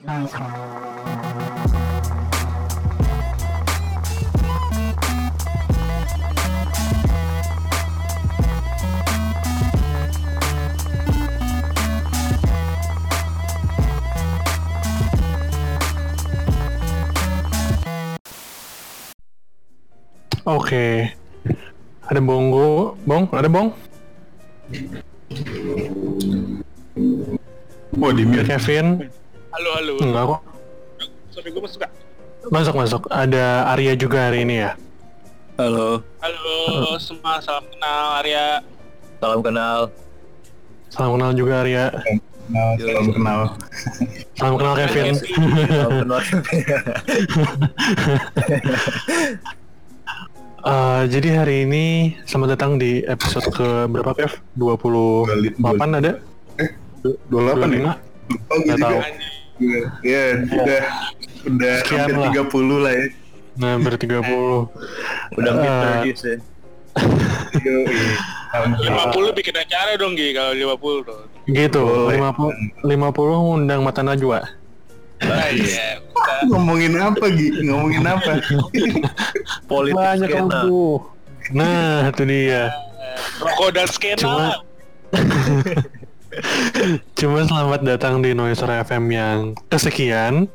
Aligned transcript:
Oke. 0.00 0.16
Ada 22.08 22.24
Bonggo, 22.24 22.96
Bong, 23.04 23.28
ada 23.36 23.52
Bong, 23.52 23.76
Oh 28.10 28.16
di 28.16 28.26
mute. 28.26 28.42
Kevin, 28.42 29.06
Halo, 29.60 29.76
halo. 29.76 29.92
enggak 30.00 30.24
kok. 30.24 30.40
Sorry, 31.36 31.48
gue 31.52 31.60
masuk 31.60 31.78
gak? 31.84 31.92
Masuk 32.48 32.74
masuk. 32.80 33.02
Ada 33.12 33.68
Arya 33.68 33.92
juga 33.92 34.32
hari 34.32 34.48
ini 34.48 34.64
ya. 34.64 34.72
Halo, 35.60 36.00
Halo, 36.24 36.56
semua 36.96 37.44
salam 37.44 37.68
kenal 37.68 38.24
Arya. 38.24 38.64
salam 39.20 39.44
kenal. 39.44 39.92
Salam 40.88 41.10
kenal 41.12 41.36
juga 41.36 41.60
Arya. 41.60 41.92
Kenal, 41.92 42.68
salam 42.80 43.06
kenal. 43.12 43.40
Salam 44.32 44.54
kenal 44.56 44.74
Kevin. 44.80 45.14
Salam 45.68 45.92
kenal. 46.08 46.20
Eh, 50.60 51.02
jadi 51.08 51.40
hari 51.40 51.64
ini 51.64 51.84
selamat 52.28 52.48
datang 52.56 52.76
di 52.76 53.00
episode 53.08 53.48
ke 53.48 53.88
berapa 53.88 54.12
Kev? 54.12 54.44
28 54.60 55.68
ada? 56.00 56.20
Dua 57.32 57.40
delapan 57.48 57.68
ya? 57.72 57.92
25? 57.96 58.44
Oh 58.52 58.56
Nggak 58.60 58.76
gitu 58.76 58.84
tahu. 58.84 59.00
Ya? 60.02 60.24
Udah 60.42 60.82
udah 61.42 61.74
Sekian 61.82 62.00
hampir 62.10 62.16
lah. 62.16 62.32
30 62.48 62.78
lah 62.78 62.92
ya. 62.92 63.06
Nah, 63.56 63.72
ber 63.76 63.94
30. 63.94 64.70
Udah 65.36 65.52
Eh, 65.52 65.68
30s 66.06 66.22
ya. 66.22 66.36
Hampir. 68.50 68.88
50 68.88 69.30
bikin 69.32 69.54
acara 69.54 69.94
dong, 69.94 70.12
Gi, 70.14 70.32
kalau 70.32 70.52
50 70.52 71.06
dong. 71.06 71.24
Gitu, 71.46 71.82
Boleh. 71.82 72.18
50 72.82 72.82
50 72.82 73.54
undang 73.54 73.80
mata 73.80 74.02
najwa. 74.02 74.42
Ah, 75.20 75.48
iya. 75.52 76.00
Ngomongin 76.48 76.96
apa 76.96 77.24
Gi? 77.28 77.48
Ngomongin 77.62 78.02
apa? 78.02 78.40
Politik 79.70 79.98
Banyak 79.98 80.28
skena. 80.30 80.60
Nah, 81.52 82.08
itu 82.08 82.22
dia. 82.24 82.62
Rokok 83.38 83.68
dan 83.70 83.86
skena. 83.86 84.18
Cuma- 84.18 84.58
Cuma 87.14 87.42
selamat 87.42 87.80
datang 87.82 88.22
di 88.22 88.32
Noiser 88.32 88.70
FM 88.84 89.04
yang 89.10 89.38
kesekian. 89.66 90.46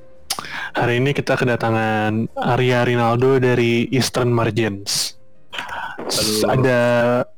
Hari 0.71 0.99
ini 0.99 1.11
kita 1.11 1.35
kedatangan 1.35 2.27
Arya 2.33 2.83
Rinaldo 2.83 3.39
dari 3.39 3.87
Eastern 3.89 4.31
Margins. 4.31 5.15
Halo. 5.97 6.47
Ada 6.49 6.81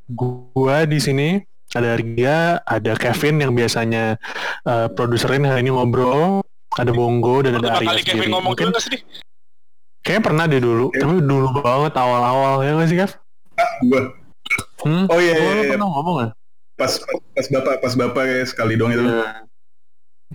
gua 0.07 0.85
di 0.85 0.97
sini, 0.97 1.37
ada 1.71 1.93
Arya, 1.93 2.37
ada 2.59 2.93
Kevin 2.93 3.37
yang 3.39 3.53
biasanya 3.53 4.17
uh, 4.65 4.89
produserin 4.89 5.45
hari 5.45 5.61
ini 5.61 5.71
ngobrol, 5.71 6.41
ada 6.73 6.89
Bongo 6.89 7.41
dan 7.41 7.57
ada 7.57 7.77
Arya 7.77 7.89
kali 7.89 8.01
Kevin 8.01 8.13
sendiri. 8.17 8.33
ngomong 8.33 8.53
Mungkin 8.53 8.69
sih. 8.75 9.01
kayaknya 10.01 10.23
pernah 10.23 10.43
deh 10.45 10.57
dulu, 10.57 10.89
Iya. 10.89 11.01
tapi 11.03 11.15
dulu 11.21 11.47
banget 11.55 11.93
awal-awal 11.93 12.53
ya 12.61 12.71
nggak 12.73 12.87
sih 12.87 12.97
Kev? 12.97 13.11
Gua 13.83 14.01
Hmm? 14.77 15.09
Oh, 15.09 15.17
iya, 15.17 15.33
Gua 15.35 15.41
iya, 15.43 15.53
iya. 15.59 15.71
pernah 15.73 15.89
ngomong 15.89 16.15
nggak? 16.21 16.31
Pas 16.77 16.91
pas 17.33 17.47
bapak 17.49 17.75
pas 17.81 17.93
bapak 17.95 18.23
ya 18.23 18.45
sekali 18.45 18.77
dong 18.77 18.93
itu. 18.93 19.01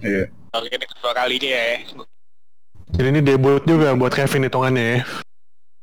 Iya. 0.02 0.26
Oke, 0.52 0.68
ini 0.68 0.84
kedua 0.84 1.12
kalinya 1.14 1.48
ya. 1.48 1.74
Jadi 2.92 3.08
ini 3.08 3.20
debut 3.22 3.62
juga 3.62 3.94
buat 3.94 4.10
Kevin 4.10 4.44
hitungannya 4.44 4.84
ya. 4.84 4.98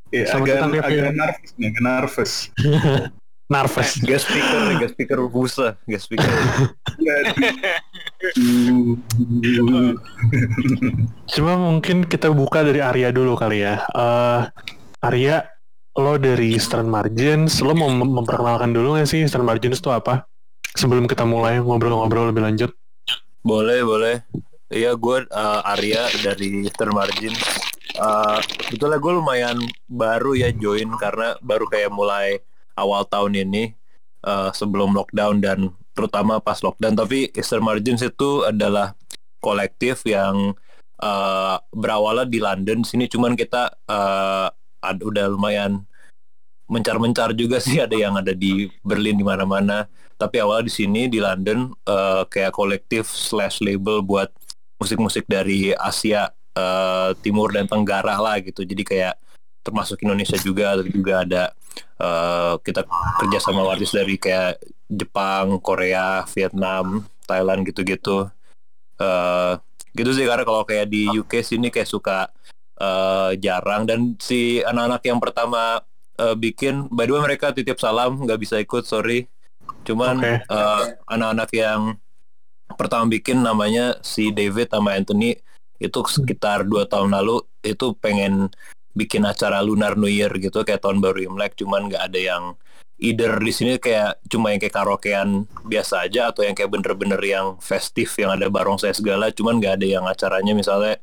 Iya, 0.09 0.25
Selamat 0.27 0.45
agak 0.45 0.83
Kevin. 0.85 1.01
agak 1.01 1.13
nervous 1.15 1.51
nih, 1.55 1.67
agak 1.67 1.81
nervous. 1.81 2.33
Nervous. 3.49 3.97
Guest 4.05 4.29
speaker, 4.29 4.61
nih, 4.61 4.75
guest 4.77 4.93
speaker 4.93 5.17
busa, 5.25 5.73
guest 5.89 6.05
speaker. 6.05 6.29
Cuma 11.25 11.57
mungkin 11.57 12.05
kita 12.05 12.29
buka 12.29 12.61
dari 12.61 12.77
Arya 12.77 13.09
dulu 13.09 13.33
kali 13.33 13.65
ya. 13.65 13.81
Eh 13.89 14.41
Arya, 15.01 15.49
lo 15.97 16.21
dari 16.21 16.53
Eastern 16.53 16.85
Margins, 16.85 17.57
lo 17.65 17.73
mau 17.73 17.89
mem- 17.89 18.21
memperkenalkan 18.21 18.69
dulu 18.69 18.93
nggak 18.93 19.09
sih 19.09 19.25
Eastern 19.25 19.49
Margins 19.49 19.81
itu 19.81 19.89
apa? 19.89 20.28
Sebelum 20.77 21.09
kita 21.09 21.25
mulai 21.25 21.57
ngobrol-ngobrol 21.57 22.29
lebih 22.29 22.45
lanjut. 22.45 22.71
boleh, 23.41 23.81
boleh. 23.81 24.15
Iya, 24.69 24.93
gue 24.93 25.25
uh, 25.33 25.61
Arya 25.65 26.05
dari 26.21 26.69
Eastern 26.69 26.93
Margin. 26.93 27.33
Uh, 27.97 28.37
betulnya 28.69 29.01
gue 29.01 29.13
lumayan 29.17 29.57
baru 29.89 30.37
ya 30.37 30.53
join 30.53 30.93
karena 31.01 31.33
baru 31.41 31.65
kayak 31.65 31.89
mulai 31.89 32.37
awal 32.77 33.03
tahun 33.03 33.33
ini 33.49 33.73
uh, 34.23 34.53
sebelum 34.53 34.93
lockdown 34.93 35.41
dan 35.41 35.73
terutama 35.97 36.37
pas 36.37 36.61
lockdown. 36.61 36.93
Tapi 36.93 37.33
Eastern 37.33 37.65
Margins 37.65 38.05
itu 38.05 38.45
adalah 38.45 38.93
kolektif 39.41 40.05
yang 40.05 40.53
uh, 41.01 41.57
berawalnya 41.73 42.29
di 42.29 42.37
London. 42.37 42.85
Sini 42.85 43.09
cuman 43.09 43.33
kita 43.33 43.73
uh, 43.89 44.47
ad- 44.85 45.03
udah 45.03 45.25
lumayan 45.33 45.88
mencar-mencar 46.69 47.33
juga 47.33 47.57
sih 47.57 47.81
ada 47.81 47.97
yang 47.97 48.15
ada 48.15 48.31
di 48.31 48.69
Berlin 48.85 49.17
di 49.17 49.25
mana-mana. 49.25 49.89
Tapi 50.15 50.37
awal 50.39 50.67
di 50.67 50.71
sini 50.71 51.09
di 51.09 51.17
London 51.17 51.73
uh, 51.89 52.23
kayak 52.29 52.53
kolektif 52.53 53.09
slash 53.09 53.59
label 53.59 54.05
buat 54.05 54.29
musik-musik 54.77 55.25
dari 55.25 55.73
Asia 55.73 56.29
uh, 56.55 57.11
Timur 57.19 57.49
dan 57.51 57.65
Tenggara 57.65 58.15
lah 58.21 58.37
gitu. 58.39 58.61
Jadi 58.63 58.85
kayak 58.85 59.17
termasuk 59.65 59.99
Indonesia 60.05 60.37
juga 60.39 60.79
tapi 60.79 60.89
juga 60.93 61.13
ada 61.25 61.43
uh, 61.99 62.55
kita 62.61 62.85
kerja 63.19 63.37
sama 63.43 63.65
artis 63.67 63.91
dari 63.91 64.15
kayak 64.15 64.61
Jepang, 64.89 65.59
Korea, 65.59 66.23
Vietnam, 66.31 67.05
Thailand 67.25 67.65
gitu-gitu. 67.65 68.29
Uh, 68.99 69.55
gitu 69.95 70.11
sih 70.13 70.27
karena 70.27 70.43
kalau 70.43 70.63
kayak 70.67 70.91
di 70.91 71.07
UK 71.09 71.41
sini 71.41 71.71
kayak 71.71 71.89
suka 71.89 72.29
uh, 72.79 73.31
jarang 73.39 73.87
dan 73.87 74.15
si 74.19 74.63
anak-anak 74.63 75.01
yang 75.07 75.19
pertama 75.19 75.83
uh, 76.19 76.35
bikin 76.35 76.91
by 76.91 77.07
the 77.07 77.15
way 77.15 77.23
mereka 77.23 77.55
titip 77.55 77.79
salam 77.79 78.19
nggak 78.19 78.39
bisa 78.43 78.59
ikut 78.59 78.83
sorry. 78.83 79.25
Cuman 79.87 80.19
Oke. 80.19 80.33
uh, 80.51 80.83
anak-anak 81.07 81.49
yang 81.55 81.81
pertama 82.75 83.09
bikin 83.09 83.41
namanya 83.41 83.97
si 84.03 84.29
David 84.29 84.69
sama 84.69 84.93
Anthony 84.93 85.39
itu 85.79 85.99
sekitar 86.03 86.67
dua 86.67 86.85
tahun 86.85 87.15
lalu 87.15 87.41
itu 87.63 87.95
pengen 87.97 88.51
bikin 88.93 89.23
acara 89.23 89.63
Lunar 89.63 89.95
New 89.95 90.11
Year 90.11 90.29
gitu 90.35 90.61
kayak 90.67 90.83
tahun 90.83 90.99
baru 90.99 91.31
Imlek. 91.31 91.55
Cuman 91.55 91.87
nggak 91.87 92.11
ada 92.11 92.19
yang 92.19 92.43
either 92.99 93.39
di 93.39 93.51
sini 93.55 93.79
kayak 93.79 94.19
cuma 94.27 94.51
yang 94.51 94.59
kayak 94.59 94.75
karaokean 94.75 95.47
biasa 95.63 96.03
aja 96.03 96.35
atau 96.35 96.43
yang 96.43 96.51
kayak 96.51 96.67
bener-bener 96.67 97.21
yang 97.23 97.55
festif 97.63 98.19
yang 98.19 98.35
ada 98.35 98.51
barongsai 98.51 98.91
segala. 98.91 99.31
Cuman 99.31 99.63
nggak 99.63 99.79
ada 99.79 99.87
yang 99.87 100.05
acaranya 100.05 100.51
misalnya 100.51 100.99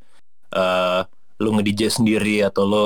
eh 0.53 1.01
lu 1.37 1.53
nge-DJ 1.53 2.01
sendiri 2.01 2.41
atau 2.41 2.63
lu 2.65 2.85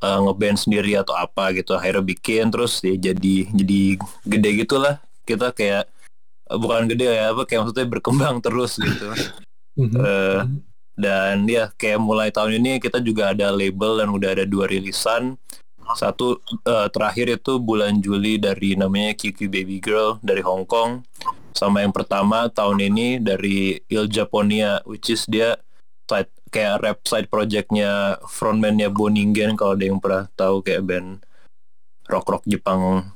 eh, 0.00 0.18
ngeband 0.24 0.58
sendiri 0.58 0.96
atau 0.98 1.14
apa 1.14 1.52
gitu. 1.54 1.76
Akhirnya 1.76 2.04
bikin 2.04 2.48
terus 2.48 2.80
ya 2.80 2.96
jadi 2.96 3.48
jadi 3.52 3.80
gede 4.26 4.50
gitulah. 4.66 4.96
Kita 5.28 5.52
kayak 5.52 5.86
eh, 6.50 6.58
bukan 6.58 6.88
gede 6.90 7.06
ya 7.06 7.32
apa 7.36 7.44
kayak 7.46 7.68
maksudnya 7.68 7.86
berkembang 7.88 8.40
terus 8.42 8.80
gitu. 8.80 9.12
Eh, 9.80 10.40
dan 11.00 11.48
ya 11.48 11.72
kayak 11.72 11.96
mulai 12.04 12.28
tahun 12.28 12.60
ini 12.60 12.84
kita 12.84 13.00
juga 13.00 13.32
ada 13.32 13.48
label 13.48 14.04
dan 14.04 14.12
udah 14.12 14.36
ada 14.36 14.44
dua 14.44 14.68
rilisan. 14.68 15.40
Satu 15.96 16.44
eh, 16.68 16.88
terakhir 16.92 17.40
itu 17.40 17.56
bulan 17.56 17.96
Juli 18.04 18.36
dari 18.36 18.76
namanya 18.76 19.16
QQ 19.16 19.48
Baby 19.48 19.80
Girl 19.80 20.20
dari 20.20 20.44
Hong 20.44 20.68
Kong. 20.68 21.00
Sama 21.56 21.80
yang 21.80 21.96
pertama 21.96 22.52
tahun 22.52 22.92
ini 22.92 23.24
dari 23.24 23.80
Il 23.88 24.04
Japonia 24.12 24.84
which 24.84 25.08
is 25.08 25.24
dia 25.24 25.56
kayak 26.50 26.82
rap 26.82 26.98
side 27.06 27.30
projectnya 27.30 28.18
frontmannya 28.26 28.90
Boningen 28.90 29.54
kalau 29.54 29.78
ada 29.78 29.84
yang 29.86 30.02
pernah 30.02 30.26
tahu 30.34 30.60
kayak 30.66 30.82
band 30.84 31.08
rock 32.10 32.26
rock 32.26 32.44
Jepang 32.44 33.06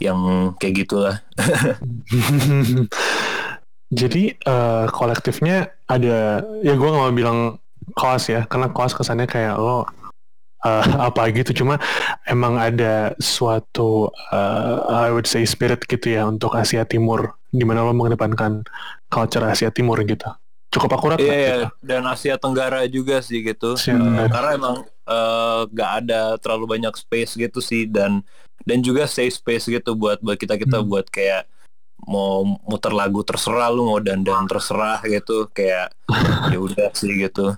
yang 0.00 0.52
kayak 0.56 0.84
gitulah. 0.84 1.16
Jadi 4.00 4.38
eh, 4.38 4.84
kolektifnya 4.92 5.74
ada 5.90 6.46
ya 6.62 6.72
gue 6.78 6.88
nggak 6.88 7.04
mau 7.04 7.10
bilang 7.10 7.38
kaos 7.98 8.30
ya 8.30 8.46
karena 8.46 8.70
kaos 8.70 8.94
kesannya 8.94 9.26
kayak 9.26 9.58
lo 9.58 9.88
eh, 10.64 10.84
apa 11.08 11.32
gitu. 11.34 11.64
Cuma 11.64 11.80
emang 12.28 12.60
ada 12.60 13.16
suatu 13.18 14.12
eh, 14.30 15.08
I 15.08 15.10
would 15.12 15.26
say 15.26 15.42
spirit 15.44 15.84
gitu 15.88 16.16
ya 16.16 16.28
untuk 16.28 16.54
Asia 16.54 16.84
Timur 16.86 17.34
di 17.50 17.66
mana 17.66 17.82
lo 17.82 17.92
mengedepankan 17.92 18.62
culture 19.10 19.42
Asia 19.48 19.74
Timur 19.74 19.98
gitu 20.06 20.30
cukup 20.70 20.90
akurat 20.92 21.18
Iya, 21.18 21.26
iya. 21.28 21.36
gitu? 21.36 21.66
dan 21.82 22.02
Asia 22.04 22.34
Tenggara 22.34 22.86
juga 22.86 23.18
sih 23.18 23.42
gitu. 23.42 23.74
Asia 23.74 23.94
Tenggara. 23.94 24.28
karena 24.28 24.50
emang 24.54 24.76
eh, 25.04 25.60
nggak 25.66 25.90
ada 26.00 26.20
terlalu 26.38 26.64
banyak 26.70 26.94
space 26.94 27.34
gitu 27.34 27.58
sih 27.58 27.84
dan 27.84 28.22
dan 28.62 28.78
juga 28.78 29.04
safe 29.04 29.32
space 29.32 29.66
gitu 29.68 29.92
buat 29.92 30.18
buat 30.18 30.36
kita 30.36 30.54
kita 30.54 30.78
Hmm. 30.78 30.86
buat 30.86 31.06
kayak 31.06 31.50
mau 32.00 32.40
muter 32.62 32.90
lagu 32.90 33.20
terserah 33.20 33.68
lu 33.68 33.84
mau 33.84 33.98
dandan 33.98 34.46
terserah 34.46 35.02
gitu 35.02 35.50
kayak 35.50 35.92
ya 36.48 36.58
udah 36.66 36.88
sih 36.92 37.12
gitu 37.18 37.52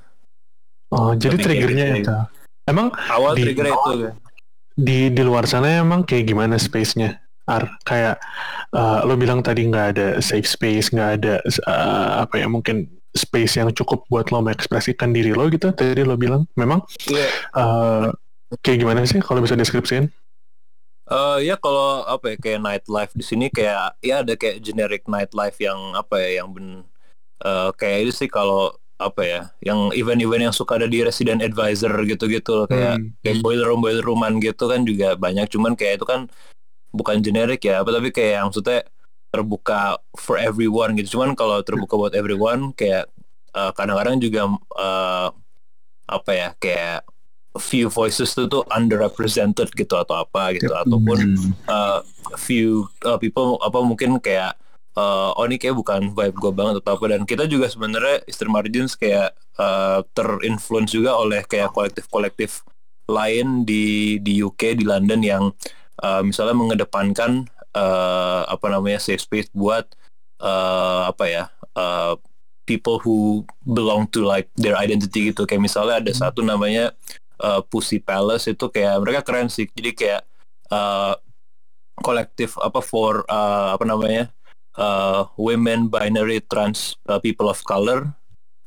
Oh, 0.88 1.12
jadi 1.12 1.36
Tapi 1.36 1.44
triggernya 1.46 1.86
gitu. 1.94 2.00
itu. 2.04 2.12
Emang 2.64 2.92
awal 3.08 3.32
Di- 3.32 3.42
trigger 3.42 3.66
itu 3.66 3.92
kan. 3.98 4.14
di 4.74 5.08
di 5.08 5.22
luar 5.22 5.44
sana 5.44 5.80
emang 5.80 6.04
kayak 6.04 6.24
gimana 6.26 6.56
space-nya? 6.56 7.16
Ar, 7.42 7.64
kayak 7.82 8.20
eh, 8.70 9.00
lo 9.02 9.16
bilang 9.16 9.40
tadi 9.40 9.64
nggak 9.64 9.86
ada 9.90 10.06
safe 10.18 10.44
space, 10.44 10.92
nggak 10.92 11.10
ada 11.16 11.34
eh, 11.42 12.10
apa 12.20 12.34
ya 12.36 12.46
mungkin 12.46 12.92
space 13.12 13.60
yang 13.60 13.68
cukup 13.70 14.08
buat 14.08 14.32
lo 14.32 14.40
mengekspresikan 14.40 15.12
diri 15.12 15.32
lo 15.32 15.46
gitu. 15.48 15.70
Tadi 15.70 16.02
lo 16.02 16.16
bilang 16.16 16.48
memang 16.56 16.80
Iya. 17.06 17.28
eh, 17.52 18.06
kayak 18.60 18.78
gimana 18.80 19.04
sih 19.04 19.20
kalau 19.20 19.40
bisa 19.40 19.54
deskripsiin? 19.54 20.08
Eh 21.06 21.38
ya 21.44 21.58
kalau 21.58 22.06
apa 22.06 22.32
ya 22.32 22.36
kayak 22.38 22.60
nightlife 22.62 23.12
di 23.12 23.20
sini 23.20 23.46
kayak 23.48 23.98
ya 24.00 24.22
ada 24.22 24.32
kayak 24.32 24.62
generic 24.62 25.04
nightlife 25.04 25.58
yang 25.58 25.76
apa 25.92 26.16
ya 26.16 26.40
yang 26.40 26.48
ben 26.54 26.66
eh, 27.42 27.70
kayak 27.74 28.08
itu 28.08 28.24
sih 28.24 28.28
kalau 28.30 28.72
apa 28.96 29.22
ya 29.26 29.40
yang 29.60 29.90
event-event 29.92 30.46
yang 30.46 30.54
suka 30.54 30.78
ada 30.78 30.86
di 30.86 31.02
resident 31.02 31.42
advisor 31.42 31.90
gitu-gitu 32.06 32.54
loh 32.54 32.66
kayak 32.70 33.02
Hmm. 33.02 33.10
kayak 33.18 33.42
boiler 33.42 33.66
room 33.66 33.82
boiler 33.82 33.98
rooman 34.00 34.38
gitu 34.38 34.70
kan 34.70 34.86
juga 34.86 35.18
banyak 35.18 35.50
cuman 35.50 35.74
kayak 35.74 35.98
itu 35.98 36.06
kan 36.06 36.30
bukan 36.94 37.18
generik 37.18 37.66
ya 37.66 37.82
apa 37.82 37.90
tapi 37.90 38.14
kayak 38.14 38.32
yang 38.38 38.46
maksudnya 38.46 38.86
terbuka 39.32 39.96
for 40.14 40.36
everyone 40.36 40.94
gitu. 41.00 41.18
Cuman 41.18 41.32
kalau 41.32 41.64
terbuka 41.64 41.96
buat 41.96 42.14
everyone 42.14 42.76
kayak 42.76 43.08
eh, 43.56 43.72
kadang-kadang 43.72 44.20
juga 44.20 44.52
eh, 44.76 45.28
apa 46.12 46.30
ya 46.30 46.48
kayak 46.60 47.08
few 47.60 47.92
voices 47.92 48.32
itu 48.32 48.48
tuh 48.48 48.64
underrepresented 48.72 49.68
gitu 49.76 49.94
atau 49.96 50.24
apa 50.24 50.56
gitu. 50.56 50.72
Ataupun 50.72 51.36
uh, 51.68 52.00
few 52.40 52.88
uh, 53.04 53.20
people 53.20 53.60
apa 53.60 53.76
mungkin 53.84 54.16
kayak 54.24 54.56
uh, 54.96 55.36
oh 55.36 55.44
ini 55.44 55.60
kayak 55.60 55.76
bukan 55.76 56.16
vibe 56.16 56.36
gue 56.40 56.52
banget 56.52 56.74
atau 56.80 56.96
apa. 56.96 57.04
Dan 57.12 57.28
kita 57.28 57.44
juga 57.44 57.68
sebenarnya 57.68 58.24
Eastern 58.24 58.52
Margins 58.52 58.96
kayak 58.96 59.36
uh, 59.60 60.00
terinfluence 60.16 60.96
juga 60.96 61.16
oleh 61.16 61.44
kayak 61.44 61.76
kolektif-kolektif 61.76 62.64
lain 63.10 63.68
di 63.68 64.16
di 64.24 64.40
UK 64.40 64.80
di 64.80 64.84
London 64.88 65.20
yang 65.20 65.44
uh, 66.00 66.22
misalnya 66.24 66.56
mengedepankan 66.56 67.51
uh, 67.76 68.42
apa 68.48 68.66
namanya 68.68 69.00
safe 69.00 69.24
space 69.24 69.48
buat 69.52 69.88
uh, 70.40 71.08
apa 71.08 71.24
ya 71.28 71.44
uh, 71.76 72.14
people 72.64 73.02
who 73.02 73.42
belong 73.66 74.06
to 74.10 74.22
like 74.22 74.48
their 74.54 74.78
identity 74.78 75.32
gitu. 75.32 75.44
Kayak 75.44 75.66
misalnya 75.66 76.00
ada 76.00 76.12
satu 76.14 76.40
namanya 76.44 76.94
uh, 77.42 77.60
Pussy 77.64 77.98
Palace 77.98 78.50
itu 78.50 78.70
kayak 78.70 79.02
mereka 79.02 79.20
keren 79.26 79.50
sih. 79.50 79.66
Jadi 79.68 79.90
kayak 79.92 80.22
uh, 80.70 81.14
kolektif 82.00 82.56
apa 82.58 82.80
for 82.80 83.26
uh, 83.28 83.74
apa 83.74 83.84
namanya 83.84 84.30
uh, 84.78 85.28
women 85.36 85.90
binary 85.90 86.40
trans 86.46 86.96
uh, 87.10 87.18
people 87.18 87.50
of 87.50 87.60
color. 87.66 88.08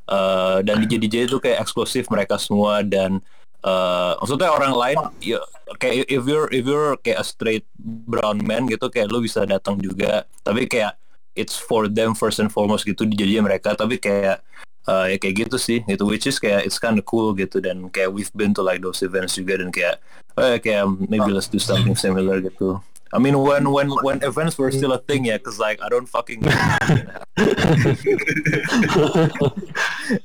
Uh, 0.06 0.62
dan 0.62 0.86
DJ 0.86 1.02
DJ 1.02 1.26
itu 1.26 1.42
kayak 1.42 1.66
eksklusif 1.66 2.06
mereka 2.14 2.38
semua 2.38 2.86
dan 2.86 3.26
uh, 3.66 4.14
maksudnya 4.22 4.54
orang 4.54 4.78
lain 4.78 4.98
ya 5.18 5.42
kayak 5.82 6.06
if 6.10 6.24
you're 6.30 6.50
if 6.54 6.66
you're 6.66 6.98
kayak 7.02 7.20
a 7.22 7.26
straight 7.26 7.66
brown 7.82 8.42
man 8.46 8.70
gitu 8.70 8.90
kayak 8.90 9.10
lu 9.10 9.22
bisa 9.26 9.46
datang 9.46 9.82
juga. 9.82 10.30
Tapi 10.46 10.70
kayak 10.70 10.98
it's 11.34 11.58
for 11.58 11.90
them 11.90 12.14
first 12.16 12.40
and 12.40 12.54
foremost 12.54 12.86
gitu 12.86 13.04
di 13.06 13.18
DJ 13.18 13.42
mereka. 13.42 13.74
Tapi 13.74 13.98
kayak 13.98 14.46
uh, 14.86 15.10
ya 15.10 15.18
kayak 15.18 15.50
gitu 15.50 15.58
sih. 15.58 15.82
Gitu 15.86 16.06
which 16.06 16.30
is 16.30 16.38
kayak 16.38 16.66
it's 16.70 16.78
kind 16.78 17.02
of 17.02 17.06
cool 17.10 17.34
gitu. 17.34 17.58
Dan 17.58 17.90
kayak 17.90 18.14
we've 18.14 18.32
been 18.38 18.54
to 18.54 18.62
like 18.62 18.82
those 18.86 19.02
events 19.02 19.36
juga 19.36 19.58
dan 19.58 19.74
kayak 19.74 19.98
oh 20.38 20.46
ya, 20.46 20.58
kayak 20.62 20.86
maybe 21.10 21.34
let's 21.34 21.50
do 21.50 21.58
something 21.58 21.98
similar 21.98 22.38
gitu. 22.42 22.78
I 23.16 23.20
mean 23.22 23.40
when 23.40 23.72
when 23.72 23.88
when 24.04 24.20
events 24.28 24.60
were 24.60 24.74
still 24.76 24.92
a 24.92 25.00
thing 25.00 25.30
ya 25.30 25.40
cause 25.40 25.56
like 25.56 25.80
I 25.80 25.88
don't 25.88 26.10
fucking 26.10 26.44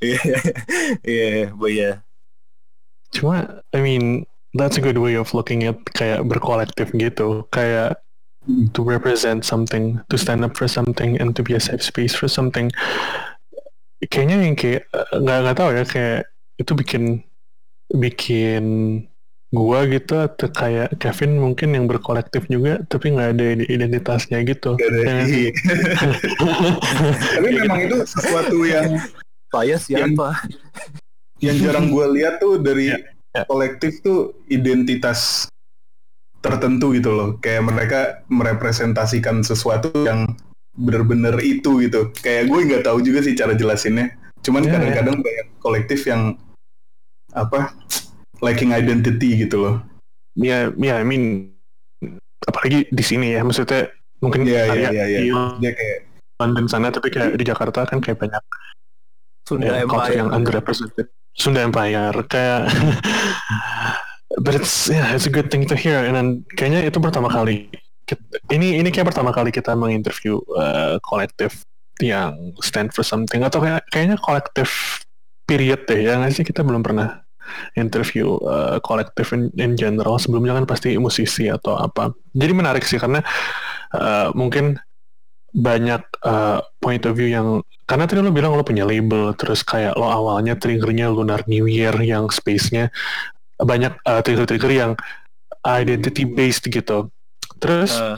yeah. 0.03 0.43
Yeah 1.07 1.55
but 1.55 1.71
yeah. 1.71 2.03
Cuma, 3.11 3.63
I 3.75 3.83
mean, 3.83 4.27
that's 4.55 4.77
a 4.77 4.83
good 4.83 4.99
way 4.99 5.15
of 5.15 5.31
looking 5.33 5.63
at 5.65 5.79
kayak 5.95 6.27
berkolektif 6.27 6.91
gitu. 6.93 7.47
Kayak 7.51 8.01
to 8.73 8.81
represent 8.83 9.45
something, 9.45 10.01
to 10.09 10.17
stand 10.17 10.43
up 10.43 10.57
for 10.57 10.65
something, 10.67 11.21
and 11.21 11.37
to 11.37 11.45
be 11.45 11.55
a 11.55 11.61
safe 11.61 11.85
space 11.85 12.17
for 12.17 12.27
something. 12.27 12.73
Kayaknya 14.01 14.37
yang 14.49 14.57
kayak 14.57 14.83
eh, 14.91 15.07
nggak 15.15 15.39
nggak 15.45 15.57
tahu 15.57 15.71
ya 15.77 15.85
kayak 15.85 16.21
itu 16.57 16.73
bikin 16.73 17.03
bikin 17.93 18.65
gua 19.51 19.83
gitu 19.85 20.15
atau 20.15 20.47
kayak 20.47 20.95
Kevin 21.03 21.37
mungkin 21.37 21.75
yang 21.75 21.91
berkolektif 21.91 22.47
juga 22.47 22.79
tapi 22.87 23.11
nggak 23.13 23.31
ada 23.35 23.47
identitasnya 23.67 24.41
gitu. 24.47 24.79
Gak 24.79 24.89
ada- 24.89 25.05
Ya 25.05 25.17
iya. 25.27 25.51
Tapi 27.35 27.49
memang 27.59 27.81
itu 27.83 27.97
sesuatu 28.07 28.57
yang 28.63 28.95
saya 29.51 29.77
siapa 29.77 30.39
yang 31.43 31.57
jarang 31.59 31.91
gue 31.91 32.07
lihat 32.15 32.39
tuh 32.39 32.63
dari 32.63 32.95
Ya, 32.95 32.99
ya. 33.35 33.43
kolektif 33.47 34.03
tuh 34.03 34.35
identitas 34.51 35.51
tertentu 36.41 36.97
gitu 36.97 37.11
loh. 37.13 37.29
Kayak 37.39 37.63
mereka 37.69 38.01
merepresentasikan 38.33 39.45
sesuatu 39.45 39.93
yang 40.05 40.35
bener-bener 40.75 41.37
itu 41.45 41.85
gitu. 41.85 42.11
Kayak 42.25 42.49
gue 42.49 42.61
nggak 42.71 42.85
tahu 42.87 42.99
juga 43.05 43.21
sih 43.25 43.37
cara 43.37 43.53
jelasinnya. 43.53 44.17
Cuman 44.41 44.65
Ya, 44.65 44.81
kadang-kadang 44.81 45.21
banyak 45.21 45.47
kolektif 45.61 46.09
yang 46.09 46.41
apa 47.37 47.77
lacking 48.41 48.73
identity 48.73 49.37
gitu 49.37 49.61
loh. 49.61 49.77
Ya, 50.39 50.73
ya, 50.81 51.03
I 51.03 51.05
mean, 51.05 51.53
apalagi 52.49 52.89
di 52.89 53.05
sini 53.05 53.37
ya, 53.37 53.45
maksudnya 53.45 53.93
mungkin 54.25 54.49
Iya 54.49 54.65
iya 54.65 54.73
area 54.73 54.91
iya. 54.91 55.05
iya. 55.07 55.21
di 55.21 55.29
Dia 55.61 55.73
kayak 55.77 55.99
London 56.41 56.67
sana, 56.73 56.89
tapi 56.89 57.13
kayak 57.13 57.37
di 57.37 57.45
Jakarta 57.45 57.85
kan 57.85 58.01
kayak 58.01 58.17
banyak 58.17 58.45
Sunda 59.45 59.77
ya, 59.77 59.85
Empire 59.85 60.15
yang 60.17 60.33
underrepresented. 60.33 61.13
Sunda 61.41 61.65
Empire 61.65 62.13
kayak, 62.29 62.69
but 64.45 64.53
it's 64.53 64.93
yeah, 64.93 65.17
it's 65.17 65.25
a 65.25 65.33
good 65.33 65.49
thing 65.49 65.65
to 65.65 65.73
hear. 65.73 66.05
And 66.05 66.13
then 66.13 66.29
kayaknya 66.61 66.93
itu 66.93 67.01
pertama 67.01 67.33
kali. 67.33 67.73
Ini 68.53 68.85
ini 68.85 68.89
kayak 68.93 69.15
pertama 69.15 69.33
kali 69.33 69.49
kita 69.49 69.73
menginterview 69.73 70.37
uh, 70.53 71.01
kolektif 71.01 71.65
yang 72.03 72.53
stand 72.61 72.93
for 72.93 73.05
something 73.05 73.41
atau 73.41 73.61
kayak 73.65 73.87
kayaknya 73.89 74.17
kolektif 74.21 75.01
period 75.45 75.85
deh 75.87 76.01
ya 76.01 76.17
nggak 76.17 76.33
sih 76.33 76.45
kita 76.45 76.65
belum 76.65 76.81
pernah 76.81 77.23
interview 77.77 78.39
uh, 78.47 78.79
kolektif 78.81 79.35
in, 79.35 79.51
in 79.59 79.75
general 79.77 80.17
sebelumnya 80.17 80.57
kan 80.57 80.67
pasti 80.67 80.95
musisi 80.97 81.51
atau 81.51 81.77
apa 81.77 82.15
jadi 82.33 82.53
menarik 82.55 82.87
sih 82.87 82.97
karena 82.97 83.21
uh, 83.95 84.31
mungkin 84.33 84.79
banyak 85.51 86.03
uh, 86.23 86.63
point 86.79 87.03
of 87.05 87.19
view 87.19 87.27
yang 87.27 87.61
karena 87.91 88.07
tadi 88.07 88.23
lo 88.23 88.31
bilang 88.31 88.55
lo 88.55 88.63
punya 88.63 88.87
label 88.87 89.35
terus 89.35 89.67
kayak 89.67 89.99
lo 89.99 90.07
awalnya 90.07 90.55
triggernya 90.55 91.11
Lunar 91.11 91.43
New 91.51 91.67
Year 91.67 91.99
yang 91.99 92.31
space-nya 92.31 92.95
banyak 93.59 93.99
uh, 94.07 94.23
trigger-trigger 94.23 94.71
yang 94.71 94.93
identity 95.67 96.23
based 96.23 96.71
gitu. 96.71 97.11
Terus 97.59 97.93
Eh, 97.93 98.17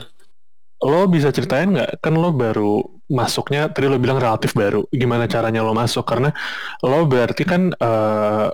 lo 0.83 1.09
bisa 1.09 1.33
ceritain 1.33 1.73
nggak? 1.73 1.99
Kan 1.99 2.15
lo 2.15 2.29
baru 2.31 2.79
masuknya 3.09 3.67
tadi 3.67 3.89
lo 3.89 3.97
bilang 3.97 4.21
relatif 4.21 4.53
baru. 4.53 4.85
Gimana 4.87 5.25
caranya 5.25 5.59
lo 5.59 5.73
masuk? 5.73 6.05
Karena 6.05 6.29
lo 6.79 7.03
berarti 7.03 7.43
kan 7.43 7.73
eh, 7.73 8.47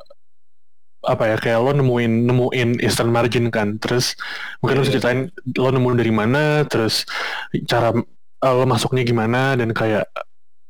apa 0.99 1.23
ya 1.25 1.37
kayak 1.37 1.59
lo 1.61 1.71
nemuin 1.73 2.13
nemuin 2.25 2.69
Eastern 2.81 3.09
Margin 3.09 3.49
kan. 3.49 3.77
Terus 3.77 4.13
mungkin 4.61 4.77
lo 4.77 4.81
bisa 4.81 4.89
Iya. 4.89 4.95
ceritain 4.97 5.19
lo 5.57 5.69
nemu 5.69 5.89
dari 5.93 6.13
mana 6.13 6.43
terus 6.65 7.05
cara 7.65 7.93
eh, 8.39 8.53
lo 8.55 8.65
masuknya 8.65 9.03
gimana 9.05 9.53
dan 9.53 9.73
kayak 9.73 10.09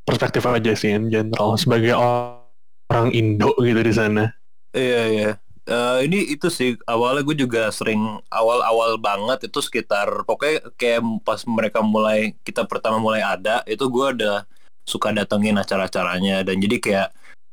perspektif 0.10 0.42
aja 0.50 0.74
sih 0.74 0.89
in 0.98 1.13
general 1.13 1.54
sebagai 1.56 1.94
orang 1.94 3.13
Indo 3.13 3.54
gitu 3.62 3.82
di 3.86 3.94
sana 3.94 4.34
Iya 4.70 5.01
iya. 5.10 5.32
Eh, 5.70 6.00
ini 6.10 6.34
itu 6.34 6.50
sih 6.50 6.74
awalnya 6.89 7.22
gue 7.22 7.46
juga 7.46 7.70
sering 7.70 8.01
awal-awal 8.34 8.98
banget 8.98 9.54
itu 9.54 9.62
sekitar 9.62 10.25
pokoknya 10.25 10.66
kayak 10.82 11.06
pas 11.22 11.46
mereka 11.46 11.86
mulai 11.86 12.34
kita 12.42 12.66
pertama 12.66 12.98
mulai 12.98 13.22
ada 13.22 13.62
itu 13.70 13.86
gue 13.86 14.18
ada 14.18 14.50
suka 14.89 15.13
datengin 15.13 15.62
acara-acaranya 15.62 16.42
dan 16.42 16.58
jadi 16.58 16.78
kayak 16.82 17.10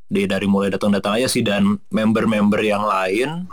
di 0.08 0.24
dari 0.24 0.48
mulai 0.48 0.72
datang-datang 0.72 1.20
aja 1.20 1.28
sih 1.28 1.44
dan 1.44 1.76
member-member 1.92 2.56
yang 2.64 2.88
lain 2.88 3.44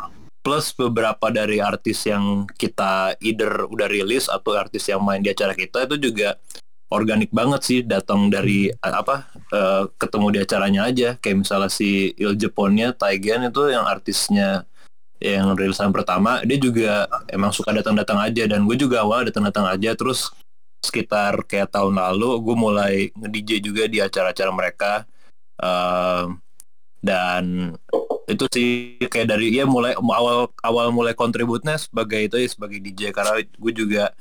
plus 0.47 0.71
beberapa 0.71 1.27
dari 1.27 1.59
artis 1.59 2.07
yang 2.07 2.47
kita 2.55 3.19
either 3.19 3.67
udah 3.67 3.91
rilis 3.91 4.31
atau 4.31 4.55
artis 4.55 4.87
yang 4.87 5.03
main 5.03 5.19
di 5.19 5.27
acara 5.27 5.51
kita 5.59 5.91
itu 5.91 6.07
juga 6.07 6.39
organik 6.93 7.33
banget 7.33 7.61
sih 7.65 7.79
datang 7.81 8.29
dari 8.29 8.69
eh, 8.69 8.93
apa 8.93 9.25
eh, 9.49 9.83
ketemu 9.97 10.27
di 10.29 10.39
acaranya 10.45 10.81
aja. 10.87 11.09
Kayak 11.17 11.37
misalnya 11.43 11.71
si 11.73 12.13
Il 12.21 12.37
Jeponnya 12.37 12.93
Taigen 12.93 13.49
itu 13.49 13.73
yang 13.73 13.89
artisnya 13.89 14.69
yang 15.23 15.55
rilisan 15.55 15.95
pertama 15.95 16.43
dia 16.43 16.59
juga 16.59 17.07
emang 17.31 17.49
suka 17.49 17.73
datang-datang 17.73 18.21
aja. 18.21 18.45
Dan 18.45 18.69
gue 18.69 18.77
juga 18.77 19.01
awal 19.01 19.25
datang-datang 19.25 19.65
aja. 19.73 19.97
Terus 19.97 20.29
sekitar 20.85 21.41
kayak 21.49 21.73
tahun 21.73 21.97
lalu 21.97 22.29
gue 22.43 22.55
mulai 22.55 22.95
nge-DJ 23.17 23.49
juga 23.63 23.83
di 23.89 23.97
acara-acara 23.97 24.51
mereka. 24.53 24.93
Ehm, 25.57 26.43
dan 27.03 27.75
itu 28.31 28.45
sih 28.55 28.69
kayak 29.11 29.35
dari 29.35 29.51
ya 29.51 29.67
mulai 29.67 29.91
awal 29.99 30.47
awal 30.63 30.87
mulai 30.95 31.11
kontributnya 31.11 31.75
sebagai 31.75 32.31
itu 32.31 32.39
ya 32.39 32.47
sebagai 32.47 32.79
DJ 32.79 33.11
karena 33.11 33.43
gue 33.43 33.73
juga 33.75 34.15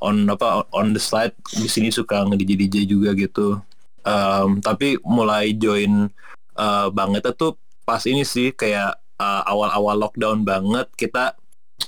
on 0.00 0.28
apa 0.28 0.68
on 0.72 0.92
the 0.92 1.00
side 1.00 1.32
di 1.56 1.68
sini 1.68 1.88
suka 1.88 2.24
nge 2.26 2.36
DJ 2.36 2.52
DJ 2.56 2.76
juga 2.84 3.10
gitu. 3.16 3.60
Um, 4.06 4.62
tapi 4.62 5.00
mulai 5.02 5.56
join 5.56 6.06
uh, 6.54 6.88
banget 6.94 7.26
tuh 7.34 7.58
pas 7.82 8.02
ini 8.06 8.22
sih 8.22 8.54
kayak 8.54 8.94
uh, 9.18 9.42
awal-awal 9.46 9.98
lockdown 9.98 10.46
banget 10.46 10.86
kita 10.94 11.34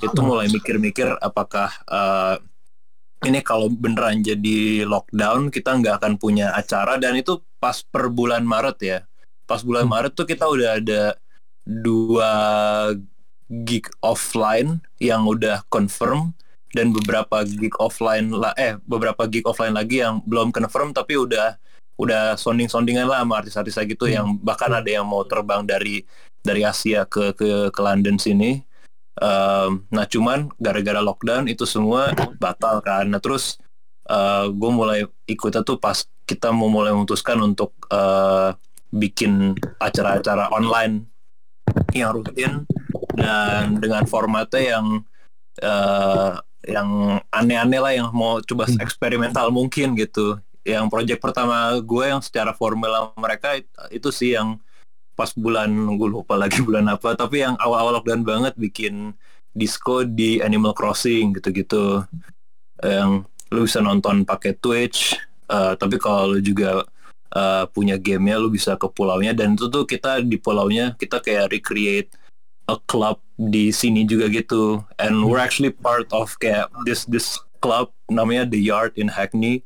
itu 0.02 0.20
mulai 0.20 0.50
mikir-mikir 0.50 1.16
apakah 1.22 1.72
uh, 1.88 2.36
ini 3.26 3.42
kalau 3.42 3.66
beneran 3.66 4.22
jadi 4.22 4.86
lockdown 4.86 5.50
kita 5.50 5.74
nggak 5.74 6.02
akan 6.02 6.14
punya 6.20 6.54
acara. 6.54 7.00
Dan 7.02 7.18
itu 7.18 7.42
pas 7.58 7.82
per 7.82 8.10
bulan 8.12 8.46
Maret 8.46 8.78
ya. 8.82 8.98
Pas 9.48 9.64
bulan 9.64 9.88
Hmm. 9.88 9.94
Maret 9.96 10.12
tuh 10.14 10.26
kita 10.28 10.46
udah 10.46 10.78
ada 10.78 11.02
dua 11.66 12.32
gig 13.48 13.88
offline 14.04 14.84
yang 15.02 15.24
udah 15.26 15.64
confirm 15.72 16.36
dan 16.76 16.92
beberapa 16.92 17.44
gig 17.48 17.72
offline 17.80 18.28
lah 18.28 18.52
eh 18.60 18.76
beberapa 18.84 19.24
gig 19.24 19.44
offline 19.48 19.72
lagi 19.72 20.04
yang 20.04 20.20
belum 20.24 20.52
confirm 20.52 20.92
tapi 20.92 21.16
udah 21.16 21.56
udah 21.98 22.38
sounding 22.38 22.70
soundingan 22.70 23.10
lah 23.10 23.26
sama 23.26 23.42
artis-artis 23.42 23.74
gitu 23.88 24.06
Hmm. 24.06 24.14
yang 24.14 24.26
bahkan 24.38 24.70
ada 24.70 24.86
yang 24.86 25.04
mau 25.04 25.26
terbang 25.26 25.66
dari 25.66 26.06
dari 26.44 26.62
Asia 26.62 27.04
ke 27.04 27.34
ke 27.34 27.74
ke 27.74 27.80
London 27.82 28.16
sini. 28.16 28.62
Um, 29.18 29.82
nah 29.90 30.06
cuman 30.06 30.46
gara-gara 30.62 31.02
lockdown 31.02 31.50
itu 31.50 31.66
semua 31.66 32.14
batal 32.38 32.78
kan. 32.86 33.10
Nah 33.10 33.18
terus 33.18 33.58
gue 34.48 34.70
mulai 34.72 35.04
ikutnya 35.28 35.60
tuh 35.66 35.76
pas 35.76 36.06
kita 36.24 36.48
mau 36.48 36.72
mulai 36.72 36.96
memutuskan 36.96 37.36
untuk 37.44 37.76
uh, 37.92 38.56
bikin 38.88 39.52
acara-acara 39.76 40.48
online 40.48 41.04
yang 41.92 42.16
rutin 42.16 42.64
dan 43.12 43.76
dengan 43.76 44.08
formatnya 44.08 44.78
yang 44.78 44.86
uh, 45.60 46.40
yang 46.68 47.18
aneh-aneh 47.32 47.80
lah 47.80 47.92
yang 47.96 48.08
mau 48.12 48.44
coba 48.44 48.68
Hmm. 48.68 48.78
eksperimental 48.84 49.48
mungkin 49.48 49.96
gitu. 49.96 50.36
Yang 50.68 50.84
project 50.92 51.20
pertama 51.24 51.72
gue 51.80 52.04
yang 52.04 52.20
secara 52.20 52.52
formal 52.52 52.92
sama 52.92 53.16
mereka 53.16 53.56
it- 53.56 53.72
itu 53.88 54.12
sih 54.12 54.36
yang 54.36 54.60
pas 55.16 55.32
bulan 55.32 55.72
gue 55.72 56.08
lupa 56.12 56.36
lagi 56.36 56.60
bulan 56.68 56.86
apa 56.92 57.16
tapi 57.16 57.40
yang 57.42 57.56
awal-awal 57.58 57.98
lockdown 57.98 58.22
banget 58.22 58.54
bikin 58.54 59.16
disco 59.56 60.04
di 60.04 60.44
Animal 60.44 60.76
Crossing 60.76 61.32
gitu-gitu. 61.40 62.04
Yang 62.84 63.24
lu 63.48 63.64
bisa 63.64 63.80
nonton 63.80 64.28
pakai 64.28 64.52
Twitch 64.60 65.16
uh, 65.48 65.72
tapi 65.74 65.96
kalau 65.96 66.36
lu 66.36 66.38
juga 66.44 66.84
uh, 67.32 67.64
punya 67.72 67.96
gamenya 67.96 68.36
lu 68.36 68.52
bisa 68.52 68.76
ke 68.76 68.86
pulaunya. 68.92 69.32
Dan 69.32 69.56
itu 69.56 69.72
tuh 69.72 69.88
kita 69.88 70.20
di 70.20 70.36
pulaunya 70.36 70.92
kita 70.94 71.24
kayak 71.24 71.48
recreate 71.48 72.12
a 72.68 72.76
club 72.86 73.18
di 73.40 73.72
sini 73.72 74.04
juga 74.04 74.28
gitu. 74.28 74.84
And 75.00 75.24
we're 75.26 75.40
actually 75.40 75.72
part 75.72 76.06
of 76.12 76.36
kayak 76.38 76.68
this 76.84 77.08
this 77.08 77.40
club 77.64 77.90
namanya 78.12 78.46
The 78.46 78.60
Yard 78.60 78.94
in 79.00 79.08
Hackney. 79.10 79.64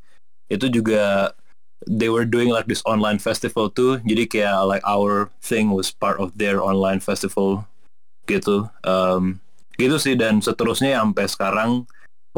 Itu 0.49 0.71
juga 0.71 1.35
they 1.85 2.09
were 2.09 2.25
doing 2.25 2.49
like 2.55 2.71
this 2.71 2.85
online 2.87 3.19
festival 3.19 3.69
too. 3.69 3.99
Jadi 4.07 4.31
kayak 4.31 4.57
like 4.71 4.85
our 4.87 5.29
thing 5.43 5.75
was 5.75 5.91
part 5.91 6.23
of 6.23 6.33
their 6.39 6.63
online 6.63 7.03
festival 7.03 7.67
gitu. 8.31 8.71
Um, 8.87 9.43
gitu 9.77 9.99
sih. 9.99 10.15
Dan 10.15 10.39
seterusnya 10.39 10.95
sampai 10.97 11.27
sekarang 11.27 11.71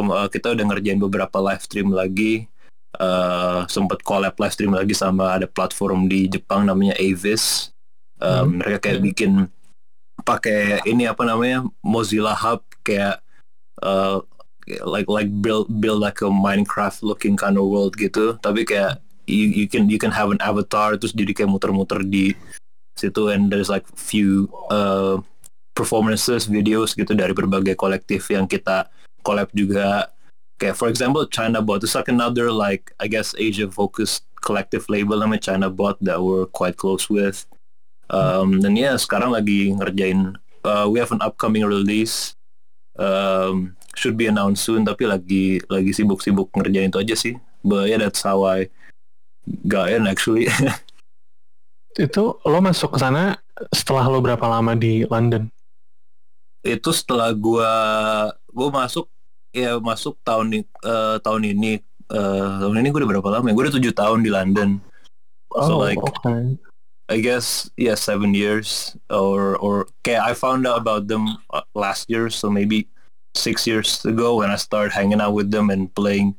uh, 0.00 0.28
kita 0.32 0.56
udah 0.56 0.64
ngerjain 0.64 0.98
beberapa 0.98 1.38
live 1.44 1.62
stream 1.62 1.92
lagi. 1.92 2.48
Uh, 2.94 3.66
sempet 3.66 4.06
collab 4.06 4.38
live 4.38 4.54
stream 4.54 4.70
lagi 4.70 4.94
sama 4.94 5.34
ada 5.34 5.50
platform 5.50 6.06
di 6.06 6.30
Jepang 6.30 6.64
namanya 6.64 6.94
Avis. 6.96 7.74
Um, 8.22 8.62
mereka 8.62 8.88
kayak 8.88 9.02
bikin 9.02 9.50
pakai 10.24 10.80
ini 10.88 11.04
apa 11.04 11.22
namanya 11.28 11.68
Mozilla 11.84 12.32
Hub 12.32 12.64
kayak 12.82 13.20
uh, 13.84 14.24
like 14.88 15.06
like 15.08 15.28
build 15.44 15.68
build 15.80 16.00
like 16.00 16.24
a 16.24 16.30
Minecraft 16.32 17.04
looking 17.04 17.36
kind 17.36 17.60
of 17.60 17.68
world 17.68 17.94
gitu. 18.00 18.40
Tapi 18.40 18.64
kayak 18.64 19.04
you, 19.28 19.48
you 19.52 19.66
can 19.68 19.88
you 19.92 20.00
can 20.00 20.10
have 20.10 20.32
an 20.32 20.40
avatar 20.40 20.96
terus 20.96 21.12
jadi 21.12 21.36
kayak 21.36 21.52
muter-muter 21.52 22.00
di 22.04 22.32
situ 22.96 23.28
and 23.28 23.52
there's 23.52 23.68
like 23.68 23.84
few 23.96 24.48
uh, 24.72 25.20
performances 25.76 26.48
videos 26.48 26.96
gitu 26.96 27.12
dari 27.12 27.36
berbagai 27.36 27.76
kolektif 27.76 28.32
yang 28.32 28.48
kita 28.48 28.88
collab 29.20 29.52
juga. 29.52 30.08
Kayak 30.56 30.78
for 30.78 30.88
example 30.88 31.26
China 31.28 31.60
Bot 31.60 31.84
is 31.84 31.92
like 31.92 32.08
another 32.08 32.48
like 32.48 32.94
I 33.02 33.10
guess 33.10 33.36
Asia 33.36 33.68
focused 33.68 34.24
collective 34.40 34.86
label 34.88 35.20
namanya 35.20 35.52
China 35.52 35.68
Bot 35.68 36.00
that 36.00 36.20
we're 36.20 36.48
quite 36.48 36.80
close 36.80 37.10
with 37.12 37.44
um, 38.10 38.58
dan 38.60 38.74
ya 38.74 38.96
sekarang 38.96 39.30
lagi 39.32 39.72
ngerjain 39.72 40.34
uh, 40.64 40.86
we 40.88 40.98
have 40.98 41.12
an 41.12 41.22
upcoming 41.22 41.64
release. 41.64 42.34
Um, 42.94 43.74
should 43.98 44.14
be 44.18 44.26
announced 44.26 44.62
soon 44.66 44.82
tapi 44.86 45.06
lagi 45.06 45.58
lagi 45.70 45.90
sibuk-sibuk 45.94 46.50
ngerjain 46.54 46.90
itu 46.90 46.98
aja 46.98 47.14
sih. 47.14 47.34
But 47.62 47.88
yeah 47.90 47.98
that's 47.98 48.22
how 48.22 48.42
I 48.42 48.68
got 49.66 49.90
in 49.94 50.06
actually. 50.06 50.50
Itu 51.94 52.42
lo 52.42 52.58
masuk 52.58 52.94
ke 52.94 52.98
sana 52.98 53.38
setelah 53.70 54.10
lo 54.10 54.18
berapa 54.18 54.42
lama 54.50 54.74
di 54.74 55.06
London? 55.06 55.46
itu 56.64 56.90
setelah 56.96 57.28
gua 57.36 57.70
gua 58.48 58.68
masuk 58.72 59.04
ya 59.52 59.76
masuk 59.78 60.16
tahun 60.24 60.64
eh, 60.64 61.16
tahun 61.20 61.42
ini. 61.54 61.78
Eh, 62.04 62.54
tahun 62.60 62.80
ini 62.80 62.88
gue 62.92 63.00
udah 63.04 63.10
berapa 63.16 63.28
lama 63.38 63.46
ya? 63.48 63.54
Gue 63.56 63.64
udah 63.68 63.76
tujuh 63.80 63.92
tahun 63.96 64.20
di 64.24 64.30
London. 64.32 64.80
So, 65.54 65.78
Oh, 65.78 65.86
like- 65.86 66.00
okay. 66.00 66.56
I 67.08 67.20
guess 67.20 67.68
yeah 67.76 67.94
seven 67.94 68.32
years 68.32 68.96
or 69.12 69.60
or 69.60 69.88
kayak 70.04 70.24
I 70.24 70.32
found 70.32 70.64
out 70.64 70.80
about 70.80 71.08
them 71.08 71.36
uh, 71.52 71.66
last 71.76 72.08
year 72.08 72.32
so 72.32 72.48
maybe 72.48 72.88
six 73.36 73.66
years 73.66 74.00
ago 74.08 74.40
when 74.40 74.48
I 74.48 74.56
started 74.56 74.96
hanging 74.96 75.20
out 75.20 75.36
with 75.36 75.50
them 75.52 75.68
and 75.68 75.92
playing 75.92 76.32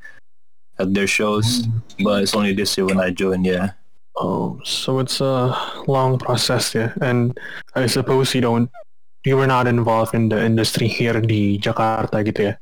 at 0.81 0.89
their 0.93 1.07
shows 1.07 1.69
but 2.01 2.25
it's 2.25 2.33
only 2.33 2.55
this 2.55 2.73
year 2.77 2.89
when 2.89 2.99
I 2.99 3.13
joined 3.13 3.45
yeah 3.45 3.77
Oh, 4.15 4.63
so 4.63 4.99
it's 5.03 5.19
a 5.19 5.51
long 5.91 6.15
process, 6.15 6.71
yeah. 6.71 6.95
And 7.03 7.35
I 7.75 7.87
suppose 7.87 8.31
you 8.31 8.39
don't, 8.39 8.71
you 9.27 9.35
were 9.35 9.47
not 9.47 9.67
involved 9.67 10.15
in 10.15 10.31
the 10.31 10.39
industry 10.39 10.87
here 10.87 11.19
di 11.19 11.59
Jakarta 11.59 12.23
gitu 12.23 12.51
ya? 12.51 12.53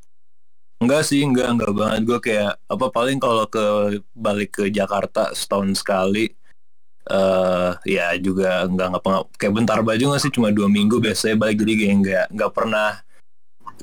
Enggak 0.81 1.05
sih, 1.05 1.21
enggak, 1.21 1.53
enggak 1.53 1.73
banget. 1.77 1.99
Gue 2.09 2.19
kayak 2.19 2.57
apa 2.65 2.85
paling 2.89 3.21
kalau 3.21 3.45
ke 3.45 4.01
balik 4.17 4.57
ke 4.57 4.73
Jakarta 4.73 5.29
setahun 5.37 5.77
sekali 5.77 6.33
eh 7.03 7.71
ya 7.99 8.15
juga 8.15 8.63
enggak 8.63 8.95
ngapa 8.95 9.27
kayak 9.35 9.53
bentar 9.53 9.79
baju 9.83 10.03
nggak 10.15 10.23
sih 10.23 10.31
cuma 10.31 10.55
dua 10.55 10.71
minggu 10.71 11.03
biasanya 11.03 11.35
balik 11.35 11.59
jadi 11.59 11.73
kayak 11.75 11.95
enggak 11.99 12.25
enggak 12.31 12.51
pernah 12.55 12.89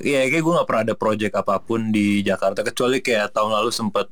ya 0.01 0.25
kayak 0.25 0.41
gue 0.41 0.53
nggak 0.57 0.67
pernah 0.67 0.83
ada 0.89 0.95
project 0.97 1.33
apa 1.37 1.55
pun 1.61 1.93
di 1.93 2.25
Jakarta 2.25 2.65
kecuali 2.65 2.97
kayak 2.97 3.29
tahun 3.29 3.51
lalu 3.61 3.69
sempet 3.69 4.09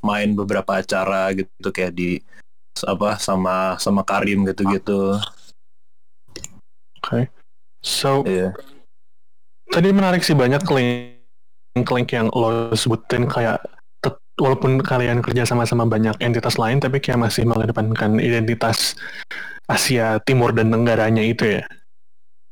main 0.00 0.32
beberapa 0.32 0.80
acara 0.80 1.28
gitu 1.36 1.68
kayak 1.68 1.92
di 1.92 2.22
apa 2.86 3.18
sama 3.18 3.74
sama 3.82 4.06
Karim 4.06 4.46
gitu-gitu. 4.46 5.18
Okay. 7.02 7.26
So, 7.82 8.22
Iya. 8.26 8.54
tadi 9.70 9.88
menarik 9.90 10.22
sih 10.22 10.34
banyak 10.34 10.62
link-link 10.66 12.08
yang 12.10 12.30
lo 12.30 12.74
sebutin 12.74 13.26
kayak 13.26 13.62
walaupun 14.38 14.80
kalian 14.80 15.20
kerja 15.20 15.44
sama-sama 15.44 15.84
banyak 15.84 16.14
entitas 16.22 16.56
lain 16.56 16.78
tapi 16.78 17.02
kayak 17.02 17.28
masih 17.28 17.44
mengedepankan 17.44 18.22
identitas 18.22 18.94
Asia 19.68 20.16
Timur 20.24 20.56
dan 20.56 20.72
Tenggaranya 20.72 21.20
itu 21.20 21.60
ya. 21.60 21.64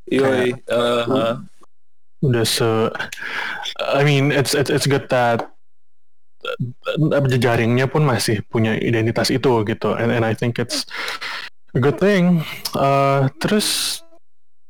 Yoi, 0.07 0.55
eh, 0.55 1.05
eh, 1.07 1.35
Udah 2.23 2.47
se 2.47 2.69
I 3.77 4.03
mean 4.05 4.31
it's 4.31 4.53
it's, 4.53 4.71
it's 4.71 4.87
good 4.87 5.09
that 5.11 5.47
uh, 6.47 7.25
jejaringnya 7.27 7.91
pun 7.91 8.07
masih 8.07 8.45
punya 8.47 8.77
identitas 8.79 9.33
itu 9.33 9.65
gitu 9.67 9.97
and, 9.97 10.13
and 10.13 10.23
I 10.23 10.37
think 10.37 10.61
it's 10.61 10.85
a 11.75 11.81
good 11.81 11.99
thing. 11.99 12.45
Uh, 12.77 13.33
terus 13.41 14.01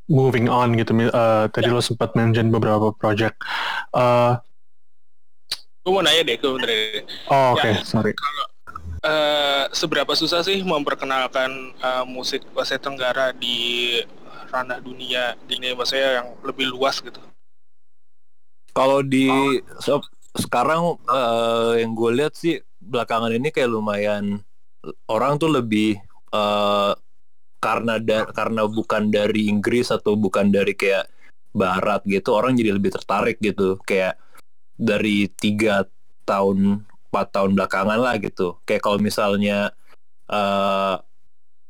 moving 0.07 0.47
on 0.47 0.73
gitu 0.79 0.95
uh, 1.11 1.51
tadi 1.51 1.67
lo 1.67 1.83
sempat 1.83 2.15
mention 2.15 2.47
beberapa 2.49 2.95
project. 2.95 3.37
Uh, 3.91 4.39
Gue 5.87 5.95
mau 5.95 6.03
nanya 6.03 6.19
deh, 6.27 6.35
gue 6.35 6.51
bener 6.51 6.67
deh. 6.67 6.99
oh 7.31 7.55
oke 7.55 7.63
Ya. 7.63 7.79
sorry. 7.87 8.11
Eh, 8.99 9.63
seberapa 9.71 10.11
susah 10.11 10.43
sih 10.43 10.59
memperkenalkan 10.59 11.71
eh, 11.79 12.03
musik 12.03 12.43
Asia 12.59 12.75
Tenggara 12.75 13.31
di 13.31 13.95
ranah 14.51 14.83
dunia 14.83 15.39
ini 15.47 15.71
maksudnya 15.71 16.19
yang 16.19 16.35
lebih 16.43 16.67
luas 16.67 16.99
gitu. 16.99 17.23
Kalau 18.75 18.99
di 18.99 19.31
so- 19.79 20.03
sekarang 20.35 20.99
eh, 21.07 21.87
yang 21.87 21.95
gue 21.95 22.11
lihat 22.19 22.35
sih 22.35 22.59
belakangan 22.83 23.31
ini 23.31 23.47
kayak 23.47 23.71
lumayan 23.71 24.43
orang 25.07 25.39
tuh 25.39 25.55
lebih 25.55 26.03
eh, 26.35 26.91
karena 27.63 27.95
da- 27.95 28.27
karena 28.35 28.67
bukan 28.67 29.07
dari 29.07 29.47
Inggris 29.47 29.87
atau 29.87 30.19
bukan 30.19 30.51
dari 30.51 30.75
kayak 30.75 31.07
Barat 31.55 32.03
gitu 32.03 32.35
orang 32.35 32.59
jadi 32.59 32.75
lebih 32.75 32.91
tertarik 32.91 33.39
gitu 33.39 33.79
kayak 33.87 34.19
dari 34.77 35.27
tiga 35.33 35.83
tahun 36.23 36.85
empat 37.09 37.27
tahun 37.33 37.51
belakangan 37.57 37.99
lah 37.99 38.15
gitu. 38.21 38.61
Kayak 38.63 38.81
kalau 38.85 38.97
misalnya 39.01 39.73
eh, 40.29 40.95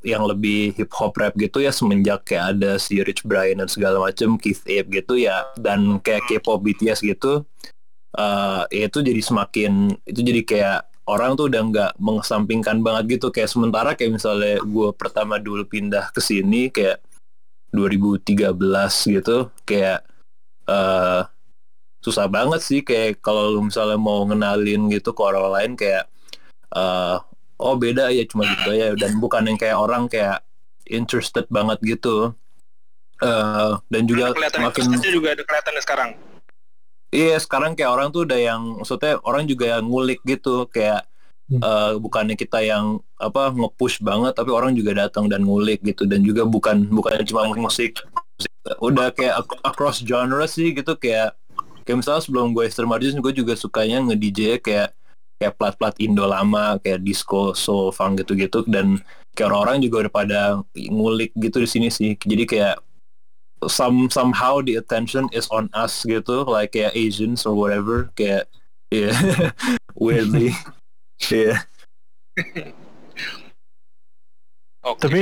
yang 0.05 0.23
lebih 0.23 0.77
hip 0.77 0.93
hop 0.93 1.17
rap 1.17 1.33
gitu 1.35 1.59
ya 1.59 1.73
semenjak 1.73 2.23
kayak 2.23 2.55
ada 2.55 2.77
si 2.77 3.01
Rich 3.01 3.25
Brian 3.25 3.59
dan 3.59 3.67
segala 3.67 3.97
macem 3.97 4.37
Keith 4.37 4.61
Ape 4.69 5.01
gitu 5.01 5.17
ya 5.17 5.49
dan 5.57 5.97
kayak 5.99 6.29
K-pop 6.29 6.61
BTS 6.61 7.01
gitu 7.01 7.43
uh, 8.17 8.63
ya 8.69 8.87
itu 8.87 8.99
jadi 9.01 9.21
semakin 9.21 9.97
itu 10.05 10.19
jadi 10.21 10.41
kayak 10.45 10.79
orang 11.07 11.39
tuh 11.39 11.47
udah 11.47 11.61
nggak 11.63 11.91
mengesampingkan 11.97 12.83
banget 12.83 13.17
gitu. 13.17 13.31
Kayak 13.31 13.49
sementara 13.51 13.89
kayak 13.95 14.19
misalnya 14.19 14.59
gue 14.59 14.89
pertama 14.93 15.39
dulu 15.39 15.63
pindah 15.63 16.11
ke 16.11 16.19
sini 16.19 16.67
kayak 16.67 16.99
2013 17.71 18.51
gitu 19.15 19.47
kayak 19.63 20.03
uh, 20.67 21.27
susah 22.01 22.29
banget 22.29 22.61
sih 22.63 22.79
kayak 22.85 23.19
kalau 23.19 23.59
misalnya 23.59 23.97
mau 23.99 24.23
ngenalin 24.23 24.87
gitu 24.93 25.11
ke 25.11 25.21
orang 25.21 25.49
lain 25.51 25.71
kayak 25.73 26.05
uh, 26.71 27.19
oh 27.57 27.75
beda 27.75 28.13
ya 28.13 28.23
cuma 28.29 28.45
gitu 28.45 28.71
ya. 28.73 28.93
Dan 28.93 29.17
bukan 29.17 29.49
yang 29.49 29.57
kayak 29.59 29.77
orang 29.77 30.05
kayak 30.07 30.45
interested 30.87 31.45
banget 31.49 31.81
gitu. 31.83 32.33
Uh, 33.17 33.81
dan 33.89 34.05
juga 34.05 34.29
makin 34.61 34.93
juga 35.01 35.33
ada 35.33 35.41
kelihatan 35.41 35.73
sekarang. 35.81 36.09
Iya 37.09 37.39
sekarang 37.41 37.73
kayak 37.73 37.91
orang 37.91 38.07
tuh 38.13 38.29
udah 38.29 38.37
yang 38.37 38.61
maksudnya 38.77 39.17
orang 39.25 39.49
juga 39.49 39.77
yang 39.77 39.89
ngulik 39.89 40.21
gitu. 40.21 40.69
Kayak 40.69 41.09
hmm. 41.49 41.61
uh, 41.65 41.93
bukannya 41.97 42.37
kita 42.37 42.61
yang 42.61 43.01
apa 43.17 43.49
nge-push 43.49 44.05
banget 44.05 44.37
tapi 44.37 44.53
orang 44.53 44.77
juga 44.77 44.93
datang 44.93 45.25
dan 45.25 45.41
ngulik 45.41 45.81
gitu. 45.81 46.05
Dan 46.05 46.21
juga 46.21 46.45
bukan 46.45 46.85
bukan 46.93 47.25
cuma 47.25 47.49
musik, 47.57 47.97
musik. 48.37 48.53
Udah 48.85 49.09
kayak 49.09 49.49
across 49.65 50.05
genre 50.05 50.45
sih 50.45 50.77
gitu 50.77 50.93
kayak 50.93 51.33
kayak 51.87 52.03
misalnya 52.03 52.19
sebelum 52.19 52.51
gue 52.51 52.67
Esther 52.67 52.83
Margins 52.83 53.15
gue 53.15 53.31
juga 53.31 53.55
sukanya 53.55 54.03
nge-DJ 54.03 54.59
kayak 54.59 54.91
kayak 55.39 55.55
plat-plat 55.55 55.95
Indo 56.03 56.27
lama 56.27 56.75
kayak 56.83 57.07
disco, 57.07 57.55
soul, 57.55 57.95
funk 57.95 58.19
gitu-gitu. 58.19 58.67
Dan 58.67 58.99
kayak 59.31 59.55
orang-orang 59.55 59.79
juga 59.87 59.95
udah 60.03 60.13
pada 60.13 60.39
ngulik 60.75 61.31
gitu 61.39 61.63
di 61.63 61.69
sini 61.69 61.87
sih. 61.87 62.19
Jadi 62.19 62.43
kayak 62.43 62.83
some 63.71 64.11
somehow 64.11 64.59
the 64.59 64.75
attention 64.75 65.31
is 65.31 65.47
on 65.47 65.71
us 65.71 66.03
gitu. 66.03 66.43
Like 66.43 66.75
kayak 66.75 66.91
Asians 66.91 67.47
or 67.47 67.55
whatever. 67.55 68.11
Kayak 68.19 68.51
yeah. 68.91 69.15
Weirdly. 69.95 70.51
Yeah 71.17 71.65
Okay. 74.87 75.01
Tapi 75.03 75.21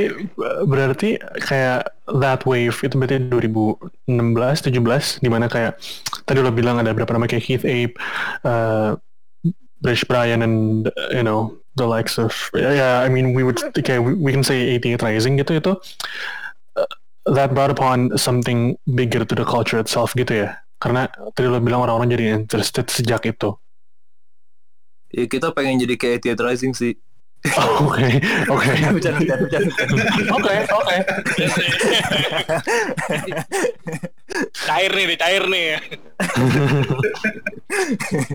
berarti 0.69 1.09
kayak 1.41 1.89
that 2.21 2.45
wave 2.45 2.77
itu 2.85 2.93
berarti 2.93 3.17
2016 3.33 4.05
17 4.05 5.25
di 5.25 5.29
mana 5.31 5.49
kayak 5.49 5.81
tadi 6.29 6.37
lo 6.45 6.53
bilang 6.53 6.77
ada 6.77 6.93
berapa 6.93 7.09
nama 7.09 7.25
kayak 7.25 7.41
Keith 7.49 7.65
Ape, 7.65 7.97
uh, 8.45 8.93
Rich 9.81 10.05
Brian 10.05 10.45
and 10.45 10.85
you 11.09 11.25
know 11.25 11.57
the 11.81 11.87
likes 11.89 12.21
of 12.21 12.29
yeah, 12.53 12.73
yeah 12.77 12.95
I 13.01 13.09
mean 13.09 13.33
we 13.33 13.41
would 13.41 13.57
kayak 13.57 14.05
we, 14.05 14.13
we 14.13 14.29
can 14.29 14.45
say 14.45 14.77
88 14.77 15.01
Rising 15.01 15.41
gitu 15.41 15.57
itu 15.57 15.73
that 17.25 17.57
brought 17.57 17.73
upon 17.73 18.13
something 18.17 18.77
bigger 18.93 19.25
to 19.25 19.33
the 19.33 19.45
culture 19.45 19.81
itself 19.81 20.13
gitu 20.13 20.45
ya. 20.45 20.61
Karena 20.77 21.09
tadi 21.33 21.49
lo 21.49 21.57
bilang 21.57 21.81
orang-orang 21.81 22.13
jadi 22.13 22.25
interested 22.37 22.85
sejak 22.85 23.25
itu. 23.25 23.57
Ya 25.09 25.25
kita 25.25 25.49
pengen 25.55 25.81
jadi 25.81 25.95
kayak 25.97 26.19
Theater 26.21 26.45
Rising 26.53 26.77
sih 26.77 26.93
Oke, 27.85 28.09
oke. 28.49 28.71
Oke, 30.35 30.53
oke. 30.65 30.97
Cair 34.65 34.91
nih, 34.91 35.17
cair 35.17 35.43
nih. 35.45 35.67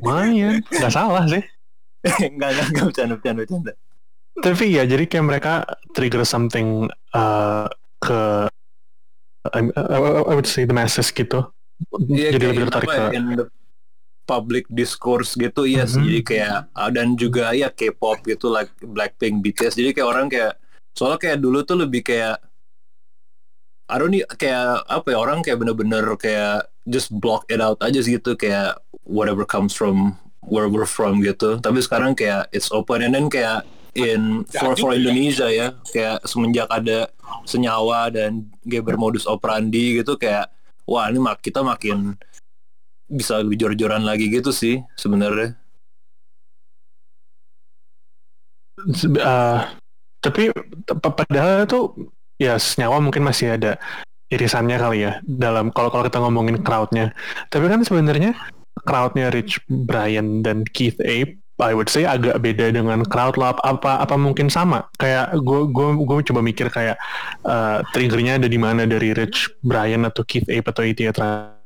Lumayan, 0.01 0.63
nggak 0.63 0.93
salah 0.95 1.27
sih. 1.27 1.43
Enggak, 2.07 2.55
enggak, 2.55 2.67
enggak, 2.71 2.85
bercanda, 2.87 3.15
bercanda, 3.19 3.41
bercanda. 3.45 3.73
Tapi 4.41 4.65
ya, 4.73 4.87
jadi 4.87 5.05
kayak 5.05 5.27
mereka 5.27 5.53
trigger 5.93 6.25
something 6.25 6.89
uh, 7.13 7.67
ke 8.01 8.49
I, 9.53 9.61
I, 9.75 10.35
would 10.37 10.49
say 10.49 10.65
the 10.65 10.77
masses 10.77 11.11
gitu. 11.13 11.51
Yeah, 12.09 12.37
jadi 12.37 12.53
lebih 12.53 12.69
tertarik 12.69 12.89
ke 12.93 13.05
in 13.17 13.25
the 13.41 13.49
public 14.31 14.71
discourse 14.71 15.35
gitu 15.35 15.67
ya 15.67 15.83
mm 15.83 15.91
-hmm. 15.91 16.03
jadi 16.07 16.21
kayak 16.23 16.59
ah, 16.71 16.91
dan 16.95 17.19
juga 17.19 17.51
ya 17.51 17.67
K-pop 17.75 18.23
gitu 18.23 18.47
like 18.47 18.71
Blackpink 18.79 19.43
BTS 19.43 19.75
jadi 19.75 19.91
kayak 19.91 20.09
orang 20.09 20.27
kayak 20.31 20.55
soalnya 20.95 21.19
kayak 21.19 21.39
dulu 21.43 21.67
tuh 21.67 21.83
lebih 21.83 22.07
kayak 22.07 22.39
I 23.91 23.99
don't 23.99 24.15
need 24.15 24.31
kayak 24.39 24.87
apa 24.87 25.11
ya 25.11 25.19
orang 25.19 25.43
kayak 25.43 25.59
bener-bener 25.59 26.07
kayak 26.15 26.71
just 26.87 27.11
block 27.11 27.43
it 27.51 27.59
out 27.59 27.83
aja 27.83 27.99
gitu 27.99 28.39
kayak 28.39 28.79
whatever 29.03 29.43
comes 29.43 29.75
from 29.75 30.15
where 30.47 30.71
we're 30.71 30.87
from 30.87 31.19
gitu. 31.27 31.59
Tapi 31.59 31.83
sekarang 31.83 32.15
kayak 32.15 32.47
it's 32.55 32.71
open. 32.71 33.03
And 33.03 33.19
then 33.19 33.27
kayak 33.27 33.67
in 33.99 34.47
for 34.47 34.79
for 34.79 34.95
Indonesia 34.95 35.51
ya 35.51 35.75
kayak 35.91 36.23
semenjak 36.23 36.71
ada 36.71 37.11
senyawa 37.43 38.07
dan 38.15 38.47
game 38.63 38.87
bermodus 38.87 39.27
operandi 39.27 39.99
gitu 39.99 40.15
kayak 40.15 40.47
wah 40.87 41.11
ini 41.11 41.19
mak 41.19 41.43
kita 41.43 41.63
makin 41.67 42.15
bisa 43.11 43.43
lebih 43.43 43.67
jor-joran 43.67 44.07
lagi 44.07 44.31
gitu 44.31 44.55
sih 44.55 44.81
sebenarnya. 44.95 45.59
Uh, 49.21 49.61
tapi 50.25 50.49
padahal 50.97 51.69
itu 51.69 52.09
ya 52.41 52.57
senyawa 52.57 52.97
mungkin 53.03 53.27
masih 53.27 53.61
ada 53.61 53.77
irisannya 54.33 54.81
kali 54.81 55.05
ya 55.05 55.21
dalam 55.27 55.69
kalau 55.75 55.93
kalau 55.93 56.07
kita 56.07 56.23
ngomongin 56.23 56.63
crowdnya. 56.63 57.13
Tapi 57.53 57.67
kan 57.69 57.85
sebenarnya 57.85 58.33
crowdnya 58.87 59.29
Rich 59.29 59.61
Brian 59.69 60.41
dan 60.41 60.65
Keith 60.65 60.97
Ape 61.03 61.37
I 61.61 61.77
would 61.77 61.93
say 61.93 62.09
agak 62.09 62.41
beda 62.41 62.73
dengan 62.73 63.05
crowd 63.05 63.37
lab 63.37 63.61
apa 63.61 64.01
apa 64.01 64.17
mungkin 64.17 64.49
sama 64.49 64.89
kayak 64.97 65.37
gue 65.45 65.69
gue 66.01 66.19
coba 66.33 66.41
mikir 66.41 66.73
kayak 66.73 66.97
uh, 67.45 67.85
triggernya 67.93 68.41
ada 68.41 68.49
di 68.49 68.57
mana 68.57 68.89
dari 68.89 69.13
Rich 69.13 69.61
Brian 69.61 70.09
atau 70.09 70.25
Keith 70.25 70.49
Ape 70.49 70.73
atau 70.73 70.83
ETA 70.83 71.60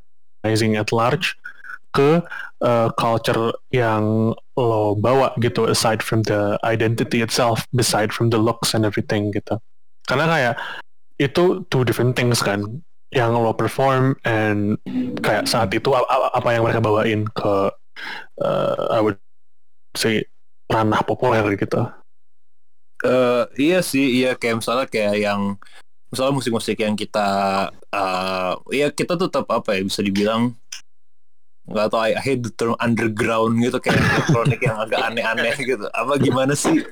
Rising 0.44 0.76
at 0.76 0.92
large 0.92 1.35
ke 1.94 2.20
uh, 2.61 2.88
culture 2.98 3.54
yang 3.70 4.35
lo 4.59 4.98
bawa 4.98 5.33
gitu 5.40 5.70
aside 5.70 6.02
from 6.02 6.26
the 6.26 6.59
identity 6.66 7.22
itself 7.22 7.64
beside 7.72 8.11
from 8.11 8.28
the 8.35 8.38
looks 8.38 8.74
and 8.74 8.83
everything 8.83 9.30
gitu 9.30 9.57
karena 10.11 10.26
kayak 10.26 10.54
itu 11.22 11.62
two 11.70 11.87
different 11.87 12.18
things 12.18 12.42
kan 12.42 12.83
yang 13.14 13.30
lo 13.30 13.54
perform 13.54 14.18
and 14.26 14.74
kayak 15.22 15.46
saat 15.46 15.70
itu 15.70 15.94
apa 15.94 16.48
yang 16.50 16.66
mereka 16.66 16.83
bawain 16.83 17.30
ke 17.30 17.70
uh, 18.42 18.90
I 18.90 18.98
would 18.98 19.22
si 19.94 20.26
ranah 20.66 21.07
populer 21.07 21.46
gitu. 21.54 21.87
Uh, 23.07 23.46
iya 23.54 23.85
sih, 23.85 24.24
iya 24.24 24.35
kayak 24.35 24.64
misalnya 24.64 24.87
kayak 24.90 25.14
yang 25.22 25.40
misalnya 26.14 26.38
musik-musik 26.38 26.79
yang 26.79 26.94
kita 26.94 27.29
uh, 27.90 28.53
ya 28.70 28.88
kita 28.94 29.18
tetap 29.18 29.50
apa 29.50 29.74
ya 29.74 29.83
bisa 29.83 30.00
dibilang 30.00 30.55
nggak 31.64 31.88
tahu 31.90 32.00
I, 32.00 32.14
hate 32.20 32.44
the 32.44 32.53
term 32.53 32.79
underground 32.79 33.59
gitu 33.59 33.81
kayak 33.81 33.98
elektronik 33.98 34.61
yang 34.62 34.79
agak 34.79 35.00
aneh-aneh 35.00 35.57
gitu. 35.59 35.88
Apa 35.90 36.20
gimana 36.20 36.53
sih? 36.55 36.85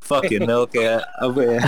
Fuck 0.00 0.32
you 0.32 0.40
know 0.42 0.64
kayak 0.64 1.04
apa 1.20 1.40
ya? 1.40 1.60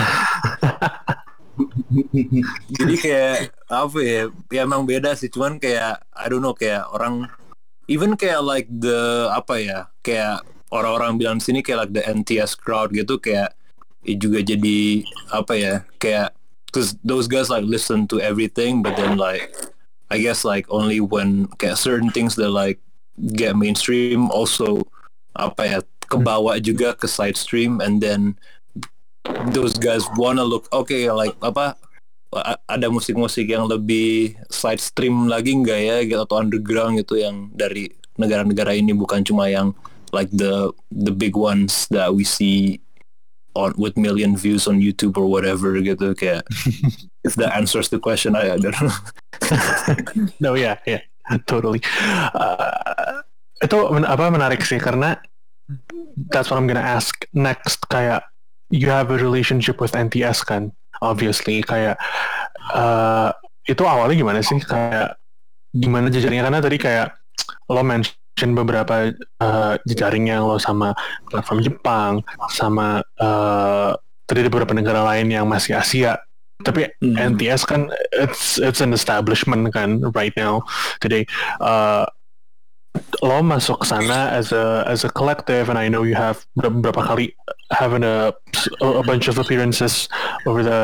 Jadi 2.73 2.95
kayak 2.97 3.37
apa 3.68 3.99
ya 4.01 4.23
ya 4.49 4.61
emang 4.64 4.88
beda 4.88 5.12
sih. 5.12 5.29
Cuman 5.29 5.61
kayak 5.61 6.01
I 6.16 6.27
don't 6.33 6.40
know 6.40 6.57
kayak 6.57 6.88
orang 6.90 7.29
even 7.87 8.16
kayak 8.16 8.40
like 8.40 8.68
the 8.73 9.29
apa 9.29 9.55
ya 9.61 9.79
kayak 10.01 10.40
orang-orang 10.73 11.21
bilang 11.21 11.38
sini 11.38 11.61
kayak 11.61 11.88
like 11.88 11.95
the 11.95 12.05
NTS 12.09 12.57
crowd 12.57 12.88
gitu 12.97 13.21
kayak 13.21 13.53
ya 14.03 14.14
juga 14.16 14.40
jadi 14.40 15.05
apa 15.31 15.53
ya 15.55 15.75
kayak 16.01 16.33
cause 16.72 16.96
those 17.04 17.28
guys 17.28 17.52
like 17.52 17.64
listen 17.64 18.08
to 18.08 18.20
everything 18.20 18.82
but 18.82 18.96
then 18.96 19.16
like 19.16 19.52
I 20.12 20.20
guess 20.20 20.44
like 20.44 20.68
only 20.68 21.00
when 21.00 21.48
kayak 21.56 21.80
certain 21.80 22.12
things 22.12 22.37
that 22.37 22.52
like 22.52 22.80
get 23.37 23.56
mainstream 23.56 24.28
also 24.32 24.85
apa 25.32 25.62
ya 25.64 25.78
kebawa 26.08 26.61
juga 26.61 26.92
ke 26.92 27.08
side 27.08 27.37
stream 27.37 27.80
and 27.80 28.00
then 28.04 28.37
those 29.56 29.76
guys 29.80 30.04
wanna 30.20 30.44
look 30.44 30.68
okay 30.72 31.08
like 31.08 31.32
apa 31.40 31.76
ada 32.68 32.88
musik-musik 32.88 33.48
yang 33.48 33.68
lebih 33.68 34.37
side 34.48 34.80
stream 34.80 35.28
lagi 35.28 35.52
enggak 35.52 35.80
ya 35.80 35.96
gitu 36.04 36.20
atau 36.24 36.40
underground 36.40 36.96
gitu 36.96 37.20
yang 37.20 37.52
dari 37.52 37.92
negara-negara 38.16 38.72
ini 38.72 38.96
bukan 38.96 39.20
cuma 39.24 39.48
yang 39.48 39.76
like 40.12 40.28
the 40.32 40.72
the 40.92 41.12
big 41.12 41.37
ones 41.37 41.88
that 41.92 42.12
we 42.12 42.24
see 42.24 42.80
on 43.54 43.74
with 43.76 43.96
million 43.96 44.36
views 44.36 44.66
on 44.66 44.80
YouTube 44.80 45.16
or 45.16 45.28
whatever 45.28 45.76
gitu 45.80 46.14
kayak 46.16 46.46
if 47.26 47.36
that 47.36 47.52
answers 47.52 47.88
the 47.92 48.00
question 48.00 48.36
I, 48.36 48.54
I 48.54 48.58
don't 48.58 48.76
know. 48.78 48.98
no 50.44 50.54
yeah 50.54 50.80
yeah 50.88 51.02
totally. 51.44 51.80
Uh, 52.34 53.22
itu 53.62 53.76
men 53.94 54.04
apa 54.04 54.28
menarik 54.28 54.66
sih 54.66 54.82
karena 54.82 55.16
that's 56.32 56.50
what 56.50 56.58
I'm 56.58 56.66
gonna 56.66 56.82
ask 56.82 57.14
next 57.32 57.86
kayak 57.88 58.26
you 58.72 58.90
have 58.90 59.12
a 59.12 59.18
relationship 59.18 59.78
with 59.78 59.94
NTS 59.94 60.42
kan 60.42 60.74
obviously 60.98 61.62
kayak 61.62 62.00
uh, 62.74 63.30
itu 63.68 63.82
awalnya 63.86 64.16
gimana 64.18 64.40
sih 64.42 64.58
kayak 64.58 65.14
gimana 65.72 66.10
jejaringnya 66.10 66.50
karena 66.50 66.60
tadi 66.60 66.76
kayak 66.80 67.08
lo 67.70 67.82
mention 67.82 68.21
beberapa 68.40 69.12
uh, 69.38 69.75
jejaring 69.87 70.33
yang 70.33 70.49
lo 70.49 70.59
sama 70.59 70.97
platform 71.31 71.61
Jepang, 71.62 72.12
sama 72.51 73.05
uh, 73.21 73.95
tadi 74.27 74.49
beberapa 74.49 74.73
negara 74.75 75.05
lain 75.05 75.31
yang 75.31 75.47
masih 75.47 75.79
Asia. 75.79 76.18
Tapi 76.62 76.87
hmm. 77.03 77.37
NTS 77.37 77.66
kan 77.66 77.90
it's 78.14 78.59
it's 78.62 78.79
an 78.79 78.95
establishment 78.95 79.71
kan 79.75 79.99
right 80.14 80.35
now 80.38 80.62
today. 81.03 81.27
Uh, 81.59 82.07
lo 83.25 83.40
masuk 83.40 83.83
ke 83.83 83.87
sana 83.88 84.31
as 84.37 84.53
a 84.53 84.85
as 84.85 85.03
a 85.05 85.11
collective 85.11 85.73
and 85.73 85.81
I 85.81 85.88
know 85.88 86.05
you 86.05 86.14
have 86.14 86.45
beberapa 86.59 87.01
kali 87.01 87.33
having 87.73 88.05
a 88.05 88.37
a 88.85 89.05
bunch 89.05 89.33
of 89.33 89.40
appearances 89.40 90.12
over 90.45 90.61
the 90.61 90.81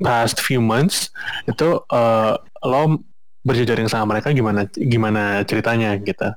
past 0.00 0.40
few 0.40 0.58
months 0.58 1.12
itu 1.46 1.78
uh, 1.92 2.40
lo 2.64 3.04
berjejaring 3.44 3.90
sama 3.90 4.16
mereka 4.16 4.32
gimana 4.32 4.66
gimana 4.72 5.42
ceritanya 5.44 5.98
gitu 6.00 6.32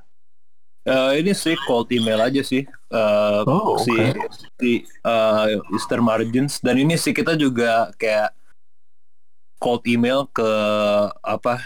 Uh, 0.86 1.18
ini 1.18 1.34
sih 1.34 1.58
cold 1.66 1.90
email 1.90 2.22
aja 2.22 2.40
sih. 2.40 2.62
Uh, 2.88 3.42
Oh, 3.42 3.74
si 3.82 3.90
oke. 3.90 4.22
si 4.56 4.70
uh, 5.02 5.58
Easter 5.74 5.98
Margins. 5.98 6.62
Dan 6.62 6.78
ini 6.78 6.94
sih 6.94 7.10
kita 7.10 7.34
juga 7.34 7.90
kayak 7.98 8.30
cold 9.58 9.82
email 9.84 10.30
ke 10.30 10.46
apa 11.20 11.58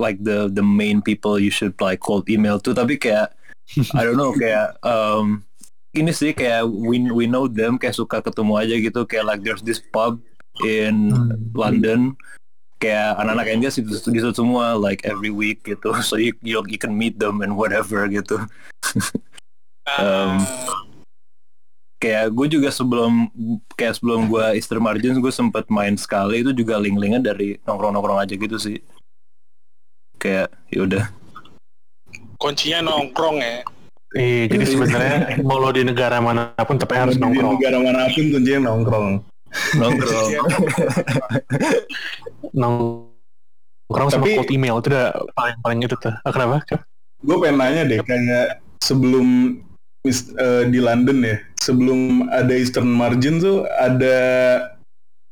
like 0.00 0.16
the 0.24 0.48
the 0.48 0.64
main 0.64 1.04
people 1.04 1.36
you 1.36 1.52
should 1.52 1.76
like 1.78 2.00
cold 2.00 2.24
email 2.32 2.56
to. 2.56 2.72
Tapi 2.72 2.96
kayak 2.96 3.36
I 3.98 4.02
don't 4.02 4.16
know 4.16 4.32
kayak 4.32 4.80
um, 4.80 5.44
ini 5.92 6.08
sih 6.08 6.32
kayak 6.32 6.64
we 6.64 6.96
we 7.12 7.28
know 7.28 7.44
them 7.44 7.76
kayak 7.76 7.92
suka 7.92 8.24
ketemu 8.24 8.52
aja 8.56 8.74
gitu. 8.80 9.04
Kayak 9.04 9.24
like 9.28 9.42
there's 9.44 9.60
this 9.62 9.84
pub 9.92 10.16
in 10.64 11.12
Hmm. 11.12 11.32
London 11.52 12.00
kayak 12.82 13.14
anak-anak 13.22 13.46
NGS 13.62 13.78
di 13.78 13.94
situ, 13.94 14.08
di 14.10 14.18
situ 14.18 14.34
semua 14.34 14.74
like 14.74 15.06
every 15.06 15.30
week 15.30 15.62
gitu 15.62 15.94
so 16.08 16.18
you, 16.18 16.34
you 16.42 16.58
you 16.66 16.78
can 16.82 16.90
meet 16.90 17.14
them 17.22 17.38
and 17.46 17.54
whatever 17.54 18.10
gitu 18.10 18.42
Um, 19.82 20.38
kayak 21.98 22.30
gue 22.38 22.46
juga 22.54 22.70
sebelum 22.70 23.26
kayak 23.74 23.98
sebelum 23.98 24.30
gue 24.30 24.54
Easter 24.54 24.78
Margins 24.78 25.18
gue 25.18 25.34
sempet 25.34 25.66
main 25.74 25.98
sekali 25.98 26.38
itu 26.38 26.54
juga 26.54 26.78
link-linknya 26.78 27.18
dari 27.18 27.58
nongkrong-nongkrong 27.66 28.22
aja 28.22 28.38
gitu 28.38 28.62
sih 28.62 28.78
kayak 30.22 30.54
yaudah 30.70 31.10
kuncinya 32.42 32.82
nongkrong 32.82 33.38
ya. 33.38 33.62
Iya, 34.12 34.44
jadi 34.50 34.64
sebenarnya 34.66 35.16
mau 35.46 35.56
lo 35.62 35.70
di 35.72 35.86
negara 35.86 36.18
mana 36.18 36.52
pun 36.58 36.76
tapi 36.76 36.98
harus 36.98 37.16
Di 37.16 37.22
nongkrong. 37.22 37.56
negara 37.56 37.78
mana 37.80 38.10
pun 38.10 38.24
kuncinya 38.28 38.60
nongkrong. 38.70 39.08
Nongkrong 39.76 40.32
Nongkrong 42.52 44.08
sama 44.10 44.24
Tapi- 44.24 44.36
cold 44.38 44.50
email 44.52 44.76
itu 44.80 44.88
udah 44.92 45.06
paling 45.34 45.56
paling 45.62 45.78
itu 45.84 45.96
tuh. 45.98 46.14
Ah, 46.24 46.32
kenapa? 46.32 46.62
Gue 47.22 47.36
pengen 47.38 47.56
nanya 47.60 47.82
deh, 47.86 48.00
kayak 48.02 48.58
sebelum 48.82 49.58
mis- 50.02 50.34
eh, 50.34 50.64
di 50.66 50.82
London 50.82 51.22
ya, 51.22 51.36
sebelum 51.62 52.26
ada 52.28 52.50
Eastern 52.50 52.90
Margin 52.90 53.38
tuh 53.38 53.62
ada 53.78 54.16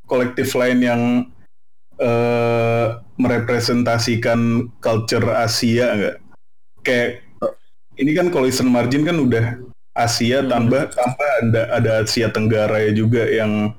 kolektif 0.06 0.54
lain 0.54 0.78
yang 0.80 1.02
eh, 1.98 2.86
merepresentasikan 3.18 4.70
culture 4.78 5.26
Asia 5.34 5.92
nggak? 5.92 6.16
Kayak 6.80 7.20
ini 8.00 8.16
kan 8.16 8.32
kalau 8.32 8.48
Eastern 8.48 8.72
Margin 8.72 9.04
kan 9.04 9.18
udah 9.20 9.60
Asia 9.92 10.40
Hmm. 10.40 10.48
tambah 10.48 10.82
tambah 10.94 11.28
ada 11.44 11.62
ada 11.74 11.90
Asia 12.00 12.30
Tenggara 12.30 12.78
ya 12.80 12.94
juga 12.94 13.26
yang 13.26 13.74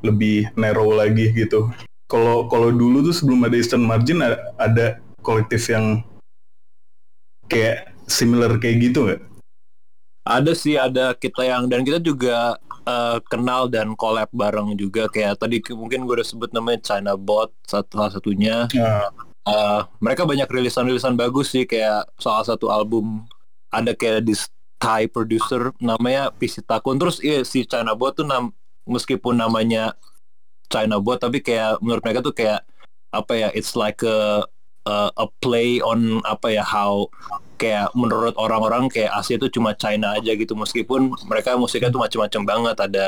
lebih 0.00 0.50
narrow 0.56 0.90
lagi 0.92 1.32
gitu. 1.32 1.70
Kalau 2.10 2.50
kalau 2.50 2.74
dulu 2.74 3.06
tuh 3.06 3.14
sebelum 3.14 3.46
ada 3.46 3.54
Eastern 3.54 3.86
Margin 3.86 4.20
ada, 4.20 4.50
ada 4.58 4.86
kolektif 5.22 5.70
yang 5.70 6.02
kayak 7.46 7.90
similar 8.10 8.58
kayak 8.58 8.90
gitu 8.90 9.06
nggak? 9.06 9.22
ada 10.20 10.52
sih 10.52 10.76
ada 10.76 11.16
kita 11.16 11.42
yang 11.42 11.66
dan 11.66 11.80
kita 11.82 11.98
juga 11.98 12.54
eh, 12.86 13.18
kenal 13.26 13.66
dan 13.66 13.96
collab 13.98 14.28
bareng 14.30 14.76
juga 14.78 15.08
kayak 15.08 15.40
tadi 15.42 15.58
mungkin 15.74 16.06
gue 16.06 16.20
udah 16.20 16.28
sebut 16.28 16.52
namanya 16.52 16.78
China 16.86 17.16
Bot 17.18 17.50
salah 17.66 18.12
satunya 18.12 18.68
Nah, 18.76 19.10
Eh, 19.40 19.80
mereka 20.04 20.28
banyak 20.28 20.44
rilisan-rilisan 20.46 21.16
bagus 21.16 21.48
sih 21.48 21.64
kayak 21.64 22.12
salah 22.20 22.44
satu 22.44 22.68
album 22.68 23.24
ada 23.72 23.96
kayak 23.96 24.28
di 24.28 24.36
Thai 24.76 25.08
producer 25.08 25.72
namanya 25.80 26.28
PC 26.28 26.60
Takun 26.60 27.00
terus 27.00 27.24
iya, 27.24 27.40
si 27.40 27.64
China 27.64 27.96
Bot 27.96 28.20
tuh 28.20 28.28
nam 28.28 28.52
meskipun 28.86 29.40
namanya 29.40 29.96
China 30.70 31.02
Bot 31.02 31.20
tapi 31.20 31.42
kayak 31.42 31.82
menurut 31.82 32.02
mereka 32.04 32.20
tuh 32.22 32.34
kayak 32.34 32.62
apa 33.10 33.32
ya 33.34 33.48
it's 33.52 33.74
like 33.74 34.00
a 34.06 34.46
a, 34.86 35.26
play 35.42 35.82
on 35.82 36.22
apa 36.22 36.54
ya 36.54 36.64
how 36.64 37.10
kayak 37.58 37.90
menurut 37.92 38.32
orang-orang 38.38 38.86
kayak 38.88 39.10
Asia 39.12 39.36
itu 39.36 39.50
cuma 39.50 39.74
China 39.74 40.16
aja 40.16 40.32
gitu 40.32 40.54
meskipun 40.54 41.12
mereka 41.26 41.58
musiknya 41.58 41.92
tuh 41.92 42.00
macam-macam 42.00 42.42
banget 42.46 42.76
ada 42.86 43.06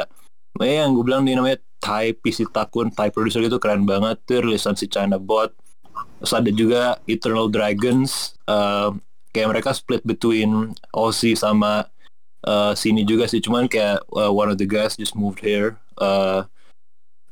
eh, 0.60 0.82
yang 0.82 0.92
gue 0.92 1.04
bilang 1.06 1.22
nih 1.24 1.38
namanya 1.38 1.58
Thai 1.80 2.12
PC 2.18 2.50
Takun 2.50 2.92
Thai 2.92 3.14
producer 3.14 3.40
gitu 3.40 3.56
keren 3.62 3.86
banget 3.88 4.20
tuh 4.26 4.42
rilisan 4.44 4.74
si 4.76 4.90
China 4.90 5.16
Bot 5.16 5.54
Terus 6.22 6.38
ada 6.38 6.50
juga 6.54 6.82
Eternal 7.10 7.50
Dragons. 7.50 8.38
eh, 8.46 8.90
kayak 9.32 9.48
mereka 9.48 9.72
split 9.72 10.04
between 10.04 10.76
Aussie 10.92 11.32
sama 11.32 11.88
eh, 12.46 12.72
sini 12.74 13.02
juga 13.06 13.30
sih. 13.30 13.40
Cuman 13.42 13.66
kayak 13.66 14.02
eh, 14.02 14.32
one 14.32 14.50
of 14.50 14.58
the 14.58 14.68
guys 14.68 14.98
just 14.98 15.14
moved 15.14 15.40
here. 15.42 15.78
Eh, 16.00 16.40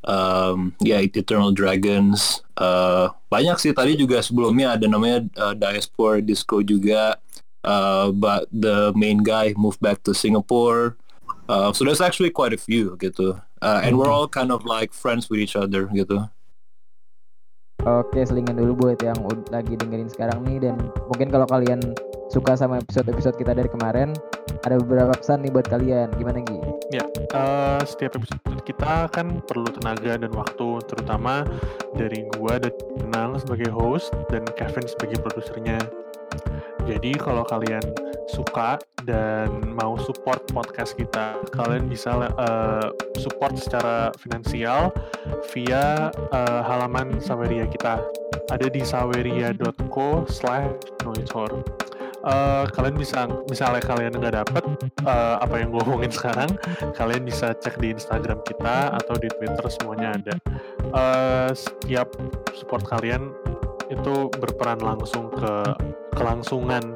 um, 0.06 0.72
ya 0.80 1.02
Eternal 1.02 1.52
Dragons. 1.52 2.40
Eh, 2.58 3.06
banyak 3.30 3.56
sih 3.58 3.72
tadi 3.74 3.94
juga 3.98 4.22
sebelumnya 4.22 4.74
ada 4.78 4.86
namanya 4.86 5.26
eh, 5.26 5.54
Diaspora 5.54 6.22
Disco 6.22 6.62
juga. 6.62 7.18
Eh, 7.60 8.06
but 8.16 8.48
the 8.54 8.94
main 8.96 9.20
guy 9.20 9.52
moved 9.58 9.82
back 9.82 10.00
to 10.06 10.16
Singapore. 10.16 10.96
Uh, 11.50 11.74
so 11.74 11.82
there's 11.82 12.00
actually 12.00 12.30
quite 12.30 12.54
a 12.54 12.60
few 12.60 12.94
gitu. 13.02 13.34
Uh, 13.58 13.82
and 13.82 13.98
we're 13.98 14.06
all 14.06 14.30
kind 14.30 14.54
of 14.54 14.62
like 14.62 14.94
friends 14.94 15.26
with 15.26 15.42
each 15.42 15.58
other 15.58 15.90
gitu. 15.90 16.30
Oke, 17.82 18.22
selingan 18.22 18.54
dulu 18.54 18.86
buat 18.86 19.02
yang 19.02 19.18
lagi 19.50 19.74
dengerin 19.74 20.06
sekarang 20.06 20.46
nih 20.46 20.62
dan 20.62 20.78
mungkin 21.10 21.26
kalau 21.32 21.50
kalian 21.50 21.80
suka 22.30 22.54
sama 22.54 22.78
episode-episode 22.78 23.36
kita 23.36 23.52
dari 23.52 23.68
kemarin, 23.68 24.14
ada 24.62 24.78
beberapa 24.78 25.12
pesan 25.18 25.42
nih 25.42 25.50
buat 25.50 25.66
kalian. 25.66 26.14
Gimana 26.14 26.40
Gi? 26.46 26.70
Eh, 27.30 27.80
setiap 27.86 28.18
episode 28.18 28.42
kita 28.66 29.06
kan 29.14 29.38
perlu 29.46 29.70
tenaga 29.70 30.18
dan 30.18 30.32
waktu, 30.34 30.82
terutama 30.90 31.46
dari 31.94 32.26
gua 32.34 32.58
dan 32.58 32.74
Nang 33.10 33.38
sebagai 33.38 33.70
host 33.70 34.10
dan 34.34 34.42
Kevin 34.58 34.86
sebagai 34.90 35.22
produsernya. 35.22 35.78
Jadi 36.90 37.14
kalau 37.14 37.46
kalian 37.46 37.82
suka 38.26 38.82
dan 39.06 39.62
mau 39.78 39.94
support 40.02 40.42
podcast 40.50 40.98
kita, 40.98 41.38
kalian 41.54 41.86
bisa 41.86 42.10
eh, 42.26 42.88
support 43.22 43.54
secara 43.54 44.10
finansial 44.18 44.90
via 45.54 46.10
eh, 46.10 46.62
halaman 46.66 47.22
Saweria 47.22 47.70
kita. 47.70 48.02
Ada 48.50 48.66
di 48.66 48.82
saweria.co 48.82 50.26
slash 50.26 50.74
noitor. 51.06 51.62
Eh, 52.20 52.64
kalian 52.76 52.96
bisa, 53.00 53.24
misalnya 53.48 53.80
kalian 53.80 54.12
nggak 54.12 54.34
dapet 54.44 54.64
eh, 55.08 55.36
apa 55.40 55.54
yang 55.56 55.72
gue 55.72 55.80
omongin 55.88 56.12
sekarang, 56.12 56.52
kalian 56.92 57.24
bisa 57.24 57.56
cek 57.56 57.80
di 57.80 57.96
Instagram 57.96 58.44
kita 58.44 58.92
atau 58.92 59.16
di 59.16 59.32
Twitter 59.32 59.64
semuanya 59.72 60.12
ada. 60.20 60.34
Eh, 60.92 61.50
setiap 61.56 62.12
support 62.52 62.84
kalian 62.84 63.32
itu 63.88 64.28
berperan 64.36 64.84
langsung 64.84 65.32
ke 65.32 65.52
kelangsungan 66.12 66.94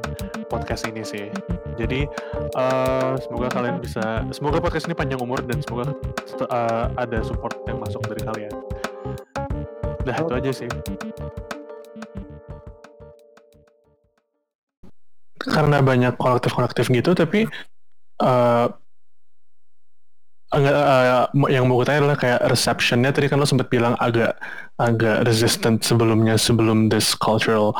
podcast 0.52 0.84
ini 0.92 1.00
sih. 1.00 1.32
Jadi 1.80 2.04
eh, 2.52 3.12
semoga 3.24 3.48
kalian 3.48 3.80
bisa, 3.80 4.28
semoga 4.28 4.60
podcast 4.60 4.92
ini 4.92 4.94
panjang 4.94 5.24
umur 5.24 5.40
dan 5.40 5.56
semoga 5.64 5.88
eh, 6.36 6.86
ada 7.00 7.18
support 7.24 7.56
yang 7.64 7.80
masuk 7.80 8.04
dari 8.12 8.22
kalian. 8.28 8.54
Nah 10.04 10.16
itu 10.20 10.32
aja 10.36 10.50
sih. 10.52 10.68
Karena 15.44 15.84
banyak 15.84 16.16
kolektif-kolektif 16.16 16.88
gitu, 16.88 17.12
tapi 17.12 17.44
eh 18.22 18.66
enggak 20.54 20.76
eh, 20.78 21.50
yang 21.50 21.66
mau 21.66 21.82
gue 21.82 21.86
tanya 21.86 22.06
adalah 22.06 22.18
kayak 22.18 22.40
receptionnya. 22.46 23.10
Tadi 23.10 23.26
kan 23.26 23.42
lo 23.42 23.46
sempat 23.46 23.66
bilang 23.68 23.98
agak 23.98 24.38
agak 24.78 25.26
resistant 25.26 25.82
sebelumnya 25.82 26.38
sebelum 26.38 26.90
this 26.90 27.14
cultural 27.14 27.74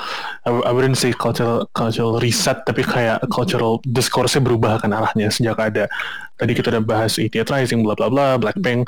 I, 0.47 0.71
wouldn't 0.71 0.99
say 0.99 1.11
cultural 1.11 1.67
cultural 1.75 2.23
reset 2.23 2.63
tapi 2.67 2.87
kayak 2.87 3.23
cultural 3.35 3.83
discourse-nya 3.83 4.47
berubah 4.47 4.79
kan 4.79 4.95
arahnya 4.95 5.27
sejak 5.27 5.59
ada 5.59 5.91
tadi 6.39 6.55
kita 6.55 6.71
udah 6.71 6.83
bahas 6.87 7.19
ETH 7.19 7.51
Rising 7.51 7.83
bla 7.83 7.99
bla 7.99 8.11
bla 8.11 8.39
Blackpink 8.39 8.87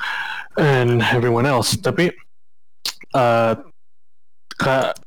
and 0.59 1.03
everyone 1.15 1.47
else. 1.47 1.79
Tapi 1.79 2.11
kayak 4.57 4.99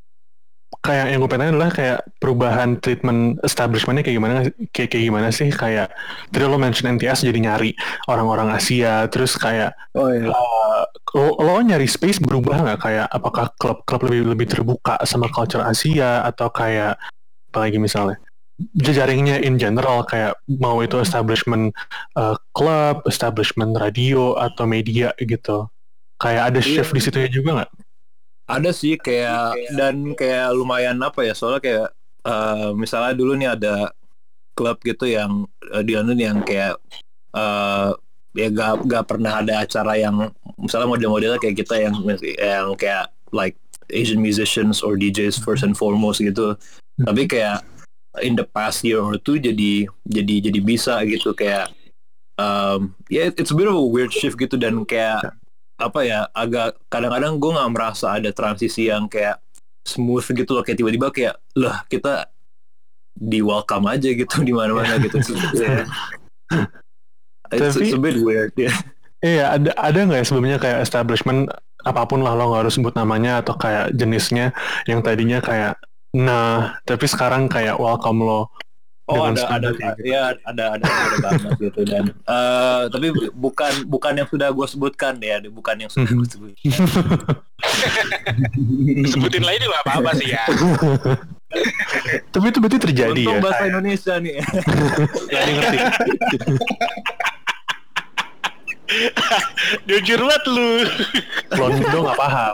kayak 0.80 1.12
yang 1.12 1.20
gue 1.20 1.32
pengen 1.32 1.52
adalah 1.56 1.72
kayak 1.76 2.00
perubahan 2.24 2.80
treatment 2.80 3.36
establishmentnya 3.44 4.04
kayak 4.04 4.18
gimana 4.18 4.34
kayak, 4.72 4.90
kayak 4.96 5.06
gimana 5.12 5.28
sih? 5.30 5.52
Kayak 5.52 5.92
tadi 6.32 6.44
lo 6.48 6.56
mention 6.56 6.96
NTS 6.96 7.28
jadi 7.28 7.40
nyari 7.40 7.76
orang-orang 8.08 8.56
Asia 8.56 9.04
terus 9.12 9.36
kayak 9.36 9.76
Oh 9.92 10.08
iya. 10.08 10.32
uh, 10.32 10.84
lo, 11.20 11.36
lo 11.36 11.60
nyari 11.60 11.84
space 11.84 12.24
berubah 12.24 12.64
nggak? 12.64 12.80
Kayak 12.80 13.08
apakah 13.12 13.52
klub-klub 13.60 14.02
lebih 14.08 14.22
lebih 14.32 14.48
terbuka 14.48 14.96
sama 15.04 15.28
culture 15.28 15.64
Asia 15.64 16.24
atau 16.24 16.48
kayak 16.48 16.96
apalagi 17.52 17.76
misalnya? 17.76 18.16
Jejaringnya 18.76 19.40
in 19.40 19.56
general 19.56 20.04
kayak 20.04 20.36
mau 20.48 20.80
itu 20.84 21.00
establishment 21.00 21.72
uh, 22.20 22.36
klub, 22.52 23.04
establishment 23.08 23.76
radio 23.76 24.36
atau 24.36 24.64
media 24.68 25.12
gitu. 25.20 25.68
Kayak 26.20 26.56
ada 26.56 26.60
shift 26.60 26.92
di 26.92 27.00
situ 27.00 27.20
juga 27.32 27.64
nggak? 27.64 27.72
Ada 28.50 28.74
sih 28.74 28.98
kayak 28.98 29.78
dan 29.78 30.18
kayak 30.18 30.58
lumayan 30.58 30.98
apa 31.06 31.22
ya 31.22 31.38
soalnya 31.38 31.62
kayak 31.62 31.88
eh, 32.26 32.70
misalnya 32.74 33.14
dulu 33.14 33.38
nih 33.38 33.50
ada 33.54 33.94
klub 34.58 34.82
gitu 34.82 35.06
yang 35.06 35.46
eh, 35.70 35.84
di 35.86 35.94
London 35.94 36.20
yang 36.20 36.38
kayak 36.42 36.82
eh 37.38 37.92
ya 38.38 38.48
gak, 38.54 38.86
gak 38.86 39.06
pernah 39.10 39.42
ada 39.42 39.66
acara 39.66 39.98
yang 39.98 40.30
misalnya 40.62 40.90
model-modelnya 40.90 41.42
kayak 41.42 41.66
kita 41.66 41.76
yang 41.82 41.96
yang 42.38 42.78
kayak 42.78 43.10
like 43.34 43.58
Asian 43.90 44.22
musicians 44.22 44.86
or 44.86 44.94
DJs 44.94 45.42
first 45.42 45.66
and 45.66 45.74
foremost 45.74 46.22
gitu. 46.22 46.54
Tapi 47.02 47.26
kayak 47.26 47.66
in 48.22 48.38
the 48.38 48.46
past 48.46 48.82
year 48.86 49.02
or 49.02 49.18
two 49.22 49.38
jadi 49.38 49.86
jadi 50.06 50.36
jadi 50.50 50.60
bisa 50.62 51.02
gitu 51.06 51.34
kayak 51.34 51.70
um, 52.42 52.94
ya 53.10 53.30
yeah, 53.30 53.36
it's 53.38 53.54
a 53.54 53.58
bit 53.58 53.70
of 53.70 53.78
a 53.78 53.86
weird 53.86 54.10
shift 54.10 54.38
gitu 54.38 54.58
dan 54.58 54.82
kayak 54.86 55.34
apa 55.80 56.00
ya 56.04 56.28
agak 56.36 56.76
kadang-kadang 56.92 57.40
gue 57.40 57.52
nggak 57.56 57.72
merasa 57.72 58.20
ada 58.20 58.30
transisi 58.36 58.92
yang 58.92 59.08
kayak 59.08 59.40
smooth 59.88 60.28
gitu 60.36 60.52
loh 60.54 60.64
kayak 60.64 60.78
tiba-tiba 60.78 61.08
kayak 61.10 61.36
lah 61.56 61.88
kita 61.88 62.28
di 63.16 63.40
welcome 63.40 63.88
aja 63.88 64.10
gitu 64.12 64.44
di 64.44 64.52
mana-mana 64.52 65.00
gitu. 65.00 65.20
Yeah. 65.56 65.88
it's, 67.56 67.76
Tapi- 67.76 67.88
it's 67.88 67.96
a 67.96 68.00
bit 68.00 68.20
weird 68.20 68.54
ya. 68.60 68.72
Iya, 69.20 69.60
ada 69.60 69.72
ada 69.76 70.00
nggak 70.08 70.20
ya 70.24 70.26
sebelumnya 70.28 70.58
kayak 70.64 70.80
establishment 70.80 71.52
apa 71.84 72.08
pun 72.08 72.24
lah 72.24 72.36
lo 72.36 72.52
nggak 72.52 72.62
harus 72.68 72.76
sebut 72.76 72.96
namanya 72.96 73.44
atau 73.44 73.56
kayak 73.56 73.96
jenisnya 73.96 74.52
yang 74.88 75.00
tadinya 75.00 75.40
kayak 75.40 75.80
nah 76.12 76.80
tapi 76.84 77.06
sekarang 77.08 77.48
kayak 77.48 77.80
welcome 77.80 78.20
lo 78.24 78.52
Oh 79.10 79.26
ada 79.26 79.42
ada 79.50 79.74
gitu. 79.74 80.06
ya 80.06 80.38
ada 80.46 80.78
ada 80.78 80.86
ada 80.86 81.18
banget 81.18 81.58
gitu 81.58 81.82
dan 81.82 82.14
eh 82.14 82.82
tapi 82.94 83.10
bukan 83.34 83.90
bukan 83.90 84.22
yang 84.22 84.30
sudah 84.30 84.54
gue 84.54 84.68
sebutkan 84.70 85.18
ya 85.18 85.42
bukan 85.50 85.76
yang 85.82 85.90
sudah 85.90 86.14
gue 86.14 86.28
sebutkan 86.38 86.70
Sebutin 89.10 89.44
lagi 89.44 89.66
juga 89.66 89.82
apa-apa 89.82 90.14
sih 90.16 90.30
ya. 90.30 90.46
tapi 92.34 92.46
itu 92.54 92.62
berarti 92.62 92.78
terjadi 92.78 93.22
Untung 93.26 93.42
ya 93.42 93.42
bahasa 93.42 93.64
Indonesia 93.66 94.14
nih 94.22 94.38
yang 95.34 95.58
ngerti 95.58 95.78
Jujur 99.86 100.26
banget 100.26 100.44
lu. 100.50 100.70
Londo 101.58 101.98
nggak 102.06 102.18
paham 102.18 102.54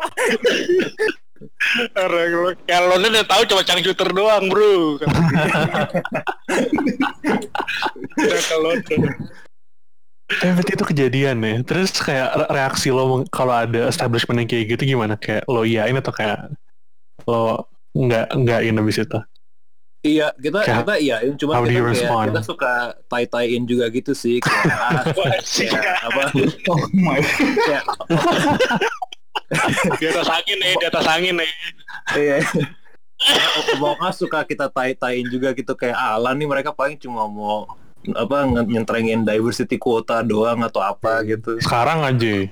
Lu. 1.96 2.52
Yang 2.66 2.84
lo 2.86 2.96
udah 2.98 3.26
tahu 3.26 3.42
cuma 3.46 3.62
cangcuter 3.62 4.10
doang, 4.10 4.46
Bro. 4.48 5.00
Udah 8.16 8.42
ke 8.42 8.56
London. 8.58 9.00
Eh, 10.26 10.52
berarti 10.52 10.72
itu 10.74 10.86
kejadian 10.86 11.38
ya. 11.40 11.56
Terus 11.62 11.94
kayak 11.96 12.30
re- 12.34 12.50
reaksi 12.52 12.90
lo 12.90 13.22
kalau 13.30 13.54
ada 13.54 13.86
establishment 13.86 14.42
yang 14.42 14.50
kayak 14.50 14.66
gitu 14.74 14.98
gimana? 14.98 15.14
Kayak 15.16 15.46
lo 15.46 15.62
iyain 15.62 15.94
atau 15.94 16.10
kayak 16.10 16.50
lo 17.24 17.70
nggak 17.94 18.34
nggakin 18.34 18.76
habis 18.76 19.00
itu? 19.00 19.20
iya 20.06 20.30
kita 20.38 20.62
Kayak- 20.62 20.86
kita 20.86 20.94
iya 21.02 21.18
cuma 21.34 21.58
kita 21.58 21.66
kayak 21.66 21.86
respond? 21.90 22.28
kita 22.30 22.42
suka 22.46 22.74
tie 23.10 23.26
tiein 23.26 23.66
juga 23.66 23.90
gitu 23.90 24.14
sih 24.14 24.38
kayak, 24.38 24.66
ah, 24.70 25.02
kayak 25.42 25.98
apa 26.06 26.22
Oh 26.70 26.78
my. 26.94 27.18
kayak 27.66 27.82
Di 30.02 30.06
atas 30.10 30.28
angin 30.30 30.58
nih, 30.58 30.74
di 30.82 30.86
atas 30.90 31.06
angin 31.06 31.36
nih. 31.38 31.52
iya 32.18 32.38
pokoknya 33.80 34.12
suka 34.12 34.44
kita 34.44 34.68
tie 34.68 34.92
tiein 34.92 35.28
juga 35.32 35.56
gitu 35.56 35.72
kayak 35.72 35.96
ala 35.96 36.36
nih 36.36 36.48
mereka 36.52 36.76
paling 36.76 37.00
cuma 37.00 37.24
mau 37.26 37.64
apa 38.14 38.46
nyentrengin 38.46 39.26
diversity 39.26 39.80
quota 39.82 40.22
doang 40.22 40.62
atau 40.62 40.84
apa 40.84 41.26
gitu 41.26 41.58
Sekarang 41.58 42.06
aja. 42.06 42.46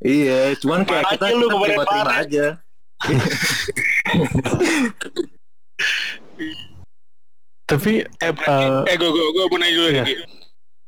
Iya, 0.00 0.56
cuman 0.58 0.82
kayak 0.88 1.12
kita 1.14 1.24
aja 1.28 1.36
kita 1.36 1.46
terima-terima 1.46 2.12
aja. 2.24 2.46
Tapi 7.68 7.92
Eh, 8.02 8.32
berarti, 8.34 8.64
Eh, 8.66 8.90
eh, 8.90 8.96
gue, 8.98 9.10
gue, 9.12 9.26
gue 9.30 9.44
mau 9.46 9.58
nanya 9.60 9.74
dulu 9.76 9.88
iya. 9.92 10.02
Gi. 10.02 10.14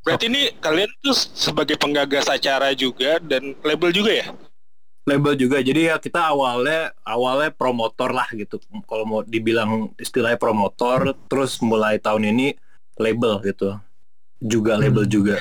Berarti 0.03 0.25
ini 0.27 0.43
kalian 0.59 0.91
tuh 0.99 1.15
sebagai 1.15 1.79
penggagas 1.79 2.27
acara 2.27 2.75
juga 2.75 3.23
dan 3.23 3.55
label 3.63 3.95
juga 3.95 4.11
ya? 4.11 4.27
Label 5.03 5.35
juga. 5.35 5.59
Jadi 5.59 5.91
ya 5.91 5.99
kita 5.99 6.31
awalnya 6.31 6.95
awalnya 7.03 7.51
promotor 7.51 8.15
lah 8.15 8.31
gitu. 8.31 8.63
Kalau 8.87 9.03
mau 9.03 9.21
dibilang 9.27 9.91
istilahnya 9.99 10.39
promotor, 10.39 11.19
terus 11.27 11.59
mulai 11.59 11.99
tahun 11.99 12.31
ini 12.31 12.55
label 12.95 13.43
gitu. 13.43 13.75
Juga 14.39 14.79
label 14.79 15.03
Hmm. 15.07 15.13
juga. 15.13 15.37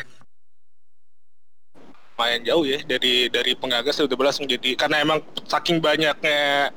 Lumayan 2.18 2.42
jauh 2.46 2.66
ya 2.66 2.82
dari 2.86 3.30
dari 3.30 3.58
penggagas 3.58 3.98
tiba-tiba 3.98 4.30
langsung 4.30 4.46
jadi 4.46 4.78
karena 4.78 5.02
emang 5.02 5.26
saking 5.50 5.82
banyaknya 5.82 6.70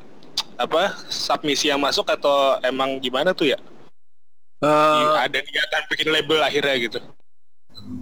apa 0.57 0.97
submisi 1.09 1.69
yang 1.69 1.81
masuk 1.81 2.09
atau 2.09 2.61
emang 2.65 2.97
gimana 3.01 3.37
tuh 3.37 3.53
ya? 3.53 3.59
Eh, 4.65 5.15
ada 5.21 5.39
niatan 5.41 5.83
bikin 5.93 6.09
label 6.09 6.41
akhirnya 6.41 6.77
gitu. 6.81 6.99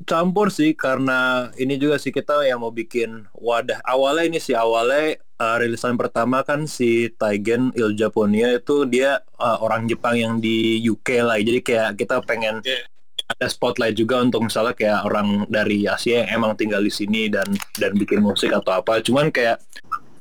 Campur 0.06 0.50
sih 0.50 0.74
karena 0.74 1.50
ini 1.58 1.78
juga 1.78 1.98
sih 1.98 2.14
kita 2.14 2.42
yang 2.46 2.62
mau 2.62 2.70
bikin 2.74 3.26
wadah. 3.34 3.82
Awalnya 3.86 4.24
ini 4.30 4.38
sih 4.38 4.54
awalnya 4.54 5.18
uh, 5.42 5.56
rilisan 5.58 5.98
pertama 5.98 6.46
kan 6.46 6.70
si 6.70 7.10
Taigen 7.18 7.74
Il 7.74 7.94
Japonia 7.98 8.54
itu 8.58 8.86
dia 8.86 9.22
uh, 9.38 9.58
orang 9.62 9.90
Jepang 9.90 10.14
yang 10.18 10.34
di 10.38 10.78
UK 10.82 11.22
lah. 11.22 11.38
Jadi 11.38 11.60
kayak 11.62 11.98
kita 11.98 12.22
pengen 12.22 12.62
Iya. 12.62 12.86
ada 13.32 13.46
spotlight 13.48 13.96
juga 13.96 14.20
untuk 14.20 14.44
misalnya 14.44 14.76
kayak 14.76 15.00
orang 15.08 15.48
dari 15.48 15.88
Asia 15.88 16.24
yang 16.24 16.42
emang 16.42 16.52
tinggal 16.58 16.84
di 16.84 16.92
sini 16.92 17.32
dan 17.32 17.48
dan 17.80 17.96
bikin 17.96 18.20
musik 18.20 18.52
atau 18.52 18.82
apa. 18.82 19.00
Cuman 19.00 19.32
kayak 19.32 19.62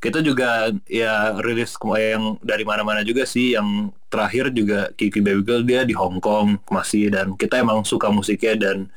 kita 0.02 0.24
juga 0.26 0.74
ya 0.90 1.38
rilis 1.46 1.78
yang 2.00 2.40
dari 2.42 2.64
mana-mana 2.66 3.04
juga 3.04 3.28
sih. 3.28 3.54
Yang 3.54 3.94
terakhir 4.08 4.46
juga 4.56 4.80
Kiki 4.96 5.20
Baby 5.22 5.44
Girl 5.44 5.64
dia 5.68 5.82
di 5.84 5.94
Hong 5.94 6.24
Kong 6.24 6.58
masih 6.72 7.12
dan 7.12 7.36
kita 7.36 7.62
emang 7.62 7.84
suka 7.84 8.10
musiknya 8.10 8.56
dan 8.58 8.88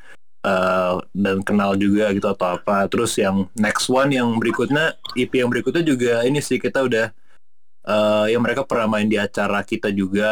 eh, 0.44 0.94
dan 1.16 1.40
kenal 1.42 1.74
juga 1.74 2.12
gitu 2.12 2.28
atau 2.28 2.60
apa. 2.60 2.86
Terus 2.92 3.16
yang 3.16 3.48
next 3.56 3.88
one 3.88 4.12
yang 4.12 4.28
berikutnya 4.36 4.94
EP 5.16 5.32
yang 5.32 5.48
berikutnya 5.48 5.82
juga 5.82 6.22
ini 6.22 6.38
sih 6.44 6.60
kita 6.60 6.84
udah 6.84 7.06
eh 7.84 8.26
yang 8.32 8.40
mereka 8.40 8.64
pernah 8.64 8.88
main 8.88 9.08
di 9.08 9.20
acara 9.20 9.60
kita 9.64 9.92
juga 9.92 10.30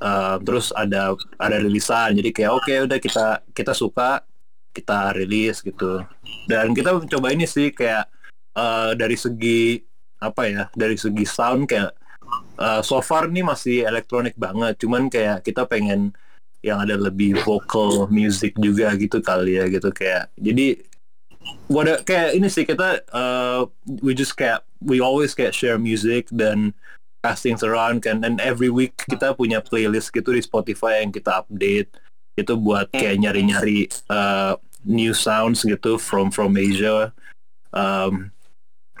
eh, 0.00 0.36
terus 0.44 0.70
ada 0.76 1.16
ada 1.40 1.56
rilisan. 1.60 2.16
Jadi 2.16 2.30
kayak 2.36 2.52
oke 2.52 2.74
udah 2.88 2.98
kita 3.00 3.26
kita 3.56 3.72
suka 3.72 4.22
kita 4.74 5.14
rilis 5.16 5.62
gitu. 5.64 6.02
Dan 6.50 6.76
kita 6.76 6.92
mencoba 6.92 7.32
ini 7.32 7.46
sih 7.48 7.72
kayak 7.72 8.04
eh, 8.56 8.90
dari 8.98 9.16
segi 9.16 9.80
apa 10.24 10.42
ya 10.48 10.64
dari 10.72 10.96
segi 10.96 11.24
sound 11.28 11.68
kayak 11.68 11.92
eh, 12.60 12.80
so 12.82 12.98
far 13.04 13.28
nih 13.30 13.44
masih 13.46 13.76
elektronik 13.86 14.34
banget. 14.36 14.74
Cuman 14.82 15.08
kayak 15.08 15.46
kita 15.46 15.64
pengen 15.68 16.12
yang 16.64 16.80
ada 16.80 16.96
lebih 16.96 17.36
vocal 17.44 18.08
music 18.08 18.56
juga 18.56 18.96
gitu 18.96 19.20
kali 19.20 19.60
ya 19.60 19.68
gitu. 19.68 19.92
Kayak 19.92 20.32
jadi 20.40 20.80
wadah 21.68 22.00
kayak 22.08 22.40
ini 22.40 22.48
sih 22.48 22.64
kita 22.64 23.04
uh, 23.12 23.68
we 24.00 24.16
just 24.16 24.32
kayak 24.32 24.64
we 24.80 25.04
always 25.04 25.36
kayak 25.36 25.52
share 25.52 25.76
music 25.76 26.32
dan 26.32 26.72
pass 27.20 27.44
things 27.44 27.60
around 27.60 28.00
kan. 28.00 28.24
And 28.24 28.40
every 28.40 28.72
week 28.72 28.96
kita 29.04 29.36
punya 29.36 29.60
playlist 29.60 30.12
gitu 30.16 30.32
di 30.32 30.40
Spotify 30.40 31.04
yang 31.04 31.12
kita 31.12 31.44
update. 31.44 31.92
Itu 32.34 32.56
buat 32.56 32.88
kayak 32.90 33.20
nyari-nyari 33.20 33.92
uh, 34.08 34.56
new 34.88 35.12
sounds 35.12 35.68
gitu 35.68 36.00
from 36.00 36.32
from 36.32 36.56
Asia. 36.56 37.12
Um, 37.76 38.32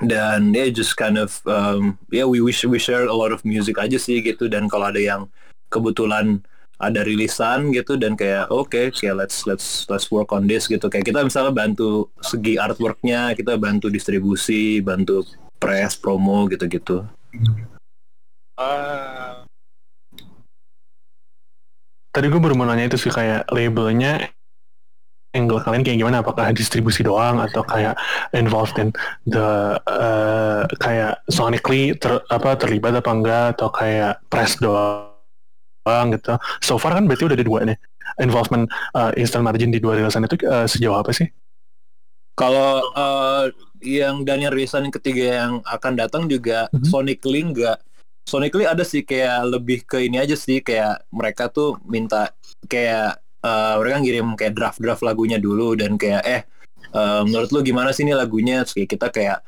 dan 0.02 0.50
ya 0.52 0.66
yeah, 0.66 0.68
just 0.74 0.98
kind 0.98 1.16
of 1.16 1.38
um, 1.46 1.96
yeah 2.10 2.26
we 2.26 2.42
wish 2.42 2.66
we 2.66 2.82
share 2.82 3.06
a 3.06 3.14
lot 3.14 3.30
of 3.30 3.40
music 3.46 3.80
aja 3.80 3.96
sih 3.96 4.20
gitu. 4.20 4.52
Dan 4.52 4.68
kalau 4.68 4.92
ada 4.92 5.00
yang 5.00 5.32
kebetulan 5.72 6.44
ada 6.78 7.00
rilisan 7.06 7.70
gitu 7.70 7.94
dan 7.94 8.18
kayak 8.18 8.50
oke 8.50 8.90
kayak 8.94 9.14
let's 9.14 9.46
let's 9.46 9.86
let's 9.86 10.10
work 10.10 10.34
on 10.34 10.46
this 10.50 10.66
gitu. 10.66 10.86
Kayak 10.90 11.14
kita 11.14 11.20
misalnya 11.22 11.54
bantu 11.54 12.10
segi 12.20 12.58
artworknya 12.58 13.34
kita 13.38 13.56
bantu 13.56 13.88
distribusi 13.88 14.82
bantu 14.82 15.22
press 15.62 15.94
promo 15.96 16.46
gitu-gitu. 16.50 17.06
Ah, 18.54 19.42
tadi 22.14 22.30
gue 22.30 22.38
baru 22.38 22.54
mau 22.54 22.66
nanya 22.66 22.86
itu 22.86 22.98
sih 22.98 23.10
kayak 23.10 23.50
labelnya 23.50 24.30
angle 25.34 25.58
kalian 25.58 25.82
kayak 25.82 25.98
gimana? 25.98 26.22
Apakah 26.22 26.54
distribusi 26.54 27.02
doang 27.02 27.42
atau 27.42 27.66
kayak 27.66 27.98
involved 28.30 28.78
in 28.78 28.94
the 29.26 29.74
uh, 29.90 30.62
kayak 30.78 31.18
sonically 31.26 31.98
ter, 31.98 32.22
apa 32.30 32.54
terlibat 32.54 32.94
apa 32.94 33.10
enggak? 33.10 33.44
Atau 33.58 33.68
kayak 33.74 34.22
press 34.30 34.54
doang 34.62 35.13
gitu? 36.10 36.34
So 36.64 36.80
far 36.80 36.96
kan 36.96 37.04
berarti 37.04 37.28
udah 37.28 37.36
ada 37.36 37.46
dua 37.46 37.60
nih 37.68 37.78
involvement 38.18 38.68
uh, 38.96 39.12
instant 39.14 39.44
margin 39.44 39.68
di 39.68 39.78
dua 39.78 39.96
rilisan 39.96 40.24
itu 40.24 40.40
uh, 40.44 40.64
sejauh 40.64 40.96
apa 40.96 41.12
sih? 41.12 41.28
kalau 42.34 42.82
uh, 42.98 43.46
yang 43.78 44.26
dan 44.26 44.42
yang 44.42 44.50
rilisan 44.50 44.90
yang 44.90 44.94
ketiga 44.94 45.24
yang 45.46 45.52
akan 45.70 45.94
datang 45.94 46.26
juga 46.26 46.66
Mhm. 46.74 46.90
sonically 46.90 47.40
enggak 47.46 47.78
sonically 48.26 48.66
ada 48.66 48.82
sih 48.82 49.06
kayak 49.06 49.46
lebih 49.46 49.86
ke 49.86 50.02
ini 50.02 50.18
aja 50.18 50.34
sih 50.34 50.58
kayak 50.58 51.06
mereka 51.14 51.46
tuh 51.46 51.78
minta 51.86 52.34
kayak 52.66 53.22
uh, 53.44 53.78
mereka 53.78 53.96
ngirim 54.02 54.26
kayak 54.34 54.56
draft-draft 54.56 55.04
lagunya 55.06 55.38
dulu 55.38 55.78
dan 55.78 55.94
kayak 55.94 56.22
eh 56.26 56.42
uh, 56.90 57.22
menurut 57.22 57.54
lu 57.54 57.60
gimana 57.62 57.94
sih 57.94 58.02
ini 58.02 58.16
lagunya 58.16 58.66
Terus 58.66 58.74
kayak 58.82 58.90
kita 58.98 59.06
kayak 59.14 59.38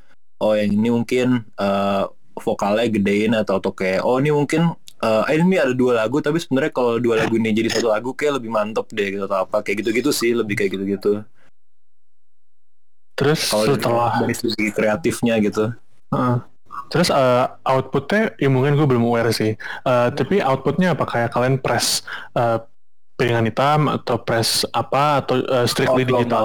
oh 0.45 0.55
yang 0.55 0.71
ini 0.71 0.89
mungkin 0.93 1.43
uh, 1.59 2.07
vokalnya 2.39 2.87
gedein 2.93 3.33
atau 3.35 3.59
atau 3.59 3.73
kayak 3.75 4.05
oh 4.07 4.21
ini 4.21 4.31
mungkin 4.31 4.77
eh 4.97 5.37
ini 5.37 5.61
ada 5.61 5.77
dua 5.77 5.93
lagu 6.05 6.25
tapi 6.25 6.41
sebenarnya 6.41 6.73
kalau 6.73 6.97
dua 6.97 7.21
lagu 7.21 7.37
ini 7.37 7.53
jadi 7.53 7.69
satu 7.69 7.93
lagu 7.93 8.17
kayak 8.17 8.41
lebih 8.41 8.49
mantep 8.49 8.89
deh 8.91 9.09
gitu 9.13 9.25
atau 9.29 9.45
apa 9.45 9.61
kayak 9.61 9.85
gitu-gitu 9.85 10.09
sih 10.11 10.33
lebih 10.33 10.57
kayak 10.57 10.73
gitu-gitu 10.73 11.21
Terus 13.17 13.49
kalau 13.49 13.65
setelah 13.65 14.13
dari 14.21 14.35
segi 14.37 14.67
kreatifnya 14.73 15.41
gitu 15.41 15.73
Heeh. 16.13 16.37
Terus 16.87 17.09
eh, 17.11 17.45
outputnya, 17.67 18.37
ya 18.39 18.47
mungkin 18.47 18.79
gue 18.79 18.87
belum 18.87 19.03
aware 19.11 19.35
sih. 19.35 19.57
Eh, 19.59 20.09
tapi 20.15 20.39
outputnya 20.39 20.95
apa 20.95 21.03
kayak 21.03 21.35
kalian 21.35 21.59
press 21.59 22.05
eh, 22.37 22.63
piringan 23.17 23.49
hitam 23.49 23.89
atau 23.91 24.21
press 24.21 24.63
apa 24.71 25.25
atau 25.25 25.41
eh, 25.41 25.67
strictly 25.67 26.05
Oh, 26.05 26.07
belum, 26.07 26.21
digital? 26.23 26.45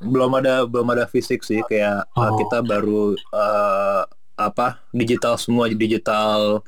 belum 0.00 0.30
ada 0.40 0.54
belum 0.64 0.88
ada 0.94 1.04
fisik 1.04 1.42
sih 1.42 1.60
kayak 1.66 2.06
uh, 2.12 2.32
Oh. 2.32 2.36
kita 2.36 2.60
baru 2.60 3.12
uh, 3.32 4.02
apa 4.34 4.82
digital 4.90 5.38
semua 5.38 5.70
digital 5.70 6.60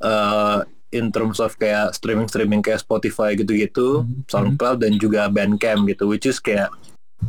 uh, 0.00 0.64
in 0.90 1.08
terms 1.08 1.38
of 1.38 1.54
kayak 1.54 1.94
streaming 1.94 2.26
streaming 2.26 2.60
kayak 2.60 2.82
Spotify 2.82 3.34
gitu-gitu 3.34 4.02
Hmm. 4.02 4.26
SoundCloud 4.26 4.82
dan 4.82 4.98
juga 4.98 5.30
Bandcamp 5.30 5.86
gitu 5.86 6.10
which 6.10 6.26
is 6.26 6.42
kayak 6.42 6.68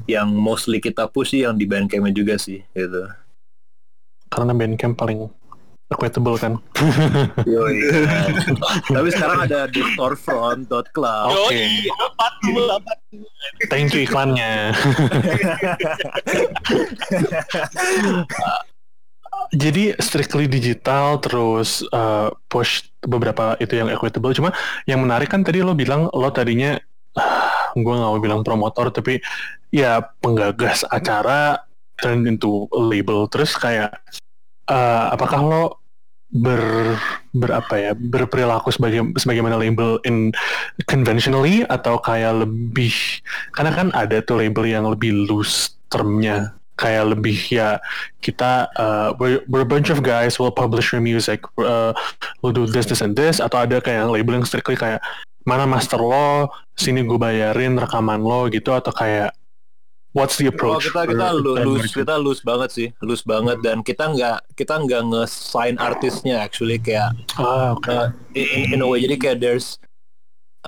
yang 0.08 0.32
mostly 0.32 0.80
kita 0.80 1.04
push 1.06 1.36
sih 1.36 1.44
yang 1.44 1.60
di 1.60 1.68
Bandcamp 1.68 2.08
juga 2.12 2.36
sih 2.36 2.64
gitu 2.74 3.08
Karena 4.32 4.56
Bandcamp 4.56 4.96
paling 4.96 5.28
equitable 5.92 6.40
kan. 6.40 6.56
tapi 8.96 9.10
sekarang 9.12 9.44
ada 9.44 9.68
di 9.68 9.84
storefront.club 9.92 11.28
Oke. 11.36 11.68
Tuh? 12.48 12.80
Thank 13.68 13.92
you 13.92 14.08
iklannya. 14.08 14.72
Jadi 19.52 19.92
strictly 20.00 20.48
digital 20.48 21.20
terus 21.20 21.84
uh, 21.92 22.32
push 22.48 22.88
beberapa 23.04 23.60
itu 23.60 23.76
yang 23.76 23.92
equitable. 23.92 24.32
Cuma 24.32 24.56
yang 24.88 25.04
menarik 25.04 25.28
kan 25.28 25.44
tadi 25.44 25.60
lo 25.60 25.76
bilang 25.76 26.08
lo 26.12 26.32
tadinya 26.32 26.80
gue 27.76 27.94
nggak 27.96 28.12
mau 28.16 28.22
bilang 28.24 28.42
promotor 28.48 28.96
tapi 28.96 29.20
ya 29.76 30.00
penggagas 30.24 30.88
acara 30.88 31.68
turn 32.00 32.24
into 32.24 32.72
label. 32.72 33.28
Terus 33.28 33.60
kayak 33.60 33.92
uh, 34.72 35.12
apakah 35.12 35.40
lo 35.44 35.64
ber 36.32 36.96
berapa 37.36 37.74
ya 37.76 37.92
berperilaku 37.92 38.72
sebagai 38.72 39.04
sebagaimana 39.20 39.60
label 39.60 40.00
in 40.08 40.32
conventionally 40.88 41.68
atau 41.68 42.00
kayak 42.00 42.48
lebih 42.48 42.96
karena 43.52 43.72
kan 43.76 43.88
ada 43.92 44.24
tuh 44.24 44.40
label 44.40 44.64
yang 44.64 44.88
lebih 44.88 45.28
loose 45.28 45.76
termnya 45.92 46.56
kayak 46.82 47.14
lebih 47.14 47.38
ya 47.48 47.78
kita 48.20 48.66
uh, 48.76 49.14
we're, 49.22 49.46
we're 49.46 49.62
a 49.62 49.70
bunch 49.70 49.94
of 49.94 50.02
guys 50.02 50.42
will 50.42 50.50
publish 50.50 50.90
your 50.90 50.98
music 51.00 51.46
uh, 51.62 51.94
we'll 52.42 52.50
do 52.52 52.66
this 52.66 52.90
this 52.90 53.06
and 53.06 53.14
this 53.14 53.38
atau 53.38 53.62
ada 53.62 53.78
kayak 53.78 54.10
label 54.10 54.34
yang 54.34 54.48
strictly 54.50 54.74
kayak 54.74 54.98
mana 55.46 55.70
master 55.70 56.02
lo 56.02 56.50
sini 56.74 57.06
gue 57.06 57.18
bayarin 57.18 57.78
rekaman 57.78 58.18
lo 58.20 58.50
gitu 58.50 58.74
atau 58.74 58.90
kayak 58.90 59.30
what's 60.12 60.36
the 60.36 60.46
Oh, 60.46 60.52
approach 60.52 60.86
kita 60.86 61.08
kita 61.08 61.28
loose 61.34 61.88
mereka? 61.88 61.98
kita 62.04 62.16
loose 62.18 62.42
banget 62.42 62.70
sih 62.70 62.88
loose 63.00 63.24
banget 63.24 63.58
dan 63.62 63.80
kita 63.80 64.12
nggak 64.12 64.38
kita 64.54 64.74
nggak 64.82 65.02
nge-sign 65.08 65.78
artisnya 65.78 66.42
actually 66.42 66.78
kayak 66.78 67.16
ah 67.38 67.74
oke. 67.74 67.88
uh, 67.88 68.10
in, 68.36 68.76
in 68.76 68.80
a 68.82 68.88
way. 68.88 69.00
Jadi 69.02 69.16
kayak 69.16 69.38
there's 69.40 69.80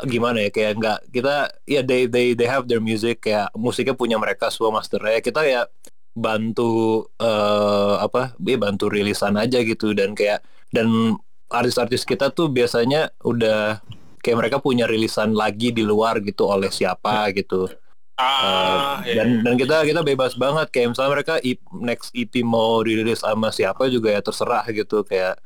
gimana 0.10 0.42
ya 0.42 0.50
kayak 0.50 0.74
nggak 0.82 1.00
kita 1.14 1.36
ya 1.70 1.86
they 1.86 2.10
they 2.10 2.34
they 2.34 2.50
have 2.50 2.66
their 2.66 2.82
music 2.82 3.22
kayak 3.22 3.46
musiknya 3.54 3.94
punya 3.94 4.18
mereka 4.18 4.50
semua 4.50 4.80
masternya. 4.80 5.22
Kita 5.22 5.46
ya 5.46 5.70
bantu 6.14 7.04
eh 7.18 7.96
apa 8.02 8.38
ya 8.38 8.58
bantu 8.58 8.90
rilisan 8.90 9.38
aja 9.38 9.60
gitu. 9.62 9.92
Dan 9.98 10.14
kayak 10.14 10.46
dan 10.74 11.18
artis-artis 11.54 12.06
kita 12.06 12.34
tuh 12.34 12.50
biasanya 12.50 13.14
udah 13.22 13.82
kayak 14.24 14.38
mereka 14.40 14.58
punya 14.64 14.88
rilisan 14.90 15.36
lagi 15.36 15.70
di 15.76 15.84
luar 15.86 16.24
gitu 16.24 16.48
oleh 16.50 16.72
siapa 16.72 17.30
gitu. 17.36 17.70
Ah, 18.14 19.02
Uh, 19.02 19.10
iya. 19.10 19.26
dan 19.26 19.42
dan 19.42 19.54
kita 19.58 19.78
kita 19.90 20.02
bebas 20.06 20.38
banget. 20.38 20.70
Kayak 20.70 20.96
misalnya 20.96 21.12
mereka 21.18 21.34
next 21.82 22.14
EP 22.14 22.34
mau 22.46 22.80
dirilis 22.86 23.26
sama 23.26 23.50
siapa 23.50 23.90
juga 23.90 24.14
ya 24.14 24.22
terserah 24.22 24.66
gitu. 24.70 25.02
Kayak 25.06 25.42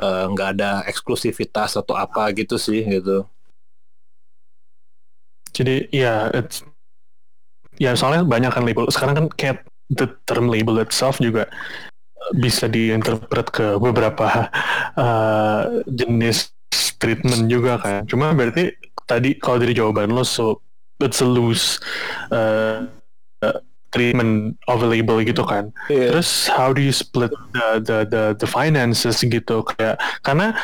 eh, 0.00 0.24
nggak 0.32 0.48
ada 0.56 0.70
eksklusivitas 0.88 1.76
atau 1.80 1.96
apa 1.96 2.28
gitu 2.36 2.56
sih 2.60 2.84
gitu. 2.84 3.24
Jadi 5.50 5.90
ya, 5.90 6.30
it's, 6.30 6.62
ya 7.76 7.92
soalnya 7.98 8.22
banyak 8.22 8.52
kan 8.54 8.62
label. 8.62 8.86
Sekarang 8.92 9.14
kan 9.16 9.26
kayak 9.34 9.66
the 9.90 10.06
term 10.26 10.46
label 10.46 10.78
itself 10.78 11.18
juga 11.18 11.50
bisa 12.36 12.70
diinterpret 12.70 13.48
ke 13.50 13.66
beberapa 13.80 14.48
uh, 14.94 15.80
jenis 15.98 16.54
treatment 17.00 17.48
juga 17.48 17.80
kan. 17.80 18.06
Cuma 18.06 18.30
berarti 18.36 18.76
tadi 19.08 19.34
kalau 19.40 19.58
dari 19.58 19.74
jawaban 19.74 20.12
lo, 20.12 20.22
so 20.22 20.60
it's 21.02 21.24
a 21.24 21.26
loose 21.26 21.80
uh, 22.30 22.86
uh, 23.42 23.58
treatment 23.90 24.54
of 24.70 24.84
a 24.84 24.88
label 24.88 25.18
gitu 25.24 25.42
kan. 25.42 25.74
Terus 25.90 26.46
how 26.46 26.70
do 26.70 26.84
you 26.84 26.94
split 26.94 27.32
the 27.56 27.82
the 27.82 27.98
the, 28.06 28.22
the 28.38 28.48
finances 28.48 29.24
gitu 29.24 29.66
kayak 29.74 29.98
karena 30.22 30.54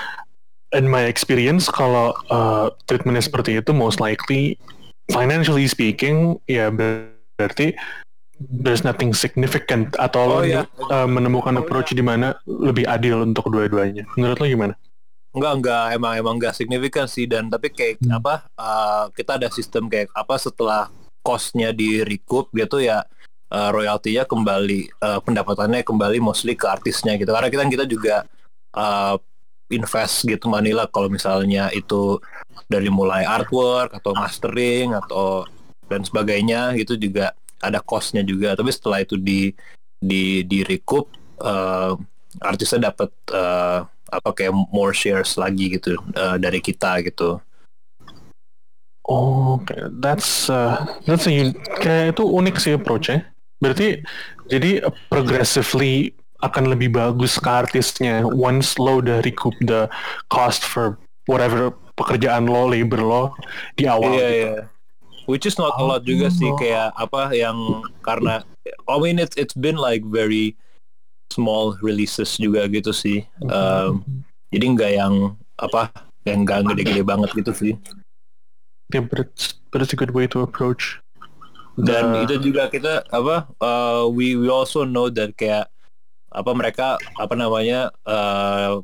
in 0.77 0.87
my 0.87 1.09
experience 1.09 1.67
kalau 1.73 2.15
uh, 2.31 2.71
treatmentnya 2.87 3.25
seperti 3.25 3.59
itu 3.59 3.73
most 3.73 3.99
likely 3.99 4.61
financially 5.11 5.67
speaking 5.67 6.39
ya 6.47 6.71
ber- 6.71 7.17
berarti 7.39 7.75
there's 8.39 8.85
nothing 8.85 9.17
significant 9.17 9.97
atau 9.97 10.29
lo 10.29 10.35
Oh, 10.41 10.43
iya. 10.45 10.69
uh, 10.93 11.09
menemukan 11.09 11.57
Oh, 11.57 11.63
approach 11.65 11.93
di 11.93 12.05
mana 12.05 12.37
lebih 12.45 12.85
adil 12.85 13.25
untuk 13.25 13.49
dua-duanya. 13.49 14.05
Menurut 14.17 14.37
lo 14.39 14.47
gimana? 14.47 14.75
Enggak, 15.37 15.53
enggak, 15.61 15.85
emang 15.93 16.13
emang 16.17 16.35
enggak 16.41 16.55
signifikan 16.57 17.05
sih 17.05 17.29
dan 17.29 17.53
tapi 17.53 17.69
kayak 17.69 18.01
Hmm. 18.01 18.17
apa 18.21 18.49
uh, 18.57 19.05
kita 19.13 19.37
ada 19.37 19.49
sistem 19.53 19.89
kayak 19.89 20.09
apa 20.17 20.37
setelah 20.41 20.89
costnya 21.21 21.75
di 21.77 22.01
recoup 22.07 22.49
gitu 22.55 22.81
ya 22.81 23.05
uh, 23.51 23.71
royaltinya 23.75 24.25
kembali 24.25 24.95
uh, 25.03 25.21
pendapatannya 25.21 25.83
kembali 25.85 26.23
mostly 26.23 26.55
ke 26.57 26.65
artisnya 26.71 27.19
gitu 27.21 27.35
karena 27.35 27.51
kita 27.51 27.63
kita 27.69 27.85
juga 27.85 28.25
uh, 28.73 29.19
invest 29.69 30.23
gitu 30.25 30.47
Manila 30.47 30.87
kalau 30.87 31.11
misalnya 31.11 31.69
itu 31.75 32.23
dari 32.71 32.87
mulai 32.89 33.27
artwork 33.27 33.93
atau 33.99 34.15
mastering 34.15 34.95
atau 34.95 35.43
dan 35.91 36.07
sebagainya 36.07 36.79
gitu 36.79 36.95
juga 36.95 37.35
ada 37.61 37.81
costnya 37.81 38.21
juga 38.21 38.53
tapi 38.53 38.69
setelah 38.73 39.01
itu 39.01 39.17
di 39.17 39.53
di 39.97 40.45
di 40.45 40.61
recoup 40.63 41.09
uh, 41.41 41.97
artisnya 42.45 42.93
dapat 42.93 43.11
uh, 43.33 43.89
apa 44.13 44.31
kayak 44.37 44.55
more 44.71 44.95
shares 44.95 45.35
lagi 45.35 45.77
gitu 45.77 45.99
uh, 46.15 46.37
dari 46.39 46.63
kita 46.63 47.03
gitu. 47.03 47.41
Oh, 49.07 49.63
okay. 49.63 49.87
that's 50.03 50.51
uh, 50.51 50.83
that's 51.07 51.31
a 51.31 51.55
kayak 51.79 52.19
itu 52.19 52.23
unik 52.27 52.57
sih 52.59 52.75
approach-nya. 52.75 53.23
Berarti 53.63 54.03
jadi 54.51 54.83
progressively 55.09 56.11
akan 56.43 56.75
lebih 56.75 56.93
bagus 56.93 57.39
ke 57.39 57.49
artisnya 57.49 58.27
once 58.27 58.77
lo 58.77 59.01
udah 59.01 59.23
recoup 59.25 59.55
the 59.63 59.89
cost 60.29 60.67
for 60.67 60.99
whatever 61.31 61.73
pekerjaan 61.97 62.51
lo, 62.51 62.67
labor 62.69 63.01
lo 63.01 63.23
di 63.79 63.87
awal. 63.87 64.11
Iya 64.11 64.27
gitu. 64.27 64.35
iya. 64.35 64.76
Which 65.27 65.45
is 65.47 65.59
not 65.59 65.75
a 65.75 65.83
lot 65.83 66.07
juga 66.07 66.31
sih 66.31 66.51
kayak 66.55 66.95
apa 66.95 67.35
yang 67.35 67.83
karena 68.03 68.47
I 68.87 68.97
mean 69.03 69.19
it's 69.19 69.35
it's 69.35 69.55
been 69.59 69.75
like 69.75 70.07
very 70.07 70.55
small 71.35 71.75
releases 71.83 72.39
juga 72.39 72.71
gitu 72.71 72.95
sih. 72.95 73.27
Um, 73.51 74.07
jadi 74.55 74.65
nggak 74.71 74.93
yang 74.95 75.15
apa 75.59 75.91
yang 76.23 76.47
nggak 76.47 76.71
gede-gede 76.75 77.03
banget 77.03 77.31
gitu 77.35 77.53
sih. 77.55 77.73
Yeah, 78.95 79.03
but 79.03 79.27
it's, 79.27 79.59
but 79.75 79.83
it's 79.83 79.91
a 79.91 79.99
good 79.99 80.15
way 80.15 80.31
to 80.31 80.47
approach. 80.47 81.03
Dan 81.75 82.15
the- 82.15 82.23
itu 82.25 82.55
juga 82.55 82.71
kita 82.71 83.03
apa 83.11 83.51
uh, 83.59 84.07
we 84.07 84.39
we 84.39 84.47
also 84.47 84.87
know 84.87 85.11
that 85.11 85.35
kayak 85.35 85.67
apa 86.31 86.51
mereka 86.55 86.97
apa 87.19 87.35
namanya 87.35 87.91
uh, 88.07 88.81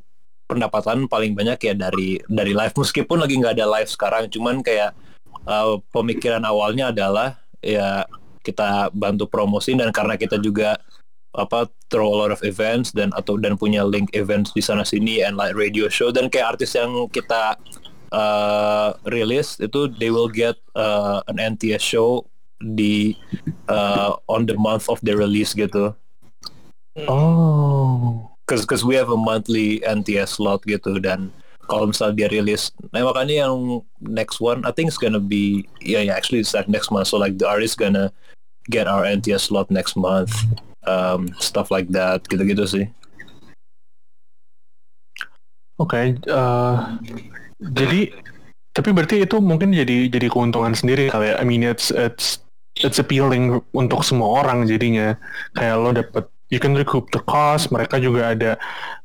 pendapatan 0.50 1.09
paling 1.09 1.33
banyak 1.33 1.57
ya 1.62 1.74
dari 1.78 2.20
dari 2.28 2.52
live 2.52 2.74
meskipun 2.76 3.22
lagi 3.22 3.40
nggak 3.40 3.57
ada 3.57 3.66
live 3.78 3.88
sekarang 3.88 4.28
cuman 4.28 4.61
kayak 4.61 4.92
uh, 5.46 5.78
pemikiran 5.90 6.42
awalnya 6.44 6.90
adalah 6.90 7.38
ya 7.62 8.07
kita 8.42 8.90
bantu 8.90 9.31
promosi 9.31 9.75
dan 9.79 9.94
karena 9.94 10.19
kita 10.19 10.37
juga 10.42 10.79
apa 11.33 11.64
throw 11.88 12.12
a 12.12 12.17
lot 12.27 12.33
of 12.35 12.44
events 12.44 12.92
dan 12.92 13.08
atau 13.17 13.40
dan 13.40 13.56
punya 13.56 13.81
link 13.81 14.12
events 14.12 14.52
di 14.52 14.60
sana 14.60 14.85
sini 14.85 15.25
and 15.25 15.40
like 15.40 15.56
radio 15.56 15.88
show 15.88 16.12
dan 16.12 16.29
kayak 16.29 16.58
artis 16.58 16.77
yang 16.77 17.08
kita 17.08 17.56
uh, 18.12 18.92
rilis 19.08 19.56
itu 19.56 19.88
they 19.96 20.12
will 20.12 20.29
get 20.29 20.60
uh, 20.77 21.25
an 21.33 21.40
NTS 21.40 21.81
show 21.81 22.29
di 22.60 23.17
uh, 23.73 24.12
on 24.29 24.44
the 24.44 24.54
month 24.60 24.92
of 24.92 25.00
the 25.00 25.17
release 25.17 25.56
gitu 25.56 25.96
Oh. 27.08 28.29
cause 28.44 28.69
cause 28.69 28.85
we 28.85 28.92
have 29.00 29.08
a 29.08 29.17
monthly 29.17 29.81
NTS 29.81 30.37
slot 30.37 30.60
gitu 30.69 31.00
dan 31.00 31.33
kalau 31.73 31.88
misalnya 31.88 32.20
dia 32.20 32.29
rilis 32.29 32.68
nah 32.92 33.00
makanya 33.00 33.48
yang 33.48 33.81
next 34.04 34.44
one 34.44 34.60
I 34.68 34.77
think 34.77 34.92
it's 34.92 35.00
gonna 35.00 35.23
be 35.23 35.64
yeah 35.81 36.04
yeah 36.04 36.12
actually 36.12 36.44
it's 36.44 36.52
like 36.52 36.68
next 36.68 36.92
month 36.92 37.08
so 37.08 37.16
like 37.16 37.40
the 37.40 37.48
artist 37.48 37.81
gonna 37.81 38.12
get 38.68 38.85
our 38.85 39.08
NTS 39.08 39.48
slot 39.48 39.73
next 39.73 39.96
month 39.96 40.37
um, 40.85 41.33
stuff 41.40 41.73
like 41.73 41.88
that 41.96 42.29
gitu-gitu 42.29 42.68
sih 42.68 42.87
Oke, 45.81 46.14
eh, 46.14 46.77
jadi 47.58 48.00
tapi 48.70 48.88
berarti 48.94 49.27
itu 49.27 49.37
mungkin 49.42 49.75
jadi 49.75 50.06
jadi 50.06 50.31
keuntungan 50.31 50.79
sendiri 50.79 51.10
kali 51.10 51.33
ya. 51.33 51.40
I 51.40 51.44
mean 51.48 51.66
it's 51.66 51.90
it's 51.90 52.38
it's 52.79 53.02
appealing 53.02 53.58
untuk 53.75 54.06
semua 54.06 54.44
orang 54.44 54.68
jadinya. 54.70 55.18
Kayak 55.58 55.77
lo 55.83 55.90
dapet 55.90 56.25
you 56.53 56.61
can 56.61 56.77
recoup 56.77 57.09
the 57.17 57.23
cost. 57.25 57.73
Mereka 57.73 57.96
juga 58.05 58.37
ada 58.37 58.53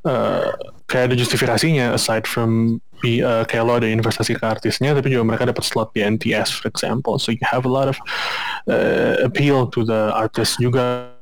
eh, 0.04 0.52
kayak 0.91 1.04
ada 1.10 1.16
justifikasinya 1.16 1.95
aside 1.95 2.28
from 2.28 2.84
be, 3.00 3.24
eh, 3.24 3.43
kayak 3.48 3.64
lo 3.64 3.80
ada 3.80 3.88
investasi 3.88 4.36
ke 4.36 4.43
artisnya, 4.43 4.91
tapi 4.91 5.16
juga 5.16 5.24
mereka 5.24 5.48
dapat 5.48 5.64
slot 5.64 5.95
di 5.95 6.04
NTS 6.04 6.52
for 6.52 6.68
example. 6.68 7.16
So 7.16 7.32
you 7.32 7.41
have 7.48 7.64
a 7.64 7.72
lot 7.72 7.88
of 7.88 7.98
eh, 8.68 9.24
appeal 9.24 9.72
to 9.72 9.88
the 9.88 10.12
artist 10.12 10.60
juga 10.60 11.16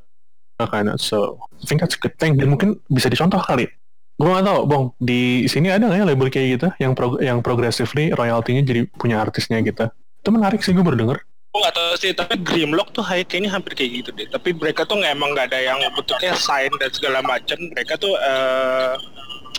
of. 0.57 0.97
So 0.97 1.37
I 1.61 1.65
think 1.69 1.85
that's 1.85 1.93
a 1.95 2.01
good 2.01 2.17
thing. 2.17 2.41
Dan 2.41 2.49
mungkin 2.49 2.81
bisa 2.89 3.05
dicontoh 3.05 3.39
kali 3.45 3.69
gue 4.15 4.31
gak 4.31 4.47
tau, 4.47 4.63
Bong, 4.63 4.95
di 4.95 5.43
sini 5.51 5.67
ada 5.67 5.91
nggak 5.91 5.99
ya 5.99 6.05
label 6.07 6.31
kayak 6.31 6.47
gitu 6.55 6.67
yang 6.79 6.95
prog 6.95 7.19
yang 7.19 7.43
progressively 7.43 8.15
royaltinya 8.15 8.63
jadi 8.63 8.87
punya 8.95 9.19
artisnya 9.19 9.59
gitu. 9.59 9.91
Itu 10.23 10.29
menarik 10.31 10.63
sih 10.63 10.71
gue 10.71 10.79
baru 10.79 10.95
denger. 10.95 11.19
Gue 11.55 11.63
gak 11.63 11.75
tahu 11.79 11.95
sih, 11.95 12.11
tapi 12.11 12.35
Grimlock 12.43 12.91
tuh 12.91 12.99
high 12.99 13.23
kayaknya 13.23 13.55
hampir 13.55 13.79
kayak 13.79 14.03
gitu 14.03 14.09
deh. 14.11 14.27
Tapi 14.27 14.51
mereka 14.51 14.83
tuh 14.83 14.99
nggak 14.99 15.15
emang 15.15 15.31
nggak 15.31 15.55
ada 15.55 15.59
yang 15.63 15.79
bentuknya 15.95 16.35
sign 16.35 16.67
dan 16.75 16.91
segala 16.91 17.23
macam. 17.23 17.55
Mereka 17.55 17.95
tuh 17.95 18.11
eh, 18.11 18.93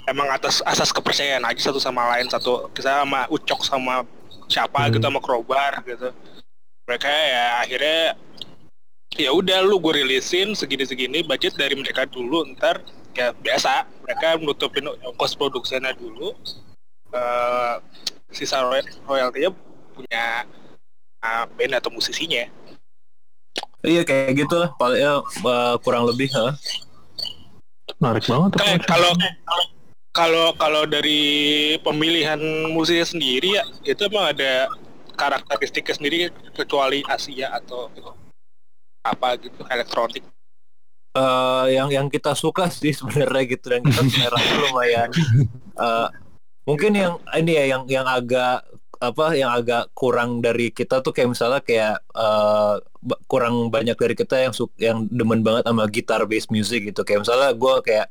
emang 0.05 0.29
atas 0.29 0.61
asas 0.69 0.93
kepercayaan 0.93 1.41
aja 1.49 1.73
satu 1.73 1.81
sama 1.81 2.05
lain. 2.13 2.29
Satu 2.29 2.69
kita 2.77 3.01
sama 3.01 3.25
Ucok 3.33 3.65
sama 3.65 4.05
siapa 4.53 4.85
Hmm. 4.85 4.93
gitu 4.93 5.09
sama 5.09 5.25
Krobar 5.25 5.81
gitu. 5.89 6.13
Mereka 6.85 7.09
ya 7.09 7.65
akhirnya 7.65 8.01
ya 9.17 9.33
udah 9.33 9.65
lu 9.65 9.81
gue 9.81 10.05
rilisin 10.05 10.53
segini-segini 10.53 11.25
budget 11.25 11.57
dari 11.57 11.73
mereka 11.73 12.05
dulu 12.05 12.45
ntar 12.53 12.85
ya 13.17 13.33
biasa 13.33 13.89
mereka 14.05 14.37
nutupin 14.37 14.85
ongkos 14.85 15.33
produksinya 15.41 15.97
dulu 15.97 16.37
eh 17.17 17.75
sisa 18.29 18.61
roy- 18.61 18.85
royaltinya 19.09 19.57
punya 19.97 20.45
uh, 20.45 20.66
band 21.23 21.73
atau 21.77 21.91
musisinya 21.93 22.47
Iya 23.87 24.03
kayak 24.03 24.35
gitu 24.35 24.59
lah, 24.59 24.75
paling 24.75 24.99
ya, 24.99 25.23
eh, 25.23 25.75
kurang 25.87 26.11
lebih. 26.11 26.27
ha. 26.35 26.59
Menarik 28.03 28.27
banget. 28.27 28.51
tuh. 28.51 28.59
kayak 28.59 28.81
kalau 28.83 29.13
kalau 30.11 30.47
kalau 30.59 30.83
dari 30.91 31.23
pemilihan 31.87 32.41
musiknya 32.75 33.07
sendiri 33.07 33.49
ya 33.61 33.63
itu 33.87 34.11
emang 34.11 34.35
ada 34.35 34.67
karakteristiknya 35.15 35.95
sendiri 35.95 36.19
kecuali 36.51 37.07
Asia 37.07 37.55
atau 37.55 37.87
apa 39.07 39.39
gitu 39.39 39.63
elektronik 39.71 40.27
Eh, 41.17 41.65
yang 41.73 41.89
yang 41.89 42.07
kita 42.13 42.37
suka 42.37 42.69
sih 42.69 42.93
sebenarnya 42.93 43.57
gitu 43.57 43.73
dan 43.73 43.81
kita 43.81 44.05
selera 44.05 44.37
lumayan. 44.69 45.09
eh, 45.89 46.09
mungkin 46.69 46.93
yang 46.93 47.17
ini 47.33 47.53
ya 47.57 47.65
yang 47.73 47.83
yang 47.89 48.05
agak 48.05 48.69
apa 49.01 49.37
yang 49.37 49.53
agak 49.53 49.93
kurang 49.93 50.41
dari 50.41 50.73
kita 50.73 51.05
tuh 51.05 51.13
kayak 51.13 51.37
misalnya 51.37 51.61
kayak 51.61 52.01
ba- 53.07 53.21
kurang 53.31 53.71
banyak 53.71 53.95
dari 53.95 54.15
kita 54.19 54.37
yang 54.49 54.53
yang 54.77 54.99
demen 55.09 55.41
banget 55.47 55.69
sama 55.69 55.85
gitar 55.87 56.25
based 56.27 56.51
music 56.51 56.91
gitu. 56.91 57.07
Kayak 57.07 57.29
misalnya 57.29 57.51
gue 57.55 57.75
kayak 57.87 58.07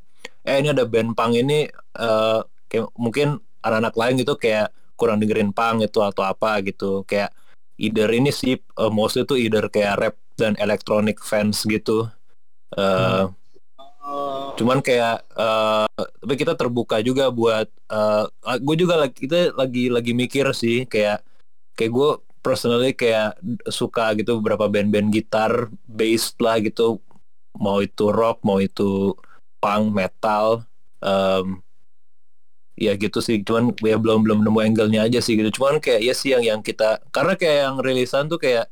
eh 0.46 0.56
ini 0.62 0.70
ada 0.70 0.86
band 0.86 1.12
punk 1.18 1.34
ini 1.34 1.66
eh, 1.98 2.40
kayak 2.70 2.86
mungkin 2.96 3.42
anak-anak 3.62 3.94
lain 3.98 4.14
gitu 4.22 4.34
kayak 4.38 4.70
kurang 4.96 5.18
dengerin 5.20 5.50
punk 5.50 5.84
itu 5.84 5.98
atau 6.00 6.22
apa 6.24 6.62
gitu. 6.62 7.02
Kayak 7.04 7.34
either 7.76 8.08
ini 8.14 8.30
sih 8.32 8.56
eh, 8.56 8.92
mostly 8.92 9.26
tuh 9.26 9.36
either 9.36 9.66
kayak 9.68 9.94
rap 9.98 10.16
dan 10.38 10.54
electronic 10.62 11.18
fans 11.20 11.66
gitu. 11.66 12.08
Eh, 12.76 13.24
cuman 14.56 14.78
kayak 14.80 15.26
eh, 15.34 15.85
tapi 16.26 16.34
kita 16.42 16.58
terbuka 16.58 16.98
juga 17.06 17.30
buat 17.30 17.70
gue 18.58 18.76
juga 18.76 19.06
lagi 19.06 19.14
kita 19.14 19.54
lagi 19.54 19.86
lagi 19.86 20.10
mikir 20.10 20.50
sih 20.50 20.82
kayak 20.90 21.22
kayak 21.78 21.92
gue 21.94 22.10
personally 22.46 22.94
kayak 22.94 23.38
suka 23.66 24.14
gitu 24.18 24.38
beberapa 24.38 24.70
band-band 24.70 25.10
gitar 25.10 25.66
bass 25.86 26.34
lah 26.38 26.62
gitu. 26.62 27.02
Mau 27.58 27.82
itu 27.82 28.10
rock 28.14 28.42
mau 28.46 28.62
itu 28.62 29.14
punk 29.58 29.90
metal 29.90 30.62
em, 31.02 31.58
ya 32.78 32.94
gitu 32.94 33.18
sih. 33.18 33.42
Cuman 33.42 33.74
ya 33.82 33.98
belum 33.98 34.22
belum 34.22 34.38
nemu 34.46 34.58
angle-nya 34.62 35.10
aja 35.10 35.18
sih 35.18 35.34
gitu. 35.34 35.50
Cuman 35.58 35.82
kayak 35.82 36.06
ya 36.06 36.14
sih 36.14 36.34
yang 36.34 36.42
yang 36.46 36.60
kita 36.62 37.02
karena 37.10 37.34
kayak 37.34 37.58
yang 37.66 37.76
rilisan 37.82 38.30
tuh 38.30 38.38
kayak 38.38 38.70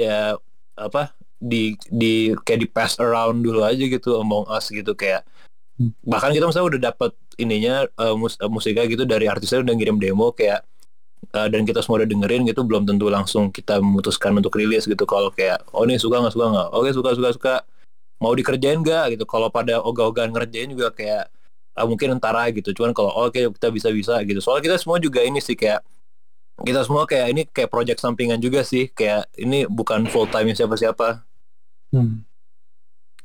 ya 0.00 0.36
apa 0.76 1.12
di 1.40 1.76
di 1.92 2.32
kayak 2.44 2.60
di 2.64 2.68
pass 2.68 2.96
around 3.00 3.44
dulu 3.44 3.64
aja 3.64 3.84
gitu 3.84 4.16
Among 4.16 4.48
Us 4.48 4.72
gitu. 4.72 4.96
Kayak. 4.96 5.24
Bahkan 6.04 6.30
kita 6.36 6.44
misalnya 6.44 6.68
udah 6.76 6.80
dapet 6.92 7.12
ininya 7.40 7.88
eh, 7.88 8.14
mus 8.16 8.36
eh, 8.36 8.50
musiknya 8.52 8.84
gitu 8.84 9.08
dari 9.08 9.24
artisnya 9.32 9.64
udah 9.64 9.72
ngirim 9.72 9.96
demo 9.96 10.28
kayak 10.36 10.60
eh, 11.32 11.48
dan 11.48 11.64
kita 11.64 11.80
semua 11.80 12.04
udah 12.04 12.08
dengerin 12.12 12.44
gitu 12.44 12.60
belum 12.68 12.84
tentu 12.84 13.08
langsung 13.08 13.48
kita 13.48 13.80
memutuskan 13.80 14.36
untuk 14.36 14.52
rilis 14.60 14.84
gitu. 14.84 15.04
Kalau 15.08 15.32
kayak 15.32 15.64
oh 15.72 15.88
ini 15.88 15.96
suka 15.96 16.20
nggak 16.20 16.34
suka 16.36 16.46
nggak? 16.52 16.68
Oke 16.76 16.90
suka 16.92 17.10
suka 17.16 17.28
suka. 17.32 17.54
Mau 18.20 18.36
dikerjain 18.36 18.84
nggak? 18.84 19.16
gitu. 19.16 19.24
Kalau 19.24 19.48
pada 19.48 19.80
ogah-ogahan 19.80 20.28
ngerjain 20.36 20.68
juga 20.68 20.92
kayak 20.92 21.32
ah, 21.72 21.86
mungkin 21.88 22.20
ntar 22.20 22.36
aja 22.36 22.52
gitu. 22.52 22.76
Cuman 22.76 22.92
kalau 22.92 23.10
oke 23.16 23.40
kita 23.56 23.68
bisa 23.72 23.88
bisa 23.88 24.20
gitu. 24.28 24.44
Soalnya 24.44 24.68
kita 24.72 24.76
semua 24.76 25.00
juga 25.00 25.24
ini 25.24 25.40
sih 25.40 25.56
kayak 25.56 25.80
kita 26.60 26.84
semua 26.84 27.08
kayak 27.08 27.26
ini 27.32 27.42
kayak 27.48 27.72
project 27.72 28.04
sampingan 28.04 28.36
juga 28.36 28.60
sih. 28.68 28.92
Kayak 28.92 29.32
ini 29.40 29.64
bukan 29.64 30.04
full 30.12 30.28
time 30.28 30.52
siapa-siapa. 30.52 31.24
Hmm. 31.90 32.22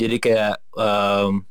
jadi 0.01 0.17
kayak 0.17 0.55
em, 0.73 1.45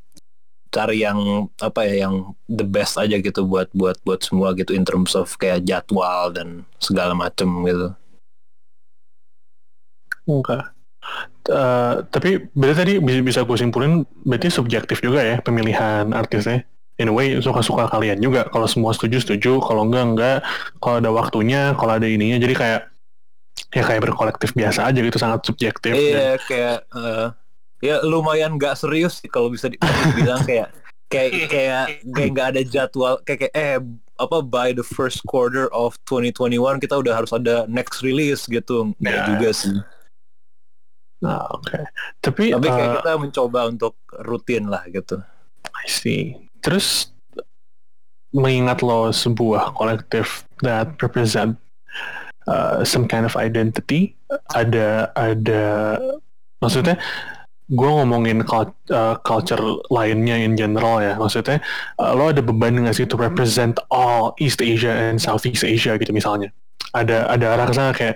cari 0.75 1.07
yang 1.07 1.47
apa 1.63 1.87
ya 1.87 2.05
yang 2.07 2.35
the 2.51 2.67
best 2.67 2.99
aja 2.99 3.15
gitu 3.15 3.47
buat 3.47 3.71
buat 3.71 3.95
buat 4.03 4.19
semua 4.19 4.51
gitu 4.59 4.75
in 4.75 4.83
terms 4.83 5.15
of 5.15 5.31
kayak 5.39 5.63
jadwal 5.63 6.27
dan 6.35 6.67
segala 6.83 7.15
macem 7.15 7.47
gitu 7.63 7.95
Oke. 10.25 10.57
Eh, 11.45 11.95
tapi 12.09 12.49
berarti 12.57 12.77
tadi 12.81 12.93
bisa, 13.21 13.45
gue 13.45 13.57
simpulin 13.57 14.01
berarti 14.25 14.49
subjektif 14.49 15.05
juga 15.05 15.21
ya 15.21 15.37
pemilihan 15.45 16.09
artisnya. 16.09 16.65
In 16.95 17.11
a 17.11 17.13
way 17.13 17.37
suka-suka 17.37 17.85
kalian 17.91 18.17
juga. 18.23 18.49
Kalau 18.49 18.65
semua 18.65 18.95
setuju 18.95 19.21
setuju, 19.21 19.61
kalau 19.61 19.85
enggak 19.85 20.05
enggak. 20.09 20.37
Kalau 20.81 20.95
ada 20.97 21.11
waktunya, 21.13 21.77
kalau 21.77 22.01
ada 22.01 22.07
ininya. 22.09 22.41
Jadi 22.41 22.53
kayak 22.57 22.81
ya 23.75 23.83
kayak 23.83 24.01
berkolektif 24.07 24.55
biasa 24.55 24.87
aja 24.87 24.99
gitu 24.99 25.19
sangat 25.19 25.43
subjektif. 25.45 25.91
iya 25.91 26.39
kayak 26.39 26.87
eh, 26.95 27.27
ya 27.85 27.95
lumayan 28.01 28.57
nggak 28.57 28.73
serius 28.73 29.21
sih 29.21 29.29
kalau 29.29 29.53
bisa 29.53 29.69
dibilang 29.69 30.41
kayak 30.41 30.73
kayak 31.05 31.31
kayak 31.47 31.83
kayak 32.01 32.29
nggak 32.33 32.47
ada 32.57 32.61
jadwal 32.65 33.21
kayak, 33.21 33.47
kayak 33.47 33.53
eh 33.53 33.77
apa 34.15 34.37
by 34.41 34.71
the 34.71 34.81
first 34.81 35.21
quarter 35.27 35.67
of 35.69 35.93
2021 36.09 36.81
kita 36.81 36.95
udah 36.97 37.13
harus 37.13 37.29
ada 37.29 37.67
next 37.69 38.01
release 38.01 38.49
gitu 38.49 38.89
nggak 38.97 39.13
Ya. 39.13 39.25
juga 39.29 39.49
sih 39.53 39.77
Nah, 41.23 41.41
oke. 41.47 41.79
Tapi, 42.21 42.53
tapi 42.53 42.67
kayak 42.69 42.85
eh, 42.85 42.95
kita 43.01 43.11
mencoba 43.17 43.59
untuk 43.71 43.97
rutin 44.27 44.67
lah 44.69 44.83
gitu 44.91 45.17
I 45.73 45.87
see. 45.89 46.37
Terus 46.61 47.09
mengingat 48.35 48.83
lo 48.83 49.09
sebuah 49.09 49.73
kolektif 49.73 50.43
that 50.61 50.91
represent 50.99 51.55
uh, 52.45 52.83
some 52.83 53.07
kind 53.07 53.23
of 53.23 53.33
identity, 53.39 54.13
ada 54.53 55.09
ada 55.15 55.97
maksudnya 56.59 56.99
gue 57.65 57.89
ngomongin 57.89 58.45
uh, 58.45 59.17
culture 59.25 59.81
lainnya 59.89 60.37
in 60.37 60.53
general 60.53 61.01
ya. 61.01 61.17
Maksudnya 61.17 61.57
uh, 61.97 62.13
lo 62.13 62.29
ada 62.29 62.45
beban 62.45 62.77
nggak 62.77 62.93
sih 62.93 63.09
to 63.09 63.17
represent 63.17 63.81
all 63.89 64.37
East 64.37 64.61
Asia 64.61 64.93
and 64.93 65.17
Southeast 65.17 65.65
Asia 65.65 65.97
gitu 65.97 66.13
misalnya? 66.13 66.53
Ada 66.93 67.25
ada 67.27 67.45
arah 67.57 67.65
ke 67.65 67.73
sana 67.73 67.91
kayak 67.91 68.15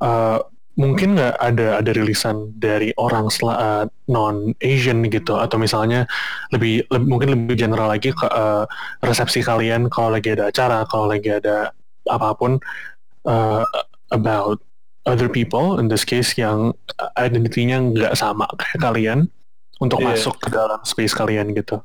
uh, 0.00 0.40
mungkin 0.80 1.16
nggak 1.16 1.36
ada 1.40 1.80
ada 1.80 1.90
rilisan 1.92 2.56
dari 2.56 2.96
orang 2.96 3.28
non 4.08 4.56
Asian 4.64 5.04
gitu? 5.12 5.36
Atau 5.36 5.60
misalnya 5.60 6.08
lebih, 6.56 6.88
lebih 6.88 7.06
mungkin 7.06 7.28
lebih 7.36 7.56
general 7.60 7.92
lagi 7.92 8.16
ke 8.16 8.26
uh, 8.26 8.64
resepsi 9.04 9.44
kalian 9.44 9.92
kalau 9.92 10.16
lagi 10.16 10.32
ada 10.32 10.48
acara 10.48 10.88
kalau 10.88 11.12
lagi 11.12 11.36
ada 11.36 11.68
apa 12.08 12.32
pun 12.32 12.56
uh, 13.28 13.64
about 14.14 14.62
other 15.06 15.30
people 15.30 15.78
in 15.78 15.86
this 15.86 16.02
case 16.02 16.34
yang 16.34 16.74
identitinya 17.14 17.78
nggak 17.80 18.14
sama 18.14 18.44
kayak 18.54 18.82
kalian 18.82 19.18
untuk 19.78 20.00
Iya. 20.00 20.12
masuk 20.12 20.34
ke 20.36 20.48
dalam 20.50 20.80
space 20.82 21.14
kalian 21.14 21.52
gitu. 21.52 21.78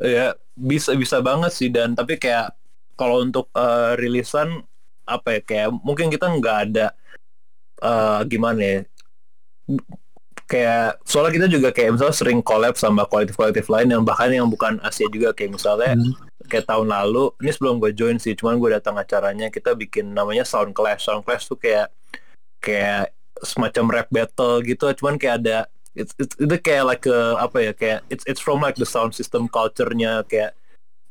ya 0.00 0.32
bisa 0.56 0.96
bisa 0.96 1.20
banget 1.20 1.52
sih 1.52 1.68
dan 1.68 1.92
tapi 1.92 2.16
kayak 2.16 2.56
kalau 2.96 3.20
untuk 3.20 3.52
eh, 3.52 3.92
rilisan 3.94 4.64
apa 5.04 5.36
ya 5.36 5.40
kayak 5.42 5.68
mungkin 5.84 6.08
kita 6.08 6.24
nggak 6.24 6.58
ada 6.66 6.86
eh, 7.78 8.20
gimana 8.24 8.60
ya 8.60 8.80
kayak 10.46 10.98
soalnya 11.04 11.32
kita 11.36 11.46
juga 11.46 11.68
kayak 11.70 11.94
misalnya 11.94 12.16
sering 12.16 12.40
collab 12.40 12.74
sama 12.74 13.04
kolektif-kolektif 13.04 13.68
lain 13.68 13.92
yang 13.92 14.02
bahkan 14.02 14.32
yang 14.32 14.48
bukan 14.48 14.80
Asia 14.80 15.06
juga 15.06 15.30
kayak 15.30 15.54
misalnya 15.54 15.94
Hmm. 15.94 16.16
kayak 16.48 16.66
tahun 16.66 16.90
lalu 16.90 17.30
ini 17.38 17.50
sebelum 17.52 17.78
gue 17.78 17.92
join 17.92 18.16
sih 18.16 18.34
cuman 18.34 18.58
gue 18.58 18.70
datang 18.72 18.96
acaranya 18.96 19.46
kita 19.48 19.70
bikin 19.72 20.10
namanya 20.10 20.42
Sound 20.42 20.72
Clash 20.72 21.06
Sound 21.06 21.22
Clash 21.22 21.46
tuh 21.46 21.54
kayak 21.54 21.86
kayak 22.60 23.12
semacam 23.40 23.84
rap 23.88 24.08
battle 24.12 24.60
gitu 24.60 24.92
cuman 25.00 25.16
kayak 25.16 25.40
ada 25.44 25.58
it's, 25.96 26.12
it's, 26.20 26.36
itu 26.36 26.56
kayak 26.60 26.84
like 26.86 27.04
a, 27.08 27.40
apa 27.40 27.58
ya 27.70 27.72
kayak 27.72 27.98
it's 28.12 28.22
it's 28.28 28.40
from 28.40 28.60
like 28.60 28.76
the 28.76 28.86
sound 28.86 29.16
system 29.16 29.48
culture-nya 29.48 30.22
kayak 30.28 30.54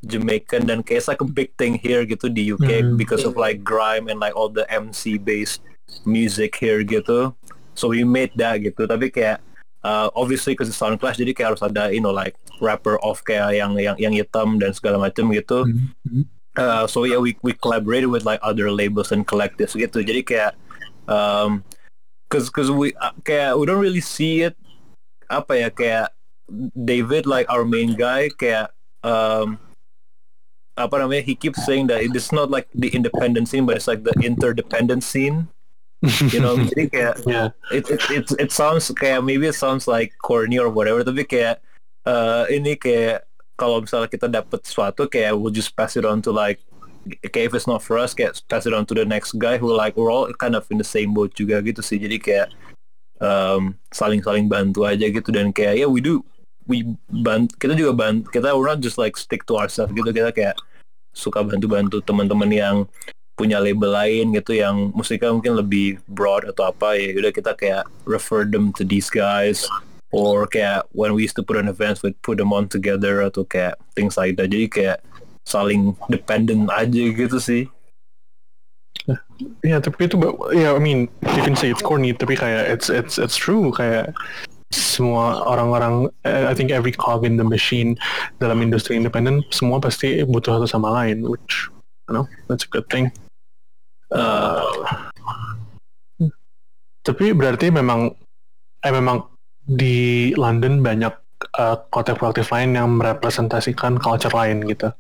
Jamaican 0.08 0.64
dan 0.70 0.80
kayak 0.80 1.04
it's 1.04 1.12
like 1.12 1.20
a 1.20 1.28
big 1.28 1.52
thing 1.60 1.76
here 1.76 2.08
gitu 2.08 2.32
di 2.32 2.56
UK 2.56 2.70
Hmm. 2.80 2.95
because 2.95 3.28
of 3.28 3.36
like 3.36 3.66
grime 3.68 4.08
and 4.08 4.22
like 4.24 4.32
all 4.32 4.47
the 4.47 4.64
MC 4.72 5.20
based 5.20 5.60
music 6.08 6.56
here 6.56 6.86
gitu. 6.88 7.36
So 7.76 7.91
we 7.91 8.08
made 8.08 8.32
that 8.39 8.64
gitu. 8.64 8.88
Tapi 8.88 9.12
kayak 9.12 9.43
uh, 9.84 10.08
obviously 10.16 10.56
because 10.56 10.72
it's 10.72 10.80
sound 10.80 11.04
clash 11.04 11.20
jadi 11.20 11.36
kayak 11.36 11.56
harus 11.56 11.64
ada 11.68 11.91
you 11.91 12.00
know 12.00 12.16
like 12.16 12.39
rapper 12.64 12.95
off 13.04 13.20
kayak 13.28 13.60
yang 13.60 13.76
yang 13.76 14.00
yang 14.00 14.16
hitam 14.16 14.56
dan 14.56 14.72
segala 14.72 14.95
macam 14.95 15.28
gitu. 15.36 15.68
Mhm. 15.68 16.24
Uh, 16.56 16.88
so 16.88 17.04
yeah, 17.04 17.20
we 17.20 17.36
we 17.43 17.52
collaborated 17.52 18.08
with 18.08 18.24
like 18.24 18.39
other 18.39 18.72
labels 18.72 19.12
and 19.12 19.28
collectives 19.28 19.76
gitu. 19.76 20.04
Jadi 20.04 20.24
kayak, 20.24 20.56
um, 21.10 21.66
cause 22.30 22.53
cause 22.53 22.70
we 22.70 22.93
uh, 23.01 23.12
kayak 23.26 23.57
we 23.57 23.66
don't 23.66 23.82
really 23.82 24.03
see 24.03 24.45
it 24.45 24.53
apa 25.30 25.66
ya 25.66 25.70
kayak 25.74 26.14
David 26.74 27.26
like 27.26 27.49
our 27.49 27.66
main 27.66 27.97
guy 27.97 28.30
kayak 28.38 28.70
um, 29.01 29.57
apa 30.80 30.95
namanya 30.95 31.22
he 31.26 31.36
keeps 31.36 31.60
saying 31.66 31.91
that 31.91 31.99
it's 31.99 32.32
not 32.32 32.47
like 32.47 32.70
the 32.72 32.88
independent 32.95 33.49
scene 33.51 33.66
but 33.68 33.76
it's 33.76 33.89
like 33.89 34.05
the 34.05 34.16
interdependent 34.24 35.03
scene. 35.03 35.49
You 36.32 36.39
know, 36.39 36.55
jadi 36.72 36.84
kayak 36.88 37.16
Yeah. 37.28 37.51
it, 37.76 37.84
it 37.91 38.01
it 38.07 38.26
it 38.47 38.49
sounds 38.55 38.88
kayak 38.95 39.20
maybe 39.20 39.51
it 39.51 39.57
sounds 39.60 39.84
like 39.84 40.16
corny 40.24 40.55
or 40.55 40.72
whatever 40.72 41.03
tapi 41.03 41.28
kayak 41.28 41.60
uh, 42.07 42.47
ini 42.47 42.80
kayak 42.80 43.28
kalau 43.60 43.84
misalnya 43.84 44.07
kita 44.07 44.32
dapat 44.32 44.64
sesuatu 44.64 45.12
kayak 45.12 45.36
we'll 45.36 45.51
just 45.51 45.76
pass 45.76 45.99
it 45.99 46.07
on 46.07 46.24
to 46.24 46.32
like 46.32 46.64
kayak 47.30 47.51
if 47.51 47.53
it's 47.53 47.70
not 47.70 47.82
for 47.82 47.97
us 47.97 48.14
kayak 48.14 48.38
pass 48.47 48.66
it 48.66 48.74
on 48.74 48.86
to 48.86 48.93
the 48.93 49.05
next 49.05 49.38
guy 49.38 49.57
who 49.57 49.70
like 49.70 49.97
we're 49.97 50.14
all 50.14 50.30
kind 50.38 50.53
of 50.53 50.66
in 50.70 50.78
the 50.78 50.88
same 50.88 51.14
boat 51.14 51.34
juga 51.34 51.60
gitu 51.66 51.82
sih. 51.82 51.97
Jadi 51.97 52.18
kayak 52.22 52.47
um, 53.20 53.76
saling-saling 53.91 54.47
bantu 54.47 54.86
aja 54.86 55.10
gitu. 55.10 55.30
Dan 55.34 55.51
kayak 55.51 55.82
ya 55.82 55.88
we 55.89 55.99
do 55.99 56.22
we 56.70 56.86
bant 57.10 57.51
kita 57.57 57.74
juga 57.74 57.91
bantu 57.97 58.30
kita 58.30 58.53
we're 58.53 58.70
not 58.70 58.80
just 58.80 59.01
like 59.01 59.18
stick 59.18 59.43
to 59.49 59.57
ourselves 59.57 59.91
gitu. 59.91 60.10
Kita 60.10 60.30
kayak 60.32 60.55
suka 61.14 61.41
bantu-bantu 61.41 61.99
teman-teman 62.05 62.49
yang 62.53 62.76
punya 63.34 63.57
label 63.57 63.95
lain 63.95 64.36
gitu 64.36 64.60
yang 64.60 64.91
musiknya 64.91 65.32
mungkin 65.32 65.55
lebih 65.55 65.95
broad 66.12 66.43
atau 66.43 66.76
apa 66.76 66.99
ya 66.99 67.16
udah 67.16 67.32
kita 67.32 67.55
kayak 67.55 67.84
refer 68.03 68.43
them 68.43 68.76
to 68.76 68.84
these 68.84 69.07
guys. 69.07 69.64
Or 70.10 70.49
kayak 70.49 70.89
when 70.97 71.14
we 71.14 71.24
used 71.24 71.38
to 71.38 71.45
put 71.45 71.55
on 71.55 71.70
events 71.70 72.01
we 72.01 72.18
put 72.26 72.41
them 72.41 72.49
on 72.49 72.66
together 72.68 73.22
atau 73.22 73.45
kayak 73.45 73.78
things 73.93 74.18
like 74.18 74.36
that. 74.41 74.51
Jadi 74.51 74.68
kayak 74.68 74.97
saling 75.47 75.95
dependent 76.11 76.69
aja 76.71 77.03
gitu 77.13 77.37
sih 77.39 77.63
Ya 79.63 79.79
tapi 79.79 80.05
itu 80.05 80.19
ya 80.53 80.75
I 80.75 80.81
mean 80.81 81.07
you 81.23 81.41
can 81.41 81.55
say 81.55 81.71
it's 81.71 81.81
corny 81.81 82.11
tapi 82.13 82.35
kayak 82.35 82.69
it's 82.69 82.91
it's 82.91 83.15
it's 83.17 83.39
true 83.39 83.71
kayak 83.71 84.11
semua 84.69 85.41
orang-orang 85.49 86.13
eh, 86.27 86.45
I 86.45 86.53
think 86.53 86.69
every 86.69 86.93
cog 86.93 87.25
in 87.25 87.39
the 87.39 87.47
machine 87.47 87.97
dalam 88.37 88.61
industri 88.61 88.99
independen 88.99 89.41
semua 89.49 89.81
pasti 89.81 90.21
butuh 90.27 90.59
satu 90.59 90.67
sama 90.69 90.93
lain 90.93 91.25
which 91.25 91.71
you 92.05 92.13
know 92.13 92.29
that's 92.45 92.67
a 92.67 92.69
good 92.69 92.85
thing. 92.91 93.09
Uh, 94.13 94.61
tapi 97.01 97.33
berarti 97.33 97.73
memang 97.73 98.13
eh 98.85 98.93
memang 98.93 99.25
di 99.65 100.29
London 100.37 100.85
banyak 100.85 101.13
uh, 101.57 101.77
kolektif-kolektif 101.89 102.49
lain 102.53 102.77
yang 102.77 102.93
merepresentasikan 102.99 103.97
culture 103.97 104.33
lain 104.33 104.65
gitu. 104.69 104.93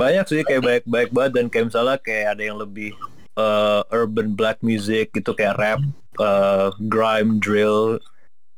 Banyak 0.00 0.24
sih 0.24 0.40
kayak 0.40 0.62
baik 0.64 0.84
baik 0.88 1.10
banget. 1.12 1.32
Dan 1.36 1.46
kayak 1.52 1.66
misalnya 1.68 1.96
kayak 2.00 2.26
ada 2.36 2.42
yang 2.42 2.56
lebih 2.56 2.96
uh, 3.36 3.84
urban 3.92 4.32
black 4.32 4.64
music 4.64 5.12
gitu 5.12 5.36
kayak 5.36 5.60
rap 5.60 5.80
uh, 6.16 6.72
grime 6.88 7.36
drill. 7.36 8.00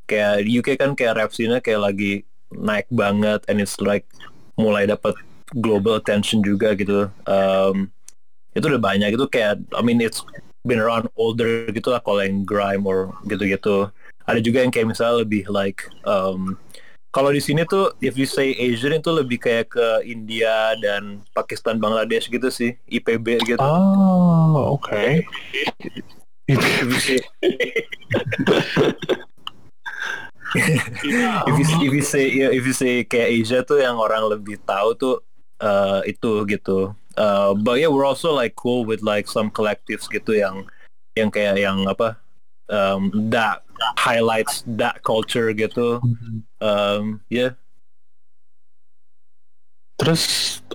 Kayak 0.07 0.47
UK 0.47 0.67
kan 0.79 0.95
kayak 0.95 1.19
rap 1.19 1.31
scene 1.35 1.59
kayak 1.59 1.83
lagi 1.83 2.13
naik 2.53 2.87
banget 2.93 3.43
and 3.51 3.59
it's 3.59 3.75
like 3.83 4.07
mulai 4.55 4.87
dapat 4.87 5.17
global 5.59 5.99
attention 5.99 6.39
juga 6.39 6.71
gitu. 6.79 7.11
Um, 7.27 7.91
itu 8.55 8.63
udah 8.63 8.81
banyak. 8.81 9.11
Itu 9.11 9.27
kayak 9.27 9.59
I 9.75 9.81
mean 9.83 9.99
it's 9.99 10.23
been 10.63 10.79
around 10.79 11.11
older 11.19 11.67
gitu 11.69 11.91
lah 11.91 11.99
kalau 11.99 12.23
yang 12.23 12.47
grime 12.47 12.87
or 12.87 13.11
gitu-gitu. 13.27 13.91
Ada 14.23 14.39
juga 14.39 14.63
yang 14.63 14.71
kayak 14.71 14.95
misalnya 14.95 15.27
lebih 15.27 15.43
like 15.51 15.83
um, 16.07 16.55
kalau 17.13 17.29
di 17.29 17.37
sini 17.37 17.61
tuh 17.69 17.93
if 18.01 18.17
you 18.17 18.25
say 18.25 18.57
Asian 18.57 18.97
itu 18.97 19.13
lebih 19.13 19.37
kayak 19.37 19.69
ke 19.77 19.87
India 20.09 20.73
dan 20.81 21.21
Pakistan 21.37 21.77
Bangladesh 21.77 22.25
gitu 22.25 22.49
sih 22.49 22.73
IPB 22.89 23.37
gitu 23.45 23.61
Oh, 23.61 24.75
oke. 24.81 25.21
if 26.49 26.59
you 26.59 26.99
say 26.99 27.21
if 30.53 31.55
you, 31.55 31.65
if 31.87 31.93
you 31.93 32.03
say 32.03 32.25
if 32.29 32.63
you 32.65 32.75
say 32.75 33.05
kayak 33.05 33.29
Asia 33.41 33.59
tuh 33.63 33.79
yang 33.81 33.95
orang 33.97 34.25
lebih 34.27 34.59
tahu 34.67 34.93
tuh 34.97 35.15
uh, 35.63 36.01
itu 36.05 36.45
gitu 36.49 36.93
uh, 37.17 37.51
but 37.57 37.79
yeah 37.79 37.89
we're 37.89 38.05
also 38.05 38.33
like 38.33 38.53
cool 38.59 38.85
with 38.85 39.01
like 39.01 39.25
some 39.25 39.49
collectives 39.49 40.05
gitu 40.09 40.37
yang 40.37 40.65
yang 41.17 41.29
kayak 41.29 41.57
yang 41.61 41.85
apa 41.89 42.17
um, 42.69 43.09
that 43.29 43.65
highlights 43.99 44.63
that 44.65 44.99
culture 45.03 45.51
gitu 45.51 45.99
um, 46.63 47.19
yeah 47.27 47.53
Terus 50.03 50.23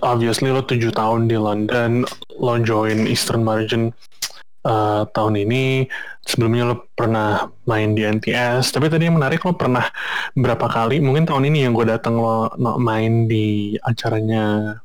obviously 0.01 0.49
lo 0.49 0.63
tujuh 0.63 0.89
tahun 0.95 1.27
di 1.27 1.37
London, 1.37 2.07
lo 2.39 2.55
join 2.63 3.05
Eastern 3.05 3.43
Margin 3.43 3.91
uh, 4.63 5.03
tahun 5.11 5.43
ini. 5.45 5.85
Sebelumnya 6.23 6.73
lo 6.73 6.89
pernah 6.97 7.45
main 7.69 7.93
di 7.93 8.09
NTS. 8.09 8.73
Tapi 8.73 8.87
tadi 8.87 9.05
yang 9.05 9.19
menarik 9.19 9.43
lo 9.43 9.53
pernah 9.53 9.85
berapa 10.33 10.65
kali? 10.65 11.03
Mungkin 11.03 11.29
tahun 11.29 11.45
ini 11.51 11.67
yang 11.67 11.75
gue 11.75 11.85
datang 11.85 12.17
lo 12.17 12.49
no- 12.57 12.79
main 12.79 13.27
di 13.29 13.77
acaranya 13.83 14.77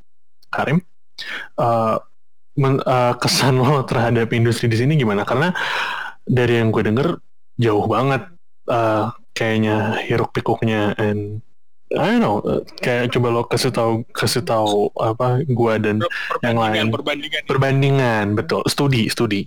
Karim. 0.51 0.83
Uh, 1.57 1.97
men- 2.59 2.83
uh, 2.85 3.15
kesan 3.17 3.63
lo 3.63 3.87
terhadap 3.87 4.29
industri 4.35 4.67
di 4.67 4.77
sini 4.77 4.99
gimana? 4.99 5.23
Karena 5.23 5.55
dari 6.27 6.59
yang 6.59 6.69
gue 6.69 6.85
denger 6.85 7.09
jauh 7.61 7.87
banget 7.87 8.23
uh, 8.69 9.15
kayaknya 9.35 9.99
hiruk 10.07 10.31
pikuknya 10.35 10.95
and 10.99 11.43
I 11.95 12.19
don't 12.19 12.25
know, 12.25 12.43
uh, 12.43 12.65
kayak 12.83 13.15
coba 13.15 13.29
lo 13.31 13.43
kasih 13.47 13.71
tahu 13.71 14.03
kasih 14.11 14.43
tahu 14.43 14.91
apa 14.99 15.47
gua 15.47 15.79
dan 15.79 16.03
yang 16.43 16.59
lain. 16.59 16.91
perbandingan 16.91 16.91
perbandingan 16.91 17.43
perbandingan 17.47 18.27
betul. 18.35 18.67
Studi 18.67 19.07
studi. 19.07 19.47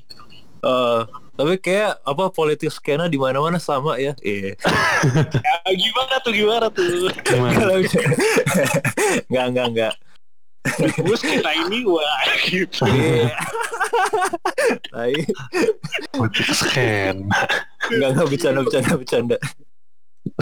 Uh, 0.64 1.04
tapi 1.36 1.60
kayak 1.60 2.00
apa 2.08 2.32
politik 2.32 2.72
skena 2.72 3.12
di 3.12 3.20
mana-mana 3.20 3.60
sama 3.60 4.00
ya. 4.00 4.16
Iya. 4.24 4.56
Ya, 5.68 5.76
gimana 5.76 6.16
tuh 6.24 6.34
gimana 6.34 6.66
tuh? 6.72 7.12
Gimana? 7.22 7.54
Kalau 7.54 7.78
enggak 9.30 9.66
enggak 9.76 9.94
terus 10.76 11.22
kita 11.22 11.50
ini 11.66 11.84
wah 11.84 12.22
gitu 12.44 12.84
Iya. 12.86 13.32
Tai. 14.92 15.14
politik 16.12 16.48
scan 16.52 17.16
Enggak 17.88 18.10
enggak 18.14 18.28
bercanda 18.28 18.60
bercanda 18.62 18.94
bercanda. 18.96 19.38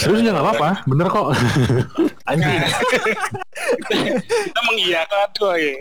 serius 0.02 0.26
ya 0.26 0.34
nggak 0.34 0.46
apa-apa 0.46 0.70
bener 0.90 1.08
kok 1.08 1.28
Anjing. 2.26 2.58
kita 3.86 4.60
mengiyakan 4.66 5.28
tuh 5.32 5.54
ya 5.56 5.74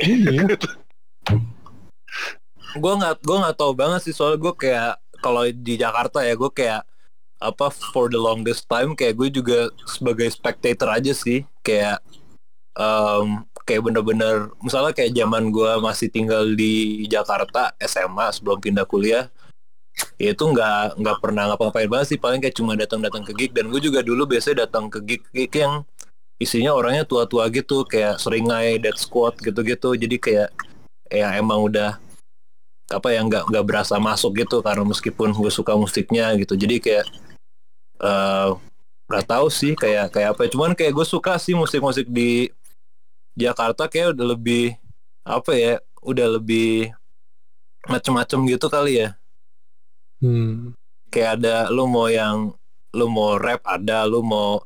gue 2.74 2.92
nggak 3.00 3.14
gue 3.22 3.36
nggak 3.38 3.56
tahu 3.56 3.72
banget 3.72 4.00
sih 4.02 4.14
soalnya 4.14 4.38
gue 4.40 4.54
kayak 4.54 4.92
kalau 5.22 5.46
di 5.46 5.74
Jakarta 5.78 6.20
ya 6.20 6.34
gue 6.34 6.50
kayak 6.50 6.82
apa 7.38 7.66
for 7.92 8.08
the 8.08 8.18
longest 8.18 8.66
time 8.66 8.92
kayak 8.92 9.14
gue 9.14 9.28
juga 9.30 9.58
sebagai 9.86 10.28
spectator 10.28 10.90
aja 10.90 11.12
sih 11.14 11.46
kayak 11.62 12.02
em, 12.74 13.40
kayak 13.64 13.82
bener-bener 13.84 14.52
misalnya 14.60 14.92
kayak 14.92 15.16
zaman 15.16 15.48
gue 15.48 15.72
masih 15.80 16.08
tinggal 16.12 16.44
di 16.52 17.04
Jakarta 17.08 17.72
SMA 17.80 18.28
sebelum 18.32 18.60
pindah 18.60 18.84
kuliah 18.84 19.32
ya 20.18 20.34
itu 20.34 20.44
nggak 20.44 20.98
nggak 20.98 21.16
pernah 21.22 21.50
ngapa-ngapain 21.52 21.88
banget 21.90 22.06
sih. 22.14 22.18
Paling 22.18 22.40
kayak 22.42 22.56
cuma 22.56 22.74
datang-datang 22.74 23.22
ke 23.22 23.32
gig. 23.34 23.52
Dan 23.54 23.70
gue 23.70 23.80
juga 23.82 24.02
dulu 24.02 24.26
biasanya 24.26 24.66
datang 24.66 24.90
ke 24.90 24.98
gig 25.02 25.22
gig 25.30 25.52
yang 25.54 25.86
isinya 26.42 26.74
orangnya 26.74 27.06
tua-tua 27.06 27.46
gitu 27.54 27.86
kayak 27.86 28.18
seringai 28.18 28.82
dead 28.82 28.98
squad 28.98 29.38
gitu-gitu. 29.38 29.94
Jadi 29.94 30.16
kayak 30.18 30.50
ya 31.10 31.30
emang 31.38 31.62
udah 31.70 31.98
apa 32.90 33.08
yang 33.16 33.30
nggak 33.30 33.48
nggak 33.48 33.64
berasa 33.64 33.96
masuk 33.96 34.36
gitu 34.44 34.60
karena 34.60 34.84
meskipun 34.84 35.30
gue 35.32 35.52
suka 35.52 35.78
musiknya 35.78 36.34
gitu. 36.38 36.58
Jadi 36.58 36.82
kayak 36.82 37.06
eh, 38.02 38.48
nggak 39.04 39.24
tahu 39.28 39.46
sih 39.52 39.78
kayak 39.78 40.10
kayak 40.10 40.34
apa 40.34 40.48
ya. 40.48 40.50
cuman 40.50 40.72
kayak 40.74 40.92
gue 40.96 41.06
suka 41.06 41.36
sih 41.38 41.54
musik-musik 41.54 42.08
di 42.08 42.48
Jakarta 43.34 43.90
kayak 43.90 44.14
udah 44.14 44.26
lebih 44.34 44.78
apa 45.24 45.52
ya 45.56 45.74
udah 46.04 46.38
lebih 46.38 46.92
macem-macem 47.88 48.38
gitu 48.48 48.66
kali 48.70 49.04
ya. 49.04 49.10
Hmm. 50.22 50.72
kayak 51.12 51.38
ada 51.38 51.68
lu 51.70 51.84
mau 51.86 52.10
yang 52.10 52.50
lu 52.96 53.06
mau 53.06 53.38
rap 53.38 53.60
ada 53.68 54.02
lu 54.08 54.24
mau 54.24 54.58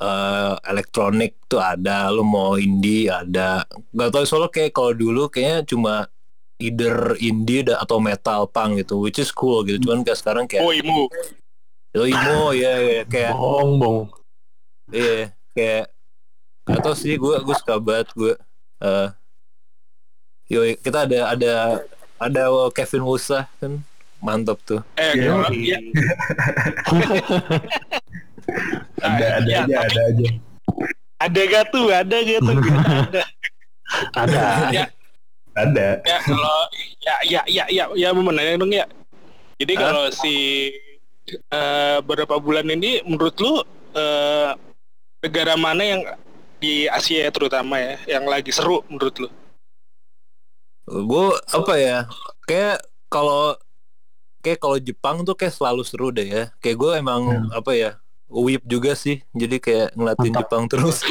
eh, 0.00 0.54
elektronik 0.70 1.36
tuh 1.50 1.60
ada 1.60 2.08
lu 2.08 2.22
mau 2.24 2.56
indie 2.56 3.10
ada. 3.10 3.66
Nggak 3.92 4.10
tahu 4.14 4.24
soalnya 4.24 4.50
kayak 4.54 4.72
kalau 4.72 4.92
dulu 4.94 5.28
kayaknya 5.28 5.66
cuma 5.66 5.94
either 6.62 7.18
indie 7.18 7.66
da- 7.66 7.82
atau 7.82 7.98
metal 7.98 8.46
punk 8.48 8.80
gitu 8.80 9.02
which 9.02 9.18
is 9.18 9.34
cool 9.34 9.66
gitu. 9.66 9.82
Cuman 9.82 10.06
kayak 10.06 10.18
sekarang 10.20 10.44
kayak 10.46 10.62
oh 10.62 10.72
imu 10.72 11.04
oh 11.94 12.50
ya 12.50 12.74
ya, 12.82 13.02
kayak 13.06 13.32
bohong 13.38 13.78
bohong 13.78 14.08
iya 14.90 15.30
kayak 15.54 15.93
atau 16.66 16.92
sih 16.92 17.14
gue 17.14 17.34
gue 17.38 17.54
suka 17.54 17.76
banget 17.76 18.08
gue 18.12 18.34
Eh, 18.76 19.08
yoi, 20.46 20.76
kita 20.76 21.04
ada 21.04 21.30
ada 21.30 21.52
ada 22.16 22.42
Kevin 22.70 23.00
Musa 23.02 23.48
kan 23.56 23.80
mantap 24.18 24.60
tuh. 24.60 24.80
Eh, 24.94 25.12
Iya. 25.14 25.24
kalau- 25.30 25.52
ya, 25.54 25.78
Ada 29.00 29.26
ada 29.40 29.48
ya, 29.48 29.58
aja, 29.62 29.74
tapi- 29.74 29.88
ada 29.88 30.00
aja. 30.04 30.28
ada 31.18 31.40
gak 31.46 31.64
tuh? 31.70 31.86
Ada 31.88 32.16
gak 32.20 32.40
tuh? 32.40 32.56
ada. 33.00 33.22
Ada. 34.14 34.44
Ya, 34.70 34.84
Ada. 35.54 35.88
ya 36.02 36.18
kalau 36.20 36.58
ya 36.98 37.14
ya 37.24 37.40
ya 37.46 37.64
ya 37.70 37.84
ya 37.94 38.08
mau 38.10 38.28
nanya 38.28 38.58
dong 38.58 38.72
ya. 38.72 38.84
Jadi 39.56 39.72
Hah? 39.76 39.80
kalau 39.80 40.04
si 40.10 40.34
eh, 41.30 41.96
beberapa 42.00 42.36
bulan 42.36 42.68
ini 42.68 43.00
menurut 43.02 43.32
lu 43.38 43.62
eh, 43.94 44.50
negara 45.22 45.54
mana 45.54 45.82
yang 45.82 46.02
di 46.64 46.88
Asia 46.88 47.28
terutama 47.28 47.76
ya 47.76 48.00
yang 48.16 48.24
lagi 48.24 48.48
seru 48.48 48.80
menurut 48.88 49.12
lu? 49.20 49.28
Gue 50.88 51.28
apa 51.52 51.74
ya? 51.76 51.98
Kayak 52.48 52.80
kalau 53.12 53.52
kayak 54.40 54.58
kalau 54.60 54.76
Jepang 54.80 55.16
tuh 55.28 55.36
kayak 55.36 55.52
selalu 55.52 55.84
seru 55.84 56.08
deh 56.08 56.24
ya. 56.24 56.44
Kayak 56.64 56.76
gue 56.80 56.92
emang 56.96 57.22
apa 57.52 57.76
ya? 57.76 57.90
Whip 58.32 58.64
juga 58.64 58.96
sih. 58.96 59.20
Jadi 59.36 59.60
kayak 59.60 59.92
ngeliatin 59.92 60.32
Mantap. 60.32 60.40
Jepang 60.48 60.64
terus. 60.72 61.04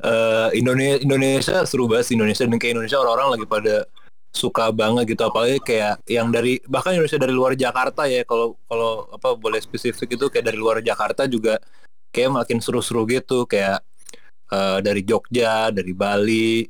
Eh 0.00 0.48
Indonesia 0.56 0.96
Indonesia 1.04 1.60
seru 1.68 1.84
banget 1.84 2.08
sih 2.08 2.16
Indonesia 2.16 2.48
dan 2.48 2.56
kayak 2.56 2.72
Indonesia 2.72 3.04
orang-orang 3.04 3.36
lagi 3.36 3.44
pada 3.44 3.84
suka 4.32 4.72
banget 4.72 5.12
gitu 5.12 5.28
apalagi 5.28 5.60
kayak 5.60 6.00
yang 6.08 6.32
dari 6.32 6.56
bahkan 6.64 6.96
Indonesia 6.96 7.20
dari 7.20 7.36
luar 7.36 7.52
Jakarta 7.52 8.08
ya 8.08 8.24
kalau 8.24 8.56
kalau 8.64 9.12
apa 9.12 9.36
boleh 9.36 9.60
spesifik 9.60 10.16
itu 10.16 10.32
kayak 10.32 10.48
dari 10.48 10.56
luar 10.56 10.80
Jakarta 10.80 11.28
juga 11.28 11.60
kayak 12.14 12.30
makin 12.44 12.58
seru-seru 12.62 13.06
gitu 13.08 13.46
kayak 13.46 13.82
eh, 14.52 14.78
dari 14.82 15.02
Jogja 15.06 15.70
dari 15.74 15.92
Bali 15.94 16.66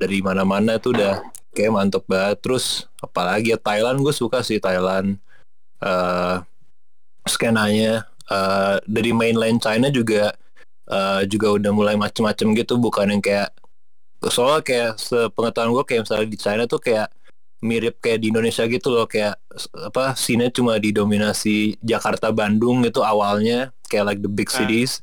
dari 0.00 0.18
mana-mana 0.24 0.78
tuh 0.82 0.96
udah 0.96 1.22
kayak 1.54 1.72
mantep 1.74 2.04
banget. 2.06 2.38
Terus 2.42 2.86
apalagi 3.02 3.54
ya 3.54 3.58
Thailand 3.60 4.02
gue 4.02 4.14
suka 4.14 4.42
sih 4.44 4.62
Thailand. 4.62 5.18
Eh 5.82 6.36
skenanya 7.28 8.08
eh, 8.30 8.76
dari 8.84 9.10
mainland 9.12 9.60
China 9.60 9.88
juga 9.92 10.32
eh, 10.88 11.22
juga 11.28 11.56
udah 11.56 11.72
mulai 11.74 11.94
macem-macem 11.96 12.52
gitu 12.56 12.80
bukan 12.80 13.16
yang 13.16 13.22
kayak 13.22 13.50
soalnya 14.28 14.60
kayak 14.60 14.90
sepengetahuan 15.00 15.72
gue 15.72 15.84
kayak 15.88 16.02
misalnya 16.04 16.28
di 16.28 16.38
China 16.38 16.62
tuh 16.68 16.80
kayak 16.82 17.08
mirip 17.60 18.00
kayak 18.00 18.24
di 18.24 18.32
Indonesia 18.32 18.64
gitu 18.68 18.92
loh 18.92 19.04
kayak 19.04 19.36
apa 19.76 20.16
scene 20.16 20.48
cuma 20.52 20.76
didominasi 20.80 21.76
Jakarta 21.80 22.32
Bandung 22.32 22.84
gitu 22.84 23.04
awalnya 23.04 23.72
kayak 23.90 24.06
like 24.06 24.20
the 24.22 24.30
big 24.30 24.46
Ah. 24.54 24.62
cities. 24.62 25.02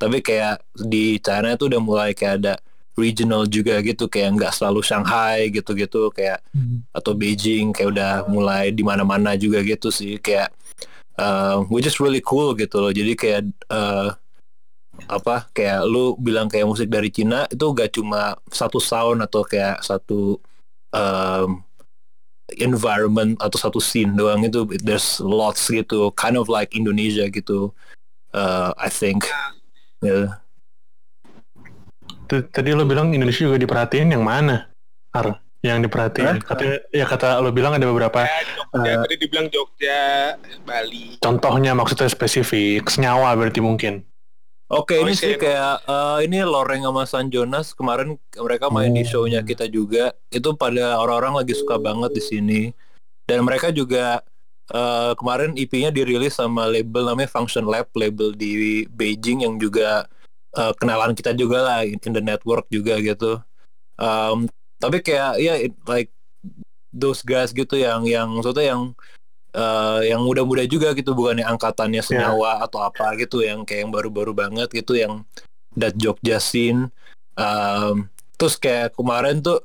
Tapi 0.00 0.18
kayak 0.18 0.64
di 0.74 1.20
China 1.20 1.54
tuh 1.54 1.68
udah 1.68 1.78
mulai 1.78 2.10
kayak 2.16 2.34
ada 2.42 2.54
regional 2.92 3.46
juga 3.46 3.78
gitu 3.80 4.08
kayak 4.08 4.36
nggak 4.36 4.52
selalu 4.52 4.80
Shanghai 4.82 5.48
gitu-gitu 5.48 6.10
kayak 6.10 6.40
atau 6.90 7.12
Beijing 7.14 7.70
kayak 7.70 7.92
udah 7.94 8.12
mulai 8.26 8.72
di 8.72 8.82
mana-mana 8.82 9.36
juga 9.36 9.60
gitu 9.62 9.92
sih. 9.94 10.18
Kayak 10.18 10.50
uh, 11.20 11.62
which 11.70 11.86
is 11.86 12.00
really 12.00 12.20
cool 12.20 12.52
gitu 12.52 12.82
loh. 12.82 12.90
Jadi 12.90 13.12
kayak 13.14 13.42
uh, 13.70 14.10
apa 15.08 15.48
kayak 15.56 15.88
lu 15.88 16.18
bilang 16.20 16.50
kayak 16.50 16.68
musik 16.68 16.90
dari 16.90 17.08
Cina 17.08 17.48
itu 17.48 17.64
gak 17.72 17.96
cuma 17.96 18.36
satu 18.52 18.76
sound 18.76 19.24
atau 19.24 19.40
kayak 19.40 19.80
satu 19.80 20.36
um, 20.92 21.64
environment 22.60 23.40
atau 23.40 23.56
satu 23.56 23.80
scene 23.80 24.12
doang 24.12 24.44
itu 24.44 24.68
there's 24.84 25.16
lots 25.24 25.64
gitu 25.72 26.12
kind 26.12 26.36
of 26.36 26.46
like 26.52 26.76
Indonesia 26.76 27.24
gitu 27.32 27.72
uh, 28.32 28.70
I 28.76 28.88
think 28.88 29.24
Ya. 30.00 30.42
T- 32.26 32.48
Tadi 32.48 32.72
lo 32.72 32.82
bilang 32.82 33.12
Indonesia 33.12 33.44
juga 33.44 33.54
diperhatiin 33.56 34.10
yang 34.10 34.24
mana? 34.24 34.66
Ar, 35.12 35.38
yang 35.60 35.78
diperhatiin. 35.78 36.42
Katanya, 36.42 36.82
ya 36.90 37.04
kata 37.04 37.38
lo 37.38 37.52
bilang 37.52 37.76
ada 37.76 37.84
beberapa 37.84 38.24
Ya, 38.24 38.40
Jogja, 38.56 38.82
Eh. 38.82 38.98
tadi 38.98 39.14
dibilang 39.16 39.46
Jogja, 39.46 40.00
Bali. 40.64 41.20
contohnya 41.20 41.70
maksudnya 41.70 42.08
spesifik, 42.08 42.88
senyawa 42.88 43.30
berarti 43.36 43.60
mungkin. 43.60 44.02
Oke 44.66 44.96
Oh, 44.96 45.04
ini 45.04 45.12
iya. 45.12 45.20
sih 45.20 45.34
kayak 45.36 45.84
eh, 45.84 46.18
ini 46.24 46.40
Loreng 46.42 46.80
sama 46.80 47.04
San 47.04 47.28
Jonas 47.28 47.76
kemarin 47.76 48.16
mereka 48.34 48.72
main 48.72 48.88
di 48.88 49.04
Oh. 49.04 49.22
show-nya 49.22 49.44
kita 49.44 49.68
juga 49.68 50.10
itu 50.28 50.48
pada 50.56 50.96
orang-orang 50.96 51.44
lagi 51.44 51.52
suka 51.52 51.76
banget 51.76 52.10
di 52.10 52.22
sini 52.24 52.60
dan 53.22 53.44
mereka 53.44 53.68
juga 53.68 54.24
eh, 54.72 55.12
kemarin 55.14 55.54
EP-nya 55.54 55.92
dirilis 55.92 56.36
sama 56.40 56.66
label 56.66 57.06
namanya 57.06 57.30
Function 57.30 57.68
Lab 57.68 57.92
label 57.94 58.32
di 58.32 58.82
Beijing 58.88 59.44
yang 59.44 59.60
juga 59.60 60.08
eh, 60.56 60.72
kenalan 60.80 61.12
kita 61.12 61.36
juga 61.36 61.62
lah 61.62 61.78
in 61.84 62.00
in 62.00 62.12
the 62.12 62.24
network 62.24 62.66
juga 62.72 62.96
gitu. 63.00 63.38
Um, 64.00 64.48
tapi 64.80 64.98
kayak 65.04 65.38
ya 65.38 65.54
it- 65.60 65.78
like 65.86 66.10
those 66.90 67.22
guys 67.22 67.52
gitu 67.54 67.78
yang 67.78 68.04
yang 68.08 68.32
maksudnya 68.32 68.74
yang 68.74 68.82
eh, 69.54 70.00
yang 70.10 70.24
muda-muda 70.24 70.64
juga 70.66 70.96
gitu 70.96 71.12
bukannya 71.12 71.44
angkatannya 71.44 72.00
senyawa 72.02 72.64
atau 72.64 72.82
apa 72.82 73.14
gitu 73.20 73.44
yang 73.44 73.62
kayak 73.68 73.86
yang 73.86 73.92
baru-baru 73.92 74.32
banget 74.32 74.68
gitu 74.72 74.96
yang 74.96 75.22
that 75.76 75.94
Jogja 75.96 76.40
scene 76.40 76.88
Um, 77.32 78.12
terus 78.36 78.60
kayak 78.60 78.92
kemarin 78.92 79.40
tuh 79.40 79.64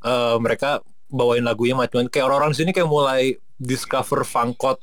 eh, 0.00 0.36
mereka 0.40 0.80
bawain 1.10 1.42
lagunya 1.42 1.74
macam-macam 1.74 2.08
kayak 2.08 2.24
orang-orang 2.24 2.54
sini 2.54 2.70
kayak 2.70 2.86
mulai 2.86 3.22
discover 3.56 4.22
funkot 4.22 4.78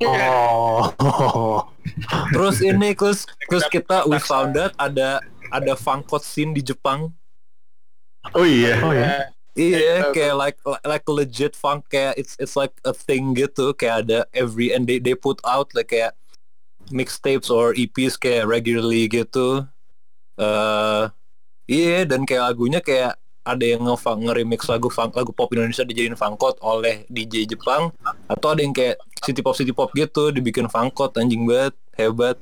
Oh. 0.00 0.88
terus 2.32 2.58
ini 2.60 2.96
terus 2.96 3.28
terus 3.46 3.64
kita 3.68 4.08
we 4.08 4.16
found 4.18 4.56
out 4.56 4.72
ada 4.76 5.20
ada 5.50 5.72
funkot 5.74 6.20
scene 6.20 6.52
di 6.52 6.62
Jepang 6.62 7.12
Oh 8.32 8.48
iya. 8.48 8.80
oh 8.80 8.88
ya. 8.90 9.28
Iya, 9.52 10.08
Kayak- 10.08 10.12
kayak 10.16 10.34
like 10.34 10.58
like 10.82 11.06
legit 11.06 11.52
funk 11.52 11.84
kayak 11.86 12.16
it's 12.16 12.34
it's 12.40 12.56
like 12.56 12.72
a 12.82 12.90
thing 12.90 13.36
gitu 13.36 13.70
kayak 13.70 14.08
ada 14.08 14.24
every 14.32 14.72
and 14.72 14.88
they 14.88 14.96
they 14.96 15.12
put 15.12 15.38
out 15.44 15.68
like 15.76 15.92
kayak 15.92 16.16
mixtapes 16.88 17.52
or 17.52 17.70
EPs 17.70 18.16
kayak 18.16 18.48
regularly 18.48 19.06
gitu. 19.06 19.68
eh 20.34 21.02
iya 21.70 22.02
dan 22.02 22.24
kayak 22.24 22.50
lagunya 22.50 22.80
kayak 22.80 23.14
ada 23.44 23.60
yang 23.64 23.84
nge 23.84 24.00
nge-remix 24.00 24.60
lagu 24.72 24.88
funk 24.88 25.12
lagu 25.20 25.30
pop 25.36 25.52
Indonesia 25.52 25.84
dijadiin 25.84 26.16
funkot 26.16 26.56
oleh 26.64 27.04
DJ 27.12 27.44
Jepang 27.44 27.92
atau 28.24 28.48
ada 28.56 28.64
yang 28.64 28.72
kayak 28.72 28.96
city 29.20 29.44
pop 29.44 29.52
city 29.52 29.72
pop 29.76 29.92
gitu 29.92 30.32
dibikin 30.32 30.66
funkot 30.66 31.12
anjing 31.20 31.44
banget 31.44 31.76
hebat. 32.00 32.40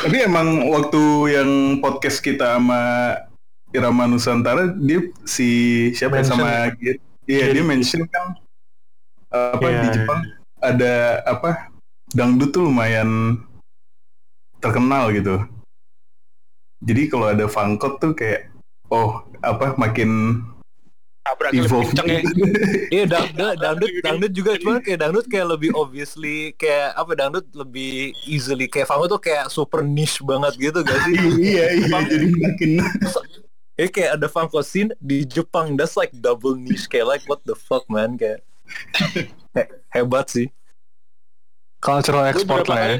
Tapi 0.00 0.16
emang 0.24 0.72
waktu 0.72 1.02
yang 1.36 1.50
podcast 1.84 2.24
kita 2.24 2.56
sama 2.56 3.14
Irama 3.70 4.08
Nusantara 4.08 4.72
dia 4.74 5.04
si 5.28 5.48
siapa 5.92 6.18
ya, 6.18 6.24
Mention. 6.24 6.40
sama 6.40 6.50
iya 7.28 7.46
dia 7.54 7.62
mention 7.62 8.02
kan 8.10 8.34
apa 9.30 9.66
Iya, 9.68 9.80
di 9.84 9.88
Jepang 9.94 10.20
ada 10.58 11.22
apa 11.22 11.70
dangdut 12.10 12.50
tuh 12.50 12.66
lumayan 12.66 13.38
terkenal 14.58 15.14
gitu. 15.14 15.46
Jadi 16.80 17.12
kalau 17.12 17.30
ada 17.30 17.46
funkot 17.46 18.00
tuh 18.02 18.12
kayak 18.16 18.49
oh 18.90 19.10
apa 19.40 19.74
makin 19.74 20.42
lebih 21.30 21.62
evolve. 21.62 21.86
kenceng 21.94 22.08
ya. 22.10 22.20
Iya 22.94 23.04
dangdut, 23.06 23.54
dangdut, 23.62 23.90
dangdut 24.02 24.32
juga 24.34 24.50
cuman 24.58 24.82
kayak 24.82 24.98
dangdut 24.98 25.26
kayak 25.30 25.46
lebih 25.46 25.70
obviously 25.78 26.50
kayak 26.58 26.90
apa 26.98 27.12
dangdut 27.14 27.46
lebih 27.54 28.10
easily 28.26 28.66
kayak 28.66 28.90
Fango 28.90 29.06
tuh 29.06 29.22
kayak 29.22 29.46
super 29.46 29.86
niche 29.86 30.18
banget 30.26 30.58
gitu 30.58 30.82
gak 30.82 30.98
sih? 31.06 31.14
iya 31.54 31.66
iya 31.76 31.98
jadi 32.02 32.26
makin 32.34 32.70
Ya 33.80 33.88
kayak 33.88 34.20
ada 34.20 34.28
Funko 34.28 34.60
scene 34.60 34.92
di 35.00 35.24
Jepang 35.24 35.72
that's 35.72 35.96
like 35.96 36.12
double 36.12 36.52
niche 36.52 36.84
kayak 36.84 37.06
like 37.08 37.24
what 37.24 37.40
the 37.48 37.56
fuck 37.56 37.86
man 37.88 38.18
kayak 38.20 38.44
he- 39.56 39.72
hebat 39.88 40.28
sih. 40.28 40.52
Cultural 41.80 42.28
export 42.28 42.68
lah 42.68 42.76
ya. 42.76 42.84
kali, 42.84 42.96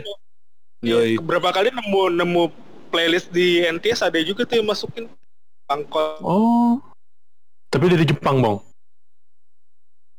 Yoi. 0.81 1.13
berapa 1.21 1.53
kali 1.53 1.69
nemu 1.69 2.17
nemu 2.17 2.43
playlist 2.89 3.29
di 3.29 3.61
NTS 3.61 4.01
ada 4.01 4.17
juga 4.25 4.49
tuh 4.49 4.57
yang 4.57 4.73
masukin 4.73 5.05
pangkot 5.71 6.19
Oh. 6.21 6.83
Tapi 7.71 7.87
dari 7.87 8.03
Jepang, 8.03 8.43
Bang. 8.43 8.59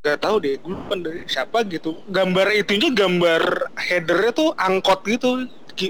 gak 0.01 0.17
tahu 0.17 0.41
deh 0.41 0.57
gue 0.57 0.71
lupa 0.71 0.97
dari 0.97 1.21
siapa 1.25 1.61
gitu 1.63 1.93
gambar 2.07 2.49
itunya 2.55 2.89
gambar 2.89 3.69
headernya 3.77 4.31
tuh 4.31 4.49
angkot 4.57 5.05
gitu 5.05 5.45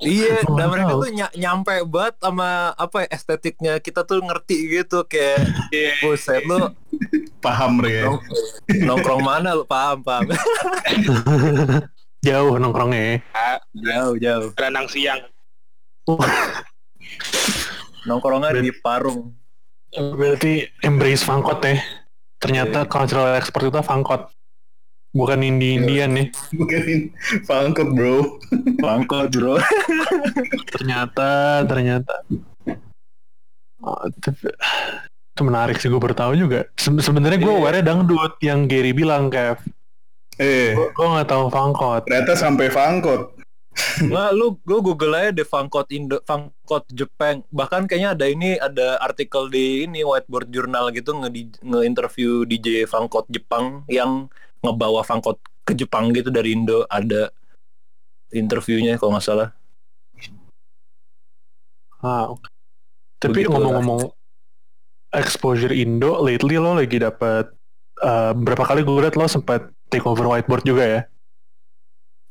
Iya, 0.00 0.46
Oh, 0.46 0.54
dan 0.54 0.70
mereka 0.70 0.94
tuh 0.94 1.10
ny- 1.10 1.34
nyampe 1.36 1.74
banget 1.84 2.14
sama 2.16 2.48
apa 2.72 3.02
ya, 3.02 3.08
estetiknya 3.10 3.74
kita 3.76 4.04
tuh 4.04 4.22
ngerti 4.22 4.56
gitu 4.78 5.02
kayak 5.04 5.42
Iya. 5.68 5.90
buset 6.00 6.44
lu 6.44 6.70
paham 7.44 7.82
ya. 7.82 8.06
nong- 8.06 8.22
nongkrong 8.80 9.22
mana 9.22 9.52
lu 9.52 9.64
paham 9.64 10.00
paham 10.00 10.30
Jauh 12.22 12.56
nongkrongnya 12.56 13.02
ya. 13.02 13.16
jauh 13.74 14.14
jauh 14.16 14.48
berenang 14.54 14.86
siang 14.86 15.18
nongkrongnya 18.10 18.58
di 18.58 18.74
Parung 18.74 19.30
Berarti 19.90 20.66
embrace 20.80 21.22
Fangkot 21.22 21.58
ya. 21.60 21.78
Ternyata 22.36 22.86
cultural 22.86 23.34
export 23.34 23.64
itu 23.64 23.80
Fangkot. 23.80 24.30
bukan 25.10 25.42
indie 25.42 25.74
Indian 25.74 26.14
nih. 26.14 26.26
Bukan 26.52 27.10
Funkot 27.42 27.88
bro. 27.90 28.38
Bangkot 28.78 29.26
bro. 29.28 29.58
Ternyata, 30.72 31.28
ternyata. 31.64 32.22
Oh, 33.80 34.06
tapi- 34.14 34.54
itu 35.30 35.42
menarik 35.42 35.74
sih 35.74 35.88
gue 35.88 35.98
bertahu 35.98 36.36
juga. 36.36 36.70
Se- 36.74 36.94
Sebenarnya 36.94 37.40
gue 37.40 37.48
Iya. 37.48 37.58
aware 37.58 37.80
dangdut 37.80 38.38
yang 38.38 38.68
Gary 38.68 38.92
bilang 38.92 39.26
Kev. 39.26 39.58
Eh, 40.36 40.72
Gue 40.72 41.06
nggak 41.08 41.26
tahu 41.26 41.48
Fangkot. 41.48 42.06
ternyata 42.06 42.32
sampai 42.32 42.70
Funkot. 42.70 43.39
Nggak, 44.00 44.30
lu 44.34 44.46
lu 44.64 44.76
Google 44.80 45.14
aja 45.16 45.30
deh 45.30 45.46
Fangkot 45.46 45.88
Indo, 45.92 46.18
Fangkot 46.24 46.84
Jepang. 46.90 47.44
Bahkan 47.52 47.86
kayaknya 47.86 48.16
ada 48.16 48.26
ini 48.26 48.56
ada 48.56 48.96
artikel 49.00 49.46
di 49.52 49.84
ini 49.84 50.00
Whiteboard 50.02 50.48
Journal 50.48 50.88
gitu 50.90 51.14
nge 51.16 51.30
nge-interview 51.60 52.44
DJ 52.48 52.88
Fangkot 52.88 53.28
Jepang 53.28 53.84
yang 53.86 54.32
ngebawa 54.64 55.04
Fangkot 55.04 55.40
ke 55.64 55.76
Jepang 55.76 56.10
gitu 56.16 56.32
dari 56.32 56.56
Indo 56.56 56.88
ada 56.88 57.30
interviewnya 58.32 58.96
kalau 58.96 59.16
nggak 59.16 59.26
salah. 59.26 59.48
Ah, 62.00 62.32
oke. 62.32 62.48
Tapi 63.20 63.44
ngomong-ngomong 63.44 64.08
exposure 65.12 65.76
Indo, 65.76 66.16
lately 66.24 66.56
lo 66.56 66.72
lagi 66.72 66.96
dapat 66.96 67.52
eh, 68.00 68.32
berapa 68.32 68.64
kali 68.64 68.80
gue 68.80 69.04
liat 69.04 69.20
lo 69.20 69.28
sempat 69.28 69.68
take 69.92 70.06
over 70.08 70.24
whiteboard 70.24 70.64
juga 70.64 70.86
ya 70.86 71.00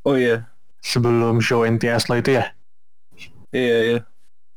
Oh 0.07 0.15
iya. 0.17 0.48
Sebelum 0.83 1.43
show 1.43 1.63
NTS 1.67 2.07
lo 2.07 2.19
itu 2.19 2.39
ya. 2.39 2.45
Iya 3.51 3.77
iya. 3.83 3.99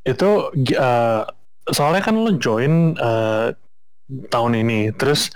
Itu 0.03 0.51
gi- 0.63 0.77
eh, 0.77 1.23
soalnya 1.71 2.01
kan 2.03 2.15
lo 2.19 2.31
join 2.37 2.95
eh, 2.99 3.55
tahun 4.29 4.53
ini, 4.59 4.91
terus 4.95 5.31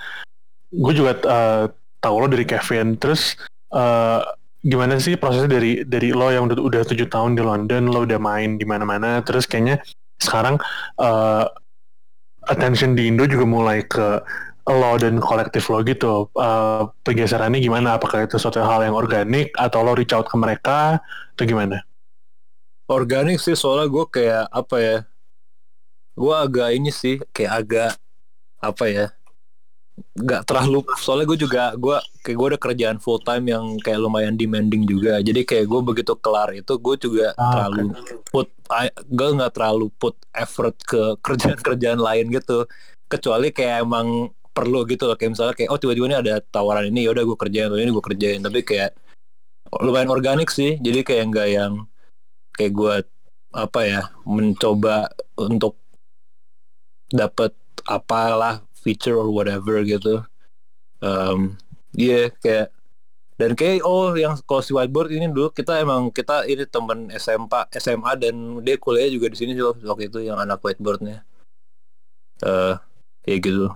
gue 0.71 0.93
juga 0.93 1.15
eh, 1.17 1.65
tahu 2.03 2.15
lo 2.21 2.27
dari 2.27 2.45
Kevin, 2.45 2.99
terus 2.99 3.39
eh, 3.73 4.21
gimana 4.67 4.99
sih 4.99 5.15
prosesnya 5.15 5.47
dari 5.59 5.81
dari 5.87 6.11
lo 6.11 6.27
yang 6.29 6.51
udah 6.51 6.59
udah 6.59 6.81
tujuh 6.83 7.07
tahun 7.07 7.39
di 7.39 7.43
London, 7.45 7.87
lo 7.87 8.03
udah 8.03 8.19
main 8.19 8.59
di 8.59 8.65
mana-mana, 8.67 9.23
terus 9.23 9.47
kayaknya 9.47 9.79
sekarang 10.19 10.59
eh, 10.99 11.45
attention 12.47 12.95
di 12.95 13.07
Indo 13.11 13.27
juga 13.27 13.43
mulai 13.47 13.83
ke 13.83 14.23
lo 14.67 14.99
dan 14.99 15.15
kolektif 15.23 15.63
lo 15.71 15.79
gitu. 15.83 16.27
Eh, 16.35 16.81
pergeserannya 17.05 17.59
gimana? 17.63 17.95
Apakah 17.97 18.27
itu 18.27 18.35
suatu 18.39 18.59
hal 18.59 18.83
yang 18.87 18.95
organik 18.95 19.55
atau 19.55 19.79
lo 19.85 19.95
reach 19.95 20.11
out 20.15 20.27
ke 20.27 20.35
mereka 20.35 20.99
atau 21.35 21.43
gimana? 21.47 21.83
Organik 22.87 23.39
sih 23.43 23.55
soalnya 23.55 23.87
gue 23.91 24.05
kayak 24.15 24.45
apa 24.51 24.75
ya? 24.79 24.97
Gue 26.17 26.33
agak 26.33 26.69
ini 26.77 26.91
sih 26.91 27.15
kayak 27.35 27.53
agak 27.61 27.91
apa 28.63 28.85
ya? 28.89 29.05
Gak 30.17 30.45
terlalu 30.45 30.85
soalnya 31.01 31.25
gue 31.25 31.39
juga 31.41 31.63
gue 31.73 31.97
kayak 32.21 32.37
gue 32.37 32.47
ada 32.53 32.59
kerjaan 32.61 32.97
full 33.01 33.17
time 33.21 33.49
yang 33.49 33.65
kayak 33.81 33.97
lumayan 34.01 34.37
demanding 34.37 34.85
juga. 34.85 35.17
Jadi 35.21 35.41
kayak 35.41 35.65
gue 35.65 35.81
begitu 35.81 36.13
kelar 36.21 36.53
itu 36.53 36.73
gue 36.77 36.95
juga 37.01 37.27
Ah, 37.37 37.65
terlalu 37.69 37.97
put 38.29 38.47
gue 39.09 39.29
nggak 39.37 39.53
terlalu 39.57 39.89
put 39.97 40.15
effort 40.37 40.75
ke 40.85 41.01
kerjaan-kerjaan 41.25 41.97
lain 42.01 42.29
gitu. 42.33 42.65
Kecuali 43.09 43.49
kayak 43.55 43.87
emang 43.87 44.29
perlu 44.57 44.79
gitu 44.89 45.05
loh. 45.05 45.13
Kayak 45.13 45.31
misalnya 45.37 45.53
kayak 45.53 45.69
oh 45.69 45.77
tiba-tiba 45.77 46.05
ini 46.09 46.17
ada 46.17 46.33
tawaran 46.41 46.89
ini 46.89 47.05
ya 47.05 47.13
udah 47.13 47.23
gue 47.29 47.37
kerjain 47.37 47.69
atau 47.69 47.77
ini 47.77 47.91
gue 47.93 48.05
kerjain. 48.09 48.41
Tapi 48.41 48.59
kayak 48.65 48.91
lumayan 49.85 50.09
organik 50.09 50.49
sih. 50.49 50.81
Jadi 50.81 51.05
kayak 51.05 51.23
nggak 51.29 51.47
yang 51.53 51.73
kayak 52.57 52.73
gue 52.73 52.95
apa 53.53 53.79
ya 53.85 54.01
mencoba 54.25 55.13
untuk 55.37 55.77
dapat 57.13 57.53
apalah 57.85 58.65
feature 58.73 59.15
or 59.15 59.29
whatever 59.29 59.77
gitu. 59.85 60.25
Um, 61.05 61.61
iya 61.93 62.33
kayak 62.41 62.73
dan 63.37 63.53
kayak 63.53 63.85
oh 63.85 64.17
yang 64.17 64.33
kalau 64.49 64.65
si 64.65 64.73
whiteboard 64.73 65.13
ini 65.13 65.29
dulu 65.29 65.53
kita 65.53 65.77
emang 65.77 66.09
kita 66.09 66.49
ini 66.49 66.65
temen 66.65 67.13
SMA 67.21 67.69
SMA 67.77 68.11
dan 68.17 68.65
dia 68.65 68.81
kuliah 68.81 69.05
juga 69.13 69.29
di 69.29 69.37
sini 69.37 69.53
waktu 69.61 70.09
itu 70.09 70.25
yang 70.25 70.41
anak 70.41 70.57
whiteboardnya. 70.65 71.21
Eh 72.41 72.75
kayak 73.27 73.39
gitu 73.45 73.67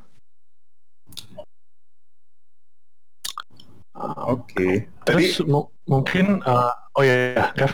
Oke. 4.26 4.88
Tadi 5.04 5.36
Terus 5.36 5.44
mu- 5.44 5.70
mungkin 5.84 6.40
eh, 6.42 6.72
oh 6.96 7.04
ya, 7.04 7.16
ya 7.36 7.46
Kev. 7.54 7.72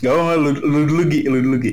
gak 0.00 0.12
apa 0.12 0.32
lu, 0.36 0.50
lu 0.60 0.80
dulu 0.86 1.02
Gi, 1.08 1.20
lu 1.26 1.38
dulu 1.40 1.56
Gi. 1.60 1.72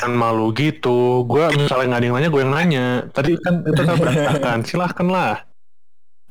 kan 0.00 0.08
malu 0.16 0.48
gitu. 0.56 1.28
Gue 1.28 1.44
misalnya 1.52 1.84
nggak 1.92 2.00
ada 2.00 2.06
yang 2.08 2.16
nanya, 2.16 2.28
gue 2.32 2.40
yang 2.40 2.54
nanya. 2.56 2.86
Tadi 3.12 3.36
kan 3.44 3.60
itu 3.60 3.80
kan 3.84 3.94
berantakan. 4.00 4.58
Silahkan 4.68 5.04
lah. 5.04 5.44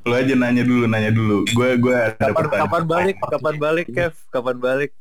Lu 0.04 0.18
aja 0.18 0.34
nanya 0.34 0.66
dulu, 0.66 0.90
nanya 0.90 1.14
dulu. 1.14 1.46
Gue 1.54 1.78
gue 1.78 1.94
ada 1.94 2.18
kapan 2.18 2.34
pertanyaan. 2.34 2.62
kapan 2.66 2.84
balik 2.90 3.16
kapan 3.22 3.56
balik 3.62 3.88
Kev 3.94 4.14
kapan 4.34 4.58
balik 4.58 4.92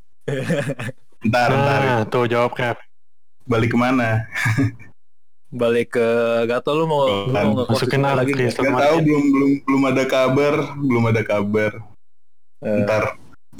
Ntar, 1.23 1.49
ntar. 1.51 1.81
Nah, 1.83 2.01
tuh 2.07 2.29
jawab 2.29 2.53
Kev. 2.53 2.77
Balik 3.49 3.73
ke 3.73 3.79
mana? 3.81 4.29
balik 5.53 5.95
ke 5.95 6.07
gato 6.49 6.73
lu 6.73 6.89
mau 6.89 7.05
lu 7.05 7.29
mau 7.29 7.53
ngekos 7.55 7.77
Masukin 7.77 8.01
lagi 8.01 8.33
lagi 8.33 8.33
nggak? 8.33 8.57
Gak 8.57 8.81
tahu 8.81 8.97
belum 9.05 9.25
belum 9.29 9.51
belum 9.69 9.83
ada 9.85 10.05
kabar, 10.09 10.55
belum 10.75 11.05
ada 11.07 11.23
kabar. 11.23 11.73
Eh, 12.65 12.77
Ntar. 12.83 13.05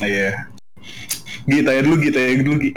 Iya. 0.01 0.49
Gi, 1.45 1.61
tanya 1.61 1.81
dulu 1.85 1.97
Gi, 2.01 2.11
tanya 2.11 2.33
dulu 2.41 2.57
Gi. 2.59 2.73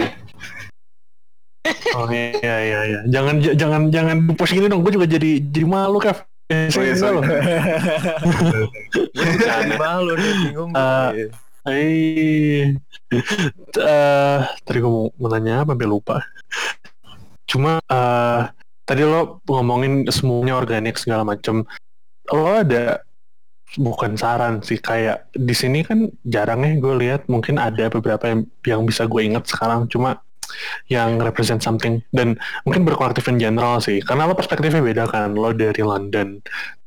Oh 1.96 2.06
iya 2.12 2.28
iya 2.62 2.80
iya. 2.86 3.00
Jangan 3.08 3.36
j- 3.40 3.56
jangan 3.56 3.82
jangan 3.88 4.18
push 4.36 4.52
gini 4.52 4.68
dong. 4.68 4.84
Gue 4.84 4.92
juga 4.92 5.08
jadi 5.08 5.40
jadi 5.40 5.64
malu 5.64 5.98
Kev. 5.98 6.22
Eh, 6.46 6.70
Oh, 6.70 6.84
iya, 6.84 6.94
sorry. 6.94 7.16
loh. 7.18 7.24
Jangan 9.18 9.70
malu 9.82 10.14
nih 10.14 10.32
bingung 10.46 10.70
Eh, 10.70 11.10
gue. 11.10 11.28
Eh, 11.66 12.64
eh, 13.82 14.38
tadi 14.62 14.78
gue 14.78 14.92
mau, 14.92 15.10
mau 15.18 15.30
nanya 15.32 15.66
apa, 15.66 15.74
sampai 15.74 15.90
lupa. 15.90 16.22
Cuma 17.50 17.82
eh 17.82 18.42
tadi 18.86 19.02
lo 19.02 19.42
ngomongin 19.50 20.06
semuanya 20.14 20.56
organik 20.56 20.96
segala 21.02 21.26
macem. 21.26 21.66
Lo 22.30 22.46
ada 22.46 23.02
bukan 23.76 24.16
saran 24.16 24.62
sih 24.62 24.78
kayak 24.78 25.28
di 25.34 25.52
sini 25.52 25.82
kan 25.82 26.08
jarang 26.24 26.64
ya 26.64 26.78
gue 26.78 26.96
lihat. 27.02 27.22
Mungkin 27.26 27.58
ada 27.58 27.90
beberapa 27.90 28.30
yang, 28.30 28.42
yang 28.64 28.82
bisa 28.86 29.10
gue 29.10 29.22
ingat 29.26 29.50
sekarang. 29.50 29.90
Cuma 29.90 30.22
yang 30.88 31.18
represent 31.18 31.66
something. 31.66 32.00
Dan 32.14 32.38
mungkin 32.64 32.86
berkolektif 32.86 33.26
in 33.28 33.42
general 33.42 33.82
sih. 33.82 34.00
Karena 34.06 34.30
lo 34.30 34.38
perspektifnya 34.38 34.86
beda 34.86 35.10
kan. 35.10 35.34
Lo 35.34 35.52
dari 35.52 35.82
London. 35.82 36.40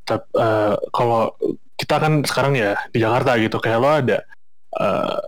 Tap- 0.07 0.31
eh, 0.33 0.79
kalau 0.95 1.35
kita 1.79 1.99
kan 1.99 2.23
sekarang 2.23 2.55
ya 2.55 2.79
di 2.95 3.03
Jakarta 3.03 3.35
gitu. 3.43 3.59
Kayak 3.59 3.79
lo 3.83 3.91
ada 3.91 4.19
eh, 4.79 5.21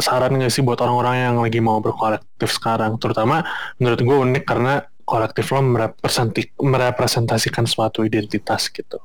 saran 0.00 0.36
nggak 0.36 0.52
sih 0.52 0.60
buat 0.64 0.80
orang-orang 0.80 1.16
yang 1.28 1.36
lagi 1.44 1.60
mau 1.60 1.80
berkolektif 1.84 2.56
sekarang? 2.56 2.96
Terutama 2.96 3.44
menurut 3.76 4.00
gue 4.00 4.16
unik 4.32 4.44
karena 4.48 4.80
kolektif 5.06 5.54
lo 5.54 5.62
merepresentasikan 6.60 7.64
suatu 7.64 8.02
identitas 8.02 8.68
gitu? 8.68 8.98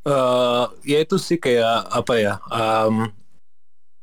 Eh 0.00 0.64
ya 0.88 0.98
itu 1.04 1.20
sih 1.20 1.36
kayak 1.36 1.92
apa 1.92 2.14
ya 2.16 2.34
um, 2.48 3.12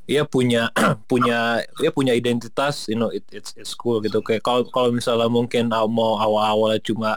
ya 0.05 0.21
punya 0.29 0.69
punya 1.09 1.65
ya 1.81 1.89
punya 1.89 2.13
identitas 2.13 2.85
you 2.85 2.93
know 2.93 3.09
it, 3.09 3.25
it's 3.33 3.57
it's 3.57 3.73
cool 3.73 3.97
gitu. 4.05 4.21
Kayak 4.21 4.45
kalau 4.45 4.61
kalau 4.69 4.93
misalnya 4.93 5.25
mungkin 5.25 5.73
mau 5.73 6.21
awal-awalnya 6.21 6.83
cuma 6.85 7.11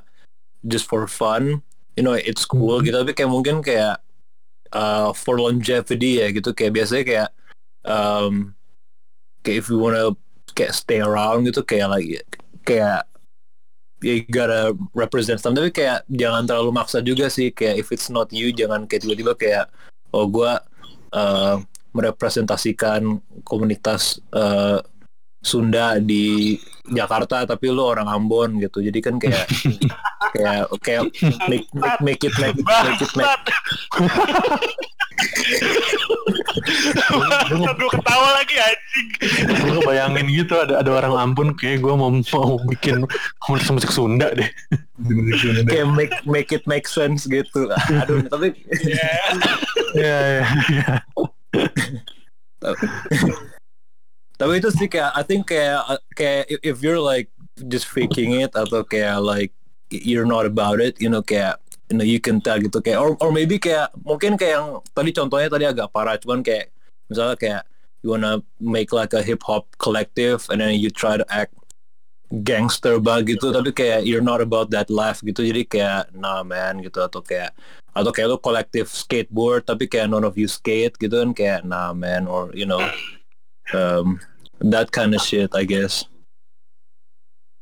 just 0.65 0.89
for 0.89 1.05
fun 1.05 1.61
you 1.99 2.03
know 2.07 2.17
it's 2.17 2.49
cool 2.49 2.81
Mhm. 2.81 2.89
gitu. 2.89 2.97
Tapi 3.05 3.13
kayak 3.13 3.31
mungkin 3.31 3.61
kayak 3.61 4.01
uh, 4.73 5.13
for 5.13 5.37
longevity 5.37 6.25
ya 6.25 6.33
gitu. 6.33 6.57
Kayak 6.57 6.73
biasanya 6.81 7.05
kayak 7.05 7.29
um, 7.85 8.57
kayak 9.45 9.61
if 9.61 9.67
you 9.69 9.77
wanna 9.77 10.17
kayak 10.57 10.73
stay 10.73 11.05
around 11.05 11.45
gitu 11.45 11.61
kayak 11.69 11.93
like 11.93 12.25
kayak 12.65 13.05
ya 13.05 13.10
you 14.01 14.25
gotta 14.29 14.73
represent 14.97 15.39
something 15.41 15.61
tapi 15.61 15.73
kayak 15.73 16.05
jangan 16.09 16.45
terlalu 16.49 16.71
maksa 16.73 17.05
juga 17.05 17.29
sih 17.29 17.53
kayak 17.53 17.81
if 17.81 17.89
it's 17.93 18.09
not 18.09 18.29
you 18.33 18.51
jangan 18.51 18.89
kayak 18.89 19.05
tiba-tiba 19.05 19.33
kayak 19.37 19.67
oh 20.17 20.27
gue 20.27 20.53
merepresentasikan 21.91 23.19
komunitas 23.43 24.23
eh, 24.31 24.79
Sunda 25.41 25.97
di 25.97 26.57
Jakarta 26.91 27.49
tapi 27.49 27.73
lu 27.73 27.81
orang 27.81 28.09
Ambon 28.09 28.61
gitu. 28.61 28.85
Jadi 28.85 28.99
kan 29.01 29.17
kayak 29.17 29.49
kayak 30.37 30.69
kayak 30.85 31.03
make, 31.49 31.69
make, 31.73 32.01
make 32.05 32.23
it 32.25 32.35
make, 32.41 32.59
make 32.61 33.01
it 33.01 33.13
make 33.17 33.45
Aduh 37.51 37.91
ketawa 37.93 38.41
lagi 38.41 38.57
anjing. 38.57 39.09
gue 39.53 39.71
ngebayangin 39.77 40.27
gitu 40.33 40.55
ada 40.57 40.81
ada 40.81 40.91
orang 40.93 41.31
Ambon 41.31 41.53
kayak 41.53 41.85
gue 41.85 41.93
mau 41.93 42.09
mau 42.09 42.57
bikin 42.69 43.05
komunitas 43.45 43.73
musik 43.73 43.93
Sunda 43.93 44.33
deh. 44.33 44.49
Kayak 45.69 45.89
make 45.93 46.15
make 46.25 46.51
it 46.53 46.65
make 46.65 46.89
sense 46.89 47.29
gitu. 47.29 47.69
Aduh 48.01 48.25
tapi 48.29 48.57
Iya 49.93 49.93
iya 49.93 50.17
iya 50.73 51.05
tapi 54.41 54.57
itu 54.57 54.73
sih 54.73 54.89
kayak 54.89 55.13
I 55.13 55.23
think 55.23 55.53
kayak 55.53 56.01
kayak 56.17 56.49
if- 56.65 56.81
you're 56.81 56.97
like 56.97 57.29
just 57.69 57.85
faking 57.93 58.41
it 58.41 58.57
atau 58.57 58.81
kayak 58.81 59.21
like 59.21 59.53
you're 59.93 60.25
not 60.25 60.49
about 60.49 60.81
it 60.81 60.97
you 60.97 61.13
know 61.13 61.21
kayak 61.21 61.61
you 61.93 62.01
know 62.01 62.07
you 62.07 62.17
can 62.17 62.41
tell 62.41 62.57
gitu 62.57 62.81
kayak 62.81 62.97
or, 62.97 63.21
or 63.21 63.29
maybe 63.29 63.61
kayak 63.61 63.93
mungkin 64.01 64.41
kayak 64.41 64.57
yang 64.57 64.81
tadi 64.97 65.13
contohnya 65.13 65.53
tadi 65.53 65.65
agak 65.69 65.93
parah 65.93 66.17
cuman 66.17 66.41
kayak 66.41 66.73
misalnya 67.13 67.37
kayak 67.37 67.63
you 68.01 68.09
wanna 68.09 68.41
make 68.57 68.97
like 68.97 69.13
a 69.13 69.21
hip 69.21 69.45
hop 69.45 69.69
collective 69.77 70.49
and 70.49 70.65
then 70.65 70.73
you 70.73 70.89
try 70.89 71.21
to 71.21 71.27
act 71.29 71.53
gangster 72.47 72.97
banget 72.97 73.37
gitu 73.37 73.53
tapi 73.53 73.75
kayak 73.75 74.07
you're 74.09 74.25
not 74.25 74.41
about 74.41 74.71
that 74.73 74.89
life 74.89 75.21
gitu 75.21 75.43
jadi 75.43 75.67
kayak 75.67 76.03
nah 76.17 76.41
man 76.47 76.81
gitu 76.81 77.03
atau 77.03 77.21
kayak 77.21 77.53
atau 77.91 78.15
kayak 78.15 78.31
lu 78.31 78.39
kolektif 78.39 78.89
skateboard 78.89 79.67
tapi 79.67 79.91
kayak 79.91 80.07
none 80.07 80.23
of 80.23 80.39
you 80.39 80.47
skate 80.47 80.95
gitu 80.97 81.11
kan 81.11 81.35
kayak 81.35 81.61
nah 81.67 81.91
man 81.91 82.31
or 82.31 82.55
you 82.55 82.65
know 82.65 82.79
um, 83.75 84.23
that 84.63 84.93
kind 84.93 85.17
of 85.17 85.21
shit 85.21 85.51
I 85.57 85.65
guess 85.65 86.05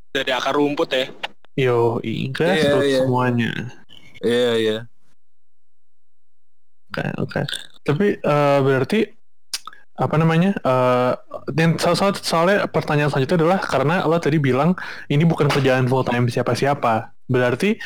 Dari 0.09 0.33
akar 0.33 0.57
rumput 0.57 0.89
ya. 0.91 1.07
Yo, 1.59 1.99
grassroots 2.33 2.87
Iya, 2.87 2.87
iya. 2.87 3.01
semuanya. 3.05 3.53
iya 4.25 4.35
yeah, 4.35 4.55
iya 4.57 4.69
yeah. 4.71 4.81
Oke, 6.89 7.05
oke. 7.21 7.41
Tapi 7.85 8.07
eh, 8.17 8.59
berarti 8.65 9.05
apa 9.99 10.15
namanya? 10.17 10.55
eh 10.63 11.13
dan 11.53 11.77
soal, 11.77 11.93
soal, 11.99 12.13
soalnya 12.17 12.65
pertanyaan 12.71 13.11
selanjutnya 13.13 13.39
adalah 13.45 13.59
karena 13.61 13.95
lo 14.07 14.17
tadi 14.17 14.39
bilang 14.39 14.73
ini 15.11 15.27
bukan 15.29 15.51
kerjaan 15.53 15.85
full 15.91 16.07
time 16.07 16.31
siapa-siapa. 16.33 17.13
Berarti 17.29 17.77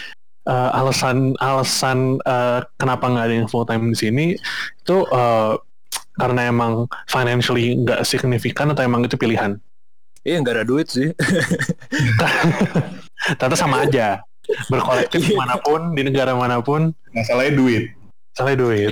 eh, 0.46 0.70
alasan 0.78 1.34
alasan 1.42 2.22
eh, 2.22 2.60
kenapa 2.78 3.10
nggak 3.10 3.24
ada 3.26 3.34
yang 3.34 3.48
full 3.50 3.66
time 3.66 3.90
di 3.90 3.98
sini 3.98 4.26
itu 4.78 4.96
eh, 5.10 5.52
karena 6.14 6.46
emang 6.46 6.72
financially 7.04 7.76
nggak 7.78 8.02
signifikan 8.02 8.68
atau 8.68 8.82
emang 8.82 9.02
itu 9.02 9.14
pilihan? 9.14 9.56
iya 10.22 10.38
nggak 10.38 10.54
ada 10.54 10.64
duit 10.64 10.86
sih 10.86 11.10
Ternyata 13.32 13.54
sama 13.54 13.82
aja. 13.82 14.22
Berkolektif 14.66 15.22
Iya. 15.24 15.36
mana 15.36 15.54
pun 15.56 15.94
di 15.94 16.02
negara 16.02 16.34
mana 16.34 16.58
pun, 16.58 16.90
Masalahnya 17.08 17.54
duit. 17.54 17.84
salah 18.32 18.56
duit. 18.56 18.88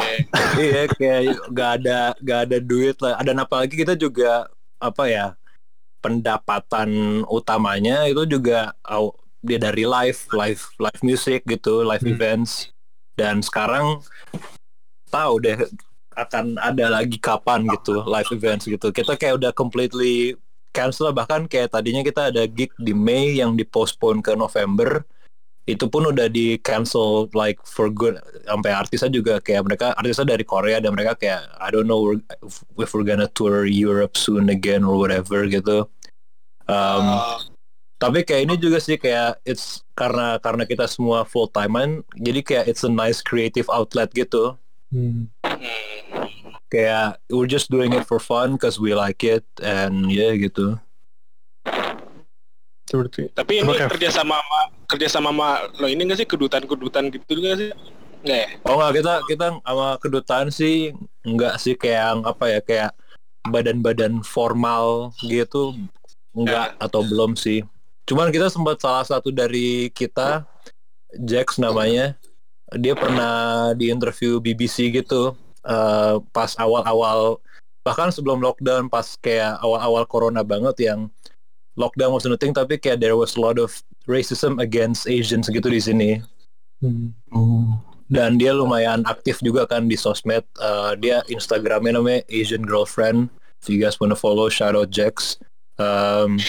iya 0.54 0.84
kayak 0.86 1.20
gak 1.48 1.70
ada 1.80 2.12
gak 2.18 2.40
ada 2.44 2.58
duit 2.60 2.92
lah 3.00 3.16
dan 3.18 3.34
apalagi 3.36 3.72
kita 3.72 3.96
juga 3.96 4.44
apa 4.76 5.08
ya 5.08 5.32
pendapatan 6.04 6.88
utamanya 7.24 8.04
itu 8.04 8.28
juga 8.28 8.76
au- 8.82 9.16
dia 9.40 9.56
dari 9.56 9.82
live 9.82 10.28
live 10.30 10.62
live 10.76 11.00
music 11.00 11.40
gitu 11.44 11.80
live 11.80 12.00
Hmm. 12.00 12.12
events 12.12 12.68
dan 13.16 13.40
sekarang 13.40 14.04
tahu 15.08 15.40
deh 15.40 15.56
akan 16.26 16.60
ada 16.60 16.92
lagi 16.92 17.16
kapan 17.16 17.64
gitu 17.68 18.04
live 18.04 18.30
events 18.36 18.68
gitu. 18.68 18.92
Kita 18.92 19.16
kayak 19.16 19.40
udah 19.40 19.52
completely 19.56 20.36
cancel 20.70 21.10
bahkan 21.10 21.50
kayak 21.50 21.74
tadinya 21.74 22.04
kita 22.04 22.30
ada 22.30 22.46
gig 22.46 22.70
di 22.78 22.94
Mei 22.94 23.38
yang 23.40 23.56
dipostpone 23.56 24.22
ke 24.22 24.36
November. 24.36 25.02
Itu 25.68 25.86
pun 25.86 26.08
udah 26.10 26.26
di 26.26 26.58
cancel 26.60 27.30
like 27.32 27.60
for 27.62 27.90
good. 27.90 28.18
Sampai 28.46 28.70
artisnya 28.74 29.10
juga 29.12 29.38
kayak 29.38 29.62
mereka 29.66 29.86
artisnya 29.94 30.34
dari 30.34 30.42
Korea 30.42 30.82
dan 30.82 30.92
mereka 30.96 31.14
kayak 31.14 31.46
I 31.58 31.68
don't 31.70 31.86
know 31.86 32.00
we're- 32.00 32.24
if 32.80 32.90
we're 32.90 33.06
gonna 33.06 33.30
tour 33.30 33.66
Europe 33.66 34.18
soon 34.18 34.50
again 34.50 34.82
or 34.82 34.96
whatever 34.98 35.46
gitu. 35.46 35.86
Um, 36.70 37.06
Uh, 37.18 37.38
tapi 38.00 38.24
kayak 38.24 38.48
ini 38.48 38.54
juga 38.56 38.80
sih 38.80 38.96
kayak 38.96 39.44
it's 39.44 39.84
karena 39.92 40.40
karena 40.40 40.64
kita 40.64 40.88
semua 40.88 41.28
full 41.28 41.52
timean 41.52 42.00
jadi 42.16 42.40
kayak 42.40 42.64
it's 42.72 42.80
a 42.80 42.88
nice 42.88 43.20
creative 43.20 43.68
outlet 43.68 44.08
gitu 44.16 44.56
Hmm. 44.90 45.30
kayak 46.70 47.22
we're 47.30 47.50
just 47.50 47.70
doing 47.70 47.94
it 47.94 48.06
for 48.06 48.18
fun 48.18 48.58
cause 48.58 48.78
we 48.78 48.94
like 48.94 49.22
it 49.22 49.46
and 49.62 50.10
ya 50.10 50.30
yeah, 50.30 50.32
gitu 50.34 50.78
Seperti 52.90 53.30
Tapi 53.30 53.62
ini 53.62 53.70
Oke. 53.70 53.86
kerja 53.86 54.10
sama 54.10 54.42
sama 54.42 54.60
kerja 54.90 55.06
sama 55.06 55.30
sama 55.30 55.48
lo 55.78 55.86
ini 55.86 56.02
nggak 56.10 56.18
sih 56.18 56.26
kedutaan-kedutaan 56.26 57.06
gitu 57.14 57.38
juga 57.38 57.54
nggak 57.54 57.60
sih? 57.62 57.70
Nggak 58.26 58.38
ya? 58.42 58.48
Oh 58.66 58.74
enggak 58.74 58.92
kita 58.98 59.12
kita 59.30 59.46
sama 59.62 59.88
kedutaan 60.02 60.48
sih 60.50 60.90
enggak 61.22 61.54
sih 61.62 61.78
kayak 61.78 62.02
yang 62.02 62.20
apa 62.26 62.44
ya 62.50 62.58
kayak 62.58 62.90
badan-badan 63.46 64.26
formal 64.26 65.14
gitu 65.22 65.78
enggak 66.34 66.74
atau 66.82 67.06
belum 67.06 67.38
sih. 67.38 67.62
Cuman 68.10 68.34
kita 68.34 68.50
sempat 68.50 68.82
salah 68.82 69.06
satu 69.06 69.30
dari 69.30 69.94
kita 69.94 70.42
Jax 71.14 71.62
namanya 71.62 72.18
dia 72.78 72.94
pernah 72.94 73.70
di 73.74 73.90
interview 73.90 74.38
BBC 74.38 74.94
gitu 74.94 75.34
eh, 75.66 76.16
pas 76.30 76.50
awal-awal 76.60 77.42
bahkan 77.80 78.12
sebelum 78.12 78.44
lockdown 78.44 78.92
pas 78.92 79.16
kayak 79.24 79.56
awal-awal 79.64 80.04
corona 80.04 80.44
banget 80.44 80.92
yang 80.92 81.08
lockdown 81.80 82.12
was 82.12 82.28
nothing 82.28 82.52
tapi 82.52 82.76
kayak 82.76 83.00
there 83.00 83.16
was 83.16 83.34
a 83.34 83.40
lot 83.40 83.56
of 83.56 83.72
racism 84.04 84.60
against 84.60 85.08
Asians 85.08 85.48
gitu 85.48 85.68
di 85.70 85.80
sini. 85.80 86.10
Hmm. 86.80 87.12
dan 88.08 88.40
dia 88.40 88.56
lumayan 88.56 89.04
aktif 89.04 89.44
juga 89.44 89.68
kan 89.68 89.84
di 89.84 89.94
sosmed 90.00 90.42
Eh, 90.56 90.92
dia 90.98 91.20
Instagramnya 91.28 92.00
namanya 92.00 92.24
Asian 92.32 92.64
Girlfriend. 92.64 93.28
If 93.60 93.68
you 93.68 93.76
guys 93.76 94.00
wanna 94.00 94.16
follow 94.16 94.48
shout 94.48 94.72
out 94.72 94.88
Jax. 94.88 95.36
Um, 95.76 96.40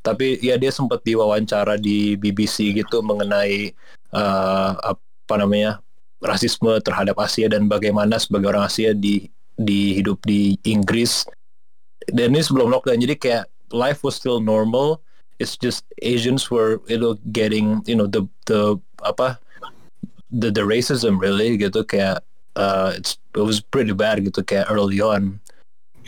tapi 0.00 0.40
ya 0.40 0.56
dia 0.56 0.72
sempat 0.72 1.04
diwawancara 1.04 1.76
di 1.76 2.16
BBC 2.16 2.72
gitu 2.74 3.04
mengenai 3.04 3.76
eh, 4.12 4.72
apa 5.32 5.40
namanya 5.40 5.80
rasisme 6.20 6.76
terhadap 6.84 7.16
Asia 7.16 7.48
dan 7.48 7.64
bagaimana 7.72 8.20
sebagai 8.20 8.52
orang 8.52 8.68
Asia 8.68 8.92
di 8.92 9.32
di 9.56 9.96
hidup 9.96 10.20
di 10.28 10.60
Inggris. 10.68 11.24
Dan 12.12 12.36
ini 12.36 12.44
sebelum 12.44 12.68
lockdown 12.68 13.00
jadi 13.00 13.16
kayak 13.16 13.44
life 13.72 14.04
was 14.04 14.12
still 14.12 14.44
normal. 14.44 15.00
It's 15.40 15.56
just 15.56 15.88
Asians 16.04 16.52
were 16.52 16.84
you 16.84 17.00
know 17.00 17.16
getting 17.32 17.80
you 17.88 17.96
know 17.96 18.04
the 18.04 18.28
the 18.44 18.76
apa 19.08 19.40
the 20.28 20.52
the 20.52 20.68
racism 20.68 21.16
really 21.16 21.56
gitu. 21.56 21.80
Kayak 21.80 22.20
uh, 22.60 22.92
it's 22.92 23.16
it 23.32 23.40
was 23.40 23.64
pretty 23.64 23.96
bad 23.96 24.20
gitu 24.20 24.44
kayak 24.44 24.68
early 24.68 25.00
on. 25.00 25.40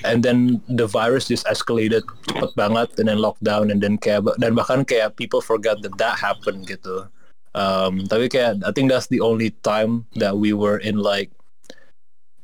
And 0.05 0.21
then 0.21 0.61
the 0.69 0.85
virus 0.85 1.33
just 1.33 1.49
escalated 1.49 2.05
cepet 2.29 2.53
banget 2.61 2.93
and 3.01 3.09
then 3.09 3.25
lockdown 3.25 3.73
and 3.73 3.81
then 3.81 3.97
kayak 3.97 4.29
dan 4.37 4.53
bahkan 4.53 4.85
kayak 4.85 5.17
people 5.17 5.41
forgot 5.41 5.81
that 5.81 5.97
that 5.97 6.21
happened 6.21 6.69
gitu 6.69 7.09
um, 7.55 8.05
tapi 8.07 8.29
kayak 8.29 8.63
I 8.67 8.71
think 8.71 8.91
that's 8.91 9.09
the 9.09 9.23
only 9.23 9.55
time 9.63 10.07
that 10.19 10.37
we 10.37 10.53
were 10.53 10.79
in 10.79 10.99
like 11.01 11.31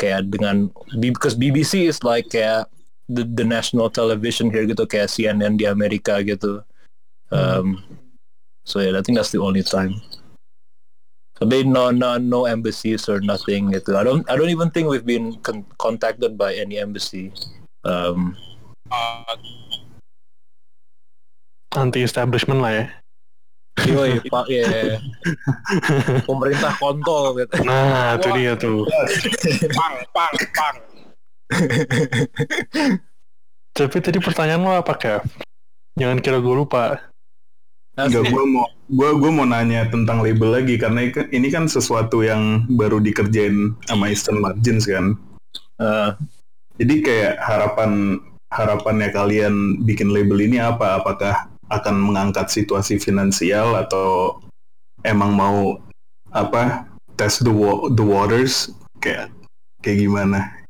kayak 0.01 0.33
dengan 0.33 0.73
because 0.97 1.37
BBC 1.37 1.85
is 1.87 2.01
like 2.03 2.33
kayak 2.33 2.67
the, 3.11 3.27
the 3.27 3.45
national 3.45 3.93
television 3.93 4.49
here 4.49 4.65
gitu 4.65 4.89
kayak 4.89 5.13
CNN 5.13 5.61
di 5.61 5.69
Amerika 5.69 6.25
gitu 6.25 6.65
um, 7.35 7.83
so 8.65 8.81
yeah 8.81 8.97
I 8.97 9.03
think 9.05 9.21
that's 9.21 9.35
the 9.35 9.43
only 9.43 9.67
time 9.67 9.99
Tapi 11.41 11.65
no 11.65 11.89
no 11.89 12.21
no 12.21 12.45
embassies 12.45 13.09
or 13.09 13.17
nothing 13.25 13.73
gitu. 13.73 13.97
I 13.97 14.05
don't 14.05 14.29
I 14.29 14.37
don't 14.37 14.53
even 14.53 14.69
think 14.69 14.93
we've 14.93 15.09
been 15.09 15.41
con- 15.41 15.65
contacted 15.81 16.37
by 16.37 16.53
any 16.53 16.77
embassy. 16.77 17.33
Um, 17.81 18.37
Uh, 18.91 19.39
Anti 21.79 22.03
establishment 22.03 22.59
lah 22.59 22.73
ya. 22.75 22.85
Yoi, 23.89 24.21
pak 24.29 24.47
ya 24.51 24.99
pemerintah 26.29 26.73
kontol 26.77 27.39
gitu. 27.41 27.55
Nah, 27.65 28.19
itu 28.21 28.29
dia 28.37 28.53
tuh. 28.59 28.85
pang 29.73 29.95
pang 30.13 30.35
pang. 30.53 30.77
Tapi 33.71 33.97
tadi 34.03 34.19
pertanyaan 34.21 34.63
lo 34.63 34.73
apa, 34.77 34.95
Kev? 34.99 35.23
Jangan 35.97 36.19
kira 36.21 36.39
gue 36.39 36.55
lupa. 36.55 37.01
Enggak, 37.99 38.33
gue 38.33 38.45
mau 38.47 38.65
gua 38.89 39.11
gua 39.19 39.31
mau 39.35 39.45
nanya 39.45 39.85
tentang 39.91 40.23
label 40.25 40.57
lagi 40.57 40.79
karena 40.81 41.05
ini 41.05 41.13
kan- 41.13 41.31
ini 41.35 41.49
kan 41.53 41.65
sesuatu 41.69 42.23
yang 42.25 42.65
baru 42.71 43.03
dikerjain 43.03 43.77
sama 43.85 44.09
Eastern 44.09 44.41
Margins 44.41 44.87
kan. 44.87 45.19
Uh, 45.77 46.15
Jadi 46.81 47.05
kayak 47.05 47.35
harapan 47.45 48.17
harapannya 48.49 49.13
kalian 49.13 49.85
bikin 49.85 50.09
label 50.09 50.41
ini 50.41 50.57
apa? 50.57 51.03
Apakah 51.03 51.50
akan 51.71 51.95
mengangkat 51.97 52.51
situasi 52.51 52.99
finansial 52.99 53.79
atau 53.79 54.39
emang 55.07 55.33
mau 55.33 55.79
apa 56.35 56.87
test 57.15 57.47
the 57.47 57.53
wa- 57.55 57.89
the 57.95 58.05
waters 58.05 58.71
kayak 58.99 59.31
kayak 59.81 60.05
gimana? 60.05 60.61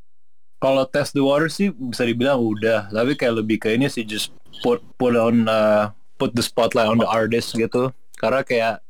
kalau 0.60 0.84
test 0.84 1.16
the 1.16 1.24
water 1.24 1.48
sih 1.48 1.72
bisa 1.72 2.04
dibilang 2.04 2.36
udah, 2.36 2.92
tapi 2.92 3.16
kayak 3.16 3.40
lebih 3.40 3.56
ke 3.56 3.72
ini 3.72 3.88
sih 3.88 4.04
just 4.04 4.30
put 4.60 4.84
put 5.00 5.16
on 5.16 5.48
uh, 5.48 5.88
put 6.20 6.36
the 6.36 6.44
spotlight 6.44 6.86
on 6.86 7.00
the 7.00 7.08
artist 7.08 7.56
gitu. 7.56 7.88
Karena 8.20 8.44
kayak 8.44 8.84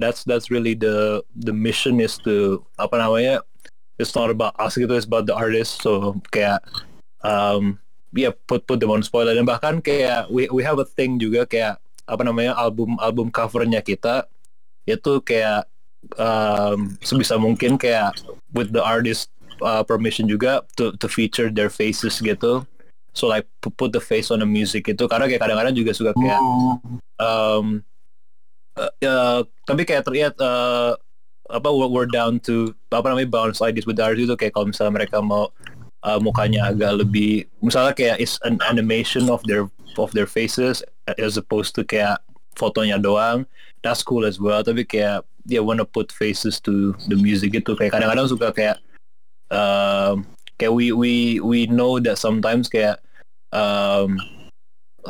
that's 0.00 0.24
that's 0.24 0.48
really 0.48 0.72
the 0.72 1.20
the 1.44 1.52
mission 1.52 2.00
is 2.00 2.16
to 2.24 2.64
apa 2.80 2.96
namanya 2.96 3.44
it's 4.00 4.16
not 4.16 4.32
about 4.32 4.56
us 4.58 4.74
gitu 4.74 4.90
it's 4.90 5.06
about 5.06 5.28
the 5.28 5.36
artist 5.36 5.78
so 5.86 6.18
kayak 6.34 6.58
um 7.22 7.78
yeah 8.14 8.32
put 8.46 8.62
put 8.64 8.78
the 8.78 8.88
spotlight 9.02 9.36
dan 9.36 9.46
bahkan 9.46 9.82
kayak 9.82 10.30
we 10.30 10.46
we 10.54 10.62
have 10.62 10.78
a 10.78 10.86
thing 10.86 11.18
juga 11.18 11.44
kayak 11.44 11.82
apa 12.04 12.22
namanya 12.22 12.54
album 12.54 12.96
album 13.02 13.28
covernya 13.28 13.82
kita 13.82 14.24
itu 14.84 15.20
kayak 15.24 15.64
um, 16.20 16.94
sebisa 17.00 17.40
mungkin 17.40 17.80
kayak 17.80 18.12
with 18.52 18.70
the 18.70 18.82
artist 18.82 19.32
uh, 19.64 19.80
permission 19.80 20.28
juga 20.28 20.60
to 20.76 20.92
to 21.00 21.08
feature 21.08 21.48
their 21.48 21.72
faces 21.72 22.20
gitu. 22.20 22.64
So 23.14 23.30
like 23.30 23.46
pu- 23.62 23.72
put 23.72 23.94
the 23.94 24.02
face 24.02 24.34
on 24.34 24.42
the 24.42 24.48
music 24.48 24.90
itu. 24.90 25.06
Karena 25.06 25.30
kayak 25.30 25.42
kadang-kadang 25.46 25.74
juga 25.76 25.94
suka 25.94 26.10
kayak 26.18 26.40
um, 27.22 27.80
uh, 28.74 28.92
uh, 29.06 29.40
tapi 29.64 29.86
kayak 29.86 30.04
terlihat 30.04 30.34
uh, 30.42 30.98
apa 31.48 31.68
we're, 31.70 31.88
we're 31.88 32.10
down 32.10 32.42
to 32.42 32.74
apa 32.90 33.06
namanya 33.06 33.30
bounce 33.30 33.62
ideas 33.62 33.86
with 33.86 33.96
the 33.96 34.04
artist 34.04 34.26
itu. 34.26 34.36
Kayak 34.36 34.58
kalau 34.58 34.66
misalnya 34.68 34.92
mereka 34.92 35.22
mau 35.22 35.54
uh, 36.04 36.20
mukanya 36.20 36.70
agak 36.70 37.00
lebih 37.02 37.48
misalnya 37.64 37.96
kayak 37.96 38.20
is 38.20 38.36
an 38.44 38.60
animation 38.68 39.26
of 39.32 39.40
their 39.48 39.66
of 39.98 40.12
their 40.12 40.28
faces 40.28 40.84
as 41.18 41.40
opposed 41.40 41.72
to 41.72 41.82
kayak 41.82 42.20
fotonya 42.54 43.00
doang 43.00 43.48
that's 43.84 44.02
cool 44.02 44.24
as 44.24 44.40
well. 44.40 44.64
Tapi 44.64 44.88
kayak 44.88 45.28
dia 45.44 45.60
wanna 45.60 45.84
put 45.84 46.08
faces 46.08 46.58
to 46.64 46.96
the 47.12 47.14
music 47.20 47.52
gitu. 47.52 47.76
Kayak 47.76 48.00
kadang-kadang 48.00 48.32
suka 48.32 48.48
kayak 48.56 48.76
um, 49.52 50.24
kayak 50.56 50.72
we 50.72 50.90
we 50.96 51.38
we 51.44 51.68
know 51.68 52.00
that 52.00 52.16
sometimes 52.16 52.72
kayak 52.72 52.96
um, 53.52 54.16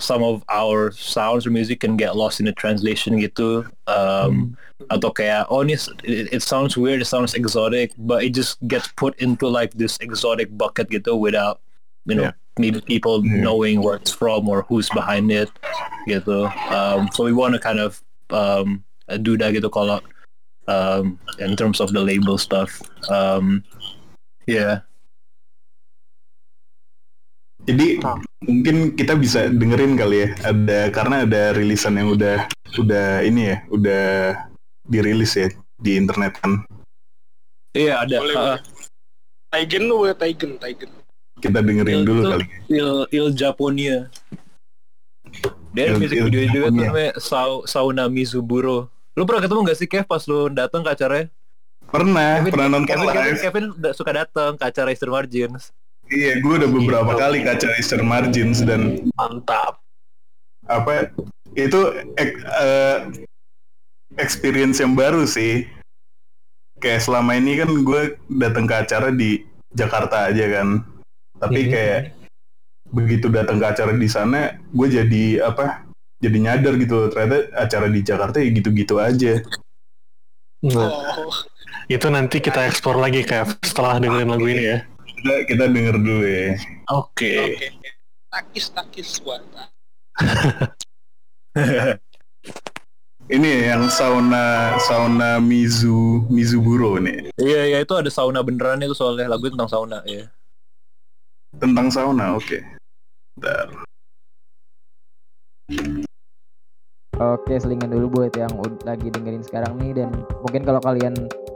some 0.02 0.26
of 0.26 0.42
our 0.50 0.90
sounds 0.90 1.46
or 1.46 1.54
music 1.54 1.78
can 1.78 1.94
get 1.94 2.18
lost 2.18 2.42
in 2.42 2.50
the 2.50 2.56
translation 2.58 3.14
gitu. 3.22 3.62
Um, 3.86 4.58
atau 4.90 5.14
kayak 5.14 5.46
oh 5.54 5.62
ini 5.62 5.78
it, 6.02 6.34
it 6.34 6.42
sounds 6.42 6.74
weird 6.74 6.98
it 6.98 7.08
sounds 7.08 7.32
exotic 7.38 7.94
but 7.94 8.26
it 8.26 8.34
just 8.34 8.58
gets 8.66 8.90
put 8.98 9.14
into 9.22 9.46
like 9.46 9.70
this 9.78 9.94
exotic 10.02 10.50
bucket 10.58 10.90
gitu 10.90 11.14
without 11.14 11.62
you 12.04 12.14
know 12.18 12.28
Yeah. 12.28 12.34
maybe 12.58 12.78
people 12.82 13.22
Yeah. 13.22 13.42
knowing 13.42 13.82
where 13.82 13.98
it's 13.98 14.10
from 14.14 14.46
or 14.50 14.66
who's 14.66 14.90
behind 14.90 15.30
it 15.30 15.50
gitu 16.10 16.50
um, 16.74 17.06
so 17.14 17.22
we 17.24 17.32
want 17.34 17.54
to 17.54 17.60
kind 17.62 17.78
of 17.78 18.02
um, 18.34 18.82
do 19.22 19.38
that 19.38 19.54
gitu 19.54 19.70
kalau 19.70 20.02
um, 20.66 21.18
in 21.38 21.54
terms 21.54 21.78
of 21.78 21.94
the 21.94 22.02
label 22.02 22.34
stuff 22.34 22.82
um, 23.10 23.62
yeah 24.50 24.82
Jadi 27.64 27.96
mungkin 28.44 28.92
kita 28.92 29.16
bisa 29.16 29.48
dengerin 29.48 29.96
kali 29.96 30.28
ya 30.28 30.28
ada 30.44 30.92
karena 30.92 31.24
ada 31.24 31.56
rilisan 31.56 31.96
yang 31.96 32.12
udah 32.12 32.44
udah 32.76 33.24
ini 33.24 33.56
ya 33.56 33.64
udah 33.72 34.04
dirilis 34.84 35.32
ya 35.32 35.48
di 35.76 35.96
internet 35.96 36.36
kan 36.38 36.62
iya 37.72 38.00
ada 38.00 38.20
Boleh, 38.20 38.36
uh. 38.36 38.58
Taigen 39.50 39.86
Taigen, 40.14 40.50
Taigen. 40.58 40.90
kita 41.38 41.58
dengerin 41.58 42.02
Itu- 42.02 42.06
dulu 42.06 42.20
kali 42.28 42.46
Il 42.66 42.88
Il 43.10 43.26
Japonia. 43.32 44.10
Dia 45.70 45.90
Il- 45.90 45.98
music 45.98 46.16
Il 46.16 46.24
video 46.26 46.42
juga 46.48 46.68
namanya 46.70 47.12
Sau, 47.18 47.62
Sauna 47.64 48.06
Mizuburo. 48.06 48.86
Lu 49.12 49.22
pernah 49.22 49.42
ketemu 49.42 49.60
gak 49.64 49.78
sih 49.78 49.86
Kev 49.86 50.04
pas 50.04 50.22
lu 50.24 50.46
datang 50.48 50.82
ke 50.82 50.90
acaranya? 50.90 51.26
pernah 51.84 52.42
pernah 52.42 52.66
nonton 52.68 52.88
Kevin, 52.88 53.06
Kevin, 53.06 53.22
live 53.22 53.40
Kevin 53.40 53.64
udah 53.72 53.92
suka 53.92 54.10
datang 54.12 54.50
ke 54.56 54.64
acara 54.64 54.88
Eastern 54.90 55.12
Margins. 55.12 55.70
iya 56.06 56.36
gue 56.36 56.54
udah 56.56 56.66
beberapa 56.66 57.12
kali 57.14 57.40
ke 57.40 57.50
acara 57.50 57.74
Eastern 57.74 58.02
Margins 58.04 58.58
dan 58.60 58.98
Mantap. 59.14 59.78
apa 60.64 61.14
itu 61.54 61.78
ek- 62.14 62.40
eh, 62.42 62.96
experience 64.16 64.78
yang 64.78 64.92
baru 64.92 65.24
sih 65.24 65.66
kayak 66.76 67.00
selama 67.00 67.34
ini 67.34 67.56
kan 67.56 67.70
gue 67.72 68.02
datang 68.30 68.64
ke 68.64 68.74
acara 68.76 69.08
di 69.08 69.42
Jakarta 69.70 70.28
aja 70.28 70.46
kan 70.52 70.84
tapi 71.36 71.60
Mhm. 71.62 71.70
kayak 71.70 72.00
begitu 72.86 73.26
datang 73.26 73.58
ke 73.58 73.66
acara 73.66 73.92
di 73.92 74.06
sana 74.06 74.40
gue 74.68 74.88
jadi 74.88 75.24
apa 75.42 75.82
jadi 76.16 76.38
nyadar 76.40 76.74
gitu 76.76 77.08
ternyata 77.08 77.36
acara 77.52 77.86
di 77.86 78.00
Jakarta 78.00 78.38
ya 78.38 78.48
gitu-gitu 78.50 78.96
aja 78.96 79.42
Nah, 80.64 80.88
Oh, 80.88 81.28
itu 81.86 82.08
nanti 82.08 82.40
kita 82.40 82.64
eksplor 82.64 82.96
lagi 82.96 83.20
kayak 83.20 83.60
setelah 83.60 84.00
dengerin 84.00 84.32
lagu 84.32 84.48
ini 84.48 84.64
ya. 84.64 84.78
kita, 85.04 85.44
kita 85.44 85.64
denger 85.68 85.96
dulu 85.98 86.24
ya 86.24 86.56
Oke. 86.88 87.32
oke. 87.52 87.68
Takis, 88.30 88.66
takis 88.72 89.20
buat. 89.20 89.44
ini 93.32 93.48
ya, 93.48 93.76
yang 93.76 93.88
sauna 93.88 94.76
sauna 94.84 95.40
Mizu 95.40 96.28
Mizuburo 96.28 97.00
nih 97.00 97.32
Iya, 97.40 97.62
iya 97.72 97.78
itu 97.80 97.94
ada 97.96 98.10
sauna 98.12 98.44
beneran 98.44 98.82
itu 98.84 98.92
soalnya 98.92 99.28
lagu 99.30 99.48
tentang 99.48 99.68
sauna 99.70 100.04
ya. 100.04 100.28
tentang 101.56 101.88
sauna 101.88 102.36
oke 102.36 102.58
Bentar. 103.34 103.66
Oke, 107.14 107.54
selingan 107.58 107.94
dulu 107.94 108.06
buat 108.20 108.34
yang 108.34 108.50
lagi 108.82 109.06
dengerin 109.10 109.42
sekarang 109.46 109.78
nih 109.78 110.02
dan 110.02 110.10
mungkin 110.42 110.66
kalau 110.66 110.82
kalian 110.82 111.14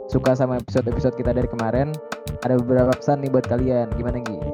suka 0.09 0.33
sama 0.33 0.57
episode-episode 0.57 1.15
kita 1.15 1.31
dari 1.31 1.47
kemarin, 1.47 1.93
ada 2.41 2.57
beberapa 2.57 2.91
pesan 2.97 3.21
nih 3.21 3.29
buat 3.29 3.45
kalian. 3.45 3.93
Gimana 3.93 4.19
Gi? 4.25 4.49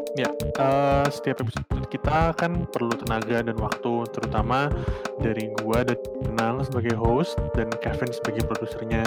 Eh, 0.56 1.06
setiap 1.12 1.44
episode 1.44 1.68
kita 1.92 2.32
kan 2.40 2.64
perlu 2.72 2.96
tenaga 2.96 3.44
dan 3.44 3.58
waktu, 3.60 4.08
terutama 4.16 4.72
dari 5.20 5.52
gua 5.60 5.84
dan 5.84 6.00
Nang 6.36 6.64
sebagai 6.64 6.96
host 6.96 7.36
dan 7.60 7.68
Kevin 7.84 8.12
sebagai 8.16 8.48
produsernya. 8.48 9.04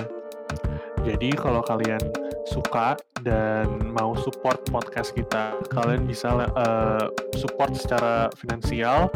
Jadi 1.08 1.32
kalau 1.32 1.64
kalian 1.64 2.00
suka 2.44 3.00
dan 3.24 3.80
mau 3.96 4.12
support 4.20 4.60
podcast 4.68 5.16
kita, 5.16 5.56
kalian 5.72 6.04
bisa 6.04 6.28
eh, 6.44 7.06
support 7.40 7.72
secara 7.72 8.28
finansial 8.36 9.08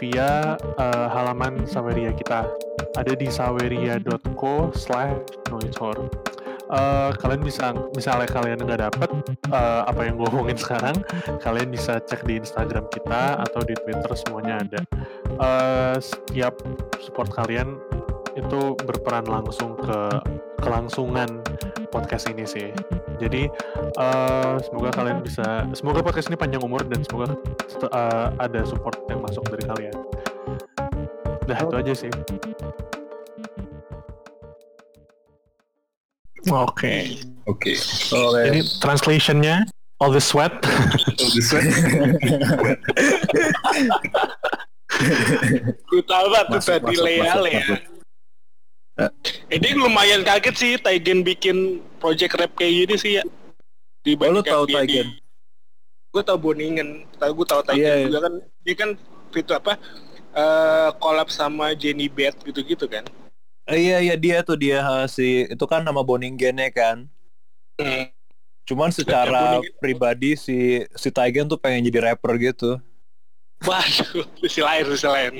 via 0.00 0.56
eh, 0.56 1.08
halaman 1.12 1.68
Saweria 1.68 2.16
kita. 2.16 2.48
Ada 2.96 3.12
di 3.12 3.28
saweria.co 3.28 4.72
slash 4.72 5.20
noitor. 5.52 6.08
Eh, 6.66 7.10
kalian 7.22 7.42
bisa, 7.46 7.70
misalnya 7.94 8.26
kalian 8.26 8.58
nggak 8.58 8.80
dapet 8.90 9.10
eh, 9.54 9.82
apa 9.86 10.00
yang 10.02 10.18
gue 10.18 10.26
omongin 10.34 10.58
sekarang, 10.58 10.98
kalian 11.38 11.70
bisa 11.70 12.02
cek 12.02 12.26
di 12.26 12.42
Instagram 12.42 12.90
kita 12.90 13.38
atau 13.38 13.62
di 13.62 13.78
Twitter 13.78 14.10
semuanya 14.18 14.58
ada. 14.66 14.80
Eh, 15.38 15.96
setiap 16.02 16.58
support 16.98 17.30
kalian 17.30 17.78
itu 18.34 18.74
berperan 18.82 19.30
langsung 19.30 19.78
ke 19.78 19.98
kelangsungan 20.58 21.40
podcast 21.94 22.26
ini 22.34 22.42
sih. 22.42 22.74
Jadi 23.22 23.46
eh, 23.94 24.54
semoga 24.66 24.90
kalian 24.90 25.22
bisa, 25.22 25.70
semoga 25.70 26.02
podcast 26.02 26.34
ini 26.34 26.36
panjang 26.36 26.66
umur 26.66 26.82
dan 26.82 26.98
semoga 27.06 27.30
eh, 27.78 28.28
ada 28.42 28.66
support 28.66 28.98
yang 29.06 29.22
masuk 29.22 29.46
dari 29.54 29.64
kalian. 29.70 29.96
Nah 31.46 31.58
itu 31.62 31.74
aja 31.78 31.92
sih. 31.94 32.10
Oke. 36.46 37.18
oke 37.46 37.72
Oke. 37.72 37.72
Jadi 38.46 38.60
translationnya 38.78 39.66
all 39.98 40.12
the 40.12 40.22
sweat 40.22 40.52
Gue 45.86 46.02
tahu 46.06 46.26
banget 46.32 46.46
tuh 46.48 46.58
Masuk, 46.60 46.70
tadi 46.72 46.86
masuk, 46.94 47.04
Lea 47.04 47.22
masuk, 47.22 47.42
Lea. 47.44 47.60
masuk. 47.60 47.80
Ini 49.52 49.68
lumayan 49.76 50.22
kaget 50.24 50.54
sih 50.56 50.72
Taigen 50.80 51.20
bikin 51.20 51.84
project 52.00 52.32
rap 52.40 52.52
kayak 52.56 52.72
gini 52.88 52.94
sih 52.96 53.12
ya. 53.20 53.24
Oh, 54.22 54.30
lu 54.32 54.40
tahu 54.40 54.64
Taigen? 54.70 55.18
Gue 56.14 56.22
tahu 56.24 56.38
Boningen, 56.40 57.04
tahu 57.20 57.42
gue 57.42 57.46
tahu 57.46 57.60
Taigen 57.66 57.84
Iya, 57.84 57.92
iya. 58.00 58.06
juga 58.08 58.18
kan. 58.24 58.32
Dia 58.64 58.74
kan 58.74 58.90
itu 59.36 59.52
apa? 59.52 59.72
eh 60.36 60.90
collab 61.00 61.32
sama 61.32 61.72
Jenny 61.72 62.12
Beth 62.12 62.36
gitu-gitu 62.44 62.84
kan. 62.84 63.04
Eh, 63.66 63.78
iya 63.82 63.98
iya 63.98 64.14
dia 64.14 64.40
tuh 64.40 64.54
dia 64.54 64.78
ha, 64.78 65.04
si 65.06 65.42
itu 65.44 65.64
kan 65.66 65.82
nama 65.82 66.00
Boningennya 66.00 66.70
kan. 66.70 67.10
Hmm. 67.76 68.08
Cuman 68.62 68.90
secara 68.90 69.58
Boningen. 69.58 69.74
pribadi 69.78 70.30
si 70.34 70.58
si 70.94 71.08
Taigen 71.10 71.46
tuh 71.46 71.58
pengen 71.58 71.82
jadi 71.82 72.10
rapper 72.10 72.38
gitu. 72.38 72.78
Waduh, 73.62 74.22
sisi 74.38 74.60
lain, 74.60 74.84
sisi 74.86 75.08
lain. 75.08 75.34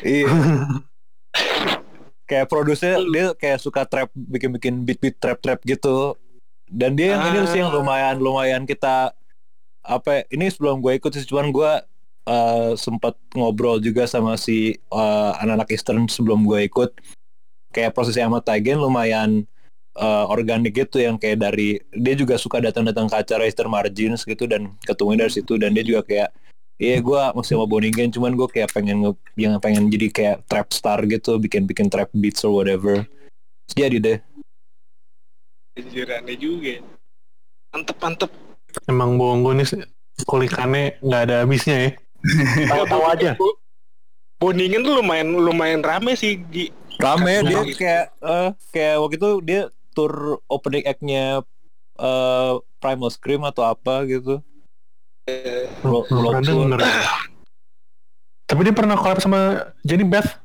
Iya. 0.00 0.26
kayak 2.26 2.48
produsernya 2.48 2.98
dia 3.06 3.26
kayak 3.34 3.60
suka 3.60 3.84
trap 3.84 4.10
bikin-bikin 4.14 4.82
beat-beat 4.82 5.20
trap-trap 5.20 5.60
gitu. 5.62 6.16
Dan 6.66 6.98
dia 6.98 7.14
yang 7.14 7.22
ini 7.28 7.38
sih 7.46 7.60
yang 7.60 7.70
Ah. 7.70 7.76
lumayan 7.78 8.16
lumayan 8.18 8.62
kita 8.64 9.14
apa 9.80 10.10
ya, 10.10 10.22
ini 10.32 10.50
sebelum 10.50 10.82
gue 10.82 10.98
ikut 10.98 11.12
sih 11.12 11.22
cuman 11.22 11.54
gue 11.54 11.72
eh, 12.26 12.70
sempat 12.74 13.14
ngobrol 13.32 13.78
juga 13.78 14.02
sama 14.04 14.34
si 14.34 14.74
eh, 14.74 15.30
anak-anak 15.38 15.70
Eastern 15.70 16.10
sebelum 16.10 16.42
gue 16.42 16.66
ikut 16.66 16.90
kayak 17.76 17.92
prosesnya 17.92 18.24
sama 18.24 18.40
Taigen 18.40 18.80
lumayan 18.80 19.44
eh, 19.92 20.24
organik 20.32 20.72
gitu 20.72 20.96
yang 21.04 21.20
kayak 21.20 21.44
dari 21.44 21.76
dia 21.92 22.14
juga 22.16 22.40
suka 22.40 22.56
datang-datang 22.64 23.04
ke 23.04 23.16
acara 23.20 23.44
Eastern 23.44 23.68
Margins 23.68 24.24
gitu 24.24 24.48
dan 24.48 24.72
ketemu 24.88 25.20
dari 25.20 25.32
situ 25.36 25.60
dan 25.60 25.76
dia 25.76 25.84
juga 25.84 26.00
kayak 26.08 26.30
Iya 26.76 27.00
gue 27.00 27.22
masih 27.32 27.56
mau 27.56 27.64
Boningen 27.64 28.12
cuman 28.12 28.36
gue 28.36 28.52
kayak 28.52 28.68
pengen 28.68 29.00
nge, 29.00 29.12
yang 29.40 29.56
pengen 29.64 29.88
jadi 29.88 30.12
kayak 30.12 30.36
trap 30.44 30.68
star 30.76 31.00
gitu 31.08 31.40
bikin-bikin 31.40 31.88
trap 31.88 32.12
beats 32.12 32.44
or 32.44 32.52
whatever 32.52 33.00
jadi 33.72 33.96
deh 33.96 34.18
Anjir 35.76 36.08
aneh 36.08 36.36
juga. 36.36 36.80
Mantep 37.72 37.96
mantep. 37.96 38.30
emang 38.92 39.16
bongo 39.16 39.56
nih 39.56 39.64
kulikannya 40.28 41.00
nggak 41.00 41.22
ada 41.28 41.34
habisnya 41.44 41.76
ya 41.80 41.90
tahu-tahu 42.76 43.04
aja 43.08 43.30
Bo- 43.40 43.56
Boningen 44.36 44.84
tuh 44.84 45.00
lumayan 45.00 45.32
lumayan 45.32 45.80
rame 45.80 46.12
sih 46.12 46.44
Gi. 46.52 46.68
Rame 46.96 47.34
dia 47.42 47.60
Gitu. 47.62 47.78
kayak 47.78 48.04
eh 48.18 48.48
kayak 48.70 48.94
waktu 48.98 49.16
itu 49.16 49.30
dia 49.40 49.60
tour 49.90 50.12
opening 50.46 50.84
act-nya 50.84 51.40
eh 51.94 52.52
Primal 52.76 53.08
Scream 53.08 53.42
atau 53.42 53.64
apa 53.64 54.04
gitu 54.04 54.40
Eh, 55.24 55.66
World- 55.80 56.06
belum 56.06 56.38
denger 56.38 56.80
tapi 58.46 58.60
dia 58.62 58.70
pernah 58.72 58.94
collab 58.94 59.18
sama 59.18 59.40
Jenny 59.80 60.04
Beth 60.04 60.38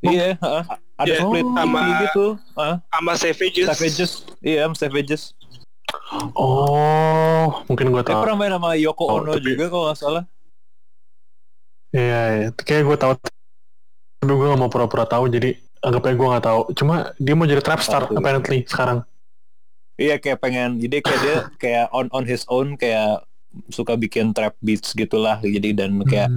Iya, 0.00 0.32
heeh. 0.34 0.64
ada 0.96 1.04
Iya, 1.06 1.20
split 1.20 1.44
sama- 1.44 2.00
gitu, 2.00 2.26
ah, 2.54 2.80
sama 2.88 3.12
Savages. 3.14 3.66
Savages. 3.68 4.10
Iya, 4.40 4.64
I'm 4.64 4.72
Savages. 4.72 5.36
Oh, 6.32 7.60
mungkin 7.66 7.90
gue 7.90 8.00
Dia 8.00 8.14
tahu. 8.14 8.22
pernah 8.22 8.36
main 8.38 8.52
sama 8.54 8.70
Yoko 8.74 9.04
Oh, 9.04 9.20
Ono 9.20 9.34
tapi- 9.34 9.44
juga 9.46 9.68
kalau 9.68 9.84
nggak 9.86 9.98
salah. 9.98 10.24
Iya, 11.90 12.20
iya. 12.32 12.48
Kayak 12.54 12.82
gue 12.82 12.96
tahu. 12.96 13.12
Tapi 14.20 14.30
gue 14.30 14.46
gak 14.46 14.56
mau 14.56 14.68
pura-pura 14.68 15.04
tahu, 15.04 15.28
jadi 15.28 15.52
anggapnya 15.80 16.14
gue 16.14 16.28
gak 16.36 16.46
tahu. 16.46 16.60
Cuma 16.76 16.94
dia 17.16 17.34
mau 17.34 17.48
jadi 17.48 17.60
trap 17.60 17.80
star 17.80 18.02
Oh. 18.06 18.16
apparently 18.16 18.64
sekarang. 18.64 19.04
Iya 20.00 20.16
kayak 20.16 20.40
pengen 20.40 20.80
jadi 20.80 20.96
kayak 21.00 21.20
dia 21.20 21.36
kayak 21.62 21.86
on 21.92 22.08
on 22.12 22.24
his 22.24 22.48
own 22.48 22.76
kayak 22.76 23.24
suka 23.68 23.98
bikin 23.98 24.32
trap 24.32 24.54
beats 24.60 24.94
gitulah 24.94 25.36
jadi 25.42 25.74
dan 25.74 26.00
kayak 26.06 26.30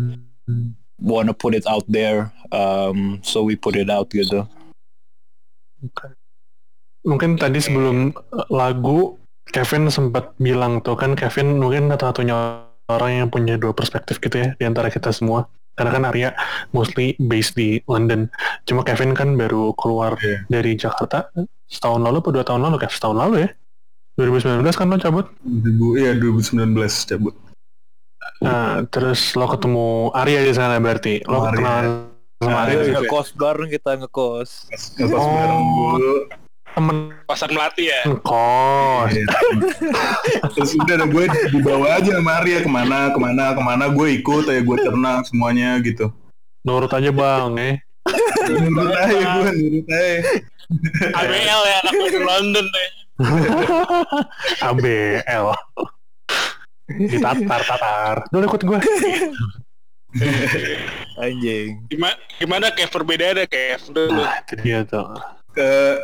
Hmm. 0.44 0.76
wanna 1.00 1.32
put 1.32 1.56
it 1.56 1.64
out 1.64 1.88
there 1.88 2.28
um, 2.52 3.24
so 3.24 3.40
we 3.40 3.56
put 3.56 3.80
it 3.80 3.88
out 3.88 4.12
gitu. 4.12 4.44
Mungkin 7.04 7.36
tadi 7.40 7.60
sebelum 7.60 8.12
uh, 8.12 8.48
lagu 8.52 9.16
Kevin 9.52 9.88
sempat 9.88 10.36
bilang 10.36 10.80
tuh 10.80 10.96
kan 10.96 11.16
Kevin 11.16 11.60
mungkin 11.60 11.92
satu-satunya 11.92 12.64
orang 12.88 13.12
yang 13.24 13.28
punya 13.32 13.56
dua 13.60 13.72
perspektif 13.72 14.20
gitu 14.20 14.40
ya 14.40 14.50
di 14.56 14.64
antara 14.64 14.88
kita 14.88 15.12
semua. 15.12 15.48
Karena 15.74 15.92
kan 15.92 16.04
Arya 16.06 16.30
mostly 16.70 17.18
based 17.18 17.54
di 17.54 17.82
London. 17.84 18.30
Cuma 18.64 18.82
Kevin 18.82 19.12
kan 19.12 19.34
baru 19.34 19.74
keluar 19.74 20.14
Iya. 20.18 20.46
dari 20.48 20.74
Jakarta 20.74 21.34
setahun 21.66 22.00
lalu 22.00 22.20
atau 22.20 22.32
dua 22.32 22.44
tahun 22.44 22.62
lalu 22.62 22.76
kayak 22.78 22.94
setahun 22.94 23.18
lalu 23.18 23.36
ya. 23.42 23.50
2019 24.16 24.78
kan 24.78 24.86
lo 24.86 24.98
cabut. 24.98 25.26
2000 25.42 25.98
iya 25.98 26.12
2019 26.14 26.78
cabut. 27.04 27.34
Nah, 28.40 28.84
terus 28.88 29.34
lo 29.34 29.48
ketemu 29.48 29.88
Arya 30.12 30.46
di 30.46 30.54
sana 30.54 30.78
berarti. 30.78 31.26
Lo 31.26 31.42
Arya. 31.42 31.58
kenalan 31.58 31.86
sama 32.38 32.58
Arya 32.60 32.70
Arya 32.70 32.76
juga. 32.76 32.86
juga. 32.86 33.00
ngekos 33.02 33.28
bareng 33.34 33.70
kita 33.72 33.92
ngekos. 33.98 34.50
Ngekos 34.94 35.18
Oh. 35.18 35.32
bareng 35.32 35.62
dulu. 35.66 36.14
Temen 36.74 37.14
Pasar 37.30 37.50
Melati 37.54 37.86
ya. 37.86 38.02
kos. 38.26 39.14
Iya. 39.14 39.26
Terus 40.58 40.74
udah 40.74 40.96
ada 40.98 41.06
gue 41.06 41.26
dibawa 41.54 41.88
aja 42.02 42.18
sama 42.18 42.42
Arya 42.42 42.66
ke 42.66 42.70
mana 42.70 43.14
ke 43.14 43.20
mana 43.22 43.54
ke 43.54 43.62
mana 43.62 43.86
gue 43.94 44.08
ikut 44.18 44.50
ya 44.50 44.62
gue 44.66 44.78
ternak 44.82 45.30
semuanya 45.30 45.78
gitu. 45.86 46.10
Nurut 46.66 46.90
aja 46.90 47.14
bang 47.14 47.54
eh. 47.62 47.76
Nurut 48.50 48.98
aja 48.98 49.16
gue 49.38 49.50
nurut 49.54 49.88
aja. 49.88 50.18
ABL 51.14 51.62
ya 51.70 51.76
anak 51.86 51.94
di 51.94 52.20
London 52.20 52.66
deh. 52.66 52.90
ABL. 54.74 55.46
Di 56.90 57.18
tatar 57.22 57.62
tatar. 57.62 58.16
Dulu 58.34 58.44
ikut 58.50 58.62
gue. 58.66 58.80
Anjing. 61.22 61.86
Gimana, 61.90 62.16
gimana 62.42 62.66
kayak 62.74 62.90
perbedaannya 62.90 63.46
kayak 63.46 63.86
dulu. 63.90 64.22
Nah, 64.22 64.42
itu 64.42 64.54
dia 64.62 64.82
tuh. 64.86 65.06
ke 65.54 66.02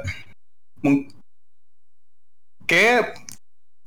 kayak 2.69 3.17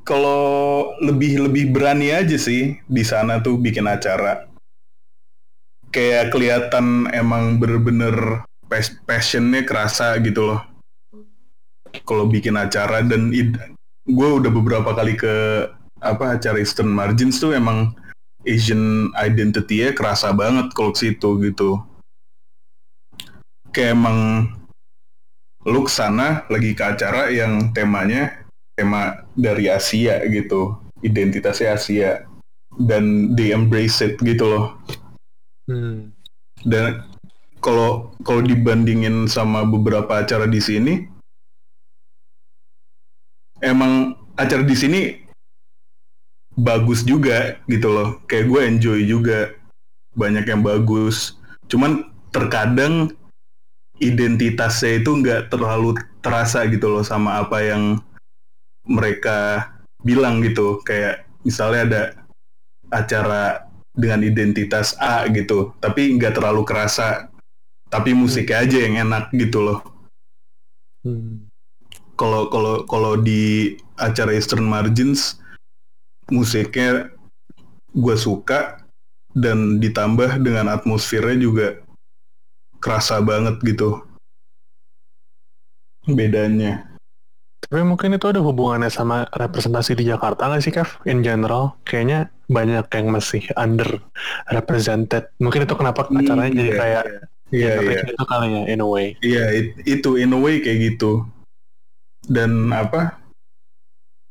kalau 0.03 0.91
lebih 0.99 1.47
lebih 1.47 1.71
berani 1.71 2.11
aja 2.11 2.35
sih 2.35 2.77
di 2.85 3.03
sana 3.07 3.39
tuh 3.39 3.59
bikin 3.59 3.87
acara. 3.87 4.51
Kayak 5.93 6.33
kelihatan 6.35 7.07
emang 7.13 7.61
bener-bener 7.63 8.43
pas- 8.67 8.97
passionnya 9.07 9.63
kerasa 9.63 10.19
gitu 10.25 10.51
loh. 10.53 10.61
Kalau 12.09 12.27
bikin 12.27 12.57
acara 12.57 13.05
dan 13.05 13.31
gue 14.03 14.29
udah 14.43 14.51
beberapa 14.51 14.97
kali 14.97 15.15
ke 15.15 15.69
apa 16.03 16.41
acara 16.41 16.59
Eastern 16.59 16.91
Margins 16.91 17.39
tuh 17.39 17.55
emang 17.55 17.95
Asian 18.43 19.15
identity-nya 19.15 19.95
kerasa 19.95 20.35
banget 20.35 20.75
kalau 20.75 20.91
situ 20.97 21.39
gitu. 21.39 21.79
Kayak 23.71 23.95
emang 23.95 24.19
lu 25.67 25.87
ke 25.87 25.91
sana 25.93 26.43
lagi 26.51 26.75
ke 26.75 26.83
acara 26.83 27.31
yang 27.31 27.71
temanya 27.71 28.43
tema 28.75 29.23
dari 29.39 29.71
Asia 29.71 30.23
gitu 30.27 30.79
identitasnya 31.03 31.79
Asia 31.79 32.11
dan 32.81 33.37
they 33.37 33.53
embrace 33.53 34.01
it 34.01 34.17
gitu 34.23 34.49
loh. 34.49 34.67
Hmm. 35.63 36.11
dan 36.67 37.07
kalau 37.63 38.11
kalau 38.27 38.43
dibandingin 38.43 39.31
sama 39.31 39.63
beberapa 39.63 40.19
acara 40.19 40.51
di 40.51 40.59
sini 40.59 41.07
emang 43.63 44.19
acara 44.35 44.67
di 44.67 44.75
sini 44.75 45.01
bagus 46.59 47.07
juga 47.07 47.57
gitu 47.71 47.89
loh. 47.89 48.21
Kayak 48.29 48.47
gue 48.51 48.61
enjoy 48.67 49.01
juga. 49.07 49.41
Banyak 50.13 50.45
yang 50.45 50.61
bagus. 50.61 51.41
Cuman 51.71 52.05
terkadang 52.35 53.17
identitasnya 54.03 54.99
itu 54.99 55.11
nggak 55.23 55.55
terlalu 55.55 55.95
terasa 56.19 56.67
gitu 56.67 56.91
loh 56.91 57.07
sama 57.07 57.39
apa 57.39 57.63
yang 57.63 58.03
mereka 58.85 59.71
bilang 60.03 60.43
gitu. 60.43 60.83
Kayak 60.83 61.25
misalnya 61.47 61.81
ada 61.87 62.03
acara 62.93 63.73
dengan 63.93 64.25
identitas 64.25 64.97
A 64.97 65.29
gitu 65.29 65.77
tapi 65.81 66.17
nggak 66.17 66.37
terlalu 66.41 66.65
kerasa 66.65 67.29
tapi 67.93 68.17
musiknya 68.17 68.65
aja 68.65 68.79
yang 68.81 68.95
enak 69.09 69.29
gitu 69.37 69.61
loh. 69.61 69.81
Hmm. 71.03 71.51
kalau 72.15 72.47
kalau 72.47 72.87
kalau 72.87 73.19
di 73.19 73.75
acara 73.99 74.31
Eastern 74.39 74.63
Margins 74.63 75.43
musiknya 76.31 77.11
gue 77.91 78.15
suka 78.15 78.79
dan 79.35 79.83
ditambah 79.83 80.39
dengan 80.39 80.71
atmosfernya 80.71 81.37
juga 81.43 81.82
kerasa 82.83 83.23
banget 83.23 83.63
gitu 83.63 84.03
bedanya 86.05 86.91
Tapi 87.63 87.87
mungkin 87.87 88.13
itu 88.13 88.27
ada 88.27 88.43
hubungannya 88.43 88.91
sama 88.91 89.25
representasi 89.33 89.95
di 89.95 90.05
Jakarta 90.05 90.45
nggak 90.45 90.61
sih, 90.61 90.75
Kev? 90.75 90.99
In 91.09 91.23
general, 91.25 91.79
kayaknya 91.87 92.29
banyak 92.45 92.85
yang 92.91 93.07
masih 93.09 93.49
under 93.55 94.03
represented. 94.51 95.31
Mungkin 95.39 95.65
itu 95.65 95.73
kenapa 95.79 96.05
acaranya 96.05 96.53
jadi 96.53 96.69
iya, 96.69 96.77
kayak 96.77 97.05
iya 97.49 97.73
iya 97.81 98.01
itu 98.03 98.25
kali 98.29 98.49
ya, 98.51 98.63
in 98.67 98.83
a 98.83 98.89
way. 98.89 99.07
iya 99.23 99.45
it- 99.55 99.79
itu 99.89 100.21
in 100.21 100.35
a 100.35 100.41
way 100.43 100.59
kayak 100.61 100.79
gitu 100.85 101.25
dan 102.27 102.75
apa 102.75 103.17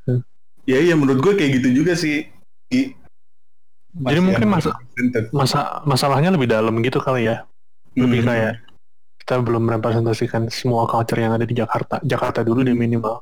Hmm. 0.05 0.21
ya 0.67 0.77
iya 0.77 0.93
menurut 0.93 1.23
gue 1.23 1.33
kayak 1.33 1.61
gitu 1.63 1.81
juga 1.81 1.93
sih 1.95 2.27
Gi. 2.67 2.93
Jadi 3.95 4.17
Masih 4.17 4.21
mungkin 4.21 4.47
masa 4.49 4.71
masa 5.31 5.59
masalahnya 5.87 6.29
lebih 6.29 6.51
dalam 6.51 6.77
gitu 6.83 6.99
kali 6.99 7.25
ya. 7.31 7.47
Lebih 7.93 8.19
Hmm. 8.23 8.29
kayak 8.29 8.53
kita 9.21 9.35
belum 9.39 9.61
merepresentasikan 9.63 10.49
semua 10.49 10.87
culture 10.87 11.17
yang 11.17 11.33
ada 11.33 11.45
di 11.45 11.53
Jakarta. 11.53 12.01
Jakarta 12.01 12.41
dulu 12.41 12.61
deh 12.61 12.73
minimal. 12.73 13.21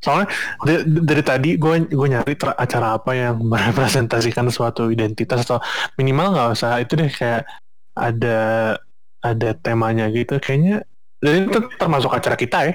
Soalnya 0.00 0.28
dari, 0.60 0.80
dari 0.86 1.22
tadi 1.22 1.50
gue 1.56 1.74
gue 1.86 2.08
nyari 2.08 2.34
ter- 2.34 2.54
acara 2.54 2.96
apa 2.96 3.12
yang 3.12 3.36
merepresentasikan 3.52 4.48
suatu 4.48 4.88
identitas 4.88 5.44
atau 5.44 5.58
minimal 5.96 6.32
nggak 6.32 6.48
usah 6.52 6.78
itu 6.78 6.94
deh 6.94 7.08
kayak 7.08 7.44
ada 7.92 8.40
ada 9.20 9.50
temanya 9.54 10.08
gitu. 10.08 10.36
Kayaknya 10.36 10.84
dan 11.20 11.48
itu 11.48 11.58
termasuk 11.76 12.12
acara 12.12 12.36
kita 12.36 12.58
ya. 12.64 12.74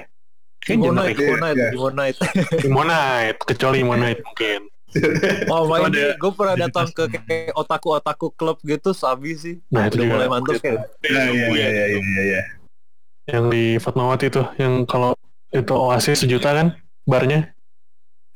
Kayaknya 0.62 0.86
Imonite, 0.86 1.14
generik. 1.14 1.18
Imonite, 1.22 1.56
Iya. 1.56 1.68
Imonite. 1.74 2.18
Imonite, 2.64 3.40
kecuali 3.44 3.76
Imonite 3.80 4.20
mungkin. 4.28 4.60
Oh, 5.52 5.68
main 5.70 5.88
Ada- 5.90 6.16
gue 6.16 6.32
pernah 6.34 6.54
ada 6.54 6.64
datang 6.68 6.88
ke 6.90 7.04
kayak 7.12 7.52
otaku-otaku 7.54 8.26
klub 8.34 8.58
gitu, 8.64 8.90
sabi 8.92 9.36
sih. 9.36 9.54
Nah 9.70 9.86
itu 9.86 10.00
Udah 10.02 10.06
mulai 10.08 10.28
mantep 10.28 10.58
kayak. 10.58 10.88
Nah, 11.06 11.26
iya, 11.30 11.46
iya, 11.52 11.68
iya, 11.68 11.84
iya, 11.96 12.22
iya. 12.22 12.42
yang 13.26 13.50
di 13.50 13.74
Fatmawati 13.82 14.30
tuh 14.30 14.46
yang 14.54 14.86
kalau 14.86 15.18
itu 15.50 15.74
Oasis 15.74 16.22
sejuta 16.22 16.54
kan 16.54 16.78
barnya 17.02 17.50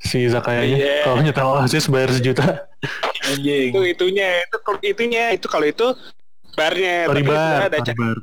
si 0.02 0.26
Zakayanya 0.26 0.76
Iya. 0.82 0.96
kalau 1.06 1.22
nyetel 1.22 1.46
Oasis 1.46 1.86
bayar 1.86 2.10
sejuta 2.10 2.66
Anjing. 3.30 3.70
Itu 3.70 3.80
itunya, 3.86 4.42
itu 4.42 4.56
kalau 4.64 4.80
itunya, 4.82 5.24
itu 5.30 5.46
kalau 5.46 5.66
itu 5.68 5.86
barnya. 6.58 7.06
Tori 7.06 7.22
bar 7.22 7.36
sebenarnya 7.38 7.68
ada 7.70 7.78
Tori 7.78 7.82
acara 7.86 8.00
bar 8.00 8.18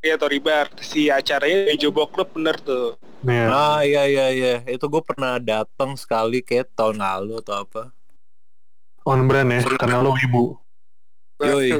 ya 0.00 0.14
Tori 0.16 0.38
Bar. 0.40 0.66
Si 0.80 1.00
acaranya 1.12 1.58
di 1.68 1.76
Jobo 1.76 2.08
Club 2.08 2.28
bener 2.32 2.56
tuh. 2.60 2.96
Iya. 3.20 3.46
Ah 3.52 3.80
iya 3.84 4.08
iya 4.08 4.26
iya, 4.32 4.54
itu 4.64 4.88
gue 4.88 5.02
pernah 5.04 5.36
datang 5.36 5.92
sekali 5.92 6.40
kayak 6.40 6.72
tahun 6.72 7.04
lalu 7.04 7.44
atau 7.44 7.68
apa. 7.68 7.82
on 9.08 9.24
brand 9.24 9.48
ya 9.48 9.60
karena 9.80 10.04
lo 10.04 10.12
ibu 10.16 10.56
Yoi. 11.40 11.72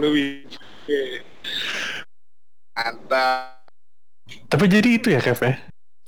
Mantap. 2.73 3.61
tapi 4.49 4.65
jadi 4.71 4.89
itu 4.97 5.13
ya 5.13 5.21
Kev 5.21 5.37
ya 5.45 5.55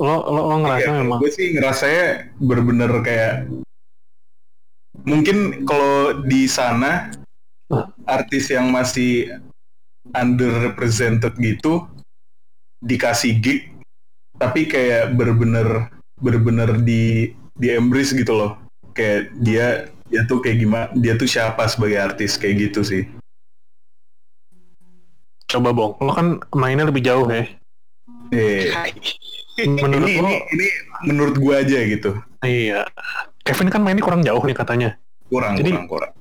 lo 0.00 0.24
lo, 0.24 0.40
lo 0.48 0.56
ngerasa 0.64 0.88
Iya, 0.88 0.98
memang 1.04 1.18
gue 1.20 1.30
sih 1.30 1.52
ngerasanya 1.52 2.32
bener-bener 2.40 2.90
kayak 3.04 3.34
mungkin 5.04 5.68
kalau 5.68 6.16
di 6.24 6.48
sana 6.48 7.12
Hah? 7.68 7.92
artis 8.08 8.48
yang 8.48 8.72
masih 8.72 9.36
underrepresented 10.16 11.36
gitu 11.36 11.86
dikasih 12.80 13.36
gig 13.38 13.60
tapi 14.42 14.66
kayak 14.66 15.14
bener-bener 15.14 15.86
bener-bener 16.18 16.82
di 16.82 17.30
di 17.54 17.68
embrace 17.70 18.10
gitu 18.10 18.34
loh 18.34 18.52
kayak 18.90 19.30
dia 19.38 19.86
dia 20.10 20.26
tuh 20.26 20.42
kayak 20.42 20.58
gimana 20.58 20.86
dia 20.98 21.14
tuh 21.14 21.30
siapa 21.30 21.62
sebagai 21.70 22.02
artis 22.02 22.34
kayak 22.34 22.70
gitu 22.70 22.82
sih 22.82 23.06
coba 25.46 25.70
bong 25.70 25.94
lo 26.02 26.10
kan 26.10 26.26
mainnya 26.58 26.90
lebih 26.90 27.04
jauh 27.06 27.28
ya 27.28 27.44
eh, 28.32 28.72
menurut 29.62 30.08
ini, 30.08 30.18
lo 30.18 30.26
ini 30.26 30.36
ini 30.50 30.66
menurut 31.06 31.36
gue 31.38 31.54
aja 31.54 31.78
gitu 31.86 32.12
Iya. 32.42 32.82
Kevin 33.46 33.70
kan 33.70 33.86
mainnya 33.86 34.02
kurang 34.02 34.26
jauh 34.26 34.42
nih 34.42 34.50
katanya. 34.50 34.98
kurang 35.30 35.54
Jadi- 35.54 35.70
kurang 35.70 35.86
kurang 35.86 36.12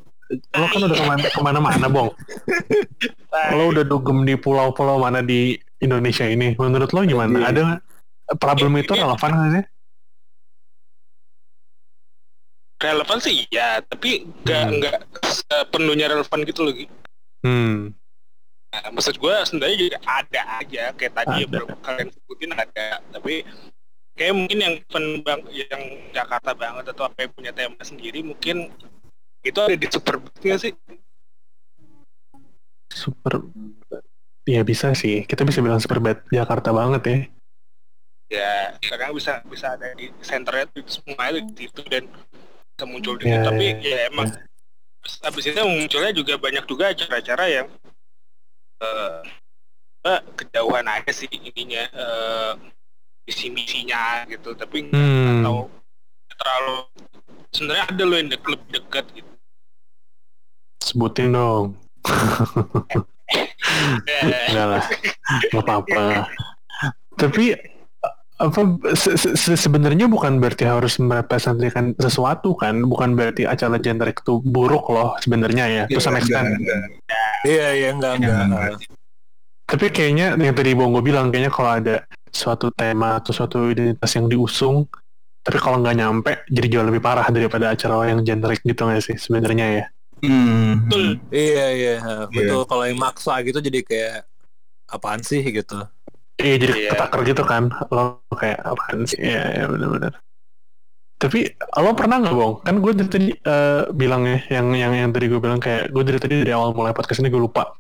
Lo 0.56 0.64
kan 0.70 0.80
udah 0.86 0.96
ke 0.96 1.04
mana, 1.04 1.28
ke 1.28 1.42
mana-mana, 1.44 1.88
Bong. 1.92 2.14
Lo 3.52 3.64
udah 3.68 3.84
dugem 3.84 4.24
di 4.24 4.40
pulau-pulau 4.40 4.96
mana 4.96 5.20
di 5.20 5.58
Indonesia 5.82 6.24
ini. 6.24 6.56
Menurut 6.56 6.94
lo 6.96 7.04
gimana? 7.04 7.36
Iya. 7.36 7.48
Ada 7.52 7.64
problem 8.38 8.72
itu 8.78 8.92
relevan 8.92 9.32
nggak 9.32 9.52
sih? 9.56 9.66
relevan 12.82 13.20
sih 13.22 13.46
ya 13.54 13.78
tapi 13.86 14.26
nggak 14.42 14.64
Hmm. 14.66 14.74
nggak 14.82 14.98
sepenuhnya 15.22 16.10
relevan 16.10 16.40
gitu 16.44 16.66
loh. 16.66 16.74
Hmm. 17.46 17.94
Nah, 18.72 18.88
maksud 18.90 19.20
gue 19.20 19.36
sebenarnya 19.46 19.78
juga 19.78 19.98
ada 20.02 20.42
aja 20.58 20.84
kayak 20.96 21.14
tadi 21.14 21.44
Ada. 21.46 21.62
yang 21.62 21.68
kalian 21.84 22.10
sebutin 22.10 22.52
ada 22.56 22.88
tapi 23.12 23.44
kayak 24.16 24.34
mungkin 24.34 24.58
yang 24.58 24.74
event 24.80 25.10
bang 25.22 25.42
yang 25.52 25.84
Jakarta 26.10 26.52
banget 26.56 26.86
atau 26.90 27.04
apa 27.06 27.18
yang 27.22 27.32
punya 27.36 27.52
tema 27.52 27.78
sendiri 27.84 28.24
mungkin 28.24 28.72
itu 29.44 29.60
ada 29.60 29.76
di 29.76 29.86
Superbad 29.86 30.34
nggak 30.34 30.62
sih 30.62 30.74
Super. 32.92 33.40
Ya 34.44 34.68
bisa 34.68 34.92
sih. 34.92 35.24
Kita 35.24 35.48
bisa 35.48 35.64
bilang 35.64 35.80
super 35.80 36.04
bad 36.04 36.28
Jakarta 36.28 36.76
banget 36.76 37.02
ya. 37.08 37.18
Ya 38.32 38.52
sekarang 38.80 39.12
bisa 39.12 39.44
bisa 39.44 39.76
ada 39.76 39.92
di 39.92 40.08
senternya 40.24 40.66
tuh 40.72 40.88
semua 40.88 41.28
itu 41.30 41.44
di 41.52 41.68
situ 41.68 41.82
dan 41.92 42.04
bisa 42.72 42.84
muncul 42.88 43.20
di 43.20 43.28
Ya, 43.28 43.44
situ. 43.44 43.48
tapi 43.52 43.66
ya, 43.68 43.76
ya 43.84 44.00
emang 44.08 44.28
habis 45.26 45.44
itu 45.44 45.60
munculnya 45.60 46.12
juga 46.16 46.34
banyak 46.40 46.64
juga 46.64 46.96
acara-acara 46.96 47.46
yang 47.52 47.68
eh 48.82 49.20
eh, 50.08 50.22
kejauhan 50.34 50.88
aja 50.88 51.12
sih 51.12 51.28
ininya 51.30 51.84
eh 51.92 52.52
misi-misinya 53.22 54.26
gitu 54.26 54.56
tapi 54.56 54.88
nggak 54.90 54.98
Hmm. 54.98 55.44
tahu 55.46 55.62
terlalu 56.32 56.78
sebenarnya 57.52 57.86
ada 57.86 58.04
loh 58.08 58.18
yang 58.18 58.30
dek 58.32 58.44
lebih 58.48 58.70
dekat 58.72 59.06
gitu 59.14 59.30
Sebutin 60.82 61.32
dong. 61.32 61.78
Enggak 64.26 64.66
lah. 64.68 64.84
Nggak 65.48 65.64
apa-apa. 65.64 66.06
Tapi 67.22 67.54
apa 68.42 68.60
se- 68.92 69.14
se- 69.14 69.38
se- 69.38 69.54
sebenarnya 69.56 70.10
bukan 70.10 70.42
berarti 70.42 70.66
harus 70.66 70.98
merepresentasikan 70.98 71.94
sesuatu 71.96 72.58
kan 72.58 72.82
bukan 72.82 73.14
berarti 73.14 73.46
acara 73.46 73.78
generic 73.78 74.20
itu 74.20 74.42
buruk 74.42 74.90
loh 74.90 75.14
sebenarnya 75.18 75.66
ya 75.68 75.84
to 75.86 76.02
some 76.02 76.18
extent 76.18 76.58
Iya 77.42 77.68
iya 77.72 77.90
enggak 77.92 78.18
enggak. 78.18 78.82
tapi 79.64 79.86
kayaknya 79.90 80.34
yang 80.36 80.52
tadi 80.52 80.74
Bongo 80.74 81.00
bilang 81.00 81.30
kayaknya 81.30 81.50
kalau 81.50 81.72
ada 81.72 81.96
suatu 82.28 82.70
tema 82.72 83.18
atau 83.18 83.30
suatu 83.30 83.70
identitas 83.70 84.12
yang 84.12 84.26
diusung 84.26 84.90
tapi 85.42 85.58
kalau 85.58 85.78
nggak 85.78 85.96
nyampe 85.96 86.32
jadi 86.48 86.68
jauh 86.70 86.86
lebih 86.86 87.00
parah 87.00 87.26
daripada 87.28 87.72
acara 87.72 88.10
yang 88.10 88.22
generic 88.22 88.62
gitu 88.62 88.82
nggak 88.82 89.02
sih 89.02 89.16
sebenarnya 89.16 89.68
ya 89.72 89.86
Hmm. 90.22 90.86
betul 90.86 91.18
Iya 91.34 91.66
iya 91.74 91.96
betul. 92.30 92.62
Kalau 92.70 92.86
yang 92.86 93.02
maksa 93.02 93.42
gitu 93.42 93.58
jadi 93.58 93.82
kayak 93.82 94.18
apaan 94.86 95.26
sih 95.26 95.42
gitu. 95.42 95.82
Iya 96.44 96.56
jadi 96.58 96.74
Iya. 96.74 96.90
ketaker 96.94 97.20
gitu 97.26 97.44
kan. 97.48 97.64
Lo 97.94 98.22
kayak 98.34 98.60
apaan 98.66 99.06
sih? 99.08 99.18
Ya, 99.22 99.44
ya 99.54 99.66
benar-benar 99.70 100.14
tapi 101.22 101.54
lo 101.54 101.94
pernah 101.94 102.18
nggak 102.18 102.34
Bong? 102.34 102.54
Kan 102.66 102.82
gue 102.82 102.92
dari 102.98 103.10
tadi 103.14 103.30
eh, 103.30 103.84
bilang 103.94 104.26
ya 104.26 104.42
yang 104.50 104.74
yang 104.74 104.94
yang 104.98 105.10
tadi 105.14 105.30
gue 105.30 105.38
bilang 105.38 105.62
kayak 105.62 105.94
gue 105.94 106.02
dari 106.02 106.18
tadi 106.18 106.42
dari 106.42 106.50
awal 106.50 106.74
mulai 106.74 106.98
podcast 106.98 107.22
ini 107.22 107.30
gue 107.30 107.38
lupa. 107.38 107.78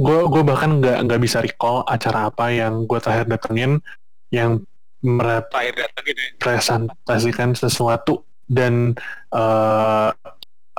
Gue 0.00 0.24
gue 0.24 0.40
bahkan 0.40 0.80
nggak 0.80 1.04
nggak 1.04 1.20
bisa 1.20 1.44
recall 1.44 1.84
acara 1.84 2.32
apa 2.32 2.48
yang 2.48 2.88
gue 2.88 2.96
terakhir 2.96 3.28
datengin 3.28 3.84
yang 4.32 4.64
merep 5.04 5.52
terakhir 5.52 5.84
datang 5.84 6.04
gitu 6.08 6.20
ya. 6.24 7.46
sesuatu 7.52 8.24
dan 8.48 8.96
eh 9.36 10.08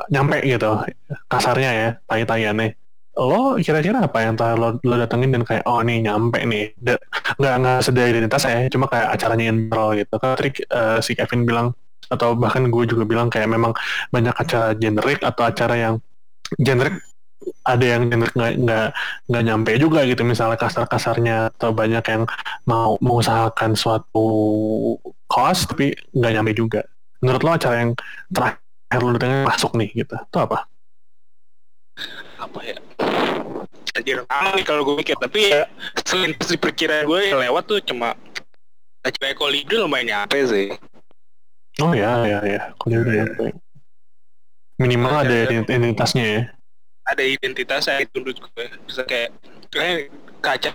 nyampe 0.10 0.41
gitu. 0.41 0.81
Kasarnya 1.30 1.72
ya 1.77 1.90
tai-taiannya 2.10 2.73
lo 3.14 3.61
kira-kira 3.61 4.02
apa 4.02 4.26
yang 4.26 4.34
terakhir 4.34 4.57
lo, 4.57 4.69
lo 4.81 4.95
datengin 4.98 5.30
dan 5.30 5.44
kayak 5.45 5.64
oh 5.69 5.81
nih 5.85 6.02
nyampe 6.02 6.41
nih. 6.41 6.73
Nggak 7.38 7.56
nggak 7.61 7.80
sedaya 7.85 8.07
identitas 8.10 8.44
ya 8.49 8.65
cuma 8.73 8.90
kayak 8.90 9.07
acaranya 9.14 9.45
in 9.53 9.57
general 9.69 9.90
gitu. 9.94 10.14
Kan 10.18 10.30
tadi 10.34 10.49
eh, 10.65 10.98
si 11.06 11.11
Kevin 11.14 11.45
bilang 11.45 11.68
atau 12.10 12.34
bahkan 12.34 12.65
gue 12.68 12.84
juga 12.90 13.03
bilang 13.06 13.30
kayak 13.30 13.49
memang 13.49 13.73
banyak 14.10 14.34
acara 14.34 14.73
generik 14.77 15.22
atau 15.22 15.44
acara 15.45 15.76
yang 15.77 15.95
generik 16.60 17.02
ada 17.68 17.85
yang 17.85 18.07
generik 18.07 18.34
nggak 18.35 18.53
nggak 18.60 18.88
nggak 19.30 19.44
nyampe 19.45 19.72
juga 19.77 19.99
gitu. 20.10 20.22
Misalnya 20.26 20.57
kasar-kasarnya 20.57 21.38
atau 21.53 21.69
banyak 21.69 22.03
yang 22.10 22.23
mau 22.65 22.98
mengusahakan 22.98 23.77
suatu 23.77 24.27
cost 25.30 25.69
tapi 25.69 25.94
nggak 26.18 26.34
nyampe 26.34 26.52
juga. 26.57 26.81
Menurut 27.22 27.41
lo 27.45 27.52
acara 27.56 27.76
yang 27.84 27.91
terakhir 28.34 28.99
lo 28.99 29.10
datengin 29.15 29.45
masuk 29.45 29.72
nih 29.77 29.90
gitu 29.94 30.15
itu 30.18 30.38
apa? 30.40 30.65
Apa 32.41 32.60
ya 32.65 32.77
lama 34.02 34.49
nih 34.57 34.65
kalau 34.65 34.82
gue 34.82 34.95
mikir. 34.98 35.15
Tapi 35.15 35.40
ya 35.53 35.70
selain 36.02 36.34
di 36.34 36.57
perkiraan 36.57 37.06
gue 37.06 37.20
yang 37.30 37.40
lewat 37.40 37.64
tuh 37.70 37.80
cuma 37.86 38.18
acara 39.06 39.36
kolibri 39.38 39.78
lumayan 39.78 40.26
nyampe 40.26 40.38
sih. 40.49 40.74
Oh 41.82 41.94
ya 41.94 42.22
ya 42.26 42.40
ya 42.45 42.61
kalau 42.78 43.02
udah 43.02 43.14
nyampe 43.14 43.45
minimal 44.82 45.14
ada 45.22 45.36
identitasnya 45.53 46.26
ya. 46.26 46.41
Ada 47.03 47.24
identitasnya 47.24 48.02
itu 48.02 48.15
menurut 48.18 48.38
gue 48.41 48.65
bisa 48.90 49.02
kayak 49.06 49.30
kayak 49.70 50.10
kaca. 50.41 50.72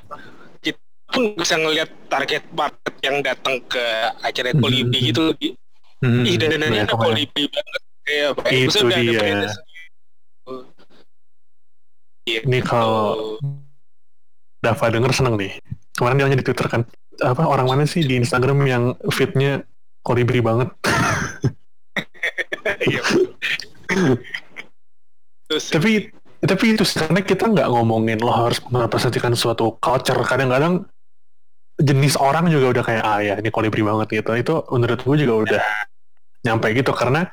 Kita 0.62 0.78
pun 1.10 1.34
bisa 1.34 1.54
ngelihat 1.58 1.90
target 2.06 2.44
market 2.54 2.94
yang 3.02 3.16
datang 3.24 3.58
ke 3.66 3.82
acara 4.22 4.54
Hmm. 4.54 4.62
kolibri 4.62 4.98
gitu 5.10 5.34
lebih 5.34 5.52
Hmm, 5.98 6.22
ih 6.22 6.38
dan 6.38 6.62
ada 6.62 6.86
pokoknya. 6.86 7.26
kolibri 7.26 7.44
banget. 7.50 7.82
Kayak 8.06 8.26
apa 8.30 8.40
ya, 8.46 8.58
Itu 8.62 8.78
ada 8.78 8.96
dia. 9.02 9.50
Ini 12.44 12.58
kalau- 12.60 13.38
Dava 14.58 14.90
denger 14.90 15.14
seneng 15.14 15.38
nih. 15.38 15.54
Kemarin 15.94 16.18
dia 16.18 16.24
nanya 16.26 16.38
di 16.42 16.46
Twitter 16.46 16.66
kan. 16.66 16.82
Apa 17.22 17.46
orang 17.46 17.66
mana 17.70 17.86
sih 17.86 18.02
di 18.02 18.18
Instagram 18.18 18.58
yang 18.66 18.84
fitnya 19.14 19.62
kolibri 20.02 20.42
banget? 20.42 20.68
Iya. 22.78 23.02
Tapi 25.48 26.12
tapi 26.38 26.64
itu 26.76 26.84
karena 26.86 27.18
kita 27.24 27.50
nggak 27.50 27.66
ngomongin 27.72 28.20
lo 28.22 28.30
harus 28.30 28.60
merepresentasikan 28.68 29.34
suatu 29.34 29.74
culture. 29.80 30.20
Kadang-kadang 30.22 30.86
jenis 31.80 32.14
orang 32.20 32.46
juga 32.52 32.78
udah 32.78 32.84
kayak 32.84 33.02
ah 33.02 33.18
ya 33.24 33.34
ini 33.40 33.48
kolibri 33.50 33.82
banget 33.82 34.22
gitu. 34.22 34.30
Itu 34.36 34.54
menurut 34.70 35.00
gue 35.02 35.16
juga 35.18 35.34
udah 35.48 35.62
nyampe 36.46 36.70
gitu. 36.76 36.92
Karena 36.94 37.26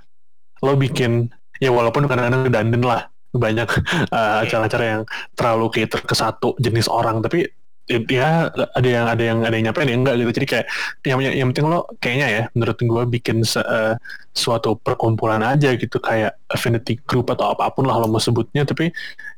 lo 0.63 0.73
bikin 0.79 1.29
ya 1.59 1.69
walaupun 1.69 2.07
kadang-kadang 2.09 2.47
redundant 2.49 2.85
lah 2.87 3.01
banyak 3.35 3.69
uh, 4.11 4.43
acara-acara 4.43 4.83
yang 4.83 5.01
terlalu 5.37 5.65
cater 5.71 6.01
ke 6.03 6.15
satu 6.15 6.55
jenis 6.57 6.87
orang 6.89 7.19
tapi 7.21 7.47
ya 7.85 8.49
ada 8.49 8.89
yang 8.89 9.05
ada 9.05 9.23
yang 9.23 9.39
ada 9.45 9.53
yang 9.53 9.65
nyampe 9.69 9.79
ada 9.85 9.91
yang 9.93 10.01
enggak 10.01 10.15
gitu. 10.17 10.31
Jadi 10.41 10.47
kayak 10.49 10.65
yang 11.05 11.19
yang 11.21 11.47
penting 11.53 11.65
lo 11.69 11.85
kayaknya 12.01 12.27
ya 12.27 12.43
menurut 12.57 12.77
gue 12.81 13.03
bikin 13.13 13.45
se- 13.45 13.61
uh, 13.61 13.93
suatu 14.33 14.73
perkumpulan 14.81 15.39
aja 15.45 15.77
gitu 15.77 16.01
kayak 16.01 16.33
affinity 16.49 16.97
group 17.05 17.29
atau 17.29 17.53
apa 17.53 17.69
pun 17.69 17.85
lah 17.85 18.01
lo 18.01 18.09
mau 18.09 18.17
sebutnya 18.17 18.65
tapi 18.65 18.89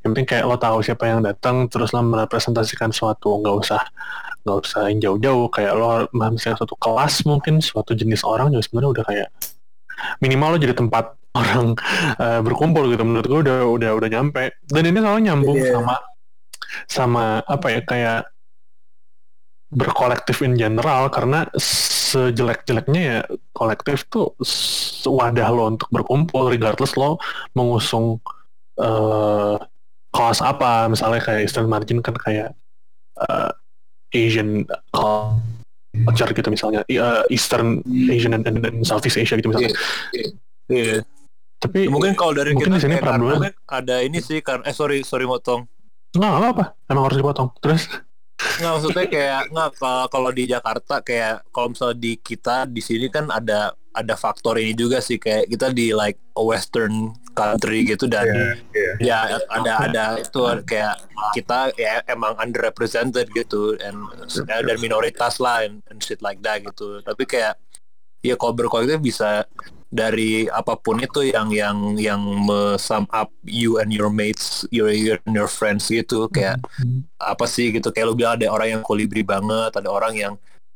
yang 0.01 0.15
penting 0.15 0.27
kayak 0.31 0.47
lo 0.47 0.55
tahu 0.55 0.79
siapa 0.79 1.11
yang 1.11 1.19
datang 1.27 1.67
terus 1.67 1.91
lo 1.91 1.99
merepresentasikan 2.01 2.95
suatu 2.95 3.43
nggak 3.43 3.55
usah 3.67 3.83
nggak 4.47 4.57
usah 4.63 4.81
yang 4.87 4.99
jauh-jauh 5.03 5.51
kayak 5.51 5.75
lo 5.75 6.07
misalnya 6.31 6.57
suatu 6.63 6.79
kelas 6.79 7.27
mungkin 7.27 7.59
suatu 7.59 7.91
jenis 7.91 8.23
orang 8.23 8.55
juga 8.55 8.63
sebenarnya 8.63 8.91
udah 8.95 9.05
kayak 9.05 9.29
minimal 10.19 10.55
lo 10.55 10.57
jadi 10.57 10.73
tempat 10.73 11.13
orang 11.39 11.77
eh, 12.17 12.39
berkumpul 12.41 12.89
gitu 12.89 13.03
menurut 13.05 13.27
gue 13.27 13.39
udah 13.45 13.57
udah 13.69 13.91
udah 13.97 14.09
nyampe 14.09 14.57
dan 14.65 14.83
ini 14.85 14.97
selalu 14.97 15.19
nyambung 15.29 15.57
Iya. 15.57 15.73
sama 15.77 15.95
sama 16.89 17.25
apa 17.45 17.67
ya 17.71 17.81
kayak 17.85 18.21
berkolektif 19.67 20.39
in 20.41 20.55
general 20.55 21.11
karena 21.11 21.43
sejelek-jeleknya 21.59 23.01
ya 23.03 23.19
kolektif 23.51 24.07
tuh 24.07 24.31
wadah 25.03 25.49
lo 25.51 25.75
untuk 25.75 25.91
berkumpul 25.91 26.47
regardless 26.47 26.95
lo 26.95 27.19
mengusung 27.51 28.23
kelas 30.09 30.39
apa 30.39 30.87
misalnya 30.87 31.19
kayak 31.19 31.41
Eastern 31.45 31.67
Margin 31.67 31.99
kan 31.99 32.15
kayak 32.15 32.55
eh, 33.19 33.51
Asian 34.15 34.63
culture 36.03 36.31
gitu 36.31 36.49
misalnya. 36.49 36.81
Eh, 36.85 37.23
Eastern 37.31 37.81
Asian 38.11 38.37
dan, 38.37 38.53
Southeast 38.83 39.17
Asia 39.17 39.33
gitu 39.35 39.49
misalnya. 39.49 39.71
Iya. 40.67 41.01
tapi 41.57 41.89
Mungkin 41.89 42.13
kalau 42.13 42.37
dari 42.37 42.53
Mungkin 42.53 42.69
kita 42.69 42.77
di 42.77 42.83
sini 42.85 42.95
problemnya- 43.01 43.49
karena 43.65 43.81
ada 43.81 43.95
ini 44.05 44.21
sih 44.21 44.45
karena 44.45 44.61
eh 44.67 44.75
sorry 44.75 45.01
sorry 45.01 45.25
motong. 45.25 45.65
nggak 46.13 46.29
nggak 46.29 46.51
apa 46.53 46.65
emang 46.85 47.03
harus 47.09 47.17
dipotong. 47.17 47.49
Terus? 47.57 47.89
Nggak 48.37 48.71
maksudnya 48.73 49.05
kayak 49.09 49.41
nggak 49.49 49.69
ka- 49.75 50.07
kalau 50.07 50.29
di 50.29 50.43
Jakarta 50.45 50.95
kayak 51.01 51.49
kalau 51.49 51.73
misalnya 51.73 51.97
di 51.97 52.13
kita 52.15 52.65
di 52.65 52.77
sini 52.79 53.09
kan 53.09 53.25
ada 53.27 53.71
ada 53.89 54.13
faktor 54.13 54.61
ini 54.61 54.73
juga 54.73 55.01
sih. 55.01 55.17
Kayak 55.17 55.49
kita 55.49 55.73
di 55.73 55.89
like 55.91 56.21
a 56.37 56.43
western 56.43 57.17
country 57.37 57.85
gitu 57.85 58.09
dan 58.09 58.25
Iya. 58.73 58.91
ya 58.97 59.17
ada 59.53 59.73
ada 59.85 60.03
itu 60.17 60.41
kayak 60.65 60.97
kita 61.37 61.69
ya 61.77 62.01
emang 62.09 62.33
underrepresented 62.41 63.29
gitu 63.37 63.77
and 63.77 64.01
dan 64.49 64.77
minoritas 64.81 65.37
lah 65.37 65.61
and, 65.61 65.85
and 65.93 66.01
shit 66.01 66.17
like 66.25 66.41
that 66.41 66.65
gitu 66.65 66.97
tapi 67.05 67.29
kayak 67.29 67.53
ya 68.25 68.33
kalau 68.33 68.57
berkolektif 68.57 68.97
bisa 68.97 69.45
dari 69.87 70.51
apa 70.51 70.75
pun 70.75 70.99
itu 70.99 71.23
yang 71.31 71.47
yang 71.53 71.95
yang 71.95 72.19
sum 72.75 73.07
up 73.15 73.31
you 73.47 73.79
and 73.79 73.95
your 73.95 74.11
mates, 74.11 74.67
your 74.67 74.91
your, 74.91 75.15
and 75.23 75.31
your 75.31 75.47
friends 75.47 75.87
gitu 75.87 76.27
kayak 76.27 76.59
apa 77.23 77.45
sih 77.47 77.71
gitu 77.71 77.87
kayak 77.95 78.11
lu 78.11 78.15
bilang 78.19 78.35
ada 78.35 78.51
orang 78.51 78.67
yang 78.75 78.83
kolibri 78.83 79.23
banget, 79.23 79.71
ada 79.71 79.87
orang 79.87 80.13
yang 80.19 80.33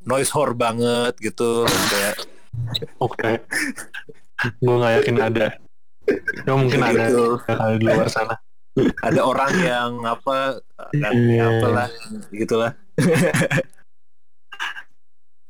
noise 0.08 0.32
whore 0.32 0.56
banget 0.56 1.12
gitu 1.20 1.68
kayak 1.92 2.16
Oke. 3.00 3.40
Gue 4.60 4.74
nggak 4.76 4.92
yakin 5.00 5.16
ada. 5.20 5.46
Ya 6.44 6.52
mungkin 6.54 6.80
ada 6.80 7.04
Gitu. 7.08 7.26
kali 7.44 7.74
di 7.78 7.86
luar 7.86 8.08
sana. 8.08 8.34
ada 9.04 9.20
orang 9.20 9.52
yang 9.60 9.90
apa 10.02 10.56
Iya. 10.96 11.60
apalah 11.60 11.88
gitulah 12.32 12.72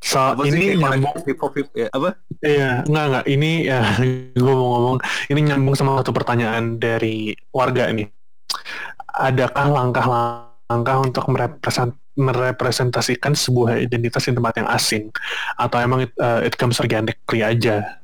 So 0.03 0.19
apa 0.19 0.43
sih 0.43 0.51
ini 0.51 0.65
kayak 0.75 0.99
nyambung, 0.99 1.15
hip 1.23 1.39
hop 1.39 1.53
hip 1.55 1.69
ya, 1.71 1.87
apa 1.95 2.19
iya 2.43 2.83
nggak 2.83 3.05
nggak 3.07 3.25
ini 3.31 3.51
ya 3.71 3.81
gue 4.43 4.53
mau 4.53 4.67
ngomong 4.75 4.97
ini 5.31 5.39
nyambung 5.47 5.75
sama 5.79 6.03
satu 6.03 6.11
pertanyaan 6.11 6.75
dari 6.75 7.31
warga 7.55 7.87
ini. 7.87 8.03
Adakah 9.15 9.71
langkah-langkah 9.71 10.97
untuk 10.99 11.23
merepresent, 11.31 11.95
merepresentasikan 12.19 13.31
sebuah 13.31 13.79
identitas 13.79 14.27
di 14.27 14.35
tempat 14.35 14.53
yang 14.59 14.67
asing 14.67 15.07
atau 15.55 15.77
emang 15.79 16.03
it, 16.03 16.11
uh, 16.19 16.43
it 16.43 16.59
comes 16.59 16.83
organically 16.83 17.39
aja? 17.39 18.03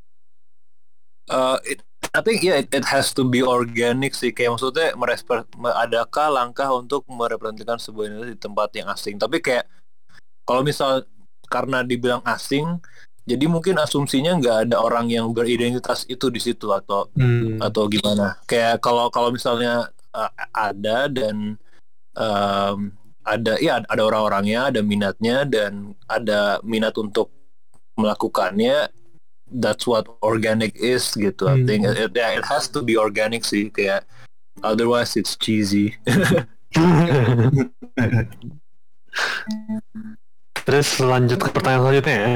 Uh, 1.28 1.60
it, 1.68 1.84
I 2.10 2.20
think 2.26 2.42
yeah, 2.42 2.58
it, 2.58 2.68
it 2.74 2.86
has 2.90 3.14
to 3.14 3.22
be 3.22 3.38
organic 3.38 4.18
sih. 4.18 4.34
Kayak 4.34 4.58
maksudnya 4.58 4.98
meresper, 4.98 5.46
me- 5.54 5.74
adakah 5.74 6.26
langkah 6.26 6.66
untuk 6.74 7.06
merepresentasikan 7.06 7.78
sebuah 7.78 8.04
Indonesia 8.10 8.34
di 8.34 8.40
tempat 8.40 8.68
yang 8.74 8.88
asing? 8.90 9.14
Tapi 9.14 9.38
kayak 9.38 9.70
kalau 10.42 10.66
misal 10.66 11.06
karena 11.46 11.86
dibilang 11.86 12.22
asing, 12.26 12.82
jadi 13.22 13.46
mungkin 13.46 13.78
asumsinya 13.78 14.34
nggak 14.42 14.56
ada 14.66 14.76
orang 14.82 15.06
yang 15.06 15.30
beridentitas 15.30 16.02
itu 16.10 16.26
di 16.34 16.42
situ 16.42 16.74
atau 16.74 17.06
Hmm. 17.14 17.62
atau 17.62 17.86
gimana? 17.86 18.42
Kayak 18.50 18.82
kalau 18.82 19.06
kalau 19.14 19.30
misalnya 19.30 19.86
uh, 20.10 20.30
ada 20.50 21.06
dan 21.06 21.54
um, 22.18 22.90
ada 23.22 23.54
ya 23.62 23.86
ada 23.86 24.02
orang-orangnya, 24.02 24.74
ada 24.74 24.82
minatnya 24.82 25.46
dan 25.46 25.94
ada 26.10 26.58
minat 26.66 26.98
untuk 26.98 27.30
melakukannya. 27.94 28.90
That's 29.50 29.84
what 29.84 30.06
organic 30.22 30.78
is 30.78 31.10
gitu. 31.18 31.50
I 31.50 31.58
Hmm. 31.58 31.66
think 31.66 31.80
it, 31.90 32.14
yeah, 32.14 32.38
it 32.38 32.46
has 32.46 32.70
to 32.70 32.86
be 32.86 32.94
organic 32.94 33.42
sih 33.42 33.70
kayak 33.70 34.06
otherwise 34.62 35.18
it's 35.18 35.34
cheesy. 35.34 35.98
Terus 40.62 40.88
lanjut 41.02 41.38
ke 41.42 41.50
pertanyaan 41.50 41.82
selanjutnya 41.82 42.16
ya. 42.16 42.34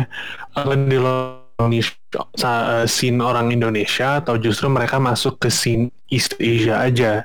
Apa 0.59 0.73
di 0.74 0.97
Indonesia, 0.99 1.95
eh, 2.43 2.86
scene 2.91 3.23
orang 3.23 3.55
Indonesia 3.55 4.19
atau 4.19 4.35
justru 4.35 4.66
mereka 4.66 4.99
masuk 4.99 5.39
ke 5.39 5.49
scene 5.53 5.95
East 6.11 6.35
Asia 6.43 6.82
aja? 6.82 7.23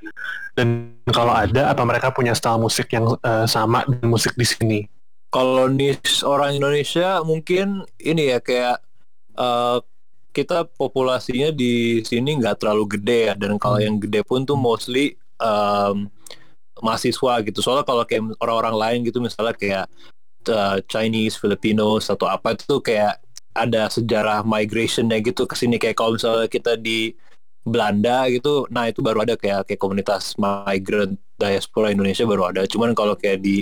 Dan 0.53 0.93
kalau 1.09 1.33
ada, 1.33 1.71
apa 1.71 1.81
mereka 1.87 2.13
punya 2.13 2.37
style 2.37 2.61
musik 2.61 2.93
yang 2.93 3.09
eh, 3.25 3.45
sama 3.49 3.89
dengan 3.89 4.13
musik 4.13 4.37
di 4.37 4.45
sini? 4.45 4.79
Kalau 5.29 5.69
niche 5.69 6.25
orang 6.25 6.57
Indonesia 6.57 7.21
mungkin 7.21 7.85
ini 8.01 8.33
ya 8.33 8.41
kayak 8.41 8.81
uh, 9.39 9.79
kita 10.29 10.69
populasinya 10.77 11.49
di 11.49 12.05
sini 12.05 12.37
nggak 12.37 12.61
terlalu 12.61 12.99
gede 12.99 13.19
ya 13.31 13.33
dan 13.33 13.57
kalau 13.57 13.81
Hmm. 13.81 13.85
yang 13.89 13.95
gede 13.97 14.21
pun 14.21 14.45
tuh 14.45 14.59
mostly 14.59 15.17
um, 15.41 16.05
mahasiswa 16.83 17.41
gitu. 17.43 17.59
Soalnya 17.63 17.83
kalau 17.87 18.03
kayak 18.05 18.37
orang-orang 18.39 18.75
lain 18.77 18.99
gitu 19.07 19.19
misalnya 19.19 19.55
kayak 19.57 19.85
uh, 20.47 20.77
Chinese, 20.85 21.35
Filipinos 21.35 22.07
atau 22.07 22.29
apa 22.29 22.53
itu 22.55 22.77
kayak 22.79 23.19
ada 23.57 23.89
sejarah 23.89 24.45
migrationnya 24.45 25.19
gitu 25.19 25.43
ke 25.49 25.55
sini 25.57 25.81
kayak 25.81 25.97
kalau 25.97 26.15
misalnya 26.15 26.47
kita 26.47 26.77
di 26.79 27.11
Belanda 27.67 28.25
gitu, 28.31 28.63
nah 28.71 28.87
itu 28.87 29.03
baru 29.03 29.27
ada 29.27 29.35
kayak 29.35 29.67
kayak 29.67 29.81
komunitas 29.83 30.39
migrant 30.39 31.19
diaspora 31.35 31.91
Indonesia 31.91 32.23
baru 32.23 32.53
ada. 32.55 32.63
Cuman 32.65 32.95
kalau 32.95 33.19
kayak 33.19 33.43
di 33.43 33.61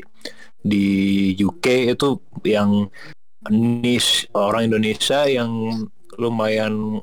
di 0.61 0.85
UK 1.39 1.95
itu 1.97 2.21
yang 2.45 2.91
niche 3.47 4.25
orang 4.33 4.67
Indonesia 4.69 5.29
yang 5.29 5.49
lumayan 6.17 7.01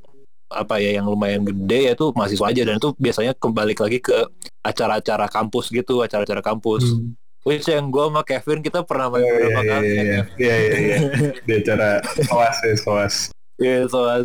apa 0.51 0.79
ya 0.79 0.99
yang 1.01 1.07
lumayan 1.11 1.43
gede 1.43 1.91
ya 1.91 1.93
itu 1.95 2.15
mahasiswa 2.15 2.47
aja 2.51 2.63
dan 2.63 2.77
itu 2.79 2.95
biasanya 2.95 3.33
kembali 3.35 3.75
lagi 3.75 3.99
ke 3.99 4.15
acara-acara 4.63 5.27
kampus 5.27 5.71
gitu 5.71 6.03
acara-acara 6.03 6.43
kampus 6.45 6.85
Hmm. 6.95 7.17
which 7.43 7.67
yang 7.67 7.91
gue 7.91 8.05
sama 8.07 8.23
Kevin 8.23 8.63
kita 8.63 8.87
pernah 8.87 9.11
main 9.11 9.25
Iya, 9.25 9.33
beberapa 9.35 9.61
iya, 9.61 9.71
kali 9.73 9.87
iya, 9.87 9.95
ya 9.95 10.03
iya, 10.05 10.23
iya, 10.39 10.55
iya, 10.57 10.77
iya. 10.79 10.99
Di 11.47 11.53
acara 11.59 11.89
soas 12.25 12.57
ya, 12.63 12.75
soas. 12.79 13.15
Iya, 13.55 13.79
soal 13.87 14.21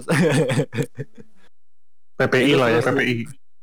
PPI 2.20 2.52
lah 2.58 2.68
ya, 2.74 2.80
PPI. 2.84 3.16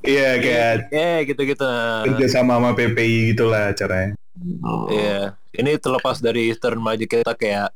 Iya, 0.06 0.28
kayak 0.39 0.73
eh 0.94 1.18
gitu-gitu 1.27 1.66
kerja 2.06 2.27
sama 2.31 2.56
sama 2.56 2.70
PPI 2.73 3.35
gitulah 3.35 3.74
acaranya. 3.74 4.14
Oh. 4.62 4.86
Iya, 4.93 5.35
ini 5.56 5.77
terlepas 5.81 6.20
dari 6.20 6.52
Eastern 6.52 6.78
Magic 6.78 7.10
kita 7.10 7.32
kayak 7.35 7.73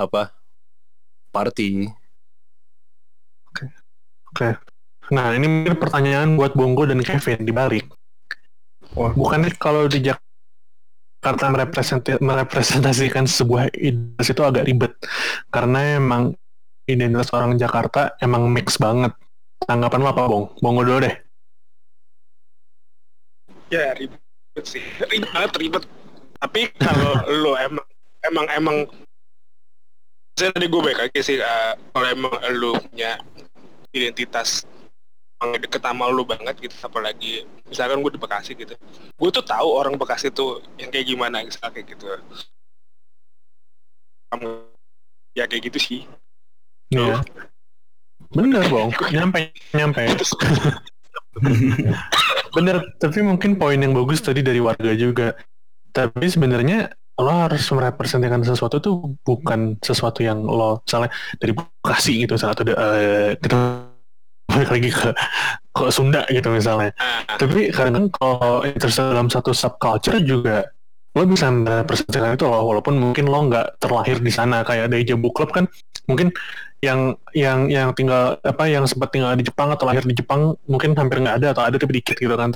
apa 0.00 0.32
party. 1.30 1.88
Nah, 5.10 5.34
ini 5.34 5.46
mungkin 5.50 5.74
pertanyaan 5.74 6.38
buat 6.38 6.54
Bongo 6.54 6.86
dan 6.86 7.02
Kevin 7.02 7.42
dibalik. 7.42 7.86
Wah. 8.94 9.10
Bukannya 9.14 9.50
kalau 9.58 9.90
di 9.90 10.06
Jakarta 10.06 11.50
merepresentasikan 12.22 13.26
sebuah 13.26 13.74
identitas 13.74 14.30
itu 14.30 14.42
agak 14.46 14.66
ribet. 14.70 14.92
Karena 15.50 15.98
emang 15.98 16.34
identitas 16.86 17.30
orang 17.34 17.58
Jakarta 17.58 18.14
emang 18.22 18.46
mix 18.50 18.78
banget. 18.78 19.14
Tanggapan 19.66 20.00
lo 20.02 20.08
apa, 20.10 20.22
Bong? 20.30 20.46
Bongo 20.62 20.82
dulu 20.86 21.02
deh. 21.06 21.14
Ya 23.70 23.94
ribet 23.94 24.64
sih, 24.66 24.82
ribet 25.10 25.30
banget 25.30 25.52
ribet. 25.58 25.84
Tapi 26.38 26.70
kalau 26.78 27.14
lo 27.42 27.52
emang 27.58 27.86
emang 28.26 28.46
emang 28.50 28.76
saya 30.40 30.56
tadi 30.56 30.72
gue 30.72 30.80
baik 30.80 30.98
lagi 31.04 31.20
sih 31.20 31.36
eh, 31.36 31.72
kalau 31.92 32.08
emang 32.08 32.32
lo 32.56 32.80
punya 32.80 33.20
identitas 33.92 34.64
deket 35.40 35.80
sama 35.84 36.08
lo 36.08 36.24
banget 36.24 36.56
gitu 36.60 36.72
apalagi 36.80 37.44
misalkan 37.68 38.00
gue 38.00 38.12
di 38.16 38.20
Bekasi 38.20 38.56
gitu 38.56 38.72
gue 39.20 39.30
tuh 39.32 39.44
tahu 39.44 39.68
orang 39.68 40.00
Bekasi 40.00 40.32
tuh 40.32 40.64
yang 40.80 40.88
kayak 40.88 41.04
gimana 41.12 41.44
misalnya 41.44 41.76
kayak 41.76 41.86
gitu 41.92 42.04
Kamu- 44.32 44.68
ya 45.36 45.44
kayak 45.44 45.62
gitu 45.68 45.78
sih 45.80 46.00
Iya. 46.90 47.22
Bener, 48.34 48.66
Bong. 48.66 48.90
Nyampe, 49.14 49.54
nyampe. 49.70 50.02
Bener, 52.58 52.82
tapi 52.98 53.22
mungkin 53.22 53.54
poin 53.54 53.78
yang 53.78 53.94
bagus 53.94 54.18
tadi 54.18 54.42
dari 54.42 54.58
warga 54.58 54.90
juga. 54.98 55.38
Tapi 55.94 56.26
sebenarnya 56.26 56.90
lo 57.20 57.32
harus 57.46 57.62
merepresentasikan 57.70 58.42
sesuatu 58.42 58.76
tuh 58.80 58.94
bukan 59.22 59.76
sesuatu 59.80 60.24
yang 60.24 60.40
lo 60.42 60.80
misalnya 60.82 61.10
dari 61.36 61.52
Bekasi 61.52 62.24
gitu 62.24 62.34
misalnya 62.36 62.54
atau 62.56 62.64
eh, 62.66 63.30
kita 63.38 63.56
balik 64.50 64.70
lagi 64.74 64.90
ke 64.90 65.08
ke 65.70 65.84
Sunda 65.94 66.26
gitu 66.26 66.50
misalnya. 66.50 66.90
Ah, 66.98 67.38
Tapi 67.38 67.70
kadang 67.70 68.10
kalau 68.10 68.66
terus 68.74 68.98
dalam 68.98 69.30
satu 69.30 69.54
subculture 69.54 70.18
juga 70.24 70.66
lo 71.14 71.26
bisa 71.26 71.50
merepresentasikan 71.50 72.38
itu 72.38 72.46
loh 72.46 72.62
walaupun 72.66 72.98
mungkin 72.98 73.30
lo 73.30 73.46
nggak 73.46 73.78
terlahir 73.78 74.18
di 74.18 74.32
sana. 74.34 74.66
Kayak 74.66 74.90
dari 74.90 75.06
Jabu 75.06 75.30
Club 75.30 75.54
kan 75.54 75.70
mungkin 76.10 76.34
yang 76.82 77.14
yang 77.36 77.68
yang 77.70 77.92
tinggal 77.94 78.40
apa 78.42 78.64
yang 78.66 78.88
sempat 78.88 79.14
tinggal 79.14 79.36
di 79.36 79.46
Jepang 79.46 79.70
atau 79.70 79.86
lahir 79.86 80.02
di 80.02 80.16
Jepang 80.16 80.56
mungkin 80.66 80.96
hampir 80.98 81.22
nggak 81.22 81.36
ada 81.44 81.48
atau 81.54 81.62
ada 81.62 81.76
tapi 81.78 82.02
dikit 82.02 82.18
gitu 82.18 82.34
kan. 82.34 82.50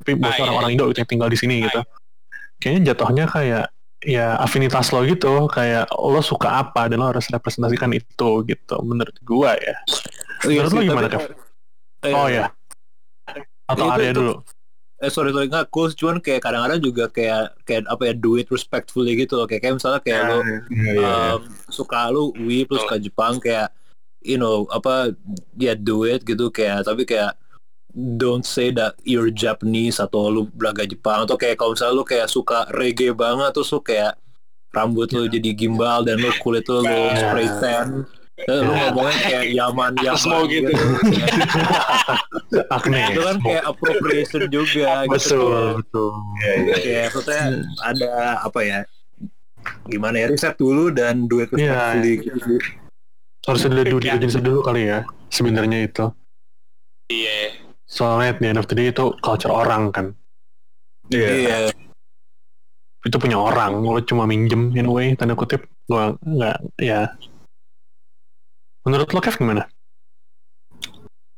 Tapi 0.00 0.12
buat 0.16 0.32
Ah, 0.32 0.36
iya, 0.38 0.42
orang-orang 0.48 0.70
Indo 0.72 0.84
gitu 0.94 0.98
yang 1.04 1.10
tinggal 1.10 1.28
di 1.28 1.38
sini 1.38 1.54
Ah, 1.60 1.62
gitu 1.68 1.80
kayaknya 2.60 2.92
jatuhnya 2.92 3.24
kayak 3.28 3.66
ya 4.04 4.36
afinitas 4.36 4.92
lo 4.92 5.00
gitu 5.02 5.48
kayak 5.48 5.88
lo 5.92 6.20
suka 6.20 6.60
apa 6.60 6.86
dan 6.86 7.00
lo 7.00 7.08
harus 7.08 7.26
representasikan 7.26 7.90
itu 7.92 8.30
gitu 8.44 8.76
menurut 8.82 9.16
gua 9.22 9.56
ya 9.56 9.76
Menurut 10.44 10.70
lo 10.70 10.80
gimana, 10.84 11.08
Kev? 11.08 11.32
Eh, 12.04 12.12
oh 12.12 12.28
ya 12.28 12.52
atau 13.66 13.84
Itu- 13.84 13.94
Arya 13.94 14.10
itu- 14.10 14.20
dulu 14.20 14.34
eh 14.96 15.12
sorry 15.12 15.28
sorry 15.28 15.44
nggak 15.52 15.68
cool 15.68 15.92
cuman 15.92 16.24
kayak 16.24 16.40
kadang-kadang 16.40 16.80
juga 16.80 17.04
kayak 17.12 17.52
kayak 17.64 17.84
apa 17.84 18.02
ya 18.08 18.14
do 18.16 18.40
it 18.40 18.48
respectfully 18.48 19.12
gitu 19.12 19.36
loh 19.36 19.44
kayak, 19.44 19.60
kayak 19.60 19.76
misalnya 19.76 20.00
kayak 20.00 20.20
lo 20.24 20.38
Iya, 20.40 20.56
iya, 20.72 20.92
iya. 20.96 21.12
suka 21.68 22.08
lu 22.08 22.32
Wii 22.32 22.64
plus 22.64 22.80
suka 22.80 22.96
Jepang 22.96 23.36
kayak 23.36 23.68
you 24.24 24.40
know 24.40 24.64
apa 24.72 25.12
ya 25.54 25.76
do 25.76 26.08
it 26.08 26.24
gitu 26.24 26.48
kayak 26.48 26.80
tapi 26.82 27.04
kayak 27.04 27.36
don't 27.96 28.44
say 28.44 28.68
that 28.68 28.92
you're 29.02 29.32
Japanese 29.32 29.96
atau 29.96 30.28
lu 30.28 30.52
belaga 30.52 30.84
Jepang 30.84 31.24
atau 31.24 31.34
kayak 31.34 31.56
kalau 31.56 31.72
misalnya 31.72 31.96
lu 31.96 32.04
kayak 32.04 32.28
suka 32.28 32.68
reggae 32.70 33.10
banget 33.10 33.50
terus 33.50 33.72
lu 33.72 33.80
kayak 33.80 34.20
rambut 34.68 35.08
lu 35.10 35.24
jadi 35.26 35.50
gimbal 35.50 36.04
dan 36.04 36.20
lu 36.20 36.28
kulit 36.38 36.68
lu 36.68 36.78
lu 36.78 36.84
Nah. 36.84 37.16
spray 37.16 37.48
tan 37.56 38.04
dan 38.36 38.56
lu 38.60 38.68
Ya. 38.68 38.92
ngomongnya 38.92 39.16
kayak 39.18 39.44
Yaman 39.48 39.92
Yaman 39.96 40.20
Semua 40.20 40.44
gitu. 40.44 40.72
Agnes 42.68 43.04
itu 43.10 43.20
kan 43.22 43.36
kayak 43.40 43.64
appropriation 43.64 44.42
juga 44.48 44.90
gitu 45.04 45.12
betul 45.16 45.62
betul 45.80 46.10
Iya, 46.36 46.52
iya. 46.52 46.74
kayak 46.76 47.04
maksudnya 47.08 47.42
ada 47.80 48.10
apa 48.44 48.60
ya 48.60 48.78
gimana 49.88 50.16
ya 50.20 50.26
riset 50.28 50.54
dulu 50.54 50.92
dan 50.92 51.26
do 51.26 51.40
it 51.40 51.48
Iya. 51.50 51.96
respectfully 51.96 52.12
gitu. 52.20 52.54
harus 53.46 53.62
ada 53.64 53.74
Ya. 53.78 53.84
diligence 53.88 54.36
dulu 54.36 54.60
kali 54.60 54.82
ya 54.84 55.00
sebenarnya 55.28 55.78
itu 55.82 56.06
Iya. 57.08 57.64
Soalnya 57.86 58.34
at 58.34 58.38
the 58.42 58.48
end 58.50 58.58
of 58.58 58.66
the 58.66 58.76
day 58.76 58.90
itu 58.90 59.14
culture 59.22 59.50
orang 59.50 59.94
kan? 59.94 60.06
Iya. 61.10 61.30
Iya. 61.30 61.58
itu 63.06 63.22
punya 63.22 63.38
orang 63.38 63.86
lo 63.86 64.02
cuma 64.02 64.26
minjem 64.26 64.74
in 64.74 64.90
a 64.90 64.90
way 64.90 65.14
tanda 65.14 65.38
kutip. 65.38 65.62
Gua 65.86 66.18
nggak 66.26 66.58
ya. 66.82 67.14
Menurut 68.82 69.06
lo 69.14 69.22
Kev 69.22 69.38
gimana? 69.38 69.70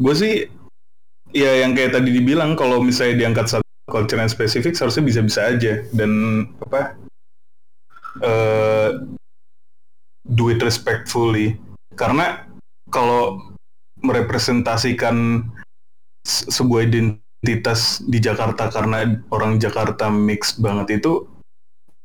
Gue 0.00 0.14
sih 0.16 0.34
ya 1.36 1.60
yang 1.60 1.76
kayak 1.76 1.92
tadi 1.92 2.08
dibilang 2.08 2.56
kalau 2.56 2.80
misalnya 2.80 3.20
diangkat 3.20 3.46
satu 3.52 3.68
culture 3.84 4.16
yang 4.16 4.32
spesifik 4.32 4.72
seharusnya 4.72 5.04
bisa-bisa 5.04 5.40
aja. 5.44 5.84
Dan 5.92 6.44
apa 6.64 6.96
eh 8.24 8.88
do 10.24 10.48
it 10.48 10.64
respectfully. 10.64 11.60
Karena 11.92 12.48
kalau 12.88 13.36
merepresentasikan 14.00 15.44
se- 15.44 15.67
sebuah 16.28 16.86
identitas 16.86 18.04
di 18.04 18.20
Jakarta 18.20 18.68
karena 18.68 19.18
orang 19.32 19.56
Jakarta 19.56 20.12
mix 20.12 20.60
banget 20.60 21.00
itu 21.00 21.24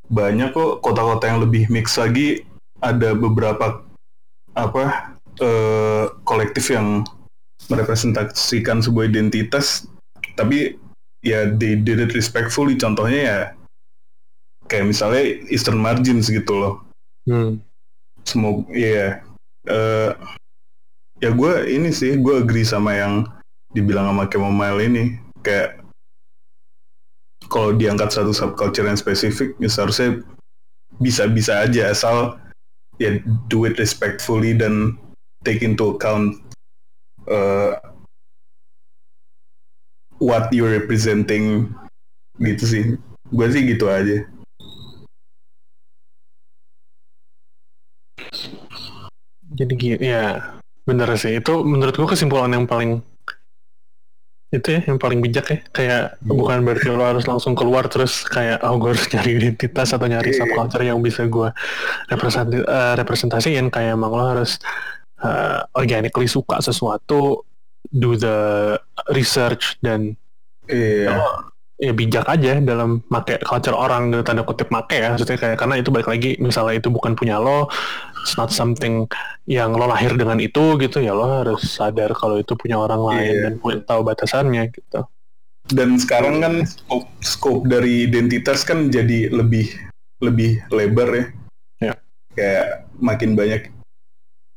banyak 0.07 0.55
kok 0.55 0.79
kota-kota 0.79 1.27
yang 1.27 1.43
lebih 1.43 1.67
mix 1.67 1.99
lagi. 1.99 2.47
Ada 2.83 3.15
beberapa 3.15 3.79
apa 4.53 5.15
eh, 5.39 6.05
kolektif 6.27 6.71
yang 6.71 7.07
merepresentasikan 7.71 8.83
sebuah 8.83 9.07
identitas 9.07 9.87
tapi 10.35 10.75
ya 11.23 11.47
they 11.47 11.79
did 11.79 12.03
it 12.03 12.11
respectfully. 12.11 12.75
Contohnya 12.75 13.21
ya 13.23 13.39
kayak 14.67 14.91
misalnya 14.91 15.23
Eastern 15.51 15.79
Margins 15.79 16.31
gitu 16.31 16.53
loh. 16.55 16.75
Hmm. 17.23 17.63
semoga 18.27 18.67
ya 18.75 19.23
eh, 19.67 20.11
ya 21.23 21.29
gue 21.31 21.53
ini 21.71 21.87
sih 21.95 22.19
gue 22.19 22.43
agree 22.43 22.67
sama 22.67 22.99
yang 22.99 23.23
dibilang 23.73 24.13
sama 24.13 24.29
Chamomile 24.29 24.85
ini 24.85 25.03
kayak 25.41 25.81
kalau 27.51 27.75
diangkat 27.75 28.09
satu 28.13 28.31
subculture 28.31 28.87
yang 28.87 28.97
spesifik 28.97 29.53
ya 29.59 29.69
seharusnya 29.69 30.23
bisa-bisa 31.01 31.65
aja 31.65 31.91
asal 31.91 32.37
ya 33.01 33.17
do 33.49 33.65
it 33.65 33.75
respectfully 33.81 34.53
dan 34.53 34.97
take 35.43 35.65
into 35.65 35.97
account 35.97 36.39
uh, 37.27 37.75
what 40.21 40.47
you're 40.55 40.71
representing 40.71 41.73
gitu 42.39 42.63
sih. 42.63 42.83
Gue 43.33 43.47
sih 43.51 43.65
gitu 43.65 43.89
aja. 43.89 44.23
Jadi 49.53 49.73
gitu 49.77 50.01
ya 50.01 50.57
bener 50.87 51.09
sih. 51.17 51.37
Itu 51.37 51.61
menurut 51.61 51.93
gua 51.93 52.09
kesimpulan 52.09 52.53
yang 52.53 52.65
paling 52.65 53.05
itu 54.53 54.67
ya 54.69 54.81
yang 54.85 55.01
paling 55.01 55.17
bijak 55.17 55.45
ya. 55.49 55.59
Kayak 55.73 56.03
bukan 56.21 56.61
berarti 56.61 56.93
lo 56.93 57.01
harus 57.01 57.25
langsung 57.25 57.57
keluar 57.57 57.89
terus 57.89 58.21
kayak 58.29 58.61
oh 58.61 58.77
gue 58.77 58.93
harus 58.93 59.09
nyari 59.09 59.31
identitas 59.41 59.89
atau 59.89 60.05
nyari 60.05 60.29
Iya. 60.29 60.45
subculture 60.45 60.85
yang 60.85 61.01
bisa 61.01 61.25
gue 61.25 61.49
representasi 62.13 62.61
eh, 62.61 62.93
representasiin. 63.01 63.65
Kayak 63.73 63.97
emang 63.97 64.13
lo 64.13 64.25
harus 64.37 64.61
eh, 65.25 65.59
organically 65.73 66.29
suka 66.29 66.61
sesuatu 66.61 67.41
do 67.89 68.13
the 68.13 68.37
research 69.11 69.77
dan 69.81 70.13
iya. 70.69 71.19
ya 71.77 71.91
bijak 71.91 72.25
aja 72.29 72.61
dalam 72.63 73.03
make 73.11 73.41
culture 73.43 73.75
orang 73.75 74.23
tanda 74.23 74.45
kutip 74.45 74.71
make 74.71 74.97
ya 74.97 75.13
maksudnya 75.13 75.35
kayak 75.35 75.57
karena 75.59 75.75
itu 75.81 75.89
balik 75.91 76.07
lagi 76.07 76.31
misalnya 76.39 76.79
itu 76.79 76.87
bukan 76.87 77.13
punya 77.17 77.37
lo 77.37 77.67
it's 78.23 78.39
not 78.39 78.49
something 78.49 79.03
yang 79.43 79.75
lo 79.75 79.85
lahir 79.91 80.15
dengan 80.15 80.39
itu 80.39 80.79
gitu 80.79 81.03
ya 81.03 81.11
lo 81.11 81.43
harus 81.43 81.75
sadar 81.75 82.15
kalau 82.15 82.39
itu 82.39 82.55
punya 82.55 82.79
orang 82.79 83.03
lain 83.03 83.33
Iya. 83.35 83.41
dan 83.43 83.53
punya 83.59 83.77
tahu 83.83 84.01
batasannya 84.07 84.63
gitu 84.71 85.03
dan 85.71 85.95
sekarang 85.95 86.43
kan 86.43 86.53
scope, 86.67 87.07
scope 87.23 87.63
dari 87.71 88.03
identitas 88.03 88.67
kan 88.67 88.91
jadi 88.91 89.31
lebih 89.31 89.71
lebih 90.19 90.59
lebar 90.71 91.09
ya. 91.15 91.25
Ya. 91.79 91.93
Kayak 92.35 92.67
makin 92.99 93.39
banyak 93.39 93.71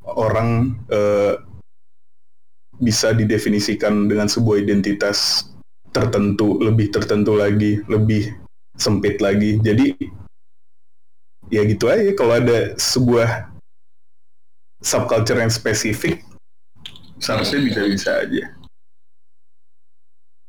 orang 0.02 0.74
eh, 0.90 1.38
bisa 2.82 3.14
didefinisikan 3.14 4.10
dengan 4.10 4.26
sebuah 4.26 4.66
identitas 4.66 5.47
tertentu, 5.94 6.59
lebih 6.60 6.93
tertentu 6.93 7.38
lagi, 7.38 7.80
lebih 7.86 8.34
sempit 8.74 9.22
lagi. 9.22 9.62
Jadi 9.62 9.94
ya 11.55 11.62
gitu 11.62 11.86
aja 11.86 12.10
kalau 12.18 12.34
ada 12.34 12.74
sebuah 12.74 13.55
subculture 14.86 15.34
yang 15.36 15.50
spesifik 15.50 16.22
seharusnya 17.18 17.58
bisa-bisa 17.58 18.22
aja. 18.22 18.44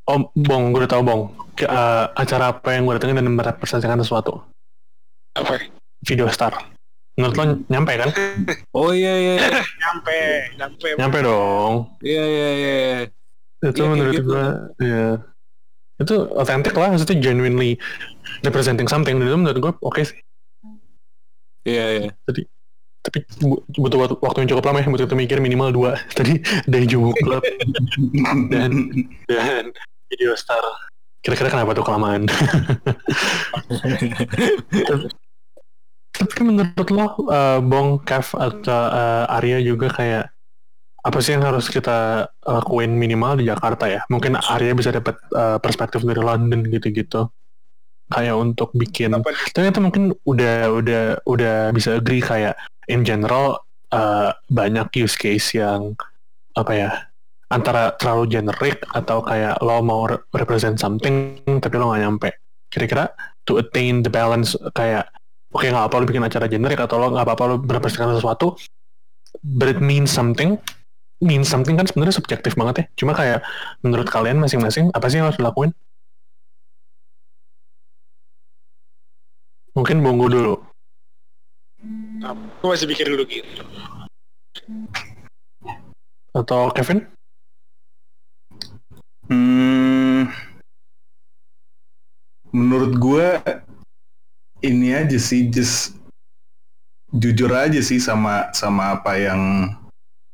oh 0.05 0.29
bong 0.31 0.71
gue 0.71 0.85
udah 0.85 0.91
tahu 0.91 1.01
bong 1.01 1.21
Ke- 1.51 1.65
eh, 1.65 2.05
acara 2.13 2.53
apa 2.53 2.69
yang 2.71 2.85
gue 2.85 2.95
datengin 2.95 3.17
dan 3.17 3.27
merepresentasikan 3.27 3.97
sesuatu 3.97 4.45
Apa? 5.33 5.57
video 6.05 6.29
star 6.29 6.53
menurut 7.17 7.33
lo 7.33 7.43
nyampe 7.65 7.97
kan 7.97 8.09
Oh 8.71 8.93
iya 8.93 9.09
iya. 9.17 9.33
iya. 9.41 9.49
Nyampe, 9.57 10.17
nyampe. 10.53 10.87
nyampe 10.95 11.17
dong 11.19 11.97
Iya 11.99 12.23
iya 12.23 12.49
iya. 12.53 12.77
itu 13.57 13.65
Iya, 13.65 13.69
kayak 13.73 13.89
menurut 13.89 14.13
gitu. 14.13 14.27
gue 14.29 14.45
ya 14.85 15.05
itu 15.97 16.13
otentik 16.31 16.77
lah 16.77 16.93
maksudnya 16.93 17.17
genuinely 17.17 17.73
representing 18.45 18.85
something 18.85 19.17
dan 19.17 19.25
itu 19.25 19.33
menurut 19.35 19.57
gue 19.57 19.71
oke 19.81 20.01
sih 20.05 20.21
Iya 21.65 21.85
iya. 22.05 22.09
Tapi 23.07 23.23
bu- 23.39 23.63
butuh 23.71 24.19
waktu- 24.19 24.43
yang 24.43 24.49
cukup 24.51 24.67
lama 24.67 24.83
ya 24.83 24.91
butuh 24.91 25.07
mikir 25.15 25.39
minimal 25.39 25.71
dua. 25.71 25.91
Tadi 26.17 26.43
dari 26.67 26.83
Jubu 26.83 27.15
Club. 27.23 27.39
Dan 28.51 28.91
dan 29.31 29.71
video 30.11 30.35
star. 30.35 30.59
kira-kira 31.23 31.51
kenapa 31.51 31.75
tuh 31.75 31.83
kelamaan? 31.83 32.23
Tapi 36.15 36.39
menurut 36.39 36.87
lo 36.87 37.05
eh, 37.27 37.59
Bong 37.59 37.99
Kev 38.03 38.31
atau 38.31 38.83
eh, 38.91 39.35
Arya 39.35 39.59
juga 39.59 39.91
kayak 39.91 40.31
apa 41.03 41.17
sih 41.19 41.35
yang 41.35 41.43
harus 41.43 41.67
kita 41.67 42.27
lakuin 42.43 42.95
minimal 42.95 43.39
di 43.39 43.47
Jakarta 43.47 43.91
ya? 43.91 44.01
Mungkin 44.07 44.39
Arya 44.39 44.71
bisa 44.71 44.95
dapat 44.95 45.19
eh, 45.35 45.57
perspektif 45.59 46.03
dari 46.07 46.19
London 46.19 46.63
gitu-gitu 46.63 47.27
kayak 48.07 48.35
untuk 48.35 48.71
bikin 48.75 49.15
nih? 49.15 49.23
ternyata 49.51 49.83
mungkin 49.83 50.15
udah 50.23 50.71
udah 50.71 51.03
udah 51.27 51.55
bisa 51.75 51.99
agree 51.99 52.23
kayak 52.23 52.55
in 52.87 53.03
general 53.03 53.59
uh, 53.91 54.31
banyak 54.47 54.87
use 54.95 55.15
case 55.19 55.55
yang 55.55 55.95
apa 56.55 56.71
ya 56.73 56.89
antara 57.47 57.95
terlalu 57.95 58.39
generic 58.39 58.83
atau 58.91 59.23
kayak 59.23 59.59
lo 59.63 59.79
mau 59.79 60.07
re- 60.07 60.19
represent 60.35 60.75
something 60.79 61.39
tapi 61.63 61.75
lo 61.79 61.91
nggak 61.91 62.03
nyampe. 62.03 62.29
Kira-kira 62.67 63.07
to 63.47 63.59
attain 63.59 64.03
the 64.03 64.11
balance 64.11 64.55
kayak 64.75 65.07
oke 65.55 65.63
nggak 65.63 65.85
apa 65.87 65.95
lo 65.95 66.05
bikin 66.07 66.27
acara 66.27 66.51
generic 66.51 66.79
atau 66.83 66.99
lo 66.99 67.07
nggak 67.15 67.23
apa-apa 67.23 67.43
lo 67.47 67.55
merepresentasikan 67.63 68.19
sesuatu 68.19 68.59
but 69.43 69.71
it 69.71 69.79
means 69.79 70.11
something 70.11 70.59
means 71.23 71.47
something 71.49 71.79
kan 71.79 71.87
sebenarnya 71.87 72.15
subjektif 72.19 72.53
banget 72.59 72.75
ya. 72.75 72.85
Cuma 72.99 73.15
kayak 73.15 73.39
menurut 73.81 74.07
kalian 74.11 74.43
masing-masing 74.43 74.91
apa 74.91 75.07
sih 75.07 75.23
yang 75.23 75.31
harus 75.31 75.39
dilakuin 75.39 75.71
mungkin 79.77 80.01
Bonggo 80.01 80.27
dulu 80.33 80.55
Aku 82.25 82.73
masih 82.73 82.89
pikir 82.89 83.13
dulu 83.13 83.29
gitu. 83.29 83.61
atau 86.33 86.73
Kevin 86.73 87.05
Hmm, 89.27 90.31
menurut 92.55 92.95
gue 92.95 93.27
ini 94.63 94.95
aja 94.95 95.19
sih, 95.19 95.51
just 95.51 95.99
jujur 97.11 97.51
aja 97.51 97.83
sih 97.83 97.99
sama 97.99 98.47
sama 98.55 98.95
apa 98.95 99.19
yang 99.19 99.67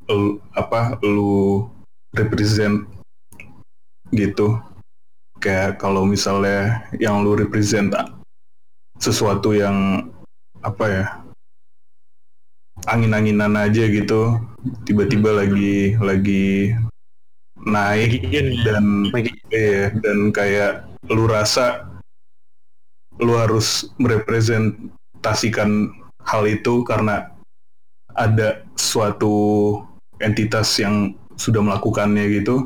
lu, 0.05 0.37
apa 0.53 0.93
lu 1.01 1.65
represent 2.13 2.85
gitu. 4.13 4.61
Kayak 5.41 5.81
kalau 5.81 6.05
misalnya 6.05 6.85
yang 7.01 7.25
lu 7.25 7.33
represent 7.33 7.97
sesuatu 9.03 9.51
yang 9.51 10.07
apa 10.63 10.85
ya 10.87 11.05
angin-anginan 12.87 13.59
aja 13.59 13.83
gitu, 13.91 14.39
tiba-tiba 14.87 15.43
lagi 15.43 15.99
lagi 15.99 16.71
naik 17.67 18.31
dan 18.63 19.11
lagi 19.11 19.31
Iya, 19.53 19.93
dan 20.01 20.33
kayak 20.33 20.89
lu 21.13 21.29
rasa 21.29 21.85
lu 23.21 23.37
harus 23.37 23.85
merepresentasikan 24.01 25.93
hal 26.25 26.43
itu 26.49 26.81
karena 26.87 27.29
ada 28.17 28.65
suatu 28.73 29.77
entitas 30.17 30.73
yang 30.81 31.13
sudah 31.37 31.61
melakukannya 31.61 32.41
gitu. 32.41 32.65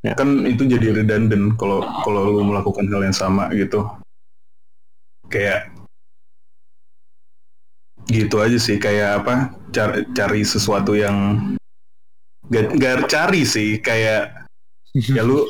Ya. 0.00 0.16
Kan 0.16 0.48
itu 0.48 0.64
jadi 0.64 0.96
redundant 0.96 1.60
kalau 1.60 1.84
kalau 2.00 2.32
lu 2.32 2.40
melakukan 2.40 2.88
hal 2.88 3.04
yang 3.04 3.16
sama 3.16 3.52
gitu. 3.52 3.84
Kayak 5.30 5.70
gitu 8.10 8.42
aja 8.42 8.58
sih 8.58 8.76
kayak 8.82 9.22
apa 9.22 9.54
cari, 9.70 10.02
cari 10.10 10.42
sesuatu 10.42 10.98
yang 10.98 11.38
gak, 12.50 12.74
gak 12.74 12.96
cari 13.06 13.46
sih 13.46 13.78
kayak 13.78 14.46
ya 15.16 15.22
lu 15.22 15.46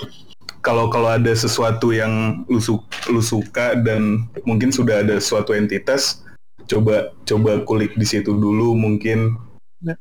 kalau 0.61 0.93
kalau 0.93 1.09
ada 1.09 1.33
sesuatu 1.33 1.89
yang 1.97 2.45
lu, 2.53 2.61
su- 2.61 2.85
lu 3.09 3.25
suka 3.25 3.73
dan 3.81 4.29
mungkin 4.45 4.69
sudah 4.69 5.01
ada 5.01 5.17
suatu 5.17 5.57
entitas 5.57 6.21
coba 6.69 7.17
coba 7.25 7.65
kulik 7.65 7.97
di 7.97 8.05
situ 8.05 8.37
dulu 8.37 8.77
mungkin 8.77 9.41
Ya. 9.81 9.97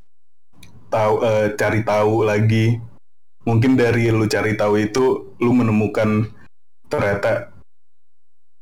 tahu 0.91 1.23
eh, 1.23 1.55
cari 1.55 1.87
tahu 1.87 2.27
lagi 2.27 2.83
mungkin 3.47 3.79
dari 3.79 4.11
lu 4.11 4.27
cari 4.27 4.59
tahu 4.59 4.75
itu 4.75 5.31
lu 5.39 5.55
menemukan 5.55 6.27
ternyata 6.91 7.55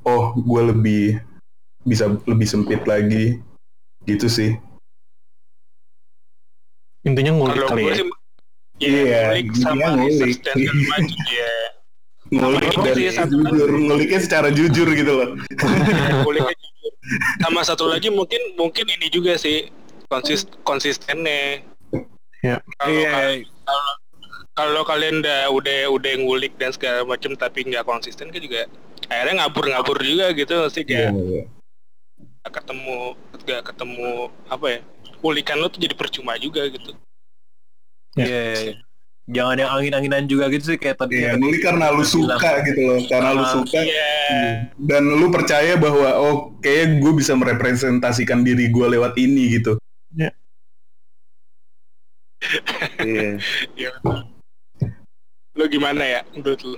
oh 0.08 0.24
gue 0.34 0.62
lebih 0.66 1.04
bisa 1.84 2.08
lebih 2.24 2.48
sempit 2.48 2.82
lagi 2.84 3.44
gitu 4.04 4.28
sih 4.28 4.56
intinya 7.04 7.32
ngulik 7.34 7.56
Kalau 7.58 7.70
kali 7.70 7.84
ya 7.86 7.96
Iya, 8.78 8.94
Iya, 9.02 9.22
ngulik 9.34 9.48
sama 9.58 9.88
ngulik. 9.90 10.06
research 10.06 10.38
dan 10.46 10.56
segala 10.56 10.84
macam 10.86 11.18
ya. 11.28 11.54
ngulik 12.30 12.62
dan 12.62 12.94
lagi. 12.94 13.06
jujur 13.26 13.70
nguliknya 13.74 14.20
secara 14.22 14.50
jujur 14.52 14.88
gitu 14.92 15.12
loh 15.12 15.30
Nguliknya 16.22 16.54
jujur. 16.54 16.92
Sama 17.40 17.62
satu 17.64 17.86
lagi 17.86 18.10
mungkin 18.10 18.38
mungkin 18.54 18.86
ini 18.86 19.08
juga 19.08 19.34
sih 19.36 19.72
konsis 20.06 20.46
konsistennya. 20.62 21.64
Ya. 22.40 22.62
Kalau 22.78 22.92
Iya. 22.94 23.42
Kal- 24.58 24.74
kalau 24.74 24.82
kalian 24.84 25.22
udah 25.22 25.54
udah 25.54 25.78
udah 25.94 26.12
ngulik 26.18 26.58
dan 26.58 26.74
segala 26.74 27.06
macam 27.06 27.38
tapi 27.38 27.62
nggak 27.64 27.86
konsisten 27.86 28.34
kan 28.34 28.42
juga 28.42 28.66
akhirnya 29.06 29.46
ngabur-ngabur 29.46 30.02
juga 30.02 30.34
gitu 30.34 30.66
sih 30.68 30.82
kayak 30.82 31.14
iya. 31.14 31.44
nggak 32.42 32.54
ketemu 32.58 32.98
nggak 33.38 33.62
ketemu 33.64 34.10
apa 34.50 34.66
ya 34.68 34.80
ulikan 35.22 35.58
lo 35.58 35.70
tuh 35.70 35.78
jadi 35.78 35.94
percuma 35.94 36.34
juga 36.36 36.66
gitu 36.66 36.98
Ya. 38.18 38.26
Iya, 38.26 38.42
iya, 38.42 38.58
iya. 38.66 38.76
Jangan 39.28 39.56
yang 39.60 39.70
angin-anginan 39.70 40.24
juga 40.26 40.50
gitu 40.50 40.74
sih 40.74 40.80
kayak 40.82 40.98
tadi. 40.98 41.22
Iya, 41.22 41.38
ngulik 41.38 41.62
karena 41.62 41.94
lu 41.94 42.02
suka 42.02 42.66
gitu 42.66 42.82
loh 42.82 42.98
karena 43.06 43.30
lu 43.30 43.44
Ah, 43.46 43.52
suka 43.54 43.78
iya 43.78 44.10
dan 44.82 45.04
lu 45.06 45.30
percaya 45.30 45.78
bahwa 45.78 46.18
oh 46.18 46.58
kayak 46.58 46.98
gue 46.98 47.14
bisa 47.14 47.38
merepresentasikan 47.38 48.42
diri 48.42 48.74
gue 48.74 48.88
lewat 48.90 49.14
ini 49.22 49.62
gitu 49.62 49.78
Iya. 50.18 50.34
iya 53.78 53.92
lo 55.58 55.66
gimana 55.66 56.06
ya 56.06 56.22
menurut 56.32 56.62
lo 56.64 56.78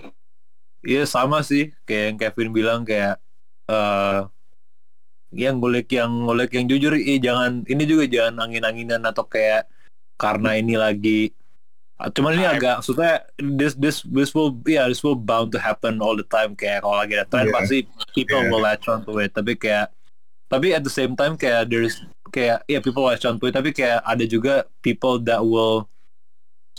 Iya 0.80 1.04
sama 1.04 1.44
sih. 1.44 1.76
Kayak 1.84 2.04
yang 2.08 2.18
Kevin 2.18 2.50
bilang 2.56 2.80
kayak 2.88 3.20
eh 3.68 4.20
yang 5.36 5.60
ngulik 5.60 5.92
yang 5.92 6.08
ngulik 6.24 6.56
yang 6.56 6.72
jujur. 6.72 6.96
Iya 6.96 7.20
jangan 7.20 7.68
ini 7.68 7.84
juga 7.84 8.08
jangan 8.08 8.48
angin-anginan 8.48 9.04
atau 9.04 9.28
kayak 9.28 9.68
karena 10.16 10.56
ini 10.56 10.80
lagi. 10.80 11.36
Cuman 12.00 12.40
ini 12.40 12.48
agak 12.48 12.80
maksudnya 12.80 13.28
this 13.60 13.76
this 13.76 14.08
this 14.08 14.32
will 14.32 14.56
yeah 14.64 14.88
this 14.88 15.04
will 15.04 15.20
bound 15.20 15.52
to 15.52 15.60
happen 15.60 16.00
all 16.00 16.16
the 16.16 16.24
time. 16.24 16.56
Kayak 16.56 16.88
kalau 16.88 16.96
lagi 16.96 17.20
ada 17.20 17.28
trend 17.28 17.52
Yeah. 17.52 17.56
pasti 17.60 17.78
people 18.16 18.40
Yeah. 18.40 18.48
will 18.48 18.64
latch 18.64 18.88
on 18.88 19.04
to 19.04 19.20
it. 19.20 19.36
Tapi 19.36 19.60
kayak 19.60 19.92
tapi 20.48 20.72
at 20.72 20.88
the 20.88 20.90
same 20.90 21.20
time 21.20 21.36
kayak 21.36 21.68
there's 21.68 22.00
kayak 22.32 22.64
yeah 22.72 22.80
people 22.80 23.04
latch 23.04 23.28
on 23.28 23.36
to 23.36 23.52
it. 23.52 23.54
Tapi 23.54 23.76
kayak 23.76 24.00
ada 24.08 24.24
juga 24.24 24.64
people 24.80 25.20
that 25.28 25.44
will 25.44 25.92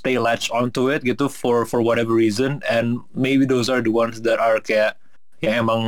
stay 0.01 0.17
latch 0.17 0.49
onto 0.49 0.89
it 0.89 1.05
gitu 1.05 1.29
for 1.29 1.69
for 1.69 1.85
whatever 1.85 2.17
reason. 2.17 2.65
And 2.65 3.05
maybe 3.13 3.45
those 3.45 3.69
are 3.69 3.85
the 3.85 3.93
ones 3.93 4.25
that 4.25 4.41
are 4.41 4.57
kayak 4.65 4.97
yang 5.45 5.69
emang 5.69 5.83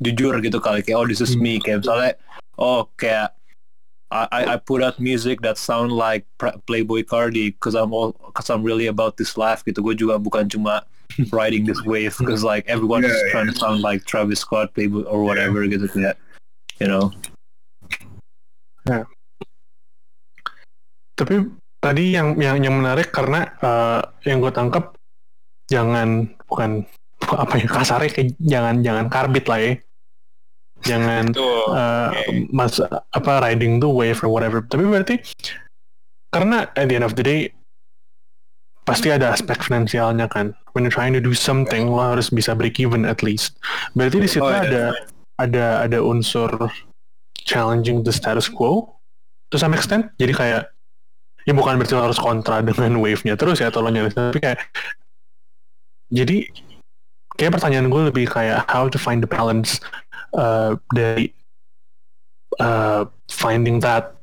jujur 0.00 0.40
gitu 0.40 0.56
kali. 0.56 0.80
Kayak 0.80 0.96
oh 0.96 1.06
this 1.06 1.20
is 1.20 1.36
me 1.36 1.60
kayak 1.60 1.84
misalnya 1.84 2.16
oh 2.56 2.88
kayak 2.96 3.36
I 4.10 4.42
I 4.42 4.56
put 4.58 4.82
out 4.82 4.98
music 4.98 5.38
that 5.46 5.54
sound 5.54 5.94
like 5.94 6.26
Playboy 6.66 7.06
Cardi 7.06 7.54
because 7.54 7.78
I'm 7.78 7.94
all 7.94 8.16
because 8.26 8.50
I'm 8.50 8.66
really 8.66 8.90
about 8.90 9.20
this 9.20 9.38
life 9.38 9.62
gitu. 9.62 9.84
Gue 9.84 9.94
juga 9.94 10.18
bukan 10.18 10.50
cuma 10.50 10.82
riding 11.36 11.62
this 11.68 11.78
wave 11.86 12.16
because 12.18 12.42
like 12.42 12.66
everyone 12.66 13.06
is 13.06 13.12
Yeah, 13.12 13.22
yeah. 13.22 13.32
trying 13.36 13.48
to 13.52 13.56
sound 13.60 13.84
like 13.84 14.02
Travis 14.08 14.42
Scott 14.42 14.74
Playboy 14.74 15.06
or 15.06 15.22
whatever 15.22 15.62
gitu 15.68 15.86
kayak 15.86 16.18
you 16.82 16.88
know. 16.90 17.12
Tapi 21.14 21.46
tadi 21.80 22.12
yang 22.14 22.36
yang 22.36 22.60
yang 22.60 22.76
menarik 22.76 23.08
karena 23.10 23.48
eh, 23.58 24.00
yang 24.28 24.44
gue 24.44 24.52
tangkap 24.52 24.94
jangan 25.66 26.28
bukan 26.46 26.84
apa 27.44 27.54
ya 27.60 27.68
kasarnya 27.68 28.10
kayak 28.12 28.28
jangan 28.40 28.74
jangan 28.84 29.06
karbit 29.08 29.46
lah 29.48 29.60
ya. 29.60 29.72
Jangan 30.80 31.36
uh, 31.36 32.08
mas 32.48 32.80
apa 33.12 33.32
riding 33.44 33.84
the 33.84 33.90
wave 33.90 34.16
or 34.24 34.32
whatever. 34.32 34.64
Tapi 34.64 34.88
berarti 34.88 35.20
karena 36.32 36.72
at 36.72 36.88
the 36.88 36.96
end 36.96 37.04
of 37.04 37.12
the 37.20 37.24
day 37.24 37.52
pasti 38.88 39.12
ada 39.12 39.36
aspek 39.36 39.60
finansialnya 39.60 40.24
kan. 40.32 40.56
When 40.72 40.88
you're 40.88 40.94
trying 40.94 41.12
to 41.12 41.20
do 41.20 41.36
something 41.36 41.92
lo 41.92 42.16
harus 42.16 42.32
bisa 42.32 42.56
break 42.56 42.80
even 42.80 43.04
at 43.04 43.20
least. 43.20 43.60
Berarti 43.92 44.24
di 44.24 44.28
situ 44.32 44.40
Oh, 44.40 44.48
iya. 44.48 44.64
ada 44.64 44.84
ada 45.36 45.66
ada 45.84 45.98
unsur 46.00 46.48
challenging 47.44 48.00
the 48.00 48.12
status 48.16 48.48
quo 48.48 48.88
to 49.52 49.60
some 49.60 49.76
extent. 49.76 50.08
Jadi 50.16 50.32
kayak 50.32 50.72
ya 51.50 51.52
bukan 51.52 51.82
berarti 51.82 51.98
lo 51.98 52.06
harus 52.06 52.22
kontra 52.22 52.62
dengan 52.62 53.02
wave-nya 53.02 53.34
terus 53.34 53.58
ya 53.58 53.74
atau 53.74 53.82
lo 53.82 53.90
nyaris 53.90 54.14
tapi 54.14 54.38
kayak 54.38 54.62
jadi 56.14 56.46
kayak 57.34 57.58
pertanyaan 57.58 57.90
gue 57.90 58.02
lebih 58.14 58.30
kayak 58.30 58.62
how 58.70 58.86
to 58.86 59.02
find 59.02 59.18
the 59.18 59.30
balance 59.30 59.82
uh, 60.38 60.78
dari 60.94 61.34
uh, 62.62 63.02
finding 63.26 63.82
that 63.82 64.14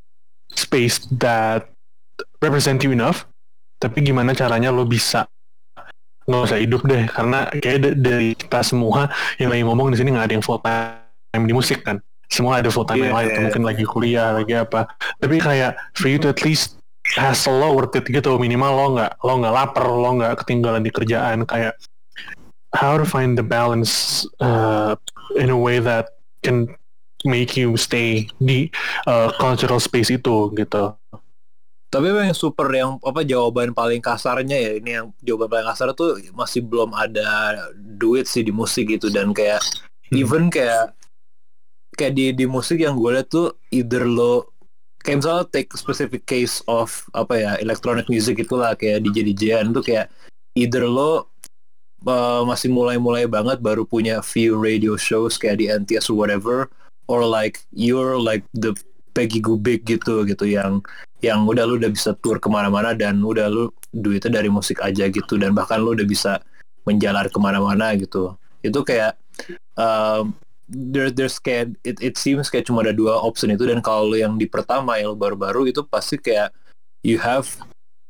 space 0.55 1.03
that 1.11 1.67
represent 2.39 2.79
you 2.79 2.95
enough 2.95 3.27
tapi 3.83 3.99
gimana 3.99 4.31
caranya 4.31 4.71
lo 4.71 4.87
bisa 4.87 5.27
nggak 6.27 6.43
usah 6.43 6.59
hidup 6.59 6.83
deh 6.83 7.07
karena 7.07 7.47
kayak 7.59 7.79
da- 7.83 7.97
dari 7.99 8.35
kita 8.35 8.59
semua 8.59 9.07
yang 9.39 9.51
lagi 9.51 9.63
ngomong 9.63 9.91
di 9.91 9.97
sini 9.99 10.11
nggak 10.11 10.27
ada 10.27 10.33
yang 10.35 10.45
full 10.45 10.59
time 10.59 11.43
di 11.47 11.53
musik 11.55 11.83
kan. 11.83 11.99
Semua 12.27 12.59
ada 12.59 12.67
full 12.67 12.83
time 12.83 12.99
Iya, 12.99 13.05
yang 13.07 13.15
lain 13.15 13.27
iya, 13.27 13.31
atau 13.31 13.43
mungkin 13.47 13.63
lagi 13.63 13.83
kuliah 13.87 14.27
lagi 14.35 14.53
apa. 14.59 14.91
Tapi 15.23 15.35
kayak 15.39 15.79
for 15.95 16.11
you 16.11 16.19
to 16.19 16.27
at 16.27 16.43
least 16.43 16.76
hassle 17.15 17.55
lo 17.55 17.77
worth 17.77 17.95
it 17.95 18.05
gitu 18.09 18.35
minimal 18.35 18.73
lo 18.75 18.85
nggak 18.99 19.11
lo 19.23 19.33
nggak 19.39 19.53
lapar 19.55 19.85
lo 19.87 20.09
nggak 20.19 20.33
ketinggalan 20.43 20.83
di 20.83 20.91
kerjaan 20.91 21.47
kayak 21.47 21.77
how 22.75 22.99
to 22.99 23.07
find 23.07 23.39
the 23.39 23.45
balance 23.45 24.25
uh, 24.43 24.97
in 25.39 25.47
a 25.47 25.57
way 25.57 25.79
that 25.79 26.19
can 26.43 26.67
make 27.23 27.55
you 27.55 27.79
stay 27.79 28.27
di 28.43 28.67
uh, 29.07 29.31
cultural 29.39 29.79
space 29.79 30.11
itu 30.11 30.51
gitu 30.53 30.93
Tapi 31.87 32.11
yang 32.11 32.35
super 32.35 32.67
yang 32.75 32.99
apa 32.99 33.23
jawaban 33.23 33.71
paling 33.71 34.03
kasarnya 34.03 34.59
ya 34.59 34.71
ini 34.75 34.99
yang 34.99 35.07
jawaban 35.23 35.47
paling 35.47 35.67
kasar 35.71 35.95
tuh 35.95 36.19
masih 36.35 36.59
belum 36.59 36.91
ada 36.91 37.55
duit 37.79 38.27
sih 38.27 38.43
di 38.43 38.51
musik 38.51 38.91
gitu 38.91 39.07
dan 39.07 39.31
kayak 39.31 39.63
Hmm. 40.07 40.23
even 40.23 40.43
kayak 40.47 40.95
kayak 41.99 42.15
di 42.15 42.31
di 42.31 42.45
musik 42.47 42.79
yang 42.79 42.95
gue 42.95 43.11
liat 43.11 43.27
tuh 43.27 43.59
either 43.75 44.07
lo 44.07 44.55
kayak 45.01 45.23
misalnya 45.23 45.45
take 45.49 45.69
specific 45.77 46.23
case 46.25 46.61
of 46.65 47.05
apa 47.13 47.33
ya 47.37 47.51
electronic 47.61 48.09
music 48.09 48.41
itulah 48.41 48.73
kayak 48.73 49.05
DJ 49.05 49.33
DJan 49.33 49.71
tuh 49.71 49.83
kayak 49.85 50.11
either 50.57 50.85
lo 50.85 51.29
uh, 52.05 52.43
masih 52.43 52.69
mulai-mulai 52.69 53.25
banget 53.29 53.61
baru 53.61 53.85
punya 53.85 54.21
few 54.21 54.57
radio 54.57 54.97
shows 54.97 55.37
kayak 55.37 55.61
di 55.61 55.65
NTS 55.69 56.09
or 56.09 56.17
whatever 56.17 56.69
or 57.07 57.23
like 57.23 57.63
you're 57.71 58.19
like 58.19 58.43
the 58.53 58.75
Peggy 59.17 59.41
Gubik 59.41 59.81
gitu 59.89 60.21
gitu 60.29 60.45
yang 60.45 60.85
yang 61.25 61.49
udah 61.49 61.65
lu 61.65 61.81
udah 61.81 61.89
bisa 61.89 62.13
tour 62.21 62.37
ke 62.37 62.45
mana-mana 62.45 62.93
dan 62.93 63.17
udah 63.25 63.49
lu 63.49 63.73
duitnya 63.89 64.37
dari 64.37 64.49
musik 64.53 64.77
aja 64.85 65.09
gitu 65.09 65.41
dan 65.41 65.57
bahkan 65.57 65.81
lu 65.81 65.97
udah 65.97 66.05
bisa 66.05 66.37
menjalar 66.85 67.25
ke 67.33 67.37
mana-mana 67.41 67.97
gitu. 67.97 68.37
Itu 68.61 68.85
kayak 68.85 69.17
um, 69.73 70.37
there 70.69 71.09
there's 71.09 71.39
kayak 71.39 71.79
it, 71.87 71.97
it 72.03 72.15
seems 72.19 72.51
kayak 72.51 72.67
cuma 72.67 72.83
ada 72.83 72.93
dua 72.93 73.17
option 73.17 73.49
itu. 73.51 73.65
Dan 73.67 73.79
kalau 73.79 74.11
yang 74.13 74.35
di 74.35 74.45
pertama 74.45 74.99
yang 74.99 75.15
baru-baru 75.15 75.71
itu 75.71 75.81
pasti 75.87 76.19
kayak 76.19 76.51
you 77.01 77.17
have 77.17 77.47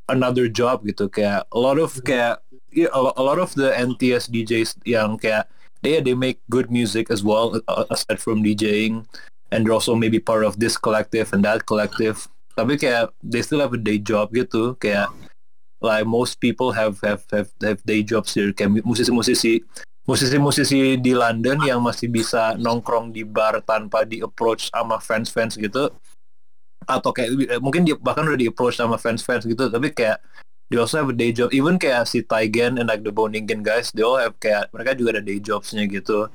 another 0.09 0.49
job 0.49 0.81
gitu. 0.83 1.07
Kayak 1.07 1.45
a 1.53 1.59
lot 1.59 1.77
of 1.77 1.93
kayak 2.03 2.41
yeah, 2.73 2.91
a, 2.91 2.99
lo- 2.99 3.17
a 3.17 3.23
lot 3.23 3.37
of 3.37 3.53
the 3.53 3.69
NTS 3.73 4.27
DJs 4.33 4.81
yang 4.89 5.21
kayak 5.21 5.45
they 5.85 6.01
they 6.01 6.17
make 6.17 6.41
good 6.49 6.73
music 6.73 7.13
as 7.13 7.21
well 7.21 7.61
aside 7.93 8.17
from 8.17 8.41
DJing 8.41 9.05
and 9.53 9.63
they're 9.63 9.77
also 9.77 9.95
maybe 9.95 10.19
part 10.19 10.43
of 10.43 10.59
this 10.59 10.75
collective 10.75 11.31
and 11.31 11.45
that 11.45 11.65
collective. 11.69 12.27
Tapi 12.57 12.75
kayak 12.77 13.13
they 13.21 13.45
still 13.45 13.61
have 13.61 13.73
a 13.73 13.79
day 13.79 14.01
job 14.01 14.33
gitu. 14.33 14.73
Kayak 14.81 15.13
like 15.77 16.09
most 16.09 16.41
people 16.41 16.73
have 16.73 16.97
have 17.05 17.21
have, 17.29 17.53
have 17.61 17.79
day 17.85 18.01
jobs 18.01 18.33
here. 18.33 18.49
Kayak 18.49 18.81
musisi-musisi 18.81 19.61
musisi-musisi 20.07 20.95
di 20.97 21.11
London 21.11 21.59
yang 21.67 21.83
masih 21.83 22.07
bisa 22.07 22.55
nongkrong 22.55 23.11
di 23.11 23.27
bar 23.27 23.59
tanpa 23.61 24.07
di 24.07 24.23
approach 24.23 24.71
sama 24.71 25.03
fans-fans 25.03 25.59
gitu 25.59 25.91
atau 26.87 27.11
kayak 27.11 27.59
mungkin 27.59 27.83
dia 27.83 27.99
bahkan 27.99 28.23
udah 28.23 28.39
di 28.39 28.47
approach 28.47 28.79
sama 28.79 28.95
fans-fans 28.95 29.43
gitu 29.43 29.67
tapi 29.67 29.91
kayak 29.91 30.23
they 30.71 30.79
also 30.79 30.99
have 30.99 31.11
a 31.11 31.15
day 31.15 31.35
job. 31.35 31.51
Even 31.51 31.75
kayak 31.75 32.07
si 32.07 32.23
Taigen 32.23 32.79
and 32.79 32.87
like 32.87 33.03
the 33.03 33.11
Boningen 33.11 33.63
guys 33.63 33.91
they 33.91 34.03
all 34.03 34.15
have 34.15 34.39
kayak 34.39 34.71
mereka 34.71 34.95
juga 34.95 35.19
ada 35.19 35.23
day 35.23 35.43
jobsnya 35.43 35.83
gitu. 35.91 36.31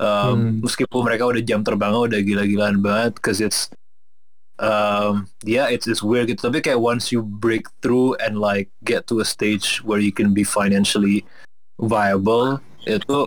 Um, 0.00 0.08
Hmm. 0.08 0.52
meskipun 0.64 1.04
mereka 1.04 1.28
udah 1.28 1.42
jam 1.44 1.60
terbangnya 1.62 2.10
udah 2.10 2.20
gila-gilaan 2.24 2.82
banget 2.82 3.22
cause 3.22 3.38
it's 3.38 3.70
um, 4.58 5.30
yeah 5.46 5.68
it's 5.68 5.84
it's 5.84 6.00
weird 6.00 6.32
gitu. 6.32 6.48
Tapi 6.48 6.64
kayak 6.64 6.80
once 6.80 7.12
you 7.12 7.20
break 7.20 7.68
through 7.84 8.16
and 8.24 8.40
like 8.40 8.72
get 8.88 9.04
to 9.06 9.20
a 9.20 9.26
stage 9.28 9.84
where 9.84 10.00
you 10.00 10.10
can 10.10 10.32
be 10.32 10.42
financially 10.42 11.22
viable 11.76 12.58
itu 12.86 13.18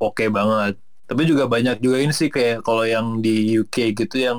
oke 0.00 0.24
banget. 0.32 0.74
Tapi 1.04 1.22
juga 1.28 1.44
banyak 1.44 1.84
juga 1.84 1.96
ini 2.00 2.12
sih 2.16 2.32
kayak 2.32 2.64
kalau 2.64 2.84
yang 2.88 3.20
di 3.20 3.60
UK 3.60 3.92
gitu 3.92 4.16
yang 4.20 4.38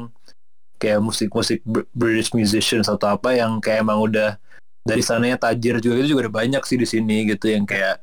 kayak 0.82 1.00
musik-musik 1.02 1.62
Br- 1.64 1.88
British 1.94 2.34
musicians 2.34 2.90
atau 2.90 3.16
apa 3.16 3.38
yang 3.38 3.62
kayak 3.62 3.86
emang 3.86 4.02
udah 4.02 4.36
dari 4.86 5.02
sananya 5.02 5.38
tajir 5.50 5.82
juga 5.82 6.02
itu 6.02 6.14
juga 6.14 6.30
ada 6.30 6.34
banyak 6.34 6.64
sih 6.66 6.78
di 6.78 6.86
sini 6.86 7.26
gitu 7.26 7.50
yang 7.50 7.66
kayak 7.66 8.02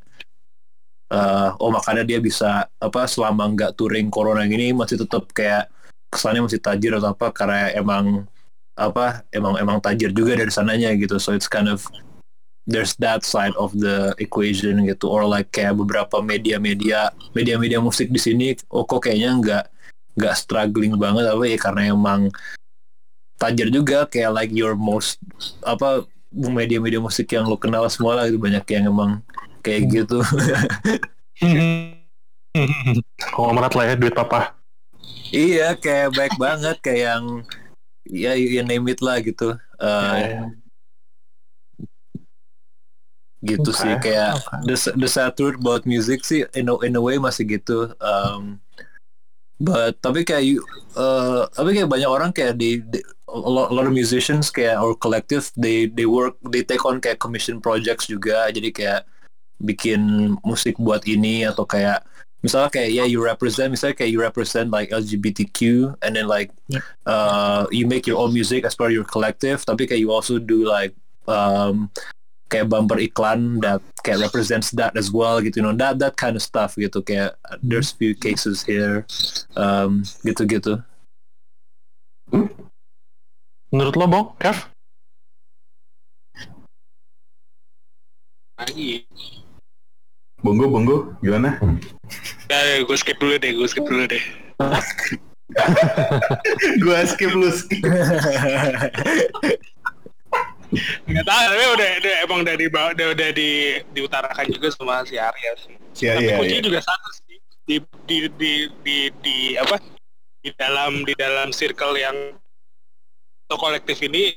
eh, 1.12 1.48
oh 1.60 1.70
makanya 1.70 2.02
dia 2.02 2.18
bisa 2.18 2.66
apa 2.80 3.06
selama 3.06 3.47
nggak 3.52 3.78
touring 3.78 4.09
corona 4.10 4.43
gini 4.48 4.74
masih 4.74 4.98
tetap 4.98 5.28
kayak 5.30 5.68
kesannya 6.10 6.44
masih 6.44 6.60
tajir 6.60 6.93
atau 6.97 7.14
apa 7.14 7.30
karena 7.30 7.70
emang 7.76 8.26
apa 8.76 9.20
emang 9.30 9.60
emang 9.60 9.78
tajir 9.84 10.10
juga 10.12 10.36
dari 10.36 10.52
sananya 10.52 10.90
gitu. 10.97 11.20
So 11.20 11.36
it's 11.36 11.48
kind 11.48 11.68
of 11.68 11.84
there's 12.66 12.94
that 13.02 13.26
side 13.26 13.55
of 13.59 13.74
the 13.74 14.14
equation 14.22 14.86
gitu. 14.86 15.10
Or 15.10 15.26
like 15.26 15.51
kayak 15.51 15.78
beberapa 15.78 16.22
media-media 16.22 17.10
media-media 17.34 17.82
musik 17.82 18.10
di 18.10 18.20
sini 18.22 18.55
oh 18.70 18.86
kok 18.86 19.06
kayaknya 19.06 19.30
nggak 19.39 19.64
nggak 20.18 20.34
struggling 20.36 20.94
banget 21.01 21.24
apa 21.32 21.44
ya 21.48 21.56
karena 21.56 21.82
emang 21.97 22.28
tajir 23.40 23.72
juga 23.72 24.06
kayak 24.06 24.30
like 24.30 24.52
your 24.55 24.76
most 24.78 25.18
apa 25.66 26.06
media-media 26.32 27.02
musik 27.02 27.28
yang 27.32 27.44
lo 27.44 27.59
kenal 27.60 27.84
semua 27.90 28.22
lah 28.22 28.24
itu 28.30 28.39
banyak 28.40 28.64
yang 28.72 28.89
emang 28.89 29.10
kayak 29.60 29.90
gitu. 29.90 30.22
Konglomerat 33.32 33.72
lah 33.74 33.84
ya 33.93 33.94
duit 33.97 34.14
papa. 34.14 34.55
iya 35.32 35.72
kayak 35.72 36.12
baik 36.12 36.34
banget 36.36 36.76
kayak 36.84 37.01
yang 37.09 37.24
ya 38.05 38.36
you, 38.36 38.60
you 38.60 38.62
name 38.64 38.84
it 38.89 39.01
lah 39.01 39.16
gitu. 39.24 39.56
Eh, 39.80 40.12
Ya, 40.20 40.44
gitu 43.43 43.74
Oke, 43.74 43.81
sih 43.82 43.93
kayak 43.98 44.39
oke. 44.39 44.70
the 44.70 44.77
the 44.94 45.10
sad 45.10 45.35
truth 45.35 45.59
about 45.59 45.82
music 45.82 46.23
sih 46.23 46.47
in 46.55 46.70
a, 46.70 46.74
in 46.86 46.94
a 46.94 47.02
way 47.02 47.19
masih 47.19 47.59
gitu 47.59 47.90
um, 47.98 48.62
but 49.59 49.98
tapi 49.98 50.23
kayak 50.23 50.47
you, 50.47 50.62
uh, 50.94 51.51
tapi 51.51 51.74
kayak 51.74 51.90
banyak 51.90 52.06
orang 52.06 52.31
kayak 52.31 52.55
di, 52.55 52.78
di 52.86 53.02
a, 53.27 53.51
lot, 53.51 53.70
a 53.70 53.74
lot 53.74 53.86
of 53.90 53.94
musicians 53.94 54.47
kayak 54.55 54.78
or 54.78 54.94
collective 54.94 55.51
they 55.59 55.90
they 55.90 56.06
work 56.06 56.39
they 56.55 56.62
take 56.62 56.86
on 56.86 57.02
kayak 57.02 57.19
commission 57.19 57.59
projects 57.59 58.06
juga 58.06 58.47
jadi 58.55 58.70
kayak 58.70 59.02
bikin 59.62 60.35
musik 60.47 60.78
buat 60.78 61.02
ini 61.06 61.47
atau 61.47 61.66
kayak 61.66 62.02
misalnya 62.43 62.70
kayak 62.74 62.90
ya 62.90 63.05
you 63.06 63.23
represent 63.23 63.70
misalnya 63.70 63.94
kayak 63.98 64.10
you 64.10 64.19
represent 64.23 64.70
like 64.70 64.90
LGBTQ 64.90 65.94
and 66.02 66.19
then 66.19 66.27
like 66.27 66.51
uh, 67.06 67.66
you 67.70 67.86
make 67.86 68.06
your 68.06 68.19
own 68.19 68.35
music 68.35 68.66
as 68.66 68.74
part 68.74 68.90
of 68.90 68.97
your 68.98 69.06
collective 69.06 69.62
tapi 69.62 69.86
kayak 69.86 70.02
you 70.02 70.10
also 70.10 70.43
do 70.43 70.66
like 70.66 70.94
um, 71.31 71.86
kayak 72.52 72.68
bumper 72.68 73.00
iklan 73.00 73.56
that 73.64 73.80
kayak 74.04 74.20
represents 74.20 74.68
that 74.76 74.92
as 74.92 75.08
well 75.08 75.40
gitu 75.40 75.58
you 75.58 75.64
know 75.64 75.72
that 75.72 75.96
that 75.96 76.12
kind 76.20 76.36
of 76.36 76.44
stuff 76.44 76.76
gitu 76.76 77.00
kayak 77.00 77.32
there's 77.64 77.88
few 77.96 78.12
cases 78.12 78.60
here 78.68 79.08
um, 79.56 80.04
gitu-gitu 80.20 80.84
Menurut 83.72 83.96
lo, 83.96 84.04
Bong, 84.08 84.26
Kev? 84.36 84.68
lagi 88.62 89.04
Bonggo, 90.42 90.66
bonggo, 90.70 90.96
gimana? 91.22 91.54
Nah, 92.50 92.60
gue 92.82 92.96
skip 92.98 93.14
dulu 93.18 93.38
deh, 93.38 93.54
gue 93.54 93.68
skip 93.68 93.86
dulu 93.86 94.10
deh. 94.10 94.22
Gua 96.82 97.04
skip 97.06 97.30
lu 97.38 97.48
skip. 97.52 97.82
Nggak 101.05 101.24
tahu, 101.28 101.43
tapi 101.53 101.65
udah, 101.77 101.90
udah 102.01 102.15
emang 102.24 102.39
udah 102.49 102.55
di 102.57 102.66
udah, 102.73 103.07
udah 103.12 103.31
di 103.36 103.51
diutarakan 103.93 104.47
juga 104.49 104.69
sama 104.73 105.05
si 105.05 105.20
Arya 105.20 105.53
sih. 105.61 105.77
Iya, 106.01 106.16
tapi 106.16 106.24
iya, 106.24 106.36
kuncinya 106.40 106.61
iya. 106.61 106.69
juga 106.73 106.81
satu 106.81 107.09
sih 107.12 107.39
di 107.69 107.77
di 108.09 108.16
di 108.40 108.53
di, 108.82 108.97
di 109.20 109.36
apa 109.61 109.77
di 110.43 110.51
dalam 110.57 111.05
di 111.05 111.15
dalam 111.15 111.53
circle 111.53 111.94
yang 112.01 112.16
atau 113.47 113.57
kolektif 113.61 114.01
ini 114.01 114.32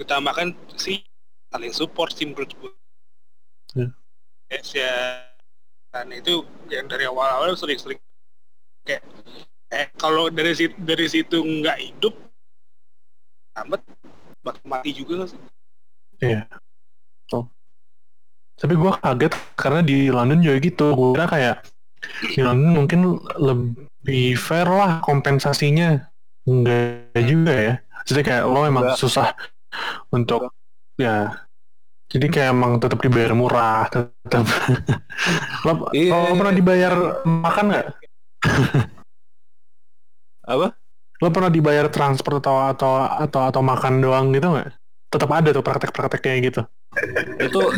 utamakan 0.00 0.56
sih 0.80 1.04
saling 1.52 1.76
support 1.76 2.16
sih 2.16 2.24
menurut 2.24 2.50
gue. 2.56 2.72
Ya. 3.76 3.88
Kayak 4.48 4.64
si 4.64 4.80
dan 5.90 6.06
itu 6.14 6.46
yang 6.70 6.86
dari 6.86 7.04
awal-awal 7.04 7.52
sering-sering 7.58 7.98
kayak 8.86 9.02
eh 9.70 9.90
kalau 9.98 10.30
dari 10.30 10.54
situ 10.54 10.74
dari 10.80 11.06
situ 11.06 11.42
nggak 11.42 11.78
hidup 11.78 12.14
amat 13.58 13.82
bakal 14.40 14.64
mati 14.66 14.90
juga 14.92 15.22
nggak 15.22 15.30
sih? 15.30 15.40
Iya. 16.20 16.42
Oh. 17.32 17.44
Tapi 18.56 18.74
gue 18.76 18.92
kaget 18.92 19.32
karena 19.56 19.80
di 19.80 19.98
London 20.12 20.40
juga 20.44 20.56
gitu. 20.60 20.86
Gue 20.92 21.16
kira 21.16 21.26
kayak 21.28 21.56
di 22.32 22.40
London 22.40 22.72
mungkin 22.76 23.00
lebih 23.36 24.36
fair 24.36 24.68
lah 24.68 25.00
kompensasinya. 25.00 26.08
Enggak 26.48 27.20
juga 27.24 27.52
ya. 27.56 27.74
Jadi 28.08 28.20
kayak 28.24 28.44
lo 28.48 28.64
emang 28.64 28.84
Enggak. 28.92 28.98
susah 29.00 29.28
untuk 30.12 30.52
ya. 30.96 31.46
Jadi 32.10 32.26
kayak 32.26 32.50
emang 32.50 32.82
tetap 32.82 32.98
dibayar 32.98 33.30
murah, 33.38 33.86
tetap. 33.86 34.42
lo, 35.68 35.86
Iya. 35.94 36.10
lo 36.10 36.34
pernah 36.34 36.54
dibayar 36.56 36.92
makan 37.22 37.64
nggak? 37.70 37.86
apa 40.50 40.74
Lo 41.20 41.28
pernah 41.28 41.52
dibayar 41.52 41.86
transport 41.92 42.40
atau 42.40 42.56
atau 42.72 42.92
atau 43.04 43.40
atau 43.52 43.60
makan 43.60 44.00
doang 44.00 44.32
gitu 44.32 44.56
nggak? 44.56 44.72
Tetap 45.10 45.30
ada 45.30 45.50
tuh 45.52 45.64
praktek-praktek 45.64 46.20
kayak 46.22 46.40
gitu. 46.48 46.62
itu 47.38 47.60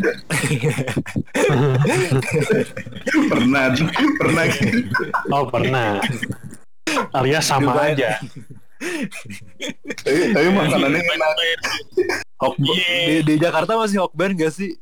pernah, 3.29 3.69
pernah. 4.17 4.45
Oh 5.29 5.45
pernah. 5.49 6.01
Alias 7.13 7.45
sama 7.45 7.77
Dibayar. 7.77 7.93
aja. 7.93 8.11
tapi, 10.03 10.21
tapi 10.35 10.49
makanannya 10.49 11.01
enak. 11.05 11.33
Di, 12.59 13.17
di 13.23 13.35
Jakarta 13.39 13.79
masih 13.79 14.03
Hokben 14.03 14.35
gak 14.35 14.51
sih 14.51 14.75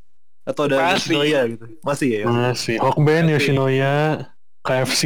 atau 0.49 0.65
ada 0.67 0.97
Masih. 0.97 0.97
Yoshinoya 0.97 1.41
gitu 1.53 1.65
masih 1.85 2.09
ya 2.09 2.21
Masih. 2.27 2.77
Hokben. 2.81 3.25
Yoshinoya, 3.29 3.95
KFC. 4.65 5.03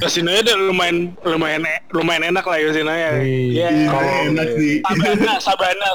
Yoshinoya 0.00 0.40
udah 0.42 0.56
lumayan 0.68 0.96
lumayan 1.22 1.62
lumayan 1.90 2.22
enak 2.34 2.44
lah 2.44 2.58
Yoshinoya. 2.60 3.08
Wih, 3.18 3.56
Iya. 3.56 3.68
kalau- 3.88 4.14
enak 4.30 4.48
sih. 4.58 4.74
Sabana, 4.82 5.32
Sabana. 5.40 5.88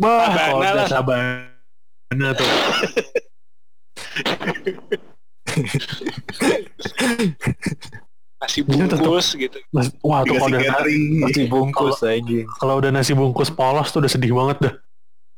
Wah, 0.00 0.26
Sabana 0.28 0.68
lah. 0.74 0.86
Sabana 0.88 2.28
tuh. 2.34 2.48
Nasi 8.42 8.58
Iya, 8.66 8.90
tetep. 8.90 8.98
bungkus 8.98 9.26
gitu. 9.38 9.58
Mas- 9.70 9.94
Wah, 10.02 10.26
tuh 10.26 10.34
kalau 10.34 10.50
udah, 10.50 10.60
masih 11.22 11.44
bungkus 11.46 11.98
anjing 12.02 12.46
kalau 12.58 12.74
udah 12.82 12.90
nasi 12.90 13.12
bungkus 13.14 13.50
polos 13.54 13.88
tuh 13.94 14.02
udah 14.02 14.10
sedih 14.10 14.34
banget 14.34 14.56
dah. 14.66 14.74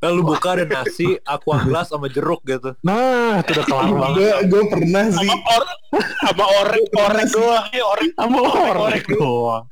Lalu 0.04 0.20
buka 0.22 0.48
ada 0.52 0.64
nasi 0.68 1.16
aqua 1.24 1.64
gelas 1.64 1.88
sama 1.88 2.06
jeruk 2.06 2.44
gitu 2.44 2.76
Nah, 2.84 3.40
itu 3.40 3.56
udah 3.56 3.64
kelar 3.64 3.88
banget. 3.88 4.14
Gue 4.14 4.30
gue 4.46 4.62
pernah 4.68 5.04
sih. 5.08 5.24
Sama 5.24 5.34
or 5.48 5.62
sama 6.20 6.44
orek 6.60 6.84
orek 6.92 7.26
doang 7.30 7.66
ya 7.72 7.84
orek. 7.88 8.10
Sama 8.12 8.38
Orek 8.76 9.04
doang. 9.08 9.64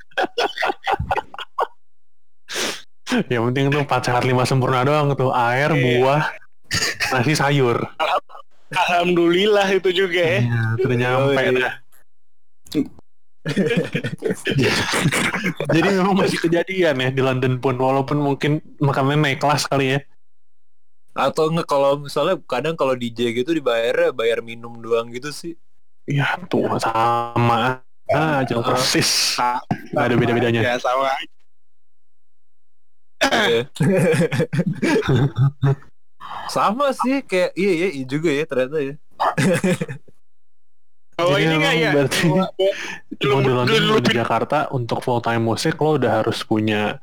yang 3.29 3.43
penting 3.47 3.69
tuh 3.69 3.81
empat 3.81 4.01
sehat 4.03 4.23
lima 4.23 4.41
sempurna 4.41 4.81
doang 4.81 5.13
tuh 5.13 5.29
air, 5.29 5.69
Iya. 5.69 5.81
buah, 6.01 6.23
nasi 7.13 7.37
sayur. 7.37 7.77
Alhamdulillah 8.73 9.69
itu 9.69 9.93
juga 9.93 10.17
ya. 10.17 10.39
Iya, 10.41 10.61
itu 10.73 10.83
udah 10.83 10.97
nyampe 10.97 11.41
dah. 11.53 11.73
Jadi 15.69 15.87
memang 15.93 16.15
masih 16.15 16.39
kejadian 16.39 16.95
ya 16.95 17.09
di 17.11 17.21
London 17.21 17.59
pun 17.59 17.75
walaupun 17.75 18.17
mungkin 18.17 18.63
makanannya 18.79 19.35
naik 19.35 19.39
kelas 19.43 19.67
kali 19.67 19.93
ya. 19.93 19.99
Atau 21.13 21.53
nggak 21.53 21.69
kalau 21.69 22.01
misalnya 22.01 22.41
kadang 22.49 22.73
kalau 22.73 22.97
DJ 22.97 23.37
gitu 23.37 23.53
dibayar 23.53 24.09
bayar 24.11 24.41
minum 24.41 24.73
doang 24.81 25.13
gitu 25.13 25.29
sih 25.29 25.53
Iya 26.03 26.35
tuh 26.51 26.67
sama 26.83 27.79
aja 28.11 28.59
persis. 28.59 29.39
Nggak 29.95 30.03
ada 30.03 30.15
beda-bedanya. 30.19 30.59
Ya 30.59 30.75
sama. 30.75 31.15
Iya. 33.23 33.71
sama 36.51 36.91
sih 36.91 37.23
kayak 37.23 37.55
iya 37.55 37.71
iya 37.71 37.87
iya 37.95 38.03
juga 38.03 38.27
ya 38.31 38.43
ternyata 38.43 38.77
ya 38.83 38.95
Oh 41.21 41.37
Jadi 41.37 41.45
ini 41.45 41.55
nggak 41.61 41.75
ya? 41.77 41.91
berarti 41.93 42.25
di 44.01 44.11
Jakarta 44.17 44.65
untuk 44.73 45.05
full 45.05 45.21
time 45.21 45.45
musik 45.45 45.77
lo 45.77 46.01
udah 46.01 46.25
harus 46.25 46.41
punya 46.41 46.97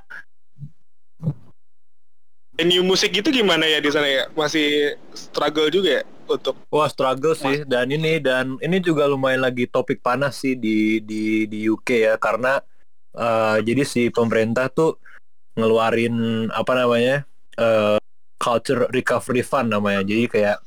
Venue 2.60 2.84
musik 2.84 3.16
gitu 3.16 3.32
gimana 3.32 3.64
ya 3.64 3.80
di 3.80 3.88
sana 3.88 4.04
ya? 4.04 4.28
Masih 4.36 4.92
struggle 5.16 5.72
juga 5.72 6.00
ya 6.00 6.02
untuk 6.28 6.54
wah 6.68 6.86
struggle 6.92 7.32
sih 7.32 7.64
dan 7.64 7.88
ini 7.88 8.20
dan 8.20 8.60
ini 8.60 8.84
juga 8.84 9.08
lumayan 9.08 9.40
lagi 9.40 9.64
topik 9.64 10.04
panas 10.04 10.44
sih 10.44 10.54
di 10.60 11.00
di 11.00 11.48
di 11.48 11.66
UK 11.66 11.88
ya 12.04 12.14
karena 12.20 12.60
eh, 13.16 13.58
jadi 13.64 13.82
si 13.88 14.12
pemerintah 14.12 14.68
tuh 14.68 15.00
ngeluarin 15.56 16.46
apa 16.52 16.72
namanya 16.76 17.24
eh, 17.56 17.96
culture 18.36 18.92
recovery 18.92 19.40
fund 19.40 19.72
namanya. 19.72 20.04
Jadi 20.04 20.28
kayak 20.28 20.58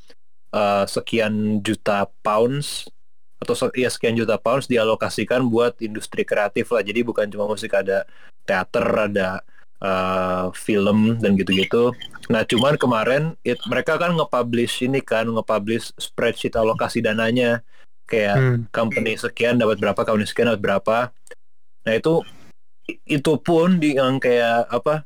eh, 0.50 0.84
sekian 0.90 1.62
juta 1.62 2.10
pounds 2.26 2.90
atau 3.38 3.54
ya 3.70 3.86
sekian 3.86 4.18
juta 4.18 4.34
pounds 4.34 4.66
dialokasikan 4.66 5.46
buat 5.46 5.78
industri 5.78 6.26
kreatif 6.26 6.74
lah. 6.74 6.82
Jadi 6.82 7.06
bukan 7.06 7.30
cuma 7.30 7.46
musik 7.46 7.70
ada 7.70 8.02
teater, 8.42 8.82
ada 9.14 9.46
eh, 9.84 10.46
film 10.56 11.20
dan 11.20 11.36
gitu-gitu. 11.36 11.92
Nah, 12.32 12.40
cuman 12.48 12.80
kemarin 12.80 13.22
it- 13.44 13.60
mereka 13.68 14.00
kan 14.00 14.16
nge-publish 14.16 14.80
ini 14.80 15.04
kan, 15.04 15.28
nge-publish 15.28 15.92
spreadsheet 16.00 16.56
alokasi 16.56 17.04
dananya 17.04 17.60
kayak 18.08 18.36
Hmm. 18.40 18.58
company 18.72 19.12
sekian 19.14 19.60
dapat 19.60 19.76
berapa, 19.76 20.00
company 20.00 20.24
sekian 20.24 20.48
dapat 20.48 20.62
berapa. 20.64 20.96
Nah, 21.84 21.92
itu 21.92 22.24
itu 23.04 23.32
pun 23.40 23.80
di 23.80 23.96
yang 23.96 24.16
kayak 24.20 24.68
apa 24.68 25.04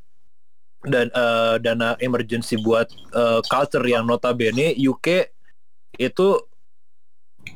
dan 0.86 1.10
eh, 1.10 1.54
dana 1.58 1.98
emergency 1.98 2.54
buat 2.54 2.86
eh, 3.14 3.40
culture 3.50 3.82
yang 3.82 4.06
notabene 4.06 4.74
UK 4.78 5.26
itu 5.98 6.38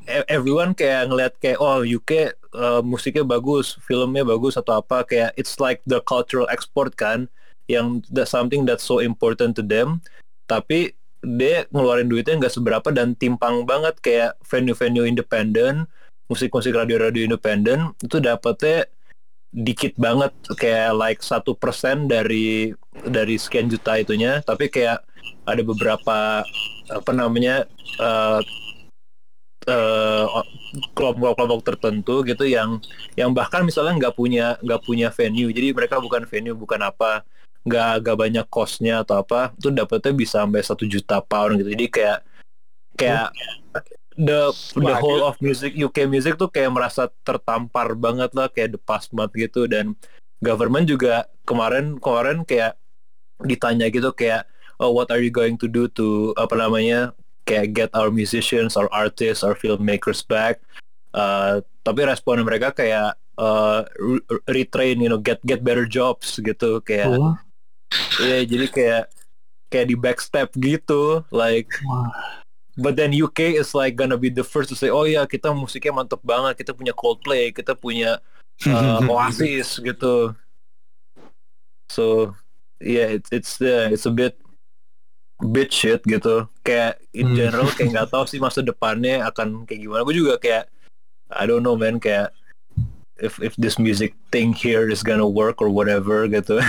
everyone 0.07 0.75
kayak 0.75 1.09
ngeliat 1.11 1.33
kayak 1.39 1.59
oh 1.63 1.83
UK 1.83 2.33
eh, 2.33 2.83
musiknya 2.83 3.25
bagus, 3.27 3.79
filmnya 3.85 4.27
bagus 4.27 4.59
atau 4.59 4.83
apa 4.83 5.07
kayak 5.07 5.31
it's 5.39 5.59
like 5.63 5.81
the 5.87 6.03
cultural 6.05 6.49
export 6.51 6.95
kan 6.99 7.27
yang 7.71 8.03
that 8.11 8.27
something 8.27 8.67
that's 8.67 8.85
so 8.85 8.99
important 8.99 9.55
to 9.55 9.63
them. 9.63 10.03
Tapi 10.51 10.93
dia 11.23 11.65
ngeluarin 11.71 12.11
duitnya 12.11 12.39
nggak 12.43 12.55
seberapa 12.55 12.89
dan 12.91 13.15
timpang 13.15 13.63
banget 13.63 13.95
kayak 14.03 14.35
venue-venue 14.43 15.07
independen 15.07 15.87
musik-musik 16.27 16.75
radio-radio 16.75 17.23
independen 17.29 17.95
itu 18.03 18.19
dapetnya 18.19 18.91
dikit 19.53 19.93
banget 20.01 20.33
kayak 20.57 20.97
like 20.97 21.21
satu 21.21 21.53
persen 21.53 22.09
dari 22.09 22.73
dari 23.07 23.37
sekian 23.37 23.69
juta 23.69 24.01
itunya. 24.01 24.41
Tapi 24.43 24.73
kayak 24.73 25.05
ada 25.47 25.63
beberapa 25.63 26.43
apa 26.91 27.13
namanya 27.15 27.69
eh, 28.01 28.41
eh, 29.67 30.27
kelompok-kelompok 30.97 31.63
tertentu 31.63 32.25
gitu 32.25 32.45
yang 32.49 32.81
yang 33.15 33.31
bahkan 33.37 33.63
misalnya 33.63 34.09
nggak 34.09 34.15
punya 34.17 34.57
nggak 34.65 34.83
punya 34.83 35.09
venue. 35.13 35.53
Jadi 35.53 35.69
mereka 35.77 36.01
bukan 36.01 36.25
venue 36.27 36.57
bukan 36.57 36.81
apa 36.83 37.23
nggak 37.63 38.03
nggak 38.03 38.17
banyak 38.19 38.47
costnya 38.51 39.07
atau 39.07 39.23
apa 39.23 39.55
itu 39.55 39.71
dapetnya 39.71 40.13
bisa 40.17 40.43
sampai 40.43 40.61
satu 40.65 40.85
juta 40.89 41.23
pound 41.23 41.63
gitu. 41.63 41.71
Jadi 41.75 41.87
kayak 41.93 42.19
kayak 42.99 43.29
the 44.19 44.53
the 44.77 44.95
whole 44.99 45.25
of 45.25 45.39
music 45.41 45.73
UK 45.79 46.05
music 46.11 46.37
tuh 46.37 46.51
kayak 46.51 46.75
merasa 46.75 47.09
tertampar 47.23 47.95
banget 47.95 48.35
lah 48.35 48.51
kayak 48.51 48.75
the 48.75 48.81
past 48.83 49.15
month 49.15 49.33
gitu. 49.39 49.71
Dan 49.71 49.95
government 50.43 50.91
juga 50.91 51.31
kemarin 51.47 52.03
kemarin 52.03 52.43
kayak 52.43 52.75
ditanya 53.43 53.87
gitu 53.91 54.11
kayak 54.15 54.47
oh 54.83 54.91
what 54.91 55.11
are 55.15 55.23
you 55.23 55.31
going 55.31 55.55
to 55.55 55.71
do 55.71 55.87
to 55.87 56.35
apa 56.35 56.59
namanya 56.59 57.15
kayak 57.47 57.67
get 57.75 57.91
our 57.95 58.11
musicians, 58.11 58.77
our 58.79 58.89
artists, 58.93 59.43
our 59.43 59.55
filmmakers 59.55 60.23
back. 60.27 60.63
Uh, 61.13 61.61
tapi 61.85 62.07
respon 62.07 62.41
mereka 62.47 62.73
kayak 62.73 63.19
uh, 63.37 63.85
re- 63.99 64.25
retrain, 64.49 65.03
you 65.03 65.11
know, 65.11 65.21
get 65.21 65.43
get 65.45 65.61
better 65.65 65.85
jobs 65.85 66.39
gitu 66.41 66.81
kayak. 66.83 67.13
Wah. 67.19 67.37
Iya, 68.23 68.49
jadi 68.49 68.67
kayak 68.73 69.05
kayak 69.69 69.87
di 69.89 69.97
backstep 69.97 70.49
gitu, 70.57 71.25
like. 71.35 71.69
Wah. 71.85 72.09
But 72.73 72.97
then 72.97 73.13
UK 73.13 73.61
is 73.61 73.77
like 73.77 74.01
gonna 74.01 74.17
be 74.17 74.33
the 74.33 74.45
first 74.45 74.73
to 74.73 74.77
say, 74.77 74.89
oh 74.89 75.05
ya 75.05 75.29
kita 75.29 75.53
musiknya 75.53 75.93
mantep 75.93 76.25
banget, 76.25 76.65
kita 76.65 76.73
punya 76.73 76.97
Coldplay, 76.97 77.53
kita 77.53 77.77
punya 77.77 78.17
uh, 78.65 79.01
Oasis 79.13 79.77
gitu. 79.77 80.33
So 81.93 82.33
yeah, 82.81 83.13
it's 83.13 83.29
it's 83.29 83.53
uh, 83.61 83.93
it's 83.93 84.09
a 84.09 84.15
bit 84.15 84.41
bit 85.43 85.75
shit 85.75 86.01
gitu. 86.07 86.47
Kayak 86.63 87.03
in 87.13 87.33
Hmm. 87.33 87.37
general 87.37 87.69
kayak 87.69 87.91
nggak 87.93 88.09
tahu 88.11 88.25
sih 88.25 88.39
masa 88.39 88.63
depannya 88.63 89.27
akan 89.27 89.67
kayak 89.67 89.83
gimana. 89.83 90.07
Gue 90.07 90.15
juga 90.15 90.39
kayak 90.39 90.71
I 91.33 91.45
don't 91.45 91.67
know 91.67 91.75
man 91.75 91.99
kayak 91.99 92.31
if 93.19 93.39
if 93.39 93.55
this 93.59 93.79
music 93.79 94.15
thing 94.31 94.55
here 94.55 94.87
is 94.87 95.03
gonna 95.03 95.27
work 95.27 95.59
or 95.59 95.71
whatever 95.71 96.27
gitu. 96.27 96.59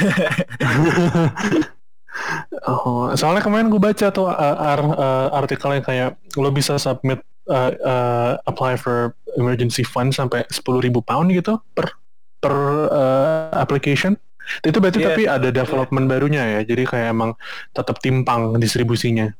oh, 2.69 3.09
soalnya 3.17 3.41
kemarin 3.41 3.69
gue 3.69 3.81
baca 3.81 4.07
tuh 4.09 4.29
uh, 4.29 4.57
ar- 4.57 4.97
uh, 4.97 5.27
artikelnya 5.33 5.81
kayak 5.81 6.09
lo 6.37 6.49
bisa 6.53 6.77
submit 6.77 7.21
uh, 7.49 7.73
uh, 7.81 8.31
apply 8.45 8.77
for 8.77 9.17
emergency 9.37 9.81
fund 9.81 10.13
sampai 10.13 10.45
10.000 10.49 10.61
pound 11.01 11.33
gitu 11.33 11.57
per 11.73 11.89
per 12.37 12.53
uh, 12.91 13.49
application. 13.55 14.13
Itu 14.61 14.77
berarti 14.83 14.99
Iya. 14.99 15.07
tapi 15.11 15.23
ada 15.27 15.49
development 15.49 16.05
barunya 16.07 16.43
ya. 16.43 16.59
Jadi 16.63 16.83
kayak 16.83 17.07
emang 17.15 17.31
tetap 17.71 17.99
timpang 18.03 18.55
distribusinya. 18.59 19.31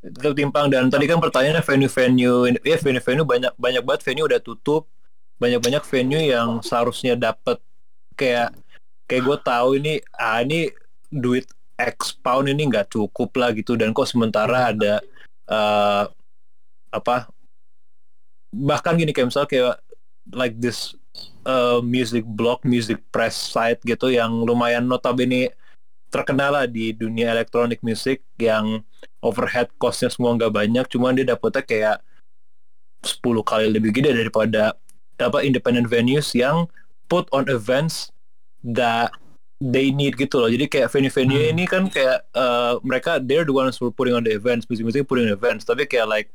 Tetap 0.00 0.32
timpang 0.32 0.72
dan 0.72 0.88
tadi 0.88 1.04
kan 1.04 1.20
pertanyaannya 1.20 1.60
venue-venue 1.60 2.56
ya 2.64 2.76
venue-venue 2.80 3.26
banyak 3.28 3.52
banyak 3.60 3.82
banget 3.84 4.00
venue 4.08 4.24
udah 4.24 4.40
tutup 4.40 4.88
banyak-banyak 5.36 5.84
venue 5.84 6.24
yang 6.24 6.60
seharusnya 6.60 7.16
dapat 7.16 7.60
kayak 8.16 8.52
kayak 9.04 9.22
gue 9.24 9.36
tahu 9.44 9.68
ini 9.80 10.00
ah 10.16 10.40
ini 10.40 10.72
duit 11.08 11.48
X 11.76 12.16
pound 12.20 12.48
ini 12.48 12.68
nggak 12.68 12.92
cukup 12.92 13.32
lah 13.40 13.52
gitu 13.52 13.76
dan 13.76 13.92
kok 13.92 14.08
sementara 14.08 14.72
ada 14.72 15.00
eh, 15.48 16.04
apa 16.92 17.28
bahkan 18.52 18.96
gini 18.96 19.12
kayak 19.12 19.32
misalnya 19.32 19.48
kayak 19.48 19.74
like 20.32 20.56
this 20.60 20.94
uh, 21.46 21.80
music 21.84 22.24
blog 22.26 22.62
music 22.64 23.00
press 23.14 23.36
site 23.36 23.80
gitu 23.84 24.12
yang 24.12 24.30
lumayan 24.44 24.84
notabene 24.86 25.52
terkenal 26.10 26.58
lah 26.58 26.66
di 26.66 26.90
dunia 26.90 27.30
elektronik 27.30 27.78
musik 27.86 28.20
yang 28.36 28.82
overhead 29.22 29.70
costnya 29.78 30.10
semua 30.10 30.34
nggak 30.34 30.52
banyak 30.52 30.84
cuman 30.90 31.14
dia 31.14 31.26
dapetnya 31.26 31.62
kayak 31.62 31.96
10 33.06 33.22
kali 33.46 33.66
lebih 33.72 33.94
gede 33.94 34.12
daripada 34.12 34.76
apa 35.20 35.44
independent 35.44 35.86
venues 35.86 36.32
yang 36.32 36.66
put 37.06 37.28
on 37.30 37.46
events 37.48 38.10
that 38.64 39.12
they 39.60 39.92
need 39.92 40.16
gitu 40.16 40.40
loh 40.40 40.48
jadi 40.48 40.66
kayak 40.66 40.88
venue-venue 40.88 41.36
Hmm. 41.36 41.52
ini 41.52 41.64
kan 41.68 41.84
kayak 41.92 42.24
uh, 42.32 42.80
mereka 42.80 43.20
they're 43.20 43.44
the 43.44 43.52
ones 43.52 43.76
who 43.76 43.92
putting 43.92 44.16
on 44.16 44.24
the 44.24 44.32
events 44.32 44.64
musik-musik 44.66 45.04
putting 45.04 45.28
on 45.28 45.36
events 45.36 45.68
tapi 45.68 45.84
kayak 45.84 46.08
like 46.08 46.28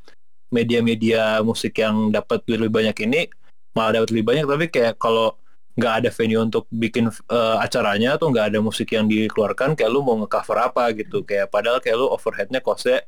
media-media 0.54 1.42
musik 1.42 1.74
yang 1.82 2.14
dapat 2.14 2.46
lebih 2.46 2.70
banyak 2.70 2.96
ini 3.04 3.28
malah 3.76 4.02
dapat 4.02 4.10
lebih 4.16 4.26
banyak 4.26 4.46
tapi 4.48 4.66
kayak 4.72 4.96
kalau 4.98 5.36
nggak 5.76 5.94
ada 6.00 6.10
venue 6.16 6.40
untuk 6.40 6.64
bikin 6.72 7.12
uh, 7.28 7.60
acaranya 7.60 8.16
atau 8.16 8.32
nggak 8.32 8.56
ada 8.56 8.60
musik 8.64 8.96
yang 8.96 9.12
dikeluarkan 9.12 9.76
kayak 9.76 9.92
lu 9.92 10.00
mau 10.00 10.16
ngecover 10.24 10.56
apa 10.72 10.96
gitu. 10.96 11.20
Kayak 11.28 11.52
padahal 11.52 11.84
kayak 11.84 12.00
lu 12.00 12.08
overheadnya 12.08 12.64
costnya 12.64 13.04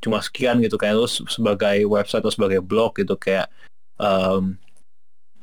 cuma 0.00 0.24
sekian 0.24 0.56
gitu 0.64 0.80
kayak 0.80 0.96
lu 0.96 1.04
se- 1.04 1.28
sebagai 1.28 1.84
website 1.84 2.24
atau 2.24 2.32
sebagai 2.32 2.64
blog 2.64 2.96
gitu 2.96 3.20
kayak 3.20 3.52
um, 4.00 4.56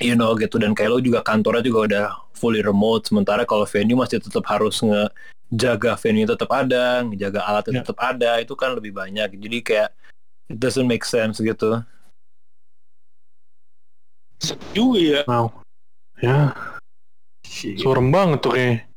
you 0.01 0.17
know 0.17 0.33
gitu. 0.33 0.57
Dan 0.57 0.73
kayak 0.73 0.97
lu 0.97 0.99
juga 1.05 1.21
kantornya 1.21 1.61
juga 1.61 1.79
udah 1.85 2.05
fully 2.33 2.65
remote 2.65 3.05
sementara 3.05 3.45
kalau 3.45 3.69
venue 3.69 3.93
masih 3.93 4.17
tetap 4.17 4.41
harus 4.49 4.81
ngejaga 4.81 5.93
venue 6.01 6.25
tetap 6.25 6.49
ada 6.49 7.05
ngejaga 7.05 7.45
alatnya 7.45 7.79
Ya. 7.79 7.81
tetap 7.85 8.01
ada 8.01 8.41
itu 8.41 8.57
kan 8.57 8.73
lebih 8.73 8.97
banyak. 8.97 9.29
Jadi 9.37 9.57
kayak 9.61 9.93
it 10.49 10.57
doesn't 10.57 10.89
make 10.89 11.05
sense 11.05 11.37
gitu 11.37 11.85
Setuju 14.43 14.85
ya. 14.99 15.21
Wow. 15.25 15.47
Ya, 16.19 16.55
surem 17.79 18.11
banget 18.11 18.39
tuh 18.39 18.53
kayak. 18.55 18.87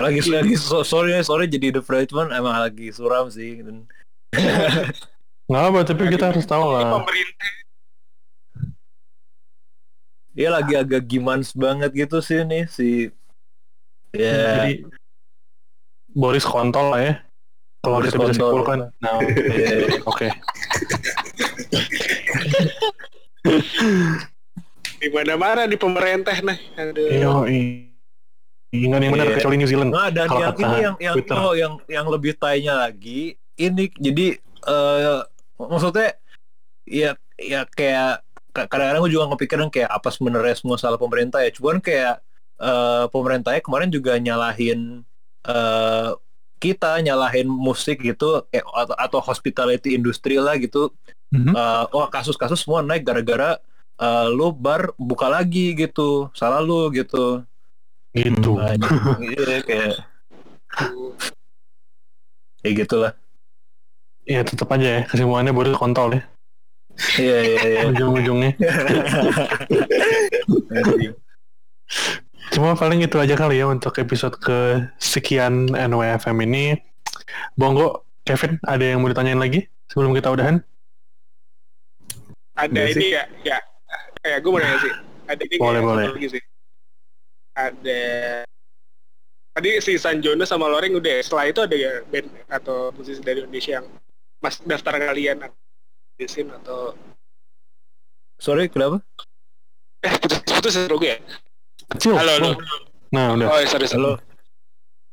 lagi 0.00 0.18
lagi 0.26 0.56
so- 0.56 0.82
sorry 0.82 1.14
sorry 1.22 1.46
jadi 1.46 1.70
the 1.70 1.82
Brightman 1.84 2.32
emang 2.32 2.58
lagi 2.58 2.90
suram 2.90 3.28
sih 3.28 3.60
dan 3.62 3.84
Nggak 5.46 5.62
apa, 5.68 5.78
tapi 5.84 6.02
kita 6.08 6.32
harus 6.32 6.42
tahu 6.42 6.64
lah. 6.72 6.96
pemerintah 6.96 7.50
dia 10.32 10.48
lagi 10.48 10.72
agak 10.74 11.04
gimans 11.04 11.52
banget 11.52 11.92
gitu 11.92 12.24
sih 12.24 12.40
nih 12.40 12.64
si 12.66 13.12
ya 14.16 14.64
Jadi 14.64 14.88
Boris 16.12 16.44
kontol 16.44 16.88
lah 16.92 17.00
ya. 17.04 17.14
Kalau 17.80 18.00
Boris 18.00 18.12
kita 18.12 18.16
bisa 18.16 18.32
kontol. 18.32 18.64
simpulkan. 18.64 18.78
Nah, 18.96 19.20
ya, 19.20 19.76
oke. 20.10 20.28
di 25.02 25.08
mana-mana 25.10 25.66
di 25.66 25.74
pemerintah 25.74 26.38
nah. 26.40 26.54
Aduh. 26.78 27.10
Yo, 27.10 27.32
Ingat 28.72 29.00
yang 29.02 29.12
benar 29.12 29.26
Iya. 29.28 29.34
kecuali 29.36 29.56
New 29.58 29.68
Zealand. 29.68 29.90
Nah, 29.92 30.08
dan 30.08 30.24
Kalau 30.24 30.40
yang 30.40 30.54
ini 30.56 30.76
yang 30.80 30.96
yang 30.98 31.14
Twitter. 31.18 31.36
oh 31.36 31.52
yang 31.52 31.72
yang 31.86 32.06
lebih 32.08 32.32
tanya 32.34 32.72
lagi 32.80 33.36
ini 33.58 33.92
jadi 33.92 34.38
eh 34.62 35.20
maksudnya 35.58 36.16
ya 36.82 37.12
ya 37.36 37.68
kayak 37.68 38.24
ka- 38.50 38.64
kadang-kadang 38.66 39.02
gue 39.02 39.12
juga 39.12 39.28
kepikiran 39.28 39.68
kayak 39.68 39.90
apa 39.90 40.08
sebenarnya 40.08 40.56
semua 40.56 40.80
salah 40.80 40.96
pemerintah 40.96 41.44
ya 41.44 41.52
cuman 41.52 41.78
kayak 41.78 42.22
eh 42.56 43.04
pemerintahnya 43.10 43.60
kemarin 43.60 43.90
juga 43.90 44.16
nyalahin 44.16 45.04
eh 45.42 46.10
kita 46.56 47.02
nyalahin 47.02 47.50
musik 47.50 48.00
gitu 48.00 48.46
kayak 48.48 48.64
atau, 48.64 48.94
atau 48.96 49.18
hospitality 49.20 49.92
industri 49.92 50.38
lah 50.38 50.56
gitu 50.56 50.94
Mhm. 51.28 51.48
Eh, 51.50 51.84
wah 51.90 52.08
kasus-kasus 52.08 52.60
semua 52.60 52.80
naik 52.80 53.02
gara-gara 53.02 53.56
eh, 53.98 54.26
lu 54.32 54.54
bar 54.54 54.94
buka 54.96 55.26
lagi 55.28 55.76
gitu 55.76 56.30
salah 56.32 56.62
lu 56.62 56.88
gitu 56.92 57.42
gitu. 58.12 58.60
Banyak. 58.60 58.90
Iya 59.24 59.56
kayak 59.64 59.94
ya 62.62 62.70
gitulah. 62.76 63.12
Ya 64.22 64.40
tetap 64.46 64.70
aja 64.70 65.00
ya 65.00 65.02
kesimpulannya 65.08 65.50
baru 65.50 65.74
kontol 65.74 66.14
ya 66.14 66.22
Iya 67.18 67.38
iya 67.42 67.62
iya. 67.66 67.80
ujung-ujungnya. 67.90 68.52
Cuma 72.52 72.76
paling 72.76 73.00
itu 73.00 73.16
aja 73.16 73.32
kali 73.32 73.64
ya 73.64 73.66
untuk 73.68 73.96
episode 73.96 74.36
ke 74.36 74.84
sekian 75.00 75.72
NWFM 75.72 76.36
ini. 76.44 76.76
Bonggo, 77.56 78.04
Kevin, 78.28 78.60
ada 78.68 78.84
yang 78.84 79.00
mau 79.00 79.08
ditanyain 79.08 79.40
lagi 79.40 79.64
sebelum 79.88 80.12
kita 80.12 80.28
udahan? 80.28 80.60
Ada 82.52 82.76
Iya 82.76 82.92
ini 82.92 83.06
ya, 83.16 83.24
ya. 83.40 83.58
Kayak 84.22 84.38
gue 84.40 84.50
mau 84.50 84.60
nanya 84.62 84.78
sih. 84.78 84.92
Ada 85.26 85.42
ini 85.42 85.56
Boleh, 85.58 85.80
boleh. 85.82 86.06
lagi 86.14 86.28
sih. 86.30 86.42
Ada 87.52 88.02
tadi 89.52 89.68
si 89.84 90.00
Sanjono 90.00 90.48
sama 90.48 90.64
Loreng 90.64 90.96
udah 90.96 91.20
ya. 91.20 91.22
setelah 91.22 91.44
itu 91.44 91.60
ada 91.60 91.76
ya 91.76 92.00
band 92.08 92.24
atau 92.48 92.88
musisi 92.96 93.20
dari 93.20 93.44
Indonesia 93.44 93.82
yang 93.82 93.86
mas 94.40 94.56
daftar 94.64 94.96
kalian 94.96 95.44
di 96.16 96.24
SIM 96.24 96.48
atau 96.48 96.96
Sorry 98.40 98.72
kenapa? 98.72 99.04
eh 100.02 100.10
putus 100.18 100.40
putus 100.42 100.72
ya 100.74 100.88
gue 100.88 101.04
ya 101.04 101.18
Kecil. 101.94 102.16
halo 102.16 102.32
halo 102.40 102.48
Bong. 102.56 102.58
Nah, 103.12 103.36
udah. 103.36 103.46
oh 103.52 103.60
sorry 103.68 103.84
sorry 103.84 104.00
Halo. 104.00 104.12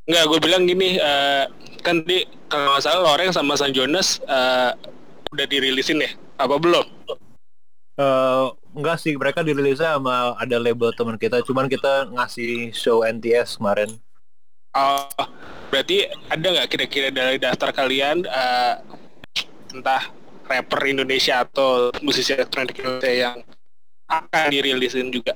Enggak, 0.09 0.23
gue 0.25 0.39
bilang 0.41 0.63
gini, 0.65 0.97
eh, 0.97 1.43
kan 1.85 2.01
di 2.01 2.23
kalau 2.47 2.73
nggak 2.73 2.81
salah 2.81 3.01
Loreng 3.05 3.29
sama 3.29 3.53
San 3.53 3.75
Jonas 3.75 4.23
eh, 4.23 4.71
udah 5.29 5.45
dirilisin 5.45 5.99
ya? 5.99 6.09
Apa 6.39 6.55
belum? 6.57 6.87
Eh, 7.99 8.45
enggak 8.79 8.95
sih, 9.03 9.19
mereka 9.19 9.43
dirilisnya 9.43 9.99
sama 9.99 10.31
ada 10.39 10.55
label 10.55 10.95
teman 10.95 11.19
kita, 11.19 11.43
cuman 11.43 11.67
kita 11.67 12.07
ngasih 12.15 12.71
show 12.71 13.03
NTS 13.03 13.59
kemarin. 13.59 13.91
Oh, 14.71 15.03
berarti 15.67 16.07
ada 16.31 16.47
nggak 16.47 16.69
kira-kira 16.71 17.11
dari 17.11 17.35
daftar 17.35 17.75
kalian 17.75 18.23
eh, 18.23 18.73
entah 19.75 20.15
rapper 20.47 20.81
Indonesia 20.87 21.43
atau 21.43 21.91
musisi 21.99 22.31
elektronik 22.31 22.79
Indonesia 22.79 23.11
yang 23.11 23.37
akan 24.07 24.45
dirilisin 24.47 25.11
juga? 25.11 25.35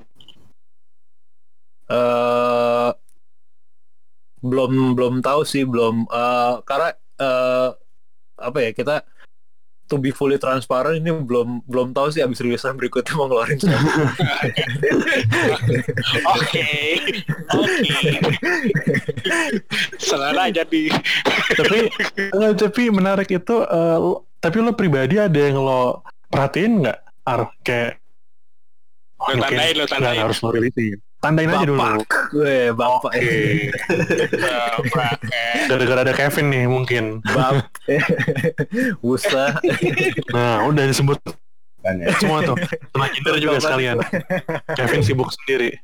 eh 1.94 2.90
belum 4.44 4.95
belum 4.95 5.14
tahu 5.19 5.41
sih, 5.44 5.64
belum 5.68 6.07
eh 6.07 6.53
karena 6.68 6.90
eh 7.19 7.69
apa 8.40 8.57
ya 8.65 8.72
kita 8.76 8.95
to 9.85 9.95
be 9.95 10.10
fully 10.10 10.35
transparent 10.35 10.97
ini 10.97 11.11
belum 11.14 11.61
belum 11.64 11.91
tahu 11.91 12.10
sih 12.10 12.19
abis 12.19 12.39
rilisan 12.39 12.73
berikutnya 12.73 13.14
mau 13.14 13.27
ngeluarin 13.27 13.57
siapa. 13.57 13.84
Oke, 16.34 16.65
oke. 17.49 17.93
Selera 19.97 20.49
jadi. 20.49 20.84
tapi 21.53 21.77
enggak, 22.31 22.53
tapi 22.60 22.81
menarik 22.89 23.30
itu 23.30 23.55
eh, 23.61 23.97
lo- 23.97 24.26
tapi 24.38 24.57
lo 24.60 24.73
pribadi 24.73 25.15
ada 25.18 25.35
yang 25.35 25.57
lo 25.57 26.03
perhatiin 26.27 26.73
nggak 26.81 26.99
Ar 27.23 27.47
kayak 27.61 28.03
oh, 29.18 29.31
Lo 29.31 29.39
tandain, 29.41 29.73
lo 29.73 29.84
nggak 29.84 29.91
tandain. 29.93 30.19
harus 30.22 30.39
lo 30.39 30.49
rilisin 30.49 30.99
tandain 31.24 31.48
aja 31.48 31.64
dulu. 31.64 31.80
Bapak, 31.80 32.20
gue 32.36 32.56
bapak, 32.76 33.12
Bapak, 34.84 35.16
eh. 35.32 35.64
gara-gara 35.72 36.00
ada 36.04 36.14
Kevin 36.14 36.52
nih 36.52 36.66
mungkin. 36.68 37.24
Bap, 37.24 37.64
Wusa, 39.00 39.56
nah 40.36 40.68
udah 40.68 40.84
disebut 40.84 41.24
Tanya. 41.84 42.12
semua 42.20 42.40
tuh. 42.44 42.60
Sama 42.95 43.08
Kinder 43.12 43.36
juga 43.40 43.58
sekalian. 43.60 44.00
Kevin 44.76 45.02
sibuk 45.04 45.32
sendiri. 45.32 45.80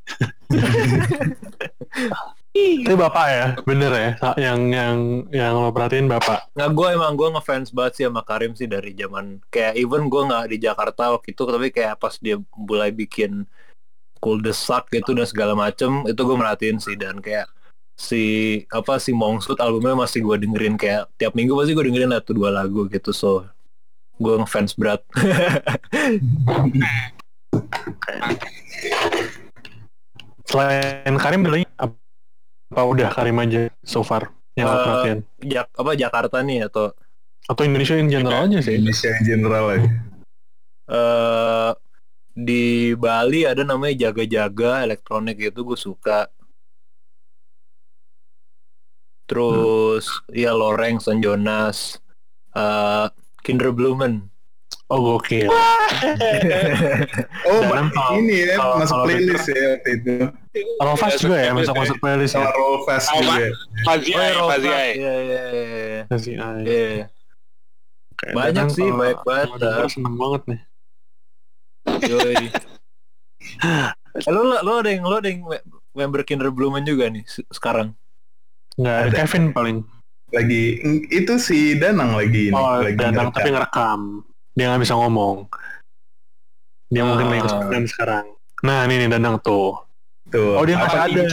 Tapi 2.60 2.98
bapak 2.98 3.26
ya 3.30 3.46
bener 3.62 3.92
ya 3.94 4.10
yang 4.42 4.74
yang 4.74 4.98
yang 5.30 5.54
lo 5.54 5.70
perhatiin 5.70 6.10
bapak. 6.10 6.50
Nggak 6.58 6.72
gue 6.76 6.88
emang 6.98 7.14
gue 7.14 7.30
ngefans 7.38 7.70
banget 7.72 7.94
sih 7.96 8.04
sama 8.10 8.26
Karim 8.26 8.58
sih 8.58 8.66
dari 8.66 8.92
zaman 8.98 9.40
kayak 9.54 9.78
even 9.78 10.10
gue 10.10 10.22
nggak 10.28 10.50
di 10.50 10.58
Jakarta 10.60 11.14
waktu 11.14 11.38
itu 11.38 11.44
tapi 11.46 11.70
kayak 11.70 12.02
pas 12.02 12.18
dia 12.18 12.42
mulai 12.58 12.90
bikin 12.90 13.46
cool 14.20 14.40
the 14.40 14.52
suck 14.52 14.88
gitu 14.92 15.16
dan 15.16 15.26
segala 15.26 15.56
macem 15.56 16.04
itu 16.06 16.20
gue 16.20 16.38
merhatiin 16.38 16.78
sih. 16.78 16.96
Dan 16.96 17.20
kayak 17.24 17.48
si 18.00 18.24
apa 18.72 18.96
si 19.00 19.12
Mongsut 19.12 19.60
albumnya 19.60 19.96
masih 19.96 20.24
gue 20.24 20.36
dengerin 20.48 20.80
kayak 20.80 21.12
tiap 21.20 21.36
minggu 21.36 21.52
pasti 21.56 21.76
gue 21.76 21.86
dengerin 21.88 22.16
satu 22.16 22.32
dua 22.36 22.52
lagu 22.52 22.86
gitu. 22.88 23.12
So 23.12 23.48
gue 24.20 24.36
ngefans 24.40 24.76
berat. 24.76 25.02
Selain 30.50 31.14
Karim 31.22 31.42
beli 31.46 31.62
apa, 31.78 32.82
udah 32.82 33.10
Karim 33.14 33.38
aja 33.38 33.70
so 33.86 34.02
far 34.02 34.34
yang 34.58 34.66
lo 34.66 34.74
Eh, 34.74 34.82
perhatiin? 34.82 35.20
Jak 35.46 35.66
apa 35.78 35.92
Jakarta 35.94 36.38
nih 36.42 36.66
atau 36.66 36.90
atau 37.46 37.64
Indonesia 37.66 37.96
in 37.98 38.10
general 38.10 38.50
aja 38.50 38.60
sih? 38.62 38.78
Indonesia 38.78 39.10
in 39.14 39.24
general 39.26 39.66
aja. 39.78 39.90
eh 40.90 41.72
di 42.32 42.64
Bali 42.94 43.44
ada 43.44 43.62
namanya 43.62 44.10
jaga-jaga 44.10 44.84
elektronik 44.84 45.38
itu 45.40 45.60
gue 45.60 45.76
suka 45.76 46.30
terus 49.26 50.06
ya 50.30 50.52
Loreng 50.52 50.98
San 50.98 51.22
Jonas 51.22 52.02
eh 52.52 53.06
Kinder 53.46 53.70
Blumen 53.70 54.26
oh 54.90 55.00
gokil 55.16 55.50
Oh, 57.50 57.62
kalau- 57.66 58.18
ini 58.18 58.46
ya 58.46 58.56
kalau- 58.58 58.78
masuk 58.78 58.94
kalau 58.96 59.06
playlist 59.10 59.48
ya 59.50 59.64
waktu 59.74 59.90
itu. 59.98 60.14
Rolfas 60.78 61.14
juga 61.18 61.38
ya 61.40 61.52
masuk 61.52 61.76
masuk 61.76 61.98
playlist 61.98 62.34
ya 62.34 62.46
Sama. 63.00 63.22
juga. 63.22 63.48
Fazia, 63.86 64.16
Oh, 64.38 64.50
ya. 64.54 64.60
Iya, 64.60 64.82
iya, 64.94 65.14
iya, 65.18 66.02
ah, 66.38 66.56
iya. 66.62 66.66
Iya. 66.66 67.06
Oke, 68.14 68.26
Banyak 68.36 68.66
sih, 68.70 68.86
banyak 68.86 69.20
banget, 69.24 69.50
seneng 69.90 70.16
banget 70.16 70.42
nih 70.46 70.60
Yoi. 72.04 72.36
Eh, 74.12 74.26
lo, 74.28 74.42
lo 74.42 74.72
ada 74.76 74.90
yang 74.90 75.04
lo 75.04 75.16
ada 75.16 75.28
yang 75.28 75.44
me- 75.44 75.62
member 75.94 76.24
Kinder 76.24 76.50
Blumen 76.50 76.82
juga 76.82 77.08
nih 77.08 77.22
se- 77.24 77.46
sekarang. 77.48 77.94
nggak 78.74 78.96
ada 79.06 79.12
Kevin 79.16 79.44
paling 79.50 79.78
Lagi 80.30 80.82
itu 81.10 81.34
si 81.38 81.76
Danang 81.76 82.14
lagi 82.14 82.50
ini. 82.50 82.56
oh 82.56 82.80
lagi 82.80 82.96
Dadang 82.96 83.28
ngerekam. 83.28 83.36
tapi 83.36 83.50
ngerekam 83.50 84.00
dia 84.52 84.66
nggak 84.66 84.82
bisa 84.82 84.96
ngomong 84.96 85.46
dia 86.88 87.04
mungkin 87.04 87.28
lagi 87.28 87.40
Ah. 87.40 87.46
kesulitan 87.46 87.84
sekarang 87.86 88.26
nah 88.60 88.80
ini 88.84 88.96
nih 88.98 89.10
Dadang 89.10 89.36
tuh 89.40 89.78
Tuh. 90.28 90.56
oh 90.56 90.64
dia 90.64 90.76
nggak 90.76 90.90
sadar 90.92 91.30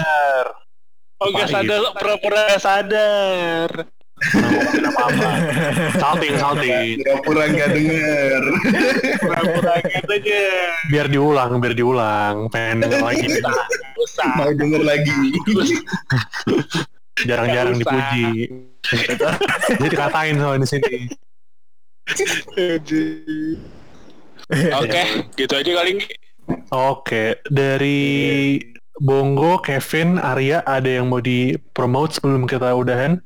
Oh 1.17 1.29
gak 1.31 1.49
Apa 1.49 1.53
sadar, 1.55 1.79
lo 1.79 1.91
pura-pura 1.93 2.45
sadar. 2.59 3.71
Nggak 4.17 4.93
apa-apa 4.97 5.29
salting 6.01 6.35
salting 6.41 7.05
Pura-pura 7.05 7.45
nggak 7.53 7.69
denger. 7.77 8.43
Pura-pura 9.21 9.75
gitu 9.85 10.09
aja. 10.09 10.41
biar 10.89 11.07
diulang 11.13 11.51
biar 11.61 11.75
diulang 11.77 12.37
pengen 12.49 12.89
denger 12.89 13.01
lagi 13.05 13.29
Usah. 14.01 14.29
Mau 14.41 14.51
denger 14.51 14.83
lagi. 14.83 15.13
jarang-jarang 17.25 17.81
Nggak 17.81 17.89
dipuji 17.89 18.29
jadi 19.81 19.89
dikatain 19.89 20.37
soal 20.37 20.61
di 20.61 20.69
sini 20.69 20.97
Oke, 24.79 25.03
gitu 25.35 25.59
aja 25.59 25.71
kali 25.83 25.99
ini. 25.99 26.07
Oke, 26.71 27.43
dari 27.51 28.55
Bongo, 28.95 29.59
Kevin, 29.59 30.23
Arya, 30.23 30.63
ada 30.63 30.87
yang 30.87 31.11
mau 31.11 31.19
di 31.19 31.59
promote 31.75 32.15
sebelum 32.15 32.47
kita 32.47 32.71
udahan? 32.79 33.19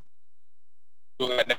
Gua 1.21 1.29
nggak 1.29 1.43
ada. 1.45 1.57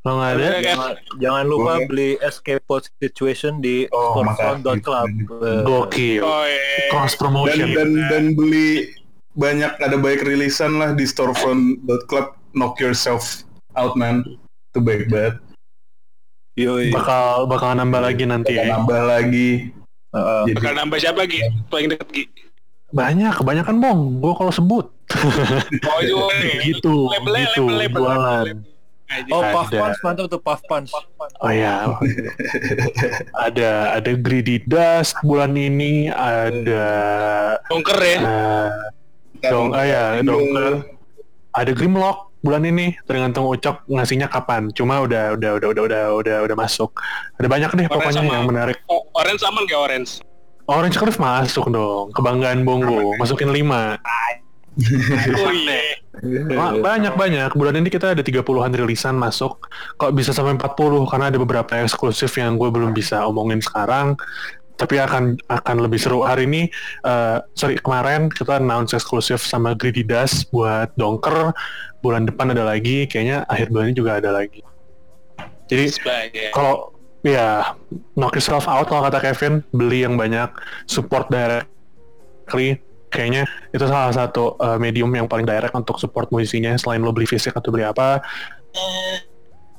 Lo 0.00 0.10
nggak 0.16 0.30
ada? 0.32 0.48
Oke. 0.48 0.64
Jangan, 0.64 0.92
jangan 1.20 1.44
lupa 1.44 1.72
Boleh. 1.74 1.84
beli 1.84 2.10
Escape 2.18 2.64
Pod 2.64 2.82
Situation 2.90 3.60
di 3.60 3.84
Oh, 3.90 4.16
storefront.club. 4.16 5.06
Eh, 5.44 5.60
Gokil. 5.62 6.20
Oh 6.20 6.42
iya. 6.42 6.88
Cross 6.88 7.12
Dan 7.12 7.20
promotion. 7.20 7.68
dan 7.70 7.90
dan 8.08 8.24
beli 8.32 8.96
banyak 9.30 9.76
ada 9.76 9.94
banyak 9.94 10.22
rilisan 10.22 10.74
lah 10.74 10.90
di 10.90 11.04
storefront.club. 11.04 12.32
Knock 12.50 12.80
yourself 12.80 13.44
out 13.74 13.92
man. 13.94 14.24
Itu 14.66 14.80
baik 14.80 15.06
banget. 15.06 15.36
Yoi. 16.56 16.88
Bakal 16.90 17.46
bakal 17.46 17.72
nambah 17.74 18.00
lagi 18.00 18.24
nanti 18.24 18.52
Kita 18.52 18.64
ya. 18.64 18.70
nambah 18.74 19.00
lagi. 19.02 19.70
Heeh. 20.10 20.42
Jadi 20.48 20.56
Bakal 20.56 20.72
nambah 20.76 20.98
siapa 20.98 21.20
Gi? 21.24 21.40
Paling 21.68 21.88
deket 21.88 22.08
Gi. 22.10 22.24
Banyak, 22.90 23.36
kebanyakan 23.36 23.76
bong. 23.78 24.00
Gue 24.18 24.34
kalau 24.34 24.50
sebut 24.50 24.90
Oh 25.82 25.98
itu 26.00 26.14
boleh. 26.14 26.54
gitu, 26.68 26.94
Label-nya, 27.08 27.44
gitu, 27.48 27.62
jualan. 27.66 27.76
label. 27.76 28.04
Aja. 29.10 29.26
Oh, 29.28 29.42
Ada. 29.42 29.50
Puff 29.50 29.68
Punch 29.72 29.98
mantap 30.00 30.26
tuh 30.28 30.38
Puff 30.38 30.60
Punch. 30.64 30.90
Oh 31.40 31.50
ya, 31.50 31.90
ada 33.36 33.70
ada 33.92 34.10
Greedy 34.14 34.62
Dust 34.62 35.18
bulan 35.20 35.50
ini, 35.52 36.06
ada 36.06 36.86
Bongker 37.66 37.98
ya. 37.98 38.18
eh, 38.20 38.70
dong, 39.42 39.74
ah 39.74 39.82
ya, 39.82 40.02
dongker. 40.22 40.86
ada 41.50 41.70
Grimlock 41.74 42.30
bulan 42.40 42.62
ini 42.62 42.94
tergantung 43.02 43.50
Ucok 43.50 43.82
ngasihnya 43.84 44.30
kapan. 44.30 44.70
Cuma 44.70 45.02
udah 45.02 45.34
udah 45.34 45.58
udah 45.58 45.68
udah 45.68 45.82
udah 45.84 46.02
udah 46.14 46.36
udah 46.46 46.56
masuk. 46.56 46.94
Ada 47.34 47.50
banyak 47.50 47.70
deh 47.72 47.84
Orange 47.84 47.94
pokoknya 47.98 48.22
sama- 48.22 48.30
yang 48.32 48.46
menarik. 48.46 48.78
Oh, 48.86 49.02
orange 49.12 49.42
sama 49.42 49.58
nggak 49.66 49.80
orange? 49.80 50.10
Orange 50.70 50.94
Cliff 50.94 51.18
masuk 51.18 51.66
dong. 51.66 52.14
Kebanggaan 52.14 52.62
Bongo. 52.62 53.18
Masukin 53.18 53.50
5. 53.50 53.98
Oh 55.40 55.52
iya. 55.52 56.00
Wah, 56.52 56.76
banyak 56.76 57.14
banyak. 57.16 57.50
Bulan 57.56 57.80
ini 57.80 57.88
kita 57.88 58.12
ada 58.12 58.20
30-an 58.20 58.72
rilisan 58.74 59.16
masuk. 59.16 59.56
Kok 59.96 60.12
bisa 60.12 60.34
sampai 60.34 60.58
40 60.58 61.08
karena 61.08 61.32
ada 61.32 61.38
beberapa 61.40 61.72
eksklusif 61.80 62.36
yang 62.36 62.60
gue 62.60 62.68
belum 62.68 62.92
bisa 62.92 63.24
omongin 63.24 63.62
sekarang. 63.62 64.18
Tapi 64.76 64.96
akan 64.96 65.36
akan 65.48 65.76
lebih 65.84 66.00
seru 66.00 66.24
hari 66.24 66.48
ini. 66.48 66.62
eh, 67.04 67.38
sorry 67.52 67.76
kemarin 67.76 68.32
kita 68.32 68.60
announce 68.60 68.96
eksklusif 68.96 69.44
sama 69.44 69.76
Greedy 69.76 70.04
Dust 70.04 70.48
buat 70.52 70.92
Donker. 70.96 71.52
Bulan 72.00 72.24
depan 72.28 72.52
ada 72.52 72.64
lagi. 72.64 73.04
Kayaknya 73.08 73.44
akhir 73.48 73.72
bulan 73.72 73.92
ini 73.92 73.96
juga 73.96 74.16
ada 74.20 74.32
lagi. 74.32 74.60
Jadi 75.68 75.84
Sebagai 75.88 76.48
kalau 76.52 76.90
ya 77.20 77.76
knock 78.16 78.36
yourself 78.36 78.64
out 78.64 78.88
kalau 78.88 79.04
kata 79.04 79.20
Kevin 79.20 79.60
beli 79.76 80.02
yang 80.08 80.16
banyak 80.16 80.48
support 80.88 81.28
directly 81.28 82.80
kayaknya 83.10 83.44
itu 83.74 83.84
salah 83.84 84.14
satu 84.14 84.54
uh, 84.56 84.78
medium 84.78 85.10
yang 85.12 85.26
paling 85.26 85.44
direct 85.44 85.74
untuk 85.74 85.98
support 85.98 86.30
musisinya 86.30 86.72
selain 86.78 87.02
lo 87.02 87.10
beli 87.10 87.26
fisik 87.26 87.52
atau 87.52 87.74
beli 87.74 87.84
apa. 87.84 88.22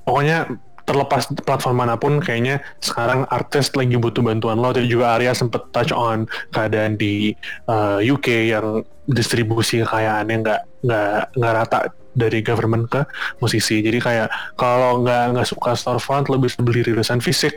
Pokoknya 0.04 0.52
terlepas 0.84 1.30
platform 1.48 1.88
mana 1.88 1.96
pun 1.96 2.20
kayaknya 2.20 2.60
sekarang 2.84 3.24
artis 3.32 3.72
lagi 3.74 3.96
butuh 3.96 4.20
bantuan 4.20 4.60
lo. 4.60 4.76
Tadi 4.76 4.92
juga 4.92 5.16
Arya 5.16 5.32
sempet 5.32 5.72
touch 5.72 5.96
on 5.96 6.28
keadaan 6.52 7.00
di 7.00 7.32
uh, 7.72 8.04
UK 8.04 8.52
yang 8.52 8.84
distribusi 9.08 9.82
kekayaannya 9.82 10.36
nggak 10.44 10.62
nggak 10.84 11.20
nggak 11.40 11.54
rata 11.56 11.80
dari 12.12 12.44
government 12.44 12.92
ke 12.92 13.02
musisi. 13.40 13.80
Jadi 13.80 14.04
kayak 14.04 14.28
kalau 14.60 15.00
nggak 15.06 15.38
nggak 15.38 15.48
suka 15.48 15.80
storefront 15.80 16.28
lo 16.28 16.36
bisa 16.36 16.60
beli 16.60 16.84
rilisan 16.84 17.24
fisik 17.24 17.56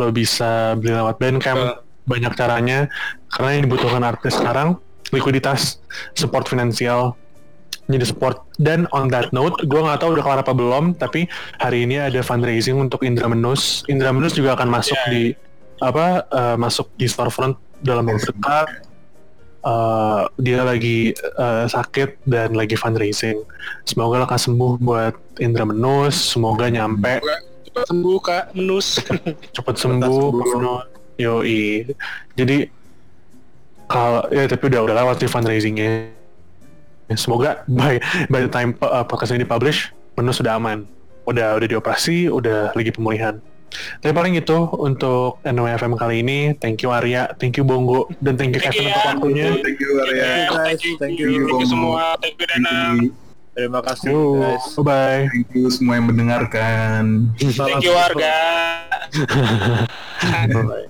lo 0.00 0.10
bisa 0.10 0.74
beli 0.74 0.96
lewat 0.96 1.22
bandcamp. 1.22 1.86
Banyak 2.02 2.34
caranya. 2.34 2.90
Karena 3.30 3.50
yang 3.54 3.62
dibutuhkan 3.70 4.02
artis 4.02 4.34
sekarang 4.34 4.74
likuiditas 5.12 5.78
support 6.16 6.48
finansial 6.48 7.14
jadi 7.86 8.08
support 8.08 8.42
dan 8.56 8.88
on 8.90 9.10
that 9.10 9.28
note 9.30 9.54
gue 9.62 9.80
nggak 9.80 10.00
tahu 10.00 10.16
udah 10.16 10.24
kelar 10.24 10.40
apa 10.40 10.54
belum 10.54 10.96
tapi 10.96 11.28
hari 11.60 11.84
ini 11.84 12.00
ada 12.00 12.24
fundraising 12.24 12.78
untuk 12.78 13.04
Indra 13.04 13.28
Menus 13.28 13.82
Indra 13.86 14.10
Menus 14.10 14.32
juga 14.32 14.56
akan 14.56 14.68
masuk 14.70 14.96
Ya. 14.96 15.10
di 15.10 15.24
apa 15.82 16.24
eh, 16.30 16.56
masuk 16.56 16.88
di 16.94 17.06
storefront 17.06 17.58
dalam 17.82 18.06
waktu 18.06 18.32
dekat 18.32 18.68
Eh, 19.62 20.22
dia 20.42 20.66
lagi 20.66 21.14
eh, 21.14 21.64
sakit 21.70 22.26
dan 22.26 22.50
lagi 22.58 22.74
fundraising 22.74 23.46
semoga 23.86 24.26
lekas 24.26 24.50
sembuh 24.50 24.74
buat 24.82 25.14
Indra 25.38 25.62
Menus 25.62 26.34
semoga 26.34 26.66
nyampe 26.66 27.22
cepat 27.70 27.86
sembuh 27.86 28.18
kak 28.18 28.44
menus. 28.58 28.98
cepet 29.54 29.74
sembuh, 29.78 30.02
sembuh. 30.02 30.30
Menus. 30.58 30.82
yoi 31.14 31.86
jadi 32.34 32.66
kalau 33.92 34.24
ya 34.32 34.48
tapi 34.48 34.64
udah 34.72 34.80
udah 34.88 34.94
lewat 35.04 35.20
sih 35.20 35.28
fundraisingnya. 35.28 36.08
Semoga 37.12 37.60
by 37.68 38.00
by 38.32 38.40
the 38.40 38.48
time 38.48 38.72
uh, 38.80 39.04
podcast 39.04 39.36
ini 39.36 39.44
dipublish 39.44 39.92
Menus 40.16 40.40
sudah 40.40 40.56
aman. 40.56 40.88
Udah 41.28 41.60
udah 41.60 41.68
dioperasi 41.68 42.32
udah 42.32 42.72
lagi 42.72 42.88
pemulihan. 42.88 43.36
Tapi 43.72 44.12
paling 44.12 44.36
itu 44.36 44.68
untuk 44.76 45.40
NWFM 45.44 45.96
kali 45.96 46.20
ini 46.20 46.52
thank 46.60 46.84
you 46.84 46.92
Arya 46.92 47.32
thank 47.40 47.56
you 47.56 47.64
Bongo 47.64 48.04
dan 48.20 48.36
thank 48.36 48.52
you 48.52 48.60
Thank 48.60 48.76
Kevin 48.76 48.84
you, 48.84 48.92
untuk 48.92 49.00
ya. 49.00 49.08
waktunya. 49.12 49.46
Thank 49.64 49.80
you 49.80 49.90
Arya. 49.96 50.20
Ya, 50.20 50.28
guys, 50.28 50.60
thank 50.60 50.82
you, 50.84 50.92
thank 51.00 51.16
thank 51.16 51.60
you, 51.64 51.64
semua, 51.64 52.02
thank 52.20 52.36
you 52.36 52.46
Dana, 52.48 52.76
Terima 53.52 53.80
kasih 53.84 54.08
Yo, 54.12 54.20
guys. 54.40 54.64
bye 54.76 54.84
bye 54.84 55.22
thank 55.28 55.48
you 55.52 55.68
semua 55.68 56.00
yang 56.00 56.06
mendengarkan. 56.08 57.02
thank 57.36 57.84
you 57.84 57.92
warga. 57.92 58.36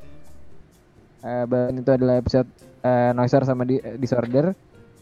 Eh, 1.23 1.47
Bang, 1.47 1.79
itu 1.79 1.87
adalah 1.87 2.19
episode 2.19 2.51
eh, 2.83 3.11
Noiser 3.15 3.43
sama 3.47 3.63
di, 3.65 3.79
eh, 3.79 3.97
Disorder. 3.97 4.53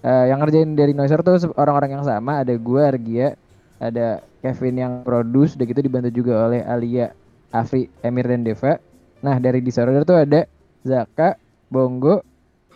Eh, 0.01 0.25
yang 0.33 0.41
ngerjain 0.41 0.73
dari 0.77 0.97
Noiser 0.97 1.21
tuh 1.21 1.53
orang-orang 1.57 2.01
yang 2.01 2.05
sama. 2.05 2.41
Ada 2.41 2.57
gue, 2.57 2.83
Argia, 2.85 3.37
ada 3.81 4.25
Kevin 4.41 4.77
yang 4.77 4.93
produce, 5.05 5.57
udah 5.57 5.67
gitu 5.69 5.81
dibantu 5.85 6.11
juga 6.13 6.49
oleh 6.49 6.65
Alia, 6.65 7.13
Afri, 7.53 7.89
Emir, 8.01 8.29
dan 8.29 8.45
Deva. 8.45 8.81
Nah 9.21 9.37
dari 9.37 9.61
Disorder 9.61 10.05
tuh 10.05 10.17
ada 10.17 10.49
Zaka, 10.81 11.37
Bongo, 11.69 12.25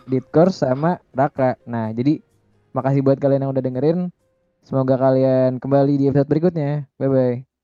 Ditkor, 0.05 0.53
sama 0.53 1.01
Raka. 1.13 1.57
Nah 1.65 1.89
jadi 1.93 2.21
makasih 2.73 3.01
buat 3.01 3.17
kalian 3.17 3.49
yang 3.49 3.53
udah 3.53 3.63
dengerin. 3.65 3.99
Semoga 4.65 4.97
kalian 4.97 5.61
kembali 5.61 5.93
di 5.97 6.05
episode 6.09 6.29
berikutnya. 6.29 6.89
Bye-bye. 6.97 7.54